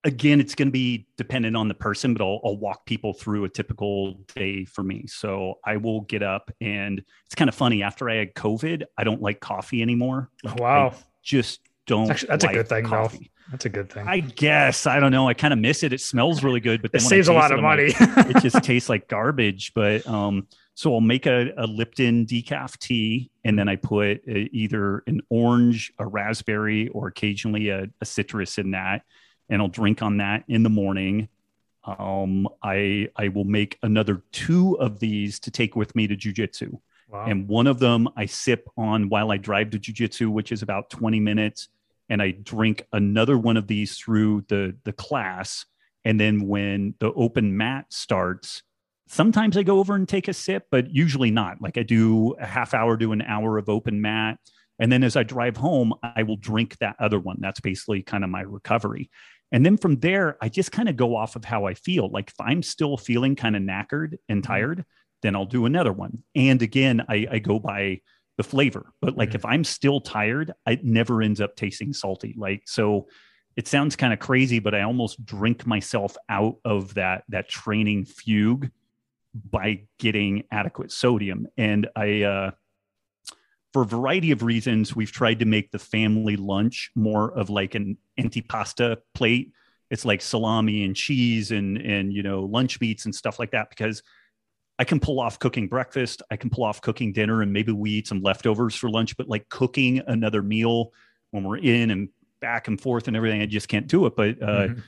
Again, 0.07 0.39
it's 0.39 0.55
going 0.55 0.69
to 0.69 0.71
be 0.71 1.05
dependent 1.17 1.55
on 1.55 1.67
the 1.67 1.73
person, 1.73 2.13
but 2.13 2.23
I'll, 2.23 2.39
I'll, 2.43 2.57
walk 2.57 2.85
people 2.85 3.13
through 3.13 3.43
a 3.43 3.49
typical 3.49 4.13
day 4.33 4.63
for 4.63 4.81
me. 4.81 5.05
So 5.07 5.55
I 5.63 5.77
will 5.77 6.01
get 6.01 6.23
up, 6.23 6.49
and 6.61 7.03
it's 7.25 7.35
kind 7.35 7.49
of 7.49 7.53
funny. 7.53 7.83
After 7.83 8.09
I 8.09 8.15
had 8.15 8.33
COVID, 8.33 8.83
I 8.97 9.03
don't 9.03 9.21
like 9.21 9.41
coffee 9.41 9.81
anymore. 9.81 10.29
Like, 10.43 10.59
wow, 10.59 10.93
I 10.93 10.97
just 11.21 11.59
don't. 11.85 12.09
Actually, 12.09 12.29
that's 12.29 12.45
like 12.45 12.55
a 12.55 12.57
good 12.59 12.69
thing, 12.69 12.85
coffee. 12.85 13.17
though. 13.17 13.51
That's 13.51 13.65
a 13.65 13.69
good 13.69 13.91
thing. 13.91 14.07
I 14.07 14.21
guess 14.21 14.87
I 14.87 14.99
don't 14.99 15.11
know. 15.11 15.27
I 15.27 15.33
kind 15.33 15.53
of 15.53 15.59
miss 15.59 15.83
it. 15.83 15.93
It 15.93 16.01
smells 16.01 16.43
really 16.43 16.59
good, 16.59 16.81
but 16.81 16.91
it 16.93 17.01
saves 17.01 17.27
a 17.27 17.33
lot 17.33 17.51
of 17.51 17.61
money. 17.61 17.93
Like, 17.99 18.35
it 18.35 18.41
just 18.41 18.63
tastes 18.63 18.89
like 18.89 19.07
garbage. 19.07 19.73
But 19.73 20.07
um, 20.07 20.47
so 20.73 20.93
I'll 20.93 21.01
make 21.01 21.25
a, 21.25 21.53
a 21.57 21.65
Lipton 21.65 22.25
decaf 22.25 22.77
tea, 22.77 23.29
and 23.45 23.57
then 23.57 23.69
I 23.69 23.75
put 23.75 24.21
a, 24.27 24.43
uh, 24.43 24.47
either 24.51 25.03
an 25.07 25.21
orange, 25.29 25.93
a 25.99 26.05
raspberry, 26.05 26.87
or 26.89 27.07
occasionally 27.07 27.69
a, 27.69 27.87
a 28.01 28.05
citrus 28.05 28.57
in 28.57 28.71
that 28.71 29.03
and 29.49 29.61
I'll 29.61 29.67
drink 29.67 30.01
on 30.01 30.17
that 30.17 30.43
in 30.47 30.63
the 30.63 30.69
morning. 30.69 31.29
Um, 31.83 32.47
I 32.61 33.09
I 33.15 33.29
will 33.29 33.45
make 33.45 33.77
another 33.81 34.23
two 34.31 34.77
of 34.79 34.99
these 34.99 35.39
to 35.41 35.51
take 35.51 35.75
with 35.75 35.95
me 35.95 36.07
to 36.07 36.15
jujitsu. 36.15 36.79
Wow. 37.09 37.25
And 37.25 37.47
one 37.47 37.67
of 37.67 37.79
them 37.79 38.09
I 38.17 38.25
sip 38.25 38.67
on 38.75 39.09
while 39.09 39.31
I 39.31 39.37
drive 39.37 39.69
to 39.71 39.79
jujitsu, 39.79 40.27
which 40.29 40.51
is 40.51 40.61
about 40.61 40.89
20 40.89 41.21
minutes. 41.21 41.69
And 42.09 42.21
I 42.21 42.31
drink 42.31 42.85
another 42.91 43.37
one 43.37 43.55
of 43.55 43.67
these 43.67 43.97
through 43.97 44.45
the 44.49 44.75
the 44.83 44.93
class. 44.93 45.65
And 46.03 46.19
then 46.19 46.47
when 46.47 46.95
the 46.99 47.11
open 47.13 47.55
mat 47.55 47.85
starts, 47.89 48.63
sometimes 49.07 49.57
I 49.57 49.63
go 49.63 49.79
over 49.79 49.95
and 49.95 50.07
take 50.07 50.27
a 50.27 50.33
sip, 50.33 50.67
but 50.69 50.89
usually 50.89 51.31
not. 51.31 51.61
Like 51.61 51.77
I 51.77 51.83
do 51.83 52.33
a 52.39 52.45
half 52.45 52.73
hour 52.73 52.97
to 52.97 53.11
an 53.11 53.21
hour 53.21 53.57
of 53.57 53.69
open 53.69 54.01
mat. 54.01 54.39
And 54.79 54.91
then 54.91 55.03
as 55.03 55.15
I 55.15 55.23
drive 55.23 55.57
home, 55.57 55.93
I 56.03 56.23
will 56.23 56.37
drink 56.37 56.77
that 56.77 56.95
other 56.99 57.19
one. 57.19 57.37
That's 57.39 57.59
basically 57.59 58.03
kind 58.03 58.23
of 58.23 58.29
my 58.29 58.41
recovery. 58.41 59.09
And 59.51 59.65
then 59.65 59.77
from 59.77 59.99
there, 59.99 60.37
I 60.41 60.49
just 60.49 60.71
kind 60.71 60.89
of 60.89 60.97
go 60.97 61.15
off 61.15 61.35
of 61.35 61.45
how 61.45 61.65
I 61.65 61.73
feel. 61.73 62.09
Like 62.09 62.29
if 62.29 62.39
I'm 62.39 62.61
still 62.61 62.97
feeling 62.97 63.35
kind 63.35 63.55
of 63.55 63.61
knackered 63.61 64.17
and 64.27 64.41
mm-hmm. 64.41 64.51
tired, 64.51 64.85
then 65.21 65.35
I'll 65.35 65.45
do 65.45 65.65
another 65.65 65.93
one. 65.93 66.23
And 66.35 66.61
again, 66.61 67.03
I, 67.09 67.27
I 67.31 67.39
go 67.39 67.59
by 67.59 68.01
the 68.37 68.43
flavor. 68.43 68.91
But 69.01 69.17
like 69.17 69.29
mm-hmm. 69.29 69.37
if 69.37 69.45
I'm 69.45 69.63
still 69.63 70.01
tired, 70.01 70.53
it 70.65 70.83
never 70.83 71.21
ends 71.21 71.41
up 71.41 71.55
tasting 71.55 71.93
salty. 71.93 72.35
Like 72.37 72.63
so 72.65 73.07
it 73.55 73.67
sounds 73.67 73.95
kind 73.95 74.13
of 74.13 74.19
crazy, 74.19 74.59
but 74.59 74.75
I 74.75 74.83
almost 74.83 75.25
drink 75.25 75.65
myself 75.65 76.15
out 76.29 76.57
of 76.63 76.93
that 76.93 77.23
that 77.29 77.49
training 77.49 78.05
fugue 78.05 78.69
by 79.33 79.81
getting 79.97 80.43
adequate 80.51 80.91
sodium. 80.91 81.47
And 81.57 81.87
I 81.95 82.23
uh 82.23 82.51
for 83.73 83.81
a 83.81 83.85
variety 83.85 84.31
of 84.31 84.43
reasons, 84.43 84.95
we've 84.95 85.11
tried 85.11 85.39
to 85.39 85.45
make 85.45 85.71
the 85.71 85.79
family 85.79 86.35
lunch 86.35 86.91
more 86.95 87.31
of 87.31 87.49
like 87.49 87.75
an 87.75 87.97
antipasta 88.19 88.97
plate. 89.13 89.51
It's 89.89 90.05
like 90.05 90.21
salami 90.21 90.83
and 90.83 90.95
cheese 90.95 91.51
and 91.51 91.77
and 91.77 92.11
you 92.11 92.23
know 92.23 92.43
lunch 92.43 92.81
meats 92.81 93.05
and 93.05 93.15
stuff 93.15 93.39
like 93.39 93.51
that 93.51 93.69
because 93.69 94.03
I 94.79 94.83
can 94.83 94.99
pull 94.99 95.19
off 95.19 95.39
cooking 95.39 95.67
breakfast, 95.67 96.21
I 96.29 96.35
can 96.35 96.49
pull 96.49 96.63
off 96.63 96.81
cooking 96.81 97.11
dinner, 97.11 97.41
and 97.41 97.51
maybe 97.51 97.71
we 97.71 97.91
eat 97.91 98.07
some 98.07 98.21
leftovers 98.21 98.75
for 98.75 98.89
lunch. 98.89 99.17
But 99.17 99.27
like 99.27 99.49
cooking 99.49 100.01
another 100.07 100.43
meal 100.43 100.91
when 101.31 101.43
we're 101.43 101.57
in 101.57 101.91
and 101.91 102.09
back 102.39 102.67
and 102.67 102.79
forth 102.79 103.07
and 103.07 103.17
everything, 103.17 103.41
I 103.41 103.47
just 103.47 103.67
can't 103.67 103.87
do 103.87 104.05
it. 104.05 104.15
But 104.15 104.41
uh, 104.41 104.45
mm-hmm. 104.45 104.79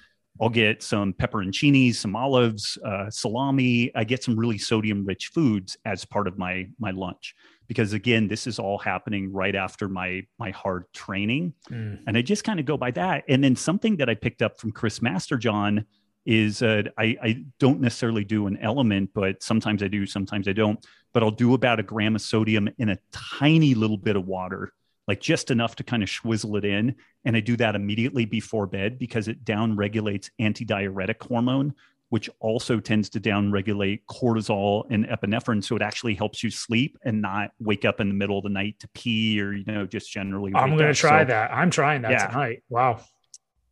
I'll 0.41 0.49
get 0.49 0.81
some 0.81 1.13
pepperoncinis, 1.13 1.95
some 1.95 2.15
olives, 2.15 2.77
uh, 2.85 3.09
salami. 3.09 3.91
I 3.95 4.03
get 4.05 4.23
some 4.23 4.39
really 4.39 4.57
sodium-rich 4.57 5.31
foods 5.33 5.77
as 5.85 6.05
part 6.05 6.27
of 6.27 6.37
my 6.37 6.67
my 6.79 6.91
lunch 6.91 7.35
because 7.69 7.93
again 7.93 8.27
this 8.27 8.47
is 8.47 8.59
all 8.59 8.77
happening 8.77 9.31
right 9.31 9.55
after 9.55 9.87
my 9.87 10.21
my 10.37 10.49
hard 10.49 10.83
training 10.91 11.53
mm. 11.69 11.97
and 12.05 12.17
i 12.17 12.21
just 12.21 12.43
kind 12.43 12.59
of 12.59 12.65
go 12.65 12.75
by 12.75 12.91
that 12.91 13.23
and 13.29 13.41
then 13.41 13.55
something 13.55 13.95
that 13.95 14.09
i 14.09 14.15
picked 14.15 14.41
up 14.41 14.59
from 14.59 14.71
chris 14.71 14.99
masterjohn 14.99 15.85
is 16.25 16.61
uh, 16.61 16.83
I, 16.97 17.15
I 17.23 17.43
don't 17.59 17.79
necessarily 17.79 18.25
do 18.25 18.47
an 18.47 18.57
LMNT 18.57 19.09
but 19.15 19.41
sometimes 19.41 19.81
i 19.81 19.87
do 19.87 20.05
sometimes 20.05 20.49
i 20.49 20.51
don't 20.51 20.83
but 21.13 21.23
i'll 21.23 21.31
do 21.31 21.53
about 21.53 21.79
a 21.79 21.83
gram 21.83 22.15
of 22.15 22.21
sodium 22.21 22.67
in 22.77 22.89
a 22.89 22.97
tiny 23.13 23.73
little 23.73 23.97
bit 23.97 24.17
of 24.17 24.25
water 24.25 24.73
like 25.09 25.19
just 25.19 25.51
enough 25.51 25.75
to 25.75 25.83
kind 25.83 26.03
of 26.03 26.09
swizzle 26.09 26.55
it 26.55 26.63
in 26.63 26.95
and 27.25 27.35
i 27.35 27.41
do 27.41 27.57
that 27.57 27.75
immediately 27.75 28.23
before 28.23 28.65
bed 28.65 28.97
because 28.97 29.27
it 29.27 29.43
down 29.43 29.75
regulates 29.75 30.31
antidiuretic 30.39 31.21
hormone 31.21 31.73
which 32.09 32.29
also 32.39 32.79
tends 32.79 33.09
to 33.09 33.19
downregulate 33.19 34.01
cortisol 34.09 34.83
and 34.89 35.05
epinephrine. 35.07 35.63
So 35.63 35.75
it 35.75 35.81
actually 35.81 36.15
helps 36.15 36.43
you 36.43 36.49
sleep 36.49 36.97
and 37.03 37.21
not 37.21 37.51
wake 37.59 37.85
up 37.85 37.99
in 37.99 38.09
the 38.09 38.15
middle 38.15 38.37
of 38.37 38.43
the 38.43 38.49
night 38.49 38.79
to 38.79 38.87
pee 38.89 39.39
or, 39.39 39.53
you 39.53 39.63
know, 39.65 39.85
just 39.85 40.11
generally. 40.11 40.51
I'm 40.55 40.75
going 40.75 40.91
to 40.91 40.99
try 40.99 41.21
so, 41.21 41.27
that. 41.27 41.53
I'm 41.53 41.69
trying 41.69 42.01
that 42.01 42.11
yeah. 42.11 42.27
tonight. 42.27 42.63
Wow. 42.69 43.01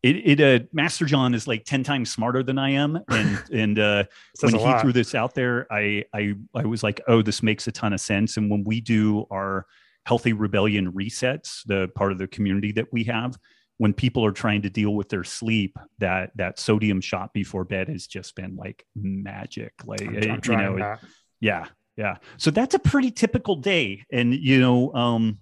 It, 0.03 0.39
it, 0.39 0.39
uh, 0.39 0.65
Masterjohn 0.75 1.33
is 1.33 1.47
like 1.47 1.65
10 1.65 1.83
times 1.83 2.11
smarter 2.11 2.43
than 2.43 2.59
I 2.59 2.71
am. 2.71 2.99
And, 3.09 3.43
and, 3.51 3.79
uh, 3.79 4.03
when 4.41 4.53
he 4.53 4.59
lot. 4.59 4.81
threw 4.81 4.93
this 4.93 5.15
out 5.15 5.33
there, 5.33 5.65
I, 5.71 6.05
I, 6.13 6.35
I 6.53 6.65
was 6.65 6.83
like, 6.83 7.01
oh, 7.07 7.23
this 7.23 7.41
makes 7.41 7.67
a 7.67 7.71
ton 7.71 7.91
of 7.91 7.99
sense. 7.99 8.37
And 8.37 8.51
when 8.51 8.63
we 8.63 8.81
do 8.81 9.25
our 9.31 9.65
healthy 10.07 10.31
rebellion 10.31 10.93
resets, 10.93 11.63
the 11.65 11.89
part 11.93 12.13
of 12.13 12.17
the 12.17 12.27
community 12.27 12.71
that 12.71 12.87
we 12.93 13.03
have, 13.03 13.37
when 13.77 13.93
people 13.93 14.25
are 14.25 14.31
trying 14.31 14.61
to 14.61 14.69
deal 14.69 14.95
with 14.95 15.09
their 15.09 15.25
sleep, 15.25 15.77
that 15.97 16.31
that 16.35 16.57
sodium 16.59 17.01
shot 17.01 17.33
before 17.33 17.65
bed 17.65 17.89
has 17.89 18.07
just 18.07 18.33
been 18.33 18.55
like 18.55 18.85
magic. 18.95 19.73
Like 19.85 20.01
I'm, 20.01 20.15
I'm 20.15 20.41
you 20.45 20.55
know, 20.55 20.95
yeah, 21.41 21.65
yeah. 21.97 22.15
So 22.37 22.51
that's 22.51 22.73
a 22.73 22.79
pretty 22.79 23.11
typical 23.11 23.57
day, 23.57 24.05
and 24.09 24.33
you 24.33 24.61
know, 24.61 24.93
um, 24.93 25.39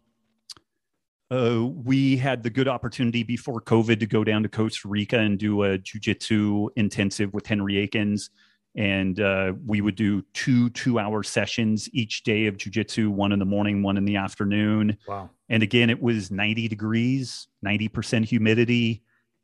uh, 1.30 1.64
we 1.64 2.18
had 2.18 2.42
the 2.42 2.50
good 2.50 2.68
opportunity 2.68 3.22
before 3.22 3.62
COVID 3.62 4.00
to 4.00 4.08
go 4.08 4.24
down 4.24 4.42
to 4.42 4.50
Costa 4.50 4.88
Rica 4.88 5.20
and 5.20 5.38
do 5.38 5.64
a 5.64 5.78
jujitsu 5.78 6.70
intensive 6.76 7.34
with 7.36 7.46
Henry 7.46 7.78
Akins 7.78 8.32
and 8.76 9.20
uh, 9.20 9.54
we 9.66 9.82
would 9.82 9.96
do 9.96 10.22
two 10.34 10.70
two-hour 10.72 11.24
sessions 11.24 11.90
each 11.94 12.24
day 12.24 12.48
of 12.48 12.58
jujitsu, 12.58 13.10
one 13.10 13.32
in 13.32 13.40
the 13.40 13.46
morning, 13.46 13.82
one 13.82 13.98
in 13.98 14.06
the 14.06 14.18
afternoon. 14.18 14.98
Wow! 15.08 15.30
And 15.50 15.64
again, 15.64 15.90
it 15.90 16.02
was 16.02 16.32
90 16.32 16.68
degrees, 16.68 17.48
90% 17.66 18.26
humidity, 18.26 19.04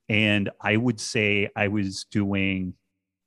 and 0.09 0.49
I 0.59 0.77
would 0.77 0.99
say 0.99 1.49
I 1.55 1.67
was 1.67 2.05
doing 2.11 2.73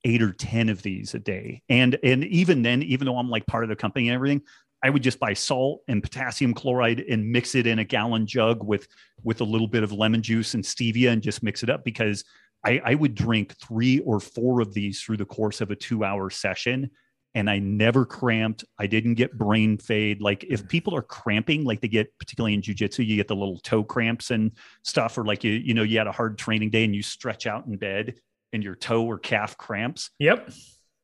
eight 0.05 0.23
or 0.23 0.33
ten 0.33 0.69
of 0.69 0.83
these 0.83 1.15
a 1.15 1.19
day. 1.19 1.63
And 1.69 1.99
and 2.03 2.25
even 2.25 2.63
then, 2.63 2.83
even 2.83 3.07
though 3.07 3.19
I'm 3.19 3.31
like 3.31 3.47
part 3.47 3.65
of 3.65 3.71
the 3.71 3.77
company 3.77 4.09
and 4.09 4.15
everything, 4.15 4.43
I 4.83 4.91
would 4.91 5.03
just 5.03 5.19
buy 5.19 5.33
salt 5.33 5.81
and 5.89 6.03
potassium 6.03 6.53
chloride 6.53 7.01
and 7.01 7.27
mix 7.27 7.55
it 7.55 7.67
in 7.67 7.79
a 7.79 7.85
gallon 7.85 8.27
jug 8.27 8.63
with 8.63 8.87
with 9.23 9.41
a 9.41 9.45
little 9.45 9.67
bit 9.67 9.83
of 9.83 9.93
lemon 9.93 10.23
juice 10.23 10.53
and 10.53 10.63
stevia 10.63 11.11
and 11.11 11.23
just 11.23 11.43
mix 11.43 11.63
it 11.63 11.71
up 11.71 11.85
because 11.85 12.23
I, 12.65 12.81
I 12.85 12.95
would 12.95 13.15
drink 13.15 13.55
three 13.57 14.01
or 14.01 14.21
four 14.21 14.61
of 14.61 14.73
these 14.73 15.01
through 15.01 15.19
the 15.19 15.25
course 15.25 15.61
of 15.61 15.71
a 15.71 15.77
two 15.77 16.05
hour 16.05 16.31
session 16.31 16.91
and 17.35 17.51
I 17.51 17.59
never 17.59 18.05
cramped. 18.05 18.65
I 18.79 18.87
didn't 18.87 19.15
get 19.15 19.37
brain 19.37 19.77
fade. 19.77 20.21
Like 20.21 20.45
if 20.45 20.65
mm. 20.65 20.69
people 20.69 20.95
are 20.95 21.03
cramping, 21.03 21.65
like 21.65 21.81
they 21.81 21.89
get 21.89 22.17
particularly 22.19 22.55
in 22.55 22.63
jujitsu, 22.63 23.05
you 23.05 23.17
get 23.17 23.29
the 23.29 23.37
little 23.37 23.59
toe 23.59 23.83
cramps 23.83 24.31
and 24.31 24.53
stuff, 24.83 25.19
or 25.19 25.25
like 25.25 25.43
you, 25.43 25.53
you 25.53 25.75
know, 25.75 25.83
you 25.83 25.99
had 25.99 26.07
a 26.07 26.13
hard 26.13 26.39
training 26.39 26.71
day 26.71 26.85
and 26.85 26.95
you 26.95 27.03
stretch 27.03 27.47
out 27.47 27.67
in 27.67 27.77
bed 27.77 28.15
and 28.53 28.63
your 28.63 28.77
toe 28.77 29.05
or 29.05 29.19
calf 29.19 29.57
cramps. 29.59 30.11
Yep. 30.21 30.51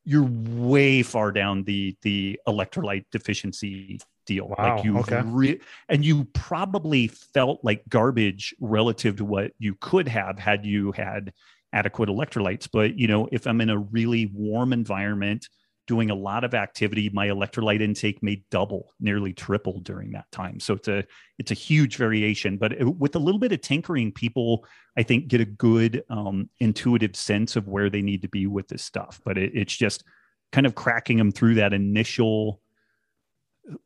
You're 0.04 0.28
way 0.30 1.02
far 1.02 1.32
down 1.32 1.64
the 1.64 1.96
the 2.02 2.40
electrolyte 2.48 3.04
deficiency 3.12 4.00
deal. 4.30 4.54
Wow, 4.56 4.76
like 4.76 4.84
you 4.84 4.98
okay. 4.98 5.22
re- 5.24 5.60
and 5.88 6.04
you 6.04 6.24
probably 6.32 7.08
felt 7.08 7.58
like 7.64 7.82
garbage 7.88 8.54
relative 8.60 9.16
to 9.16 9.24
what 9.24 9.50
you 9.58 9.74
could 9.80 10.06
have 10.06 10.38
had 10.38 10.64
you 10.64 10.92
had 10.92 11.32
adequate 11.72 12.08
electrolytes. 12.08 12.68
But 12.72 12.96
you 12.96 13.08
know, 13.08 13.28
if 13.32 13.46
I'm 13.46 13.60
in 13.60 13.70
a 13.70 13.78
really 13.78 14.30
warm 14.32 14.72
environment 14.72 15.48
doing 15.88 16.10
a 16.10 16.14
lot 16.14 16.44
of 16.44 16.54
activity, 16.54 17.10
my 17.12 17.26
electrolyte 17.26 17.80
intake 17.80 18.22
may 18.22 18.44
double, 18.52 18.94
nearly 19.00 19.32
triple 19.32 19.80
during 19.80 20.12
that 20.12 20.30
time. 20.30 20.60
So 20.60 20.74
it's 20.74 20.86
a 20.86 21.04
it's 21.40 21.50
a 21.50 21.54
huge 21.54 21.96
variation. 21.96 22.56
But 22.56 22.74
it, 22.74 22.84
with 22.84 23.16
a 23.16 23.18
little 23.18 23.40
bit 23.40 23.50
of 23.50 23.60
tinkering, 23.60 24.12
people 24.12 24.64
I 24.96 25.02
think 25.02 25.26
get 25.26 25.40
a 25.40 25.44
good 25.44 26.04
um, 26.08 26.48
intuitive 26.60 27.16
sense 27.16 27.56
of 27.56 27.66
where 27.66 27.90
they 27.90 28.02
need 28.02 28.22
to 28.22 28.28
be 28.28 28.46
with 28.46 28.68
this 28.68 28.84
stuff. 28.84 29.20
But 29.24 29.38
it, 29.38 29.50
it's 29.54 29.76
just 29.76 30.04
kind 30.52 30.66
of 30.66 30.76
cracking 30.76 31.16
them 31.16 31.32
through 31.32 31.54
that 31.56 31.72
initial 31.72 32.60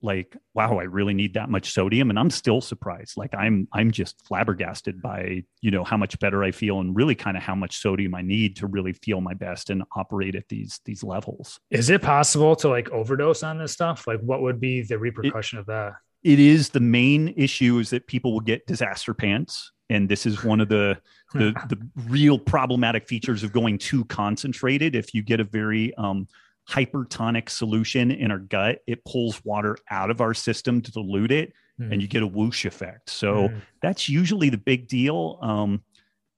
like 0.02 0.36
wow 0.54 0.78
i 0.78 0.84
really 0.84 1.14
need 1.14 1.34
that 1.34 1.48
much 1.48 1.72
sodium. 1.72 2.10
And 2.10 2.18
i'm 2.18 2.30
still 2.30 2.60
surprised. 2.60 3.16
Like 3.16 3.34
i'm 3.34 3.68
i'm 3.72 3.90
just 3.90 4.26
flabbergasted 4.26 5.02
by 5.02 5.44
you 5.60 5.70
know 5.70 5.84
how 5.84 5.96
much 5.96 6.18
better 6.18 6.44
i 6.44 6.50
feel 6.50 6.80
and 6.80 6.96
really 6.96 7.14
kind 7.14 7.36
of 7.36 7.42
how 7.42 7.54
much 7.54 7.78
sodium 7.78 8.14
i 8.14 8.22
need 8.22 8.56
to 8.56 8.66
really 8.66 8.92
feel 8.92 9.20
my 9.20 9.34
best 9.34 9.70
and 9.70 9.82
operate 9.96 10.34
at 10.34 10.48
these 10.48 10.80
these 10.84 11.02
levels. 11.02 11.60
Is 11.70 11.90
it 11.90 12.02
possible 12.02 12.56
to 12.56 12.68
like 12.68 12.90
overdose 12.90 13.42
on 13.42 13.58
this 13.58 13.72
stuff? 13.72 14.06
Like, 14.06 14.20
what 14.20 14.42
would 14.42 14.60
be 14.60 14.82
the 14.82 14.98
repercussion 14.98 15.58
of 15.58 15.66
that? 15.66 15.94
it 16.24 16.40
is 16.40 16.70
the 16.70 16.80
main 16.80 17.34
issue 17.36 17.78
is 17.78 17.90
that 17.90 18.06
people 18.06 18.32
will 18.32 18.40
get 18.40 18.66
disaster 18.66 19.14
pants. 19.14 19.70
And 19.90 20.08
this 20.08 20.24
is 20.24 20.42
one 20.42 20.60
of 20.60 20.70
the 20.70 20.98
the, 21.34 21.52
the 21.68 21.78
real 22.08 22.38
problematic 22.38 23.06
features 23.06 23.44
of 23.44 23.52
going 23.52 23.78
too 23.78 24.06
concentrated. 24.06 24.96
If 24.96 25.14
you 25.14 25.22
get 25.22 25.40
a 25.40 25.44
very 25.44 25.94
um, 25.96 26.26
hypertonic 26.68 27.48
solution 27.48 28.10
in 28.10 28.30
our 28.30 28.38
gut 28.38 28.78
it 28.86 29.04
pulls 29.04 29.44
water 29.44 29.76
out 29.90 30.10
of 30.10 30.20
our 30.20 30.32
system 30.34 30.80
to 30.80 30.90
dilute 30.92 31.30
it 31.32 31.52
Hmm. 31.76 31.92
and 31.92 32.00
you 32.00 32.06
get 32.06 32.22
a 32.22 32.26
whoosh 32.26 32.64
effect 32.66 33.10
so 33.10 33.48
Hmm. 33.48 33.58
that's 33.82 34.08
usually 34.08 34.48
the 34.48 34.56
big 34.58 34.86
deal 34.86 35.38
um, 35.42 35.82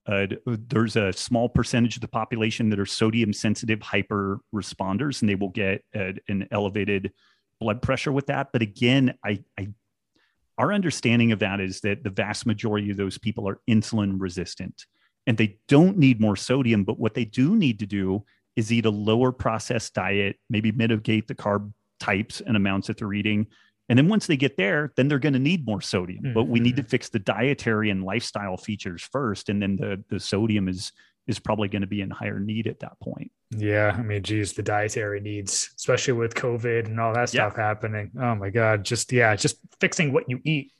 uh, 0.07 0.27
there's 0.47 0.97
a 0.97 1.13
small 1.13 1.49
percentage 1.49 1.97
of 1.97 2.01
the 2.01 2.09
population 2.09 2.71
that 2.71 2.79
are 2.79 2.87
sodium 2.87 3.33
sensitive 3.35 3.83
hyper 3.83 4.41
responders 4.55 5.21
and 5.21 5.29
they 5.29 5.35
will 5.35 5.51
get 5.51 5.85
a, 5.95 6.15
an 6.29 6.49
elevated 6.51 7.13
blood 7.61 7.83
pressure 7.83 8.13
with 8.13 8.27
that 8.27 8.49
but 8.53 8.63
again 8.63 9.15
I, 9.25 9.45
I 9.59 9.69
our 10.59 10.73
understanding 10.73 11.33
of 11.33 11.41
that 11.41 11.61
is 11.61 11.81
that 11.83 12.03
the 12.03 12.09
vast 12.11 12.47
majority 12.47 12.91
of 12.91 12.97
those 12.97 13.19
people 13.19 13.47
are 13.47 13.61
insulin 13.69 14.15
resistant 14.19 14.87
and 15.27 15.37
they 15.37 15.59
don't 15.69 15.99
need 15.99 16.19
more 16.19 16.37
sodium 16.37 16.83
but 16.83 16.99
what 16.99 17.13
they 17.13 17.27
do 17.27 17.57
need 17.57 17.79
to 17.81 17.87
do 17.87 18.25
is 18.57 18.73
eat 18.73 18.87
a 18.87 18.91
lower 18.91 19.33
processed 19.33 19.95
diet 19.95 20.37
maybe 20.51 20.73
mitigate 20.73 21.29
the 21.29 21.35
carb 21.35 21.73
types 22.01 22.41
and 22.41 22.57
amounts 22.57 22.87
that 22.89 22.99
they're 22.99 23.15
eating 23.15 23.47
and 23.89 23.99
then 23.99 24.09
once 24.09 24.27
they 24.27 24.37
get 24.37 24.57
there 24.57 24.93
then 24.97 25.09
they're 25.09 25.19
going 25.19 25.33
to 25.33 25.39
need 25.39 25.65
more 25.67 25.81
sodium 25.81 26.33
but 26.35 26.45
we 26.45 26.61
need 26.61 26.77
to 26.77 26.83
mm-hmm. 26.83 26.89
fix 26.89 27.09
the 27.09 27.19
dietary 27.19 27.91
and 27.91 28.05
lifestyle 28.05 28.57
features 28.57 29.09
first 29.13 29.49
and 29.49 29.63
then 29.63 29.77
the 29.77 30.03
the 30.11 30.21
sodium 30.21 30.69
is 30.69 30.93
is 31.27 31.39
probably 31.41 31.67
going 31.69 31.83
to 31.83 31.89
be 31.89 32.01
in 32.01 32.11
higher 32.11 32.39
need 32.39 32.67
at 32.69 32.79
that 32.81 32.99
point 33.01 33.31
Yeah, 33.51 33.95
I 33.99 34.03
mean, 34.03 34.23
geez, 34.23 34.53
the 34.53 34.63
dietary 34.63 35.21
needs, 35.21 35.71
especially 35.77 36.13
with 36.15 36.35
COVID 36.35 36.87
and 36.87 37.01
all 37.01 37.13
that 37.15 37.33
Yeah. 37.35 37.49
stuff 37.49 37.57
happening. 37.57 38.13
Oh 38.21 38.35
my 38.37 38.51
God, 38.51 38.85
just 38.85 39.13
yeah, 39.13 39.35
just 39.35 39.57
fixing 39.81 40.13
what 40.13 40.25
you 40.29 40.41
eat 40.45 40.73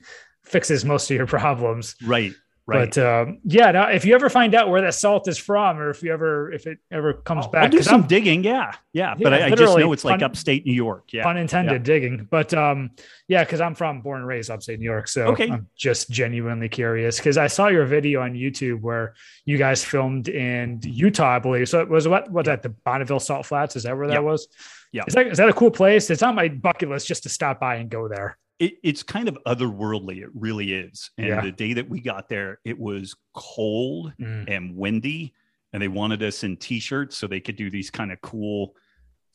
fixes 0.45 0.85
most 0.85 1.11
of 1.11 1.17
your 1.17 1.27
problems. 1.39 1.95
right 2.05 2.33
right 2.67 2.93
But 2.93 2.97
um, 2.97 3.39
yeah, 3.43 3.71
now 3.71 3.87
if 3.89 4.03
you 4.05 4.13
ever 4.13 4.29
find 4.29 4.53
out 4.53 4.69
where 4.69 4.81
that 4.81 4.93
salt 4.93 5.27
is 5.27 5.37
from, 5.37 5.77
or 5.79 5.89
if 5.89 6.03
you 6.03 6.11
ever 6.13 6.51
if 6.51 6.67
it 6.67 6.79
ever 6.91 7.13
comes 7.13 7.45
I'll, 7.45 7.51
back, 7.51 7.63
I'll 7.63 7.69
do 7.69 7.81
some 7.81 8.01
I'm 8.01 8.07
digging 8.07 8.43
yeah 8.43 8.73
yeah, 8.93 9.15
but 9.15 9.33
I, 9.33 9.45
I 9.45 9.49
just 9.51 9.77
know 9.77 9.93
it's 9.93 10.03
like 10.03 10.19
fun- 10.19 10.23
upstate 10.23 10.65
new 10.65 10.73
york 10.73 11.13
yeah 11.13 11.23
pun 11.23 11.37
intended 11.37 11.71
yeah. 11.73 11.77
digging. 11.93 12.27
But 12.29 12.53
um, 12.53 12.91
yeah, 13.27 13.43
because 13.43 13.61
I'm 13.61 13.75
from 13.75 14.01
born 14.01 14.19
and 14.19 14.27
raised 14.27 14.49
upstate 14.49 14.79
New 14.79 14.85
York, 14.85 15.07
so 15.07 15.27
Okay. 15.27 15.49
I'm 15.49 15.67
just 15.75 16.09
genuinely 16.09 16.69
curious 16.69 17.17
because 17.17 17.37
I 17.37 17.47
saw 17.47 17.67
your 17.67 17.85
video 17.85 18.21
on 18.21 18.33
YouTube 18.33 18.81
where 18.81 19.15
you 19.45 19.57
guys 19.57 19.83
filmed 19.83 20.27
in 20.29 20.79
Utah, 20.83 21.35
I 21.35 21.39
believe. 21.39 21.67
So 21.69 21.81
it 21.81 21.89
was 21.89 22.07
what 22.07 22.31
was 22.31 22.45
that 22.45 22.63
the 22.63 22.69
Bonneville 22.69 23.19
Salt 23.19 23.45
Flats? 23.45 23.75
Is 23.75 23.83
that 23.83 23.97
where 23.97 24.07
that 24.07 24.13
Yeah. 24.13 24.19
was? 24.19 24.47
Yeah. 24.93 25.03
Is 25.07 25.13
that 25.13 25.27
is 25.27 25.37
that 25.37 25.49
a 25.49 25.53
cool 25.53 25.71
place? 25.71 26.09
It's 26.09 26.23
on 26.23 26.35
my 26.35 26.47
bucket 26.47 26.89
list 26.89 27.07
just 27.07 27.23
to 27.23 27.29
stop 27.29 27.59
by 27.59 27.75
and 27.75 27.89
go 27.89 28.07
there. 28.07 28.37
It, 28.59 28.73
it's 28.83 29.03
kind 29.03 29.27
of 29.27 29.37
otherworldly. 29.45 30.21
It 30.23 30.29
really 30.33 30.73
is. 30.73 31.11
And 31.17 31.27
Yeah. 31.27 31.41
the 31.41 31.51
day 31.51 31.73
that 31.73 31.87
we 31.89 32.01
got 32.01 32.27
there, 32.29 32.59
it 32.65 32.77
was 32.79 33.15
cold 33.35 34.13
Mm. 34.19 34.49
and 34.49 34.75
windy, 34.75 35.33
and 35.73 35.81
they 35.81 35.87
wanted 35.87 36.23
us 36.23 36.43
in 36.43 36.57
t-shirts 36.57 37.15
so 37.17 37.27
they 37.27 37.39
could 37.39 37.55
do 37.55 37.69
these 37.69 37.89
kind 37.91 38.11
of 38.11 38.19
cool 38.21 38.73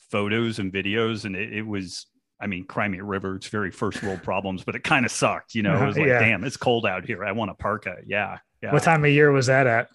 photos 0.09 0.59
and 0.59 0.73
videos. 0.73 1.25
And 1.25 1.35
it, 1.35 1.53
it 1.53 1.61
was, 1.65 2.07
I 2.39 2.47
mean, 2.47 2.65
Crimea 2.65 3.03
River. 3.03 3.35
It's 3.35 3.47
very 3.47 3.71
first 3.71 4.03
world 4.03 4.21
problems, 4.23 4.63
but 4.63 4.75
it 4.75 4.83
kind 4.83 5.05
of 5.05 5.11
sucked. 5.11 5.55
You 5.55 5.63
know, 5.63 5.81
it 5.81 5.85
was 5.87 5.97
like, 5.97 6.07
Yeah. 6.07 6.19
damn, 6.19 6.43
it's 6.43 6.57
cold 6.57 6.85
out 6.85 7.05
here. 7.05 7.23
I 7.23 7.31
want 7.31 7.51
a 7.51 7.55
parka. 7.55 7.97
Yeah, 8.05 8.39
yeah. 8.61 8.73
What 8.73 8.83
time 8.83 9.05
of 9.05 9.11
year 9.11 9.31
was 9.31 9.47
that 9.47 9.67
at? 9.67 9.89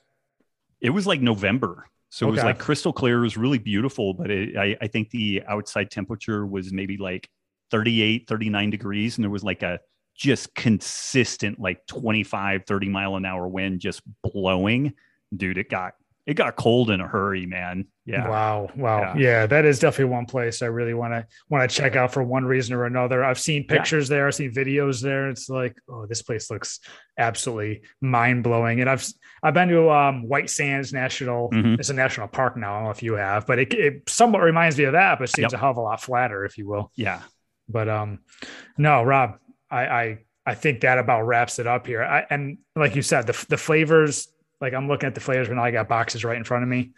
It 0.80 0.90
was 0.90 1.06
like 1.06 1.20
November. 1.20 1.86
So 2.10 2.26
it 2.26 2.30
was 2.30 2.42
like 2.42 2.58
crystal 2.58 2.92
clear. 2.94 3.18
It 3.18 3.22
was 3.22 3.36
really 3.36 3.58
beautiful, 3.58 4.14
but 4.14 4.30
it, 4.30 4.56
I, 4.56 4.74
I 4.80 4.86
think 4.86 5.10
the 5.10 5.42
outside 5.46 5.90
temperature 5.90 6.46
was 6.46 6.72
maybe 6.72 6.96
like 6.96 7.28
38, 7.70 8.28
39 8.28 8.70
degrees. 8.70 9.16
And 9.18 9.24
there 9.24 9.30
was 9.30 9.44
like 9.44 9.62
a 9.62 9.80
just 10.14 10.54
consistent, 10.54 11.60
like 11.60 11.86
25, 11.86 12.64
30 12.66 12.88
mile 12.88 13.16
an 13.16 13.24
hour 13.24 13.46
wind 13.46 13.80
just 13.80 14.02
blowing. 14.22 14.94
Dude, 15.36 15.58
it 15.58 15.68
got 15.70 15.94
it 16.26 16.34
got 16.34 16.56
cold 16.56 16.90
in 16.90 17.00
a 17.00 17.08
hurry, 17.08 17.46
man. 17.46 17.86
Yeah. 18.04 18.28
Wow. 18.28 18.68
Wow. 18.76 19.00
Yeah. 19.00 19.16
Yeah. 19.16 19.46
that 19.46 19.64
is 19.64 19.78
definitely 19.78 20.12
one 20.12 20.26
place 20.26 20.60
I 20.60 20.66
really 20.66 20.92
want 20.92 21.14
to 21.14 21.26
want 21.48 21.68
to 21.70 21.74
check 21.74 21.96
out 21.96 22.12
for 22.12 22.22
one 22.22 22.44
reason 22.44 22.74
or 22.74 22.84
another. 22.84 23.24
I've 23.24 23.38
seen 23.38 23.64
Yeah. 23.66 23.76
pictures 23.76 24.08
there, 24.08 24.26
I've 24.26 24.34
seen 24.34 24.52
videos 24.52 25.00
there. 25.02 25.30
It's 25.30 25.48
like, 25.48 25.76
oh, 25.88 26.04
this 26.04 26.20
place 26.20 26.50
looks 26.50 26.80
absolutely 27.16 27.80
mind 28.02 28.44
blowing. 28.44 28.80
And 28.80 28.90
I've 28.90 29.06
I've 29.42 29.54
been 29.54 29.68
to 29.68 29.88
um, 29.90 30.28
White 30.28 30.50
Sands 30.50 30.92
National. 30.92 31.48
Mhm. 31.50 31.78
It's 31.78 31.88
a 31.90 31.94
national 31.94 32.28
park 32.28 32.56
now. 32.58 32.72
I 32.74 32.76
don't 32.76 32.84
know 32.84 32.90
if 32.90 33.02
you 33.02 33.14
have, 33.14 33.46
but 33.46 33.58
it, 33.58 33.72
it 33.72 34.02
somewhat 34.10 34.42
reminds 34.42 34.76
me 34.76 34.84
of 34.84 34.92
that, 34.92 35.18
but 35.18 35.30
seems 35.30 35.52
Yep. 35.52 35.54
a 35.54 35.58
hell 35.58 35.70
of 35.70 35.76
a 35.78 35.80
lot 35.80 36.00
flatter, 36.02 36.44
if 36.44 36.58
you 36.58 36.68
will. 36.68 36.92
Yeah. 36.94 37.20
But 37.68 37.88
um, 37.88 38.20
no, 38.76 39.02
Robb, 39.02 39.38
I 39.70 39.86
I, 39.86 40.18
I 40.46 40.54
think 40.54 40.80
that 40.80 40.98
about 40.98 41.22
wraps 41.26 41.58
it 41.58 41.66
up 41.66 41.86
here. 41.86 42.02
I, 42.02 42.24
and 42.30 42.58
like 42.76 42.96
you 42.96 43.02
said, 43.02 43.26
the 43.26 43.46
the 43.48 43.56
flavors. 43.58 44.28
Like 44.60 44.74
I'm 44.74 44.88
looking 44.88 45.06
at 45.06 45.14
the 45.14 45.20
flavors 45.20 45.48
when 45.48 45.58
I 45.58 45.70
got 45.70 45.88
boxes 45.88 46.24
right 46.24 46.36
in 46.36 46.42
front 46.44 46.64
of 46.64 46.68
me. 46.68 46.90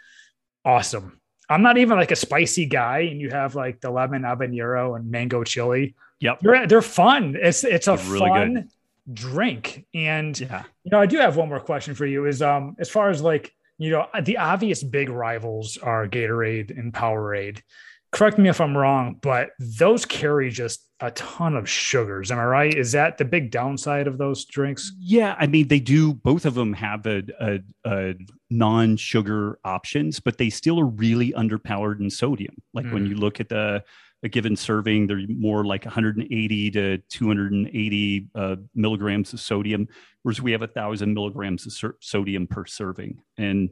Awesome. 0.65 1.21
I'm 1.49 1.63
not 1.63 1.79
even 1.79 1.99
like 1.99 2.11
a 2.11 2.17
spicy 2.17 2.65
guy, 2.67 3.01
and 3.01 3.21
you 3.21 3.31
have 3.31 3.55
like 3.55 3.81
the 3.81 3.91
lemon 3.91 4.23
habanero 4.23 4.97
and 4.97 5.11
mango 5.11 5.43
chili. 5.45 5.95
Yep. 6.21 6.41
They're 6.41 6.67
they're 6.67 6.83
fun. 6.83 7.37
It's 7.41 7.65
it's 7.65 7.89
a 7.89 7.97
really 7.97 8.21
fun 8.29 8.55
good. 8.55 8.69
drink. 9.15 9.87
And 9.95 10.39
Yeah. 10.39 10.63
you 10.85 10.91
know, 10.91 11.01
I 11.01 11.07
do 11.07 11.19
have 11.19 11.37
one 11.37 11.49
more 11.49 11.61
question 11.61 11.95
for 11.95 12.07
you. 12.07 12.27
Is 12.27 12.41
um 12.41 12.77
as 12.79 12.89
far 12.89 13.11
as 13.11 13.21
like 13.21 13.53
you 13.79 13.91
know 13.91 14.07
the 14.23 14.37
obvious 14.39 14.83
big 14.83 15.09
rivals 15.09 15.77
are 15.79 16.07
Gatorade 16.07 16.79
and 16.79 16.93
Powerade. 16.93 17.63
Correct 18.13 18.39
me 18.39 18.49
if 18.49 18.61
I'm 18.61 18.77
wrong, 18.77 19.17
but 19.23 19.51
those 19.61 20.05
carry 20.05 20.51
just 20.51 20.85
a 20.99 21.13
ton 21.13 21.57
of 21.57 21.69
sugars. 21.69 22.33
Am 22.33 22.39
I 22.39 22.45
right? 22.45 22.75
Is 22.75 22.91
that 22.93 23.19
the 23.19 23.25
big 23.25 23.51
downside 23.53 24.07
of 24.09 24.19
those 24.19 24.45
drinks? 24.45 24.93
Yeah, 25.01 25.37
I 25.39 25.47
mean, 25.47 25.69
they 25.69 25.79
do. 25.81 26.15
Both 26.15 26.45
of 26.45 26.55
them 26.55 26.73
have 26.73 27.07
a, 27.07 27.23
a, 27.41 27.61
a 27.87 28.15
non-sugar 28.51 29.59
options, 29.65 30.19
but 30.21 30.39
they 30.39 30.51
still 30.51 30.81
are 30.81 30.87
really 30.87 31.33
underpowered 31.33 32.01
in 32.01 32.11
sodium. 32.11 32.55
Like 32.75 32.87
when 32.87 33.07
Mm. 33.07 33.11
you 33.11 33.15
look 33.17 33.41
at 33.41 33.49
the 33.49 33.85
a 34.23 34.29
given 34.29 34.55
serving, 34.55 35.07
they're 35.07 35.23
more 35.29 35.65
like 35.65 35.87
180 35.87 36.71
to 36.73 36.99
280 37.09 38.29
uh, 38.35 38.57
milligrams 38.75 39.33
of 39.33 39.41
sodium, 39.41 39.89
whereas 40.23 40.43
we 40.43 40.53
have 40.53 40.61
a 40.61 40.67
thousand 40.67 41.15
milligrams 41.15 41.65
of 41.65 41.73
ser- 41.73 41.97
sodium 42.01 42.47
per 42.47 42.67
serving. 42.67 43.23
And 43.39 43.71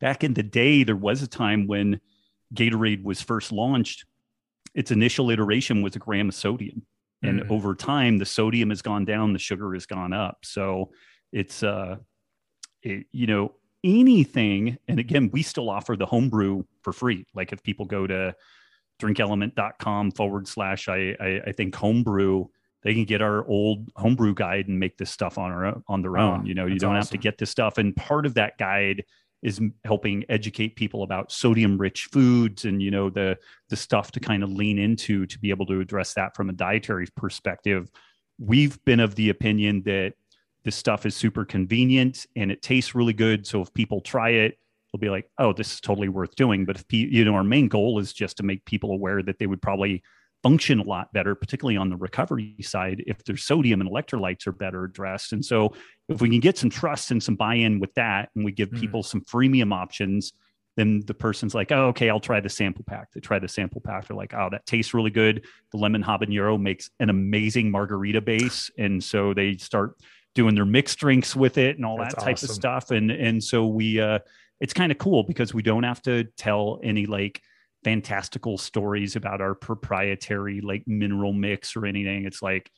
back 0.00 0.22
in 0.22 0.34
the 0.34 0.44
day, 0.44 0.84
there 0.84 0.94
was 0.94 1.22
a 1.22 1.26
time 1.26 1.66
when 1.66 2.00
Gatorade 2.54 3.02
was 3.02 3.20
first 3.20 3.52
launched. 3.52 4.04
Its 4.74 4.90
initial 4.90 5.30
iteration 5.30 5.82
was 5.82 5.96
a 5.96 5.98
gram 5.98 6.28
of 6.28 6.34
sodium. 6.34 6.82
And 7.22 7.40
Mm. 7.42 7.50
over 7.50 7.74
time 7.74 8.16
the 8.18 8.24
sodium 8.24 8.70
has 8.70 8.80
gone 8.82 9.04
down 9.04 9.32
the 9.34 9.38
sugar 9.38 9.74
has 9.74 9.84
gone 9.86 10.12
up. 10.12 10.38
So 10.44 10.90
it's 11.32 11.62
uh 11.62 11.96
it, 12.82 13.06
you 13.12 13.26
know 13.26 13.52
anything 13.84 14.78
and 14.88 14.98
again 14.98 15.30
we 15.32 15.42
still 15.42 15.68
offer 15.70 15.96
the 15.96 16.06
homebrew 16.06 16.62
for 16.82 16.92
free. 16.92 17.26
Like 17.34 17.52
if 17.52 17.62
people 17.62 17.84
go 17.86 18.06
to 18.06 18.34
drinklmnt.com 19.00 20.10
forward 20.12 20.46
slash 20.46 20.88
I, 20.88 21.16
I 21.20 21.40
i 21.46 21.52
think 21.52 21.74
homebrew 21.74 22.46
they 22.82 22.94
can 22.94 23.04
get 23.04 23.20
our 23.20 23.46
old 23.46 23.90
homebrew 23.96 24.34
guide 24.34 24.68
and 24.68 24.78
make 24.78 24.96
this 24.96 25.10
stuff 25.10 25.36
on 25.38 25.50
our 25.50 25.82
on 25.88 26.00
their 26.02 26.16
Oh, 26.16 26.32
own. 26.34 26.46
You 26.46 26.54
know 26.54 26.64
you 26.66 26.78
don't 26.78 26.94
have 26.96 27.10
to 27.10 27.18
get 27.18 27.36
this 27.36 27.50
stuff. 27.50 27.76
And 27.76 27.94
part 27.94 28.24
of 28.24 28.34
that 28.34 28.56
guide 28.56 29.04
is 29.42 29.60
helping 29.84 30.24
educate 30.28 30.76
people 30.76 31.02
about 31.02 31.32
sodium 31.32 31.78
rich 31.78 32.08
foods 32.12 32.64
and 32.64 32.82
you 32.82 32.90
know 32.90 33.08
the 33.08 33.38
the 33.68 33.76
stuff 33.76 34.12
to 34.12 34.20
kind 34.20 34.42
of 34.42 34.50
lean 34.50 34.78
into 34.78 35.26
to 35.26 35.38
be 35.38 35.50
able 35.50 35.66
to 35.66 35.80
address 35.80 36.14
that 36.14 36.36
from 36.36 36.50
a 36.50 36.52
dietary 36.52 37.06
perspective. 37.16 37.90
We've 38.38 38.82
been 38.84 39.00
of 39.00 39.14
the 39.14 39.30
opinion 39.30 39.82
that 39.84 40.14
this 40.64 40.76
stuff 40.76 41.06
is 41.06 41.14
super 41.14 41.44
convenient 41.44 42.26
and 42.36 42.50
it 42.50 42.62
tastes 42.62 42.94
really 42.94 43.12
good. 43.12 43.46
So 43.46 43.62
if 43.62 43.72
people 43.72 44.00
try 44.00 44.30
it, 44.30 44.58
they'll 44.92 45.00
be 45.00 45.10
like, 45.10 45.30
"Oh, 45.38 45.52
this 45.52 45.72
is 45.72 45.80
totally 45.80 46.08
worth 46.08 46.34
doing." 46.36 46.64
But 46.64 46.76
if 46.76 46.92
you 46.92 47.24
know, 47.24 47.34
our 47.34 47.44
main 47.44 47.68
goal 47.68 47.98
is 47.98 48.12
just 48.12 48.36
to 48.38 48.42
make 48.42 48.64
people 48.64 48.92
aware 48.92 49.22
that 49.22 49.38
they 49.38 49.46
would 49.46 49.62
probably 49.62 50.02
function 50.42 50.80
a 50.80 50.84
lot 50.84 51.12
better, 51.12 51.34
particularly 51.34 51.76
on 51.76 51.90
the 51.90 51.96
recovery 51.96 52.56
side, 52.62 53.02
if 53.06 53.22
their 53.24 53.36
sodium 53.36 53.80
and 53.80 53.90
electrolytes 53.90 54.46
are 54.46 54.52
better 54.52 54.84
addressed. 54.84 55.32
And 55.32 55.44
so, 55.44 55.74
if 56.08 56.20
we 56.20 56.28
can 56.28 56.40
get 56.40 56.58
some 56.58 56.70
trust 56.70 57.10
and 57.10 57.22
some 57.22 57.36
buy 57.36 57.54
in 57.54 57.80
with 57.80 57.94
that, 57.94 58.30
and 58.34 58.44
we 58.44 58.52
give 58.52 58.70
mm. 58.70 58.80
people 58.80 59.02
some 59.02 59.20
freemium 59.22 59.72
options, 59.72 60.32
then 60.76 61.02
the 61.06 61.14
person's 61.14 61.54
like, 61.54 61.72
oh, 61.72 61.88
okay, 61.88 62.08
I'll 62.08 62.20
try 62.20 62.40
the 62.40 62.48
sample 62.48 62.84
pack. 62.84 63.12
They 63.12 63.20
try 63.20 63.38
the 63.38 63.48
sample 63.48 63.80
pack. 63.80 64.06
They're 64.06 64.16
like, 64.16 64.34
oh, 64.34 64.48
that 64.50 64.66
tastes 64.66 64.94
really 64.94 65.10
good. 65.10 65.44
The 65.72 65.78
lemon 65.78 66.02
habanero 66.02 66.60
makes 66.60 66.90
an 67.00 67.10
amazing 67.10 67.70
margarita 67.70 68.20
base. 68.20 68.70
And 68.78 69.02
so 69.02 69.34
they 69.34 69.56
start 69.56 69.96
doing 70.34 70.54
their 70.54 70.64
mixed 70.64 70.98
drinks 70.98 71.34
with 71.34 71.58
it 71.58 71.76
and 71.76 71.84
all 71.84 71.98
That's 71.98 72.14
that 72.14 72.22
type 72.22 72.34
awesome. 72.34 72.50
of 72.50 72.54
stuff. 72.54 72.90
And 72.92 73.10
and 73.10 73.42
so 73.42 73.66
we 73.66 74.00
uh 74.00 74.20
it's 74.60 74.72
kind 74.72 74.92
of 74.92 74.98
cool 74.98 75.24
because 75.24 75.52
we 75.52 75.62
don't 75.62 75.82
have 75.82 76.02
to 76.02 76.24
tell 76.36 76.80
any 76.82 77.06
like 77.06 77.42
fantastical 77.84 78.58
stories 78.58 79.16
about 79.16 79.40
our 79.40 79.54
proprietary 79.54 80.60
like 80.60 80.86
mineral 80.86 81.32
mix 81.32 81.76
or 81.76 81.86
anything. 81.86 82.24
It's 82.24 82.42
like 82.42 82.70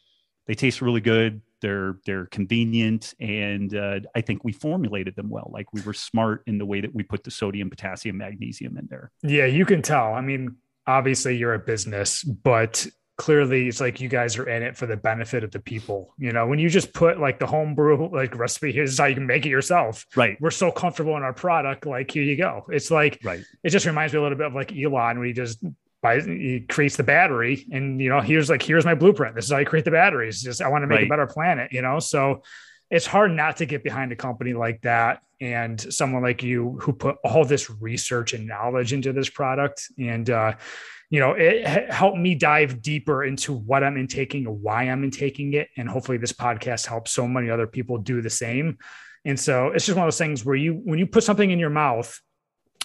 they 0.47 0.55
taste 0.55 0.83
really 0.83 1.01
good. 1.01 1.43
They're 1.61 1.99
they're 2.05 2.27
convenient, 2.27 3.15
and 3.21 3.75
uh, 3.75 4.01
I 4.17 4.21
think 4.21 4.43
we 4.43 4.53
formulated 4.53 5.15
them 5.15 5.31
well. 5.31 5.49
Like 5.53 5.73
we 5.73 5.81
were 5.83 5.95
smart 5.95 6.43
in 6.47 6.59
the 6.59 6.67
way 6.67 6.81
that 6.81 6.93
we 6.93 7.05
put 7.05 7.23
the 7.23 7.31
sodium, 7.31 7.71
potassium, 7.71 8.17
magnesium 8.17 8.77
in 8.77 8.89
there. 8.91 9.13
Yeah, 9.23 9.47
you 9.47 9.65
can 9.65 9.81
tell. 9.81 10.13
I 10.13 10.21
mean, 10.21 10.57
obviously 10.87 11.37
you're 11.37 11.55
a 11.55 11.61
business, 11.61 12.25
but 12.25 12.87
clearly 13.23 13.69
it's 13.69 13.81
like 13.81 14.01
you 14.01 14.09
guys 14.09 14.37
are 14.37 14.49
in 14.49 14.65
it 14.65 14.77
for 14.77 14.87
the 14.87 14.97
benefit 14.97 15.45
of 15.45 15.53
the 15.53 15.61
people. 15.61 16.13
You 16.19 16.33
know 16.33 16.45
when 16.49 16.59
you 16.59 16.69
just 16.69 16.93
put 16.93 17.21
like 17.21 17.39
the 17.39 17.47
homebrew 17.47 18.09
like 18.13 18.37
recipe 18.37 18.73
here's 18.73 18.99
how 18.99 19.05
you 19.05 19.15
can 19.15 19.29
make 19.29 19.47
it 19.47 19.49
yourself. 19.49 20.05
Right. 20.17 20.37
We're 20.41 20.51
so 20.51 20.73
comfortable 20.73 21.17
in 21.17 21.23
our 21.23 21.33
product 21.33 21.87
like 21.87 22.11
here 22.11 22.25
you 22.25 22.37
go. 22.37 22.67
It's 22.69 22.91
like 22.91 23.21
right. 23.23 23.45
it 23.63 23.71
just 23.71 23.87
reminds 23.87 24.13
me 24.13 24.19
a 24.19 24.23
little 24.23 24.37
bit 24.37 24.49
of 24.49 24.55
like 24.55 24.73
elon 24.77 25.21
when 25.21 25.29
he 25.29 25.33
just 25.33 25.63
buys 26.03 26.25
he 26.25 26.67
creates 26.69 26.97
the 26.97 27.05
battery 27.05 27.65
and 27.71 28.01
you 28.01 28.09
know 28.09 28.21
here's 28.21 28.51
like 28.51 28.61
here's 28.61 28.85
my 28.85 28.97
blueprint. 28.97 29.37
This 29.37 29.45
is 29.45 29.53
how 29.53 29.59
you 29.59 29.67
create 29.67 29.85
the 29.85 29.93
batteries 29.93 30.43
just 30.43 30.61
i 30.61 30.67
want 30.67 30.83
to 30.83 30.89
make 30.89 30.97
right. 30.97 31.07
a 31.07 31.09
better 31.09 31.29
planet 31.29 31.73
you 31.73 31.81
know? 31.81 32.01
So 32.01 32.43
it's 32.91 33.07
hard 33.07 33.31
not 33.31 33.59
to 33.59 33.67
get 33.67 33.85
behind 33.85 34.11
a 34.11 34.17
company 34.17 34.53
like 34.53 34.83
that 34.83 35.23
and 35.41 35.81
someone 35.81 36.23
like 36.23 36.43
you 36.43 36.77
who 36.83 36.93
put 36.93 37.19
all 37.23 37.45
this 37.45 37.71
research 37.71 38.33
and 38.33 38.49
knowledge 38.49 38.93
into 38.93 39.13
this 39.13 39.31
product. 39.31 39.89
And 39.97 40.29
uh 40.29 40.55
you 41.13 41.21
know, 41.21 41.33
it 41.33 41.91
helped 41.93 42.17
me 42.17 42.35
dive 42.35 42.81
deeper 42.81 43.23
into 43.23 43.53
what 43.53 43.85
I'm 43.85 43.99
intaking 43.99 44.47
why 44.47 44.85
I'm 44.85 45.05
intaking 45.05 45.53
it. 45.53 45.69
And 45.77 45.87
hopefully 45.87 46.17
this 46.17 46.33
podcast 46.33 46.87
helps 46.87 47.11
so 47.11 47.29
many 47.29 47.51
other 47.51 47.67
people 47.67 47.99
do 47.99 48.23
the 48.23 48.31
same. 48.31 48.79
And 49.27 49.39
so 49.39 49.69
it's 49.69 49.85
just 49.85 49.95
one 49.95 50.05
of 50.05 50.07
those 50.07 50.17
things 50.17 50.43
where 50.43 50.57
you, 50.57 50.73
when 50.73 50.99
you 50.99 51.07
put 51.07 51.23
something 51.23 51.51
in 51.51 51.59
your 51.59 51.69
mouth 51.69 52.19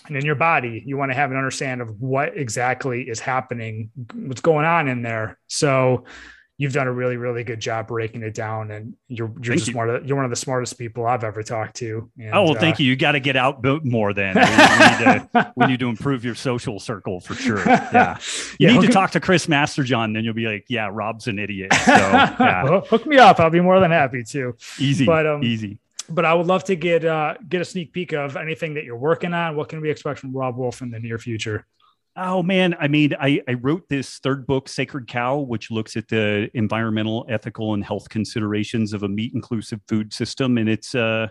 and 0.08 0.18
in 0.18 0.26
your 0.26 0.36
body, 0.36 0.84
you 0.86 0.98
want 0.98 1.10
to 1.10 1.16
have 1.16 1.32
an 1.32 1.38
understanding 1.38 1.88
of 1.88 2.02
what 2.02 2.38
exactly 2.38 3.04
is 3.04 3.22
happening, 3.22 3.92
what's 4.14 4.42
going 4.42 4.66
on 4.66 4.90
in 4.90 5.04
there. 5.04 5.40
So 5.48 6.04
you've 6.58 6.74
done 6.74 6.88
a 6.88 6.92
really 6.92 7.18
really 7.18 7.44
good 7.44 7.60
job 7.60 7.88
breaking 7.88 8.24
it 8.24 8.34
down 8.34 8.72
and 8.72 8.96
you're 9.08 9.32
you're 9.42 9.56
thank 9.56 9.60
just 9.60 9.68
you. 9.70 9.78
one 9.78 9.90
of 9.90 10.02
the, 10.02 10.08
you're 10.08 10.16
one 10.16 10.26
of 10.26 10.32
the 10.32 10.36
smartest 10.36 10.78
people 10.78 11.06
I've 11.06 11.24
ever 11.24 11.44
talked 11.44 11.76
to. 11.78 12.10
And, 12.18 12.34
oh 12.34 12.44
well, 12.44 12.54
thank 12.56 12.76
uh, 12.76 12.84
you. 12.84 12.90
You 12.90 12.96
got 12.96 13.12
to 13.14 13.20
get 13.20 13.36
out 13.36 13.64
more 13.86 14.14
then. 14.14 14.36
we, 14.36 14.42
need 14.42 15.32
to, 15.32 15.54
we 15.56 15.66
need 15.68 15.80
to 15.80 15.90
improve 15.90 16.26
your 16.26 16.36
social 16.36 16.80
circle 16.80 17.20
for 17.20 17.36
sure. 17.36 17.64
Yeah, 17.68 18.18
you 18.60 18.68
yeah, 18.68 18.74
need 18.74 18.88
to 18.88 18.92
talk 18.92 19.12
to 19.12 19.20
Chris 19.20 19.48
Masterjohn, 19.48 20.14
then 20.14 20.24
you'll 20.24 20.34
be 20.34 20.46
like, 20.46 20.66
yeah, 20.68 20.90
Robb's 20.92 21.28
an 21.28 21.40
idiot. 21.40 21.74
So 21.88 21.94
yeah. 21.94 22.64
well, 22.64 22.82
hook 22.82 23.06
me 23.06 23.18
up. 23.18 23.40
I'll 23.40 23.50
be 23.50 23.62
more 23.62 23.80
than 23.80 23.92
happy 23.92 24.24
to. 24.24 24.56
Easy, 24.78 25.06
but 25.06 25.26
um, 25.26 25.44
easy. 25.44 25.80
But 26.10 26.26
I 26.26 26.34
would 26.34 26.48
love 26.48 26.64
to 26.66 26.76
get 26.76 27.06
uh, 27.06 27.36
get 27.48 27.62
a 27.62 27.66
sneak 27.66 27.94
peek 27.94 28.14
of 28.14 28.36
anything 28.36 28.74
that 28.74 28.84
you're 28.84 28.98
working 28.98 29.34
on. 29.34 29.56
What 29.56 29.70
can 29.70 29.80
we 29.80 29.90
expect 29.90 30.20
from 30.20 30.34
Robb 30.34 30.58
Wolf 30.58 30.82
in 30.82 30.92
the 30.92 31.00
near 31.00 31.18
future? 31.18 31.66
Oh 32.20 32.42
man, 32.42 32.76
I 32.80 32.88
mean, 32.88 33.14
I, 33.20 33.42
I 33.48 33.54
wrote 33.54 33.88
this 33.90 34.18
third 34.18 34.48
book, 34.48 34.68
Sacred 34.68 35.08
Cow, 35.08 35.38
which 35.38 35.70
looks 35.70 35.96
at 35.96 36.08
the 36.08 36.50
environmental, 36.56 37.28
ethical, 37.30 37.76
and 37.76 37.84
health 37.84 38.10
considerations 38.10 38.92
of 38.92 39.04
a 39.04 39.08
meat 39.08 39.34
inclusive 39.36 39.82
food 39.88 40.12
system, 40.12 40.58
and 40.58 40.68
it's 40.68 40.96
uh 40.96 41.28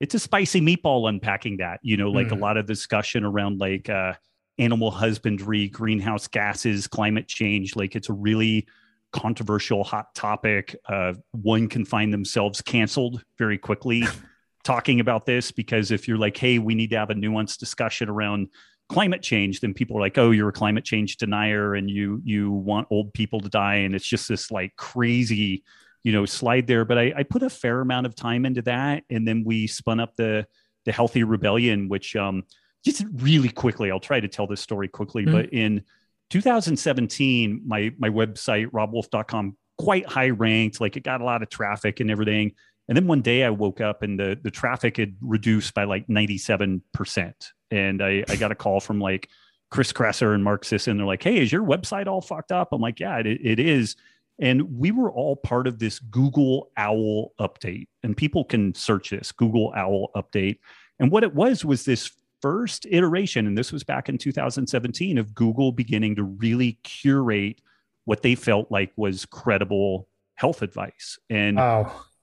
it's 0.00 0.14
a 0.14 0.18
spicy 0.18 0.62
meatball 0.62 1.10
unpacking 1.10 1.58
that. 1.58 1.80
You 1.82 1.98
know, 1.98 2.10
like 2.10 2.28
mm. 2.28 2.32
a 2.32 2.36
lot 2.36 2.56
of 2.56 2.64
discussion 2.64 3.22
around 3.22 3.60
like 3.60 3.90
uh, 3.90 4.14
animal 4.58 4.90
husbandry, 4.90 5.68
greenhouse 5.68 6.26
gases, 6.26 6.86
climate 6.86 7.28
change. 7.28 7.76
Like 7.76 7.94
it's 7.94 8.08
a 8.08 8.14
really 8.14 8.66
controversial, 9.12 9.84
hot 9.84 10.14
topic. 10.14 10.74
Uh, 10.88 11.14
one 11.32 11.68
can 11.68 11.84
find 11.84 12.12
themselves 12.12 12.62
canceled 12.62 13.22
very 13.38 13.58
quickly 13.58 14.04
talking 14.64 15.00
about 15.00 15.26
this 15.26 15.52
because 15.52 15.90
if 15.90 16.08
you're 16.08 16.18
like, 16.18 16.36
hey, 16.36 16.58
we 16.58 16.74
need 16.74 16.90
to 16.90 16.96
have 16.96 17.10
a 17.10 17.14
nuanced 17.14 17.58
discussion 17.58 18.08
around 18.08 18.48
climate 18.88 19.22
change, 19.22 19.60
then 19.60 19.74
people 19.74 19.96
are 19.96 20.00
like, 20.00 20.18
"Oh, 20.18 20.30
you're 20.30 20.48
a 20.48 20.52
climate 20.52 20.84
change 20.84 21.16
denier, 21.16 21.74
and 21.74 21.90
you 21.90 22.20
you 22.24 22.50
want 22.50 22.88
old 22.90 23.12
people 23.14 23.40
to 23.40 23.48
die," 23.48 23.76
and 23.76 23.94
it's 23.94 24.06
just 24.06 24.28
this 24.28 24.50
like 24.50 24.74
crazy, 24.76 25.64
you 26.02 26.12
know, 26.12 26.26
slide 26.26 26.66
there. 26.66 26.84
But 26.84 26.98
I, 26.98 27.12
I 27.16 27.22
put 27.22 27.42
a 27.42 27.50
fair 27.50 27.80
amount 27.80 28.06
of 28.06 28.14
time 28.14 28.44
into 28.46 28.62
that, 28.62 29.04
and 29.10 29.26
then 29.26 29.44
we 29.44 29.66
spun 29.66 30.00
up 30.00 30.16
the 30.16 30.46
the 30.84 30.92
Healthy 30.92 31.24
Rebellion, 31.24 31.88
which 31.88 32.14
um, 32.16 32.44
just 32.84 33.04
really 33.14 33.48
quickly. 33.48 33.90
I'll 33.90 34.00
try 34.00 34.20
to 34.20 34.28
tell 34.28 34.46
this 34.46 34.60
story 34.60 34.88
quickly, 34.88 35.24
mm-hmm. 35.24 35.32
but 35.32 35.52
in 35.52 35.82
2017, 36.30 37.62
my 37.66 37.92
my 37.98 38.10
website 38.10 38.66
robbwolf.com 38.68 39.56
quite 39.78 40.06
high 40.06 40.30
ranked, 40.30 40.80
like 40.80 40.96
it 40.96 41.02
got 41.02 41.20
a 41.20 41.24
lot 41.24 41.42
of 41.42 41.48
traffic 41.48 42.00
and 42.00 42.10
everything. 42.10 42.52
And 42.88 42.96
then 42.96 43.06
one 43.06 43.22
day 43.22 43.44
I 43.44 43.50
woke 43.50 43.80
up 43.80 44.02
and 44.02 44.18
the 44.18 44.38
the 44.42 44.50
traffic 44.50 44.96
had 44.96 45.16
reduced 45.20 45.74
by 45.74 45.84
like 45.84 46.06
97%. 46.06 47.32
And 47.70 48.02
I, 48.02 48.24
I 48.28 48.36
got 48.36 48.52
a 48.52 48.54
call 48.54 48.80
from 48.80 49.00
like 49.00 49.28
Chris 49.70 49.92
Kresser 49.92 50.34
and 50.34 50.44
Mark 50.44 50.64
Sisson. 50.64 50.96
They're 50.96 51.06
like, 51.06 51.22
hey, 51.22 51.38
is 51.40 51.50
your 51.50 51.64
website 51.64 52.06
all 52.06 52.20
fucked 52.20 52.52
up? 52.52 52.68
I'm 52.72 52.80
like, 52.80 53.00
yeah, 53.00 53.18
it, 53.18 53.26
it 53.26 53.58
is. 53.58 53.96
And 54.38 54.78
we 54.78 54.90
were 54.90 55.10
all 55.10 55.36
part 55.36 55.66
of 55.66 55.78
this 55.78 55.98
Google 55.98 56.70
Owl 56.76 57.32
update. 57.40 57.86
And 58.02 58.16
people 58.16 58.44
can 58.44 58.74
search 58.74 59.10
this 59.10 59.32
Google 59.32 59.72
Owl 59.76 60.10
update. 60.14 60.58
And 60.98 61.10
what 61.10 61.24
it 61.24 61.34
was 61.34 61.64
was 61.64 61.84
this 61.84 62.10
first 62.40 62.86
iteration, 62.90 63.46
and 63.46 63.56
this 63.56 63.72
was 63.72 63.84
back 63.84 64.08
in 64.08 64.18
2017, 64.18 65.18
of 65.18 65.34
Google 65.34 65.72
beginning 65.72 66.16
to 66.16 66.22
really 66.22 66.78
curate 66.82 67.60
what 68.04 68.22
they 68.22 68.34
felt 68.34 68.70
like 68.70 68.92
was 68.96 69.24
credible 69.24 70.08
health 70.34 70.62
advice. 70.62 71.18
And 71.30 71.58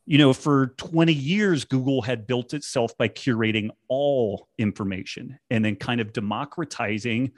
you 0.05 0.17
know, 0.17 0.33
for 0.33 0.67
20 0.77 1.13
years, 1.13 1.63
Google 1.63 2.01
had 2.01 2.27
built 2.27 2.53
itself 2.53 2.97
by 2.97 3.07
curating 3.07 3.69
all 3.87 4.47
information 4.57 5.39
and 5.49 5.63
then 5.63 5.75
kind 5.75 6.01
of 6.01 6.13
democratizing 6.13 7.31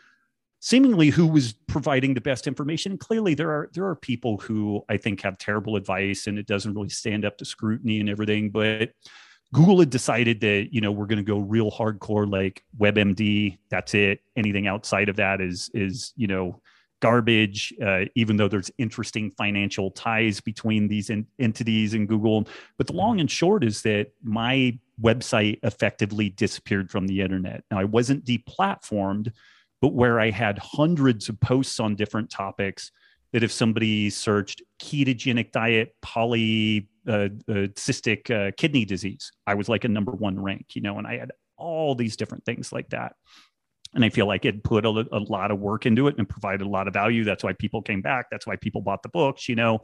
seemingly 0.59 1.09
who 1.09 1.27
was 1.27 1.53
providing 1.67 2.13
the 2.13 2.21
best 2.21 2.47
information. 2.47 2.97
clearly, 2.97 3.33
there 3.33 3.51
are 3.51 3.69
there 3.73 3.85
are 3.85 3.95
people 3.95 4.37
who 4.37 4.81
I 4.87 4.95
think 4.95 5.21
have 5.21 5.37
terrible 5.37 5.75
advice 5.75 6.25
and 6.27 6.39
it 6.39 6.47
doesn't 6.47 6.73
really 6.73 6.89
stand 6.89 7.25
up 7.25 7.37
to 7.39 7.45
scrutiny 7.45 7.99
and 7.99 8.09
everything. 8.09 8.49
But 8.49 8.91
Google 9.53 9.79
had 9.81 9.89
decided 9.89 10.39
that 10.39 10.69
you 10.71 10.79
know 10.79 10.91
we're 10.91 11.05
going 11.05 11.17
to 11.17 11.23
go 11.23 11.39
real 11.39 11.69
hardcore, 11.69 12.31
like 12.31 12.63
WebMD. 12.79 13.57
That's 13.69 13.93
it. 13.93 14.21
Anything 14.37 14.67
outside 14.67 15.09
of 15.09 15.17
that 15.17 15.41
is 15.41 15.69
is 15.73 16.13
you 16.15 16.27
know 16.27 16.61
garbage, 17.03 17.73
uh, 17.85 18.05
even 18.15 18.37
though 18.37 18.47
there's 18.47 18.71
interesting 18.77 19.29
financial 19.31 19.91
ties 19.91 20.39
between 20.39 20.87
these 20.87 21.11
entities 21.37 21.93
and 21.93 22.07
Google. 22.07 22.47
But 22.77 22.87
the 22.87 22.93
long 22.93 23.19
and 23.19 23.29
short 23.29 23.65
is 23.65 23.81
that 23.81 24.13
my 24.23 24.79
website 25.01 25.59
effectively 25.63 26.29
disappeared 26.29 26.89
from 26.89 27.07
the 27.07 27.19
internet. 27.19 27.65
Now, 27.69 27.79
I 27.79 27.83
wasn't 27.83 28.23
deplatformed, 28.23 29.33
but 29.81 29.89
where 29.93 30.21
I 30.21 30.29
had 30.29 30.57
hundreds 30.57 31.27
of 31.27 31.37
posts 31.41 31.81
on 31.81 31.95
different 31.95 32.29
topics 32.29 32.89
that 33.33 33.43
if 33.43 33.51
somebody 33.51 34.09
searched 34.09 34.61
ketogenic 34.81 35.51
diet, 35.51 35.97
poly 36.01 36.87
uh, 37.05 37.27
uh, 37.49 37.67
cystic 37.75 38.31
uh, 38.31 38.53
kidney 38.55 38.85
disease, 38.85 39.29
I 39.45 39.55
was 39.55 39.67
like 39.67 39.83
a 39.83 39.89
number 39.89 40.13
one 40.13 40.39
rank, 40.39 40.67
you 40.73 40.81
know, 40.81 40.99
and 40.99 41.05
I 41.05 41.17
had 41.17 41.33
all 41.57 41.95
these 41.95 42.15
different 42.15 42.45
things 42.45 42.71
like 42.71 42.91
that 42.91 43.15
and 43.95 44.03
I 44.03 44.09
feel 44.09 44.25
like 44.25 44.45
it 44.45 44.63
put 44.63 44.85
a, 44.85 44.89
a, 45.11 45.19
lot 45.19 45.51
of 45.51 45.59
work 45.59 45.85
into 45.85 46.07
it 46.07 46.15
and 46.17 46.27
provided 46.27 46.65
a 46.65 46.69
lot 46.69 46.87
of 46.87 46.93
value. 46.93 47.23
That's 47.23 47.43
why 47.43 47.53
people 47.53 47.81
came 47.81 48.01
back. 48.01 48.27
That's 48.31 48.47
why 48.47 48.55
people 48.55 48.81
bought 48.81 49.03
the 49.03 49.09
books. 49.09 49.47
You 49.47 49.55
know, 49.55 49.81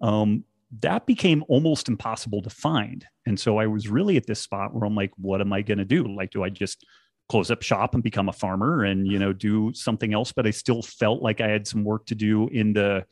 um, 0.00 0.44
that 0.80 1.06
became 1.06 1.44
almost 1.48 1.88
impossible 1.88 2.42
to 2.42 2.50
find. 2.50 3.06
And 3.26 3.38
so 3.38 3.58
I 3.58 3.66
was 3.66 3.88
really 3.88 4.16
at 4.16 4.26
this 4.26 4.40
spot 4.40 4.74
where 4.74 4.84
I'm 4.84 4.94
like, 4.94 5.12
what 5.16 5.40
am 5.40 5.52
I 5.52 5.62
going 5.62 5.78
to 5.78 5.84
do? 5.84 6.04
Like, 6.04 6.30
do 6.30 6.42
I 6.42 6.48
just 6.48 6.86
close 7.28 7.50
up 7.50 7.62
shop 7.62 7.94
and 7.94 8.02
become 8.02 8.28
a 8.28 8.32
farmer 8.32 8.84
and 8.84 9.06
you 9.06 9.18
know 9.18 9.32
do 9.32 9.72
something 9.74 10.14
else? 10.14 10.32
But 10.32 10.46
I 10.46 10.50
still 10.50 10.82
felt 10.82 11.22
like 11.22 11.40
I 11.40 11.48
had 11.48 11.66
some 11.66 11.84
work 11.84 12.06
to 12.06 12.14
do 12.14 12.48
in 12.48 12.72
the 12.72 13.04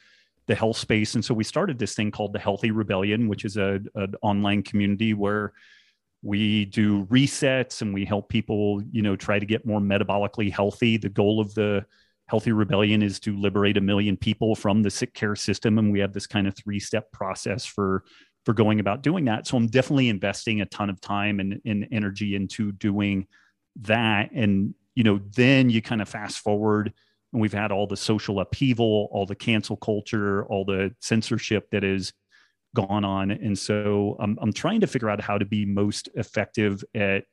the 0.47 0.55
health 0.55 0.79
space. 0.79 1.15
And 1.15 1.25
so 1.25 1.35
we 1.35 1.45
started 1.45 1.79
this 1.79 1.95
thing 1.95 2.11
called 2.11 2.33
the 2.33 2.39
Healthy 2.39 2.71
Rebellion, 2.71 3.29
which 3.29 3.45
is 3.45 3.57
a 3.57 3.81
an 3.95 4.15
online 4.23 4.63
community 4.63 5.13
where 5.13 5.53
we 6.23 6.67
do 6.67 7.07
resets 7.07 7.81
and 7.83 7.95
we 7.95 8.05
help 8.05 8.29
people 8.29 8.83
you 8.91 9.03
know 9.03 9.17
try 9.17 9.39
to 9.39 9.47
get 9.47 9.67
more 9.67 9.81
metabolically 9.81 10.53
healthy. 10.53 10.97
The 10.97 11.09
goal 11.09 11.41
of 11.41 11.55
the 11.55 11.85
healthy 12.29 12.53
rebellion 12.53 13.03
is 13.03 13.19
to 13.21 13.37
liberate 13.37 13.77
a 13.77 13.81
million 13.81 14.17
people 14.17 14.55
from 14.55 14.83
the 14.83 14.91
sick 14.91 15.15
care 15.15 15.35
system 15.35 15.79
and 15.79 15.91
we 15.91 15.99
have 15.99 16.13
this 16.13 16.27
kind 16.27 16.47
of 16.47 16.55
three 16.57 16.79
step 16.79 17.11
process 17.13 17.65
for 17.65 18.05
for 18.45 18.55
going 18.55 18.81
about 18.81 19.03
doing 19.03 19.25
that. 19.27 19.47
So 19.47 19.57
i'm 19.57 19.67
definitely 19.67 20.09
investing 20.09 20.61
a 20.61 20.67
ton 20.67 20.91
of 20.91 21.01
time 21.01 21.41
and, 21.41 21.61
and 21.65 21.89
energy 21.91 22.35
into 22.35 22.73
doing 22.73 23.27
that. 23.83 24.31
And 24.33 24.75
you 24.95 25.05
know 25.05 25.21
then 25.37 25.71
you 25.71 25.81
kind 25.81 26.03
of 26.03 26.09
fast 26.09 26.39
forward 26.39 26.93
and 27.33 27.41
we've 27.41 27.53
had 27.53 27.73
all 27.73 27.87
the 27.87 27.97
social 27.97 28.41
upheaval, 28.41 29.09
all 29.13 29.25
the 29.25 29.37
cancel 29.37 29.77
culture, 29.77 30.45
all 30.47 30.65
the 30.65 30.95
censorship 31.01 31.71
that 31.71 31.83
has 31.83 32.13
gone 32.75 33.05
on. 33.05 33.31
And 33.31 33.59
so 33.59 34.17
I'm, 34.21 34.39
I'm 34.41 34.53
trying 34.53 34.81
to 34.81 34.87
figure 34.87 35.11
out 35.11 35.21
how 35.21 35.39
to 35.39 35.45
be 35.45 35.65
most 35.65 36.09
effective 36.15 36.85
at 36.95 37.25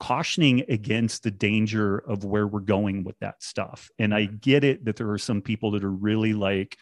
cautioning 0.00 0.64
against 0.68 1.24
the 1.24 1.30
danger 1.30 1.98
of 1.98 2.24
where 2.24 2.46
we're 2.46 2.60
going 2.60 3.02
with 3.04 3.18
that 3.20 3.42
stuff. 3.42 3.90
And 3.98 4.14
I 4.14 4.26
get 4.26 4.62
it 4.64 4.84
that 4.84 4.96
there 4.96 5.10
are 5.10 5.18
some 5.18 5.42
people 5.42 5.72
that 5.72 5.84
are 5.84 5.90
really 5.90 6.32
like, 6.32 6.76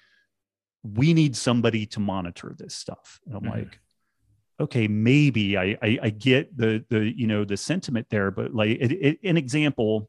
we 0.82 1.14
need 1.14 1.36
somebody 1.36 1.86
to 1.86 2.01
monitor 2.01 2.55
this 2.56 2.74
stuff. 2.74 3.18
And 3.27 3.35
I'm 3.35 3.43
mm-hmm. 3.43 3.59
like, 3.59 3.81
okay, 4.60 4.89
maybe 4.89 5.56
I, 5.56 5.77
I, 5.82 5.98
I 6.02 6.10
get 6.10 6.56
the 6.56 6.85
the 6.89 7.12
you 7.14 7.27
know 7.27 7.44
the 7.44 7.56
sentiment 7.56 8.06
there, 8.09 8.31
but 8.31 8.55
like 8.55 8.70
it, 8.81 8.93
it, 8.93 9.18
an 9.23 9.36
example 9.36 10.09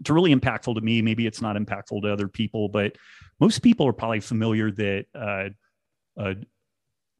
it's 0.00 0.10
really 0.10 0.34
impactful 0.34 0.74
to 0.74 0.80
me. 0.80 1.02
Maybe 1.02 1.26
it's 1.26 1.40
not 1.40 1.56
impactful 1.56 2.02
to 2.02 2.12
other 2.12 2.28
people, 2.28 2.68
but 2.68 2.96
most 3.40 3.60
people 3.60 3.86
are 3.86 3.92
probably 3.92 4.20
familiar 4.20 4.70
that 4.72 5.06
uh, 5.14 6.20
uh, 6.20 6.34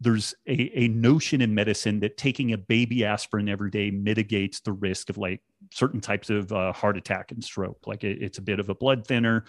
there's 0.00 0.34
a, 0.46 0.70
a 0.78 0.88
notion 0.88 1.40
in 1.40 1.54
medicine 1.54 2.00
that 2.00 2.16
taking 2.16 2.52
a 2.52 2.58
baby 2.58 3.04
aspirin 3.04 3.48
every 3.48 3.70
day 3.70 3.90
mitigates 3.90 4.60
the 4.60 4.72
risk 4.72 5.08
of 5.08 5.18
like 5.18 5.40
certain 5.72 6.00
types 6.00 6.30
of 6.30 6.52
uh, 6.52 6.72
heart 6.72 6.96
attack 6.96 7.32
and 7.32 7.42
stroke. 7.42 7.86
Like 7.86 8.04
it, 8.04 8.22
it's 8.22 8.38
a 8.38 8.42
bit 8.42 8.60
of 8.60 8.68
a 8.68 8.74
blood 8.74 9.06
thinner. 9.06 9.44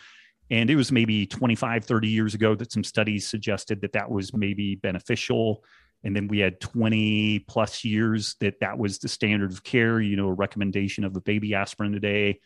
And 0.52 0.70
it 0.70 0.76
was 0.76 0.92
maybe 0.92 1.26
25, 1.26 1.86
30 1.86 2.08
years 2.08 2.36
ago 2.36 2.54
that 2.56 2.72
some 2.72 2.84
studies 2.84 3.28
suggested 3.28 3.82
that 3.82 3.94
that 3.94 4.10
was 4.10 4.34
maybe 4.34 4.76
beneficial. 4.76 5.64
And 6.04 6.16
then 6.16 6.28
we 6.28 6.38
had 6.38 6.62
20 6.62 7.40
plus 7.40 7.84
years 7.84 8.36
that 8.40 8.60
that 8.60 8.78
was 8.78 9.00
the 9.00 9.08
standard 9.08 9.52
of 9.52 9.64
care, 9.64 10.00
you 10.00 10.16
know, 10.16 10.28
a 10.28 10.34
recommendation 10.34 11.04
of 11.04 11.16
a 11.16 11.22
baby 11.22 11.56
aspirin 11.56 11.96
a 11.96 12.00
day 12.00 12.40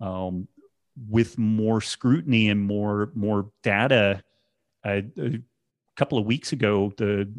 um, 0.00 0.48
with 1.08 1.38
more 1.38 1.80
scrutiny 1.80 2.48
and 2.48 2.60
more 2.60 3.12
more 3.14 3.50
data. 3.62 4.22
Uh, 4.84 5.02
couple 5.96 6.18
of 6.18 6.26
weeks 6.26 6.52
ago, 6.52 6.92
the 6.96 7.32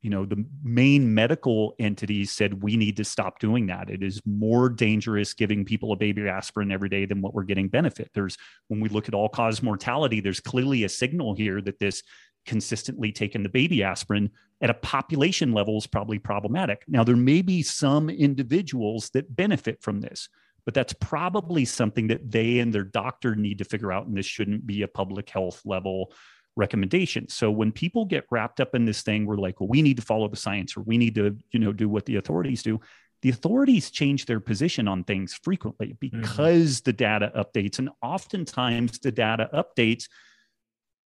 you 0.00 0.10
know 0.10 0.24
the 0.24 0.44
main 0.62 1.12
medical 1.12 1.74
entities 1.78 2.30
said 2.32 2.62
we 2.62 2.76
need 2.76 2.96
to 2.96 3.04
stop 3.04 3.40
doing 3.40 3.66
that 3.66 3.90
it 3.90 4.02
is 4.02 4.20
more 4.24 4.68
dangerous 4.68 5.34
giving 5.34 5.64
people 5.64 5.92
a 5.92 5.96
baby 5.96 6.28
aspirin 6.28 6.70
every 6.70 6.88
day 6.88 7.04
than 7.04 7.20
what 7.20 7.34
we're 7.34 7.42
getting 7.42 7.68
benefit 7.68 8.08
there's 8.14 8.36
when 8.68 8.80
we 8.80 8.88
look 8.88 9.08
at 9.08 9.14
all 9.14 9.28
cause 9.28 9.62
mortality 9.62 10.20
there's 10.20 10.40
clearly 10.40 10.84
a 10.84 10.88
signal 10.88 11.34
here 11.34 11.60
that 11.60 11.78
this 11.78 12.02
consistently 12.46 13.10
taking 13.10 13.42
the 13.42 13.48
baby 13.48 13.82
aspirin 13.82 14.30
at 14.62 14.70
a 14.70 14.74
population 14.74 15.52
level 15.52 15.76
is 15.76 15.86
probably 15.86 16.18
problematic 16.18 16.84
now 16.86 17.02
there 17.02 17.16
may 17.16 17.42
be 17.42 17.62
some 17.62 18.08
individuals 18.08 19.10
that 19.10 19.34
benefit 19.34 19.82
from 19.82 20.00
this 20.00 20.28
but 20.64 20.74
that's 20.74 20.92
probably 20.92 21.64
something 21.64 22.08
that 22.08 22.30
they 22.30 22.58
and 22.58 22.74
their 22.74 22.84
doctor 22.84 23.34
need 23.34 23.56
to 23.56 23.64
figure 23.64 23.90
out. 23.90 24.06
And 24.06 24.14
this 24.14 24.26
shouldn't 24.26 24.66
be 24.66 24.82
a 24.82 24.88
public 24.88 25.30
health 25.30 25.62
level 25.64 26.12
recommendation. 26.58 27.28
So 27.28 27.50
when 27.50 27.72
people 27.72 28.04
get 28.04 28.26
wrapped 28.30 28.60
up 28.60 28.74
in 28.74 28.84
this 28.84 29.02
thing, 29.02 29.24
we're 29.24 29.36
like, 29.36 29.60
well, 29.60 29.68
we 29.68 29.80
need 29.80 29.96
to 29.96 30.02
follow 30.02 30.28
the 30.28 30.36
science 30.36 30.76
or 30.76 30.82
we 30.82 30.98
need 30.98 31.14
to, 31.14 31.36
you 31.52 31.60
know, 31.60 31.72
do 31.72 31.88
what 31.88 32.04
the 32.04 32.16
authorities 32.16 32.62
do. 32.62 32.80
The 33.22 33.30
authorities 33.30 33.90
change 33.90 34.26
their 34.26 34.40
position 34.40 34.86
on 34.88 35.04
things 35.04 35.34
frequently 35.42 35.88
mm-hmm. 35.88 36.20
because 36.20 36.80
mm-hmm. 36.80 36.84
the 36.84 36.92
data 36.92 37.32
updates. 37.34 37.78
And 37.78 37.90
oftentimes 38.02 38.98
the 38.98 39.12
data 39.12 39.48
updates 39.54 40.08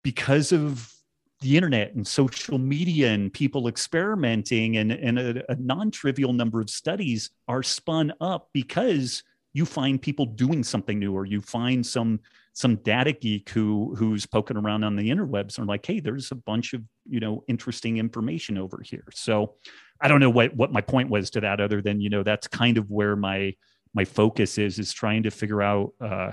because 0.03 0.51
of 0.51 0.93
the 1.41 1.55
internet 1.55 1.93
and 1.95 2.05
social 2.05 2.57
media 2.57 3.11
and 3.11 3.31
people 3.31 3.67
experimenting 3.67 4.77
and, 4.77 4.91
and 4.91 5.19
a, 5.19 5.51
a 5.51 5.55
non-trivial 5.55 6.33
number 6.33 6.59
of 6.59 6.69
studies 6.69 7.29
are 7.47 7.63
spun 7.63 8.11
up 8.19 8.49
because 8.53 9.23
you 9.53 9.65
find 9.65 10.01
people 10.01 10.25
doing 10.25 10.63
something 10.63 10.99
new 10.99 11.13
or 11.13 11.25
you 11.25 11.41
find 11.41 11.85
some 11.85 12.19
some 12.53 12.75
data 12.77 13.11
geek 13.11 13.49
who 13.49 13.95
who's 13.95 14.25
poking 14.25 14.57
around 14.57 14.83
on 14.83 14.95
the 14.95 15.09
interwebs 15.09 15.57
and 15.57 15.67
like 15.67 15.85
hey 15.85 15.99
there's 15.99 16.31
a 16.31 16.35
bunch 16.35 16.73
of 16.73 16.81
you 17.05 17.19
know 17.19 17.43
interesting 17.47 17.97
information 17.97 18.57
over 18.57 18.81
here. 18.83 19.05
So 19.13 19.55
i 20.01 20.07
don't 20.07 20.19
know 20.19 20.29
what 20.29 20.55
what 20.55 20.71
my 20.71 20.81
point 20.81 21.09
was 21.09 21.29
to 21.31 21.41
that 21.41 21.59
other 21.59 21.81
than 21.81 21.99
you 21.99 22.09
know 22.09 22.23
that's 22.23 22.47
kind 22.47 22.77
of 22.77 22.89
where 22.89 23.15
my 23.15 23.53
my 23.93 24.05
focus 24.05 24.57
is 24.57 24.77
is 24.79 24.93
trying 24.93 25.23
to 25.23 25.31
figure 25.31 25.61
out 25.61 25.93
uh 26.01 26.31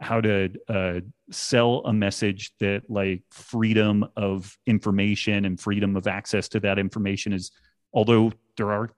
how 0.00 0.20
to 0.20 0.50
uh, 0.68 1.00
sell 1.30 1.82
a 1.86 1.92
message 1.92 2.52
that 2.60 2.82
like 2.88 3.22
freedom 3.30 4.04
of 4.16 4.56
information 4.66 5.44
and 5.44 5.60
freedom 5.60 5.96
of 5.96 6.06
access 6.06 6.48
to 6.48 6.60
that 6.60 6.78
information 6.78 7.32
is 7.32 7.52
although 7.92 8.32
there 8.56 8.72
are 8.72 8.90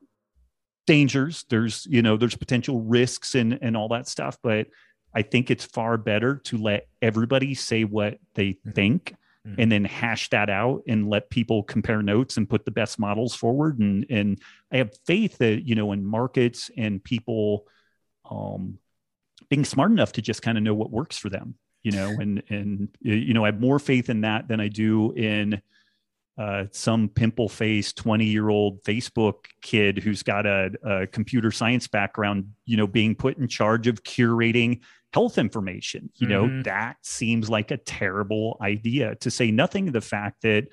dangers 0.86 1.44
there's 1.50 1.86
you 1.90 2.00
know 2.00 2.16
there's 2.16 2.36
potential 2.36 2.80
risks 2.80 3.34
and 3.34 3.58
and 3.60 3.76
all 3.76 3.88
that 3.88 4.08
stuff 4.08 4.38
but 4.42 4.68
i 5.14 5.22
think 5.22 5.50
it's 5.50 5.64
far 5.64 5.96
better 5.96 6.36
to 6.36 6.56
let 6.56 6.86
everybody 7.02 7.54
say 7.54 7.84
what 7.84 8.18
they 8.34 8.50
mm-hmm. 8.50 8.70
think 8.70 9.14
mm-hmm. 9.46 9.60
and 9.60 9.70
then 9.70 9.84
hash 9.84 10.30
that 10.30 10.48
out 10.48 10.82
and 10.86 11.10
let 11.10 11.28
people 11.28 11.62
compare 11.64 12.02
notes 12.02 12.36
and 12.36 12.48
put 12.48 12.64
the 12.64 12.70
best 12.70 12.98
models 12.98 13.34
forward 13.34 13.78
and 13.80 14.06
and 14.10 14.40
i 14.72 14.76
have 14.76 14.90
faith 15.06 15.38
that 15.38 15.66
you 15.66 15.74
know 15.74 15.92
in 15.92 16.04
markets 16.04 16.70
and 16.76 17.02
people 17.02 17.66
um 18.30 18.78
being 19.48 19.64
smart 19.64 19.90
enough 19.90 20.12
to 20.12 20.22
just 20.22 20.42
kind 20.42 20.56
of 20.56 20.64
know 20.64 20.74
what 20.74 20.90
works 20.90 21.18
for 21.18 21.28
them 21.28 21.56
you 21.82 21.92
know 21.92 22.08
and 22.20 22.42
and 22.48 22.88
you 23.00 23.34
know 23.34 23.44
i 23.44 23.48
have 23.48 23.60
more 23.60 23.78
faith 23.78 24.08
in 24.08 24.20
that 24.20 24.46
than 24.48 24.60
i 24.60 24.68
do 24.68 25.12
in 25.12 25.60
uh, 26.38 26.64
some 26.70 27.08
pimple 27.08 27.48
faced 27.48 27.96
20 27.96 28.24
year 28.26 28.50
old 28.50 28.82
Facebook 28.84 29.46
kid 29.62 29.98
who's 29.98 30.22
got 30.22 30.44
a, 30.44 30.70
a, 30.84 31.06
computer 31.06 31.50
science 31.50 31.88
background, 31.88 32.46
you 32.66 32.76
know, 32.76 32.86
being 32.86 33.14
put 33.14 33.38
in 33.38 33.48
charge 33.48 33.86
of 33.86 34.02
curating 34.02 34.80
health 35.14 35.38
information. 35.38 36.10
You 36.16 36.28
mm-hmm. 36.28 36.56
know, 36.56 36.62
that 36.64 36.96
seems 37.02 37.48
like 37.48 37.70
a 37.70 37.78
terrible 37.78 38.58
idea 38.60 39.14
to 39.16 39.30
say 39.30 39.50
nothing 39.50 39.86
of 39.86 39.94
the 39.94 40.02
fact 40.02 40.42
that 40.42 40.68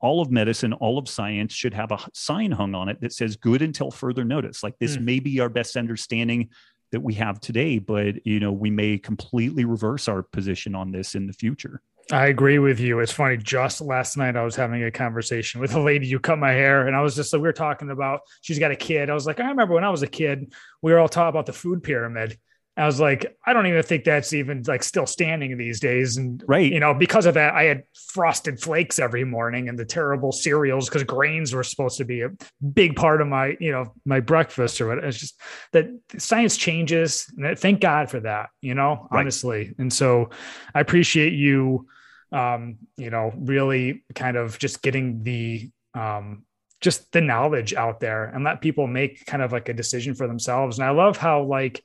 all 0.00 0.20
of 0.20 0.30
medicine, 0.30 0.72
all 0.72 0.98
of 0.98 1.08
science 1.08 1.52
should 1.52 1.74
have 1.74 1.92
a 1.92 1.98
sign 2.12 2.50
hung 2.50 2.74
on 2.74 2.88
it 2.88 3.00
that 3.00 3.12
says 3.12 3.36
good 3.36 3.62
until 3.62 3.90
further 3.90 4.24
notice. 4.24 4.62
Like 4.62 4.78
this 4.80 4.96
mm. 4.96 5.02
may 5.02 5.20
be 5.20 5.38
our 5.40 5.48
best 5.48 5.76
understanding 5.76 6.48
that 6.90 7.00
we 7.00 7.14
have 7.14 7.40
today, 7.40 7.78
but 7.78 8.26
you 8.26 8.40
know, 8.40 8.50
we 8.50 8.70
may 8.70 8.98
completely 8.98 9.64
reverse 9.64 10.08
our 10.08 10.22
position 10.22 10.74
on 10.74 10.90
this 10.90 11.14
in 11.14 11.26
the 11.26 11.32
future. 11.32 11.80
I 12.12 12.26
agree 12.26 12.58
with 12.58 12.80
you. 12.80 12.98
It's 13.00 13.12
funny. 13.12 13.36
Just 13.36 13.80
last 13.80 14.16
night, 14.16 14.36
I 14.36 14.42
was 14.42 14.56
having 14.56 14.82
a 14.82 14.90
conversation 14.90 15.60
with 15.60 15.74
a 15.74 15.80
lady 15.80 16.10
who 16.10 16.18
cut 16.18 16.38
my 16.38 16.50
hair, 16.50 16.86
and 16.86 16.96
I 16.96 17.02
was 17.02 17.14
just 17.14 17.32
like, 17.32 17.40
we 17.40 17.48
were 17.48 17.52
talking 17.52 17.90
about 17.90 18.20
she's 18.40 18.58
got 18.58 18.72
a 18.72 18.76
kid. 18.76 19.10
I 19.10 19.14
was 19.14 19.26
like, 19.26 19.38
I 19.38 19.48
remember 19.48 19.74
when 19.74 19.84
I 19.84 19.90
was 19.90 20.02
a 20.02 20.08
kid, 20.08 20.52
we 20.82 20.92
were 20.92 20.98
all 20.98 21.08
talking 21.08 21.28
about 21.30 21.46
the 21.46 21.52
food 21.52 21.82
pyramid. 21.82 22.36
I 22.76 22.86
was 22.86 23.00
like, 23.00 23.36
I 23.44 23.52
don't 23.52 23.66
even 23.66 23.82
think 23.82 24.04
that's 24.04 24.32
even 24.32 24.62
like 24.66 24.82
still 24.82 25.04
standing 25.04 25.58
these 25.58 25.80
days. 25.80 26.16
And 26.16 26.42
right, 26.46 26.70
you 26.72 26.80
know, 26.80 26.94
because 26.94 27.26
of 27.26 27.34
that, 27.34 27.54
I 27.54 27.64
had 27.64 27.82
frosted 28.08 28.60
flakes 28.60 28.98
every 28.98 29.24
morning 29.24 29.68
and 29.68 29.78
the 29.78 29.84
terrible 29.84 30.32
cereals 30.32 30.88
because 30.88 31.02
grains 31.04 31.52
were 31.52 31.64
supposed 31.64 31.98
to 31.98 32.04
be 32.04 32.22
a 32.22 32.30
big 32.72 32.96
part 32.96 33.20
of 33.20 33.26
my, 33.26 33.56
you 33.60 33.72
know, 33.72 33.92
my 34.04 34.20
breakfast 34.20 34.80
or 34.80 34.88
what. 34.88 35.04
It's 35.04 35.18
just 35.18 35.40
that 35.72 35.88
science 36.16 36.56
changes. 36.56 37.30
And 37.36 37.58
thank 37.58 37.80
God 37.80 38.08
for 38.08 38.20
that, 38.20 38.50
you 38.62 38.74
know, 38.74 39.08
right. 39.10 39.20
honestly. 39.20 39.74
And 39.78 39.92
so 39.92 40.30
I 40.74 40.80
appreciate 40.80 41.32
you 41.34 41.86
um, 42.32 42.78
you 42.96 43.10
know, 43.10 43.32
really 43.36 44.04
kind 44.14 44.36
of 44.36 44.58
just 44.58 44.82
getting 44.82 45.22
the 45.22 45.70
um, 45.94 46.44
just 46.80 47.12
the 47.12 47.20
knowledge 47.20 47.74
out 47.74 48.00
there 48.00 48.24
and 48.24 48.44
let 48.44 48.60
people 48.60 48.86
make 48.86 49.26
kind 49.26 49.42
of 49.42 49.52
like 49.52 49.68
a 49.68 49.74
decision 49.74 50.14
for 50.14 50.26
themselves. 50.26 50.78
And 50.78 50.86
I 50.86 50.90
love 50.90 51.16
how 51.16 51.42
like 51.42 51.82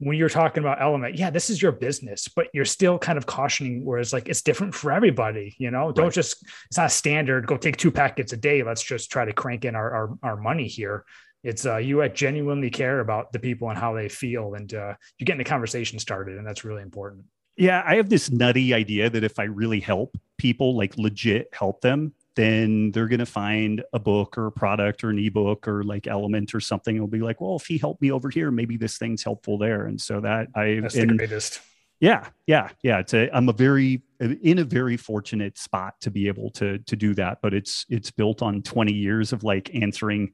when 0.00 0.16
you're 0.16 0.30
talking 0.30 0.62
about 0.62 0.78
LMNT, 0.78 1.18
yeah, 1.18 1.28
this 1.28 1.50
is 1.50 1.60
your 1.60 1.72
business, 1.72 2.26
but 2.26 2.48
you're 2.54 2.64
still 2.64 2.98
kind 2.98 3.18
of 3.18 3.26
cautioning 3.26 3.84
whereas 3.84 4.14
like 4.14 4.28
it's 4.28 4.40
different 4.40 4.74
for 4.74 4.90
everybody, 4.90 5.54
you 5.58 5.70
know, 5.70 5.92
don't 5.92 6.12
just, 6.12 6.42
it's 6.66 6.78
not 6.78 6.90
standard, 6.90 7.46
go 7.46 7.58
take 7.58 7.76
two 7.76 7.90
packets 7.90 8.32
a 8.32 8.36
day. 8.36 8.62
Let's 8.62 8.82
just 8.82 9.12
try 9.12 9.26
to 9.26 9.32
crank 9.34 9.66
in 9.66 9.74
our, 9.74 9.90
our, 9.90 10.18
our 10.22 10.36
money 10.36 10.66
here. 10.66 11.04
It's 11.44 11.66
uh, 11.66 11.76
you 11.76 12.06
genuinely 12.08 12.70
care 12.70 13.00
about 13.00 13.32
the 13.32 13.38
people 13.38 13.68
and 13.68 13.78
how 13.78 13.94
they 13.94 14.08
feel 14.08 14.54
and 14.54 14.72
uh, 14.72 14.94
you're 15.18 15.26
getting 15.26 15.38
the 15.38 15.44
conversation 15.44 15.98
started. 15.98 16.38
And 16.38 16.46
that's 16.46 16.64
really 16.64 16.82
important. 16.82 17.26
Yeah, 17.56 17.82
I 17.86 17.96
have 17.96 18.08
this 18.08 18.30
nutty 18.30 18.72
idea 18.72 19.10
that 19.10 19.22
if 19.22 19.38
I 19.38 19.44
really 19.44 19.80
help 19.80 20.16
people, 20.38 20.76
like 20.76 20.96
legit 20.96 21.48
help 21.52 21.82
them, 21.82 22.14
then 22.36 22.92
they're 22.92 23.08
going 23.08 23.20
to 23.20 23.26
find 23.26 23.82
a 23.92 23.98
book 23.98 24.38
or 24.38 24.46
a 24.46 24.52
product 24.52 25.02
or 25.02 25.10
an 25.10 25.18
ebook 25.18 25.66
or 25.66 25.82
like 25.82 26.04
LMNT 26.04 26.54
or 26.54 26.60
something. 26.60 26.94
It'll 26.94 27.08
be 27.08 27.20
like, 27.20 27.40
well, 27.40 27.56
if 27.56 27.66
he 27.66 27.78
helped 27.78 28.00
me 28.00 28.12
over 28.12 28.30
here, 28.30 28.50
maybe 28.50 28.76
this 28.76 28.98
thing's 28.98 29.24
helpful 29.24 29.58
there. 29.58 29.86
And 29.86 30.00
so 30.00 30.20
that 30.20 30.48
I, 30.54 30.78
That's 30.80 30.94
the 30.94 31.06
greatest. 31.06 31.60
Yeah, 32.00 32.28
yeah, 32.46 32.70
yeah. 32.82 33.00
It's 33.00 33.12
a, 33.12 33.28
I'm 33.34 33.48
a 33.50 33.52
very 33.52 34.02
uh, 34.22 34.28
in 34.42 34.58
a 34.58 34.64
very 34.64 34.96
fortunate 34.96 35.58
spot 35.58 36.00
to 36.00 36.10
be 36.10 36.28
able 36.28 36.50
to 36.52 36.78
to 36.78 36.96
do 36.96 37.14
that. 37.14 37.38
But 37.42 37.52
it's 37.52 37.84
it's 37.90 38.10
built 38.10 38.40
on 38.40 38.62
20 38.62 38.92
years 38.92 39.34
of 39.34 39.44
like 39.44 39.74
answering 39.74 40.32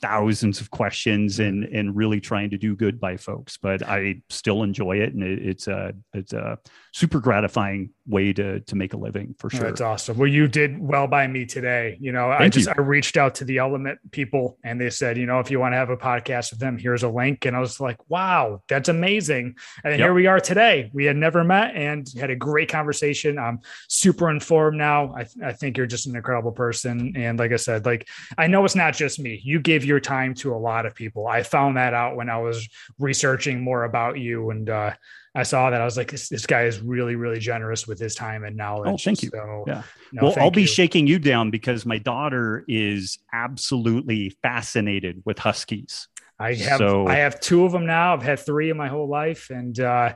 thousands 0.00 0.60
of 0.60 0.70
questions 0.70 1.38
and 1.38 1.64
mm-hmm. 1.64 1.76
and 1.76 1.96
really 1.96 2.20
trying 2.20 2.50
to 2.50 2.58
do 2.58 2.74
good 2.74 2.98
by 2.98 3.16
folks. 3.16 3.56
But 3.56 3.82
I 3.82 4.22
still 4.30 4.62
enjoy 4.62 4.98
it, 4.98 5.12
and 5.12 5.22
it, 5.22 5.46
it's 5.46 5.68
a 5.68 5.92
it's 6.14 6.32
a 6.32 6.58
super 6.92 7.20
gratifying 7.20 7.90
way 8.06 8.32
to 8.32 8.60
to 8.60 8.74
make 8.74 8.94
a 8.94 8.96
living 8.96 9.34
for 9.38 9.48
sure. 9.48 9.60
That's 9.60 9.80
awesome. 9.80 10.16
Well, 10.16 10.28
you 10.28 10.48
did 10.48 10.78
well 10.78 11.06
by 11.06 11.26
me 11.26 11.46
today. 11.46 11.96
You 12.00 12.12
know, 12.12 12.30
Thank 12.30 12.42
I 12.42 12.48
just 12.48 12.66
you. 12.66 12.74
I 12.76 12.80
reached 12.80 13.16
out 13.16 13.36
to 13.36 13.44
the 13.44 13.58
LMNT 13.58 13.98
people, 14.10 14.58
and 14.64 14.80
they 14.80 14.90
said, 14.90 15.16
you 15.16 15.26
know, 15.26 15.38
if 15.38 15.50
you 15.50 15.60
want 15.60 15.72
to 15.72 15.76
have 15.76 15.90
a 15.90 15.96
podcast 15.96 16.50
with 16.50 16.60
them, 16.60 16.78
here's 16.78 17.02
a 17.02 17.08
link. 17.08 17.44
And 17.44 17.56
I 17.56 17.60
was 17.60 17.80
like, 17.80 17.98
wow, 18.10 18.62
that's 18.68 18.88
amazing. 18.88 19.56
And 19.84 19.92
yep. 19.92 20.00
here 20.00 20.14
we 20.14 20.26
are 20.26 20.40
today. 20.40 20.90
We 20.92 21.04
had 21.04 21.16
never 21.16 21.44
met 21.44 21.76
and 21.76 22.06
had 22.18 22.30
a 22.30 22.36
great 22.36 22.68
conversation. 22.68 23.38
I'm 23.38 23.60
super 23.88 24.30
informed 24.30 24.78
now. 24.78 25.14
I, 25.14 25.26
I 25.44 25.52
think 25.52 25.76
you're 25.76 25.86
just 25.86 26.06
an 26.06 26.16
incredible 26.16 26.52
person. 26.52 27.14
And 27.16 27.38
like 27.38 27.52
I 27.52 27.56
said, 27.56 27.86
like 27.86 28.08
I 28.36 28.48
know 28.48 28.64
it's 28.64 28.74
not 28.74 28.94
just 28.94 29.20
me. 29.20 29.40
You 29.42 29.60
give 29.60 29.84
your 29.84 30.00
time 30.00 30.34
to 30.36 30.54
a 30.54 30.56
lot 30.56 30.86
of 30.86 30.94
people. 30.94 31.28
I 31.28 31.42
found 31.42 31.76
that 31.76 31.94
out 31.94 32.16
when 32.16 32.28
I 32.28 32.38
was 32.38 32.68
researching 32.98 33.60
more 33.60 33.84
about 33.84 34.18
you 34.18 34.50
and 34.50 34.68
uh 34.68 34.92
I 35.34 35.44
saw 35.44 35.70
that 35.70 35.80
I 35.80 35.84
was 35.84 35.96
like, 35.96 36.10
this, 36.10 36.28
this 36.28 36.44
guy 36.44 36.64
is 36.64 36.80
really, 36.80 37.16
really 37.16 37.38
generous 37.38 37.86
with 37.86 37.98
his 37.98 38.14
time 38.14 38.44
and 38.44 38.54
knowledge. 38.54 38.90
Oh, 38.90 38.96
thank 38.98 39.22
you. 39.22 39.30
So, 39.30 39.64
yeah. 39.66 39.82
No, 40.12 40.24
well, 40.24 40.34
I'll 40.38 40.50
be 40.50 40.62
you. 40.62 40.66
shaking 40.66 41.06
you 41.06 41.18
down 41.18 41.50
because 41.50 41.86
my 41.86 41.98
daughter 41.98 42.64
is 42.68 43.18
absolutely 43.32 44.36
fascinated 44.42 45.22
with 45.24 45.38
Huskies. 45.38 46.08
I 46.38 46.54
have, 46.54 46.78
so, 46.78 47.06
I 47.06 47.16
have 47.16 47.40
two 47.40 47.64
of 47.64 47.72
them 47.72 47.86
now. 47.86 48.12
I've 48.12 48.22
had 48.22 48.40
three 48.40 48.68
in 48.68 48.76
my 48.76 48.88
whole 48.88 49.08
life. 49.08 49.48
And, 49.48 49.78
uh, 49.80 50.14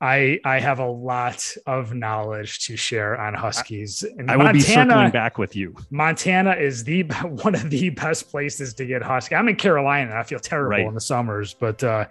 I 0.00 0.38
I 0.44 0.60
have 0.60 0.78
a 0.78 0.86
lot 0.86 1.56
of 1.66 1.92
knowledge 1.92 2.66
to 2.66 2.76
share 2.76 3.20
on 3.20 3.34
Huskies. 3.34 4.04
And 4.04 4.30
I 4.30 4.36
will 4.36 4.44
Montana, 4.44 4.52
be 4.52 4.60
circling 4.60 5.10
back 5.10 5.38
with 5.38 5.56
you. 5.56 5.74
Montana 5.90 6.52
is 6.52 6.84
the 6.84 7.02
one 7.42 7.56
of 7.56 7.68
the 7.68 7.90
best 7.90 8.30
places 8.30 8.74
to 8.74 8.86
get 8.86 9.02
Husky. 9.02 9.34
I'm 9.34 9.48
in 9.48 9.56
Carolina. 9.56 10.14
I 10.14 10.22
feel 10.22 10.38
terrible 10.38 10.70
right. 10.70 10.86
in 10.86 10.94
the 10.94 11.00
summers, 11.00 11.52
but 11.52 11.82
uh, 11.82 12.06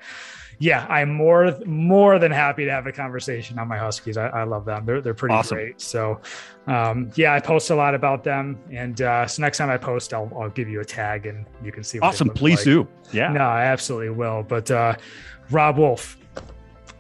yeah, 0.59 0.88
I'm 0.89 1.13
more 1.13 1.55
more 1.65 2.17
than 2.17 2.31
happy 2.31 2.65
to 2.65 2.71
have 2.71 2.88
a 2.88 2.91
conversation 2.91 3.59
on 3.59 3.67
my 3.67 3.77
Huskies. 3.77 4.17
I, 4.17 4.27
I 4.27 4.43
love 4.43 4.65
them. 4.65 4.85
They're 4.85 5.01
they're 5.01 5.13
pretty 5.13 5.35
awesome. 5.35 5.55
great. 5.55 5.79
So 5.79 6.19
um, 6.65 7.11
yeah, 7.15 7.34
I 7.34 7.39
post 7.39 7.69
a 7.69 7.75
lot 7.75 7.93
about 7.93 8.23
them, 8.23 8.59
and 8.71 8.99
uh, 9.01 9.27
so 9.27 9.41
next 9.41 9.59
time 9.59 9.69
I 9.69 9.77
post, 9.77 10.13
I'll 10.13 10.31
I'll 10.39 10.49
give 10.49 10.67
you 10.67 10.81
a 10.81 10.85
tag 10.85 11.27
and 11.27 11.45
you 11.63 11.71
can 11.71 11.84
see. 11.84 11.99
awesome, 11.99 12.29
please 12.29 12.59
like. 12.59 12.65
do. 12.65 12.88
Yeah, 13.13 13.31
no, 13.31 13.41
I 13.41 13.65
absolutely 13.65 14.09
will. 14.09 14.43
But 14.43 14.71
uh, 14.71 14.95
Robb 15.51 15.77
Wolf, 15.77 16.17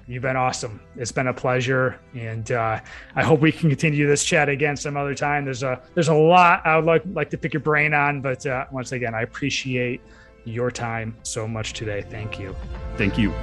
you've 0.05 0.21
been 0.21 0.37
awesome. 0.37 0.79
It's 0.95 1.11
been 1.11 1.27
a 1.27 1.33
pleasure, 1.33 1.99
and 2.13 2.51
uh, 2.51 2.79
I 3.15 3.23
hope 3.23 3.39
we 3.39 3.51
can 3.51 3.69
continue 3.69 4.05
this 4.05 4.23
chat 4.23 4.49
again 4.49 4.77
some 4.77 4.95
other 4.95 5.15
time. 5.15 5.45
There's 5.45 5.63
a 5.63 5.81
there's 5.95 6.09
a 6.09 6.13
lot 6.13 6.63
I 6.63 6.75
would 6.75 6.85
like 6.85 7.01
like 7.11 7.31
to 7.31 7.39
pick 7.39 7.53
your 7.53 7.61
brain 7.61 7.95
on, 7.95 8.21
but 8.21 8.45
uh, 8.45 8.65
once 8.71 8.91
again, 8.91 9.15
I 9.15 9.23
appreciate 9.23 10.01
your 10.47 10.71
time 10.71 11.15
so 11.23 11.47
much 11.47 11.73
today. 11.73 12.03
Thank 12.09 12.39
you. 12.39 12.55
Thank 12.95 13.17
you. 13.17 13.33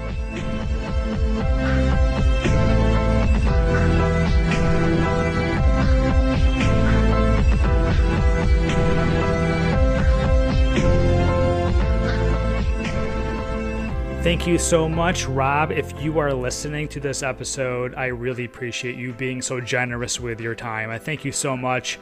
Thank 14.22 14.47
you 14.47 14.56
so 14.56 14.89
much, 14.89 15.26
Robb. 15.26 15.70
If 15.70 16.02
you 16.02 16.18
are 16.18 16.32
listening 16.32 16.89
to 16.89 17.01
this 17.01 17.22
episode, 17.22 17.94
I 17.94 18.06
really 18.06 18.47
appreciate 18.47 18.97
you 18.97 19.12
being 19.12 19.43
so 19.43 19.60
generous 19.60 20.18
with 20.18 20.40
your 20.40 20.55
time. 20.55 20.89
I 20.89 20.98
thank 20.98 21.26
you 21.26 21.32
so 21.32 21.55
much. 21.59 21.98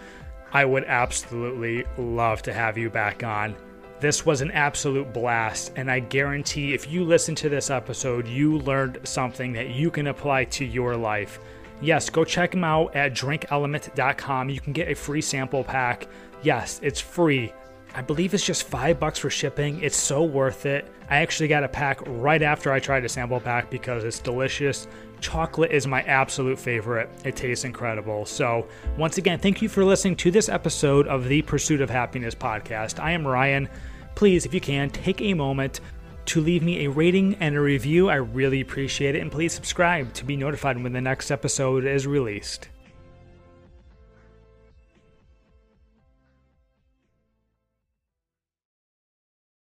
I 0.52 0.64
would 0.64 0.84
absolutely 0.84 1.84
love 1.98 2.42
to 2.42 2.52
have 2.52 2.78
you 2.78 2.90
back 2.90 3.24
on. 3.24 3.56
This 4.02 4.26
was 4.26 4.40
an 4.40 4.50
absolute 4.50 5.12
blast, 5.12 5.74
and 5.76 5.88
I 5.88 6.00
guarantee 6.00 6.74
if 6.74 6.90
you 6.90 7.04
listen 7.04 7.36
to 7.36 7.48
this 7.48 7.70
episode, 7.70 8.26
you 8.26 8.58
learned 8.58 8.98
something 9.04 9.52
that 9.52 9.68
you 9.68 9.92
can 9.92 10.08
apply 10.08 10.46
to 10.46 10.64
your 10.64 10.96
life. 10.96 11.38
Yes, 11.80 12.10
go 12.10 12.24
check 12.24 12.50
them 12.50 12.64
out 12.64 12.96
at 12.96 13.14
drinklmnt.com. 13.14 14.48
You 14.48 14.60
can 14.60 14.72
get 14.72 14.88
a 14.88 14.94
free 14.96 15.20
sample 15.20 15.62
pack. 15.62 16.08
Yes, 16.42 16.80
it's 16.82 17.00
free. 17.00 17.52
I 17.94 18.02
believe 18.02 18.34
it's 18.34 18.44
just 18.44 18.64
five 18.64 18.98
bucks 18.98 19.20
for 19.20 19.30
shipping. 19.30 19.80
It's 19.80 19.96
so 19.96 20.24
worth 20.24 20.66
it. 20.66 20.90
I 21.08 21.18
actually 21.18 21.46
got 21.46 21.62
a 21.62 21.68
pack 21.68 22.00
right 22.04 22.42
after 22.42 22.72
I 22.72 22.80
tried 22.80 23.04
a 23.04 23.08
sample 23.08 23.38
pack 23.38 23.70
because 23.70 24.02
it's 24.02 24.18
delicious. 24.18 24.88
Chocolate 25.20 25.70
is 25.70 25.86
my 25.86 26.02
absolute 26.02 26.58
favorite. 26.58 27.08
It 27.24 27.36
tastes 27.36 27.64
incredible. 27.64 28.26
So, 28.26 28.66
once 28.98 29.18
again, 29.18 29.38
thank 29.38 29.62
you 29.62 29.68
for 29.68 29.84
listening 29.84 30.16
to 30.16 30.32
this 30.32 30.48
episode 30.48 31.06
of 31.06 31.28
the 31.28 31.42
Pursuit 31.42 31.80
of 31.80 31.88
Happiness 31.88 32.34
podcast. 32.34 32.98
I 32.98 33.12
am 33.12 33.24
Ryan 33.24 33.68
please, 34.14 34.46
if 34.46 34.54
you 34.54 34.60
can, 34.60 34.90
take 34.90 35.20
a 35.20 35.34
moment 35.34 35.80
to 36.26 36.40
leave 36.40 36.62
me 36.62 36.84
a 36.84 36.90
rating 36.90 37.34
and 37.40 37.56
a 37.56 37.60
review. 37.60 38.08
I 38.08 38.16
really 38.16 38.60
appreciate 38.60 39.14
it. 39.14 39.20
And 39.20 39.30
please 39.30 39.52
subscribe 39.52 40.12
to 40.14 40.24
be 40.24 40.36
notified 40.36 40.82
when 40.82 40.92
the 40.92 41.00
next 41.00 41.30
episode 41.30 41.84
is 41.84 42.06
released. 42.06 42.68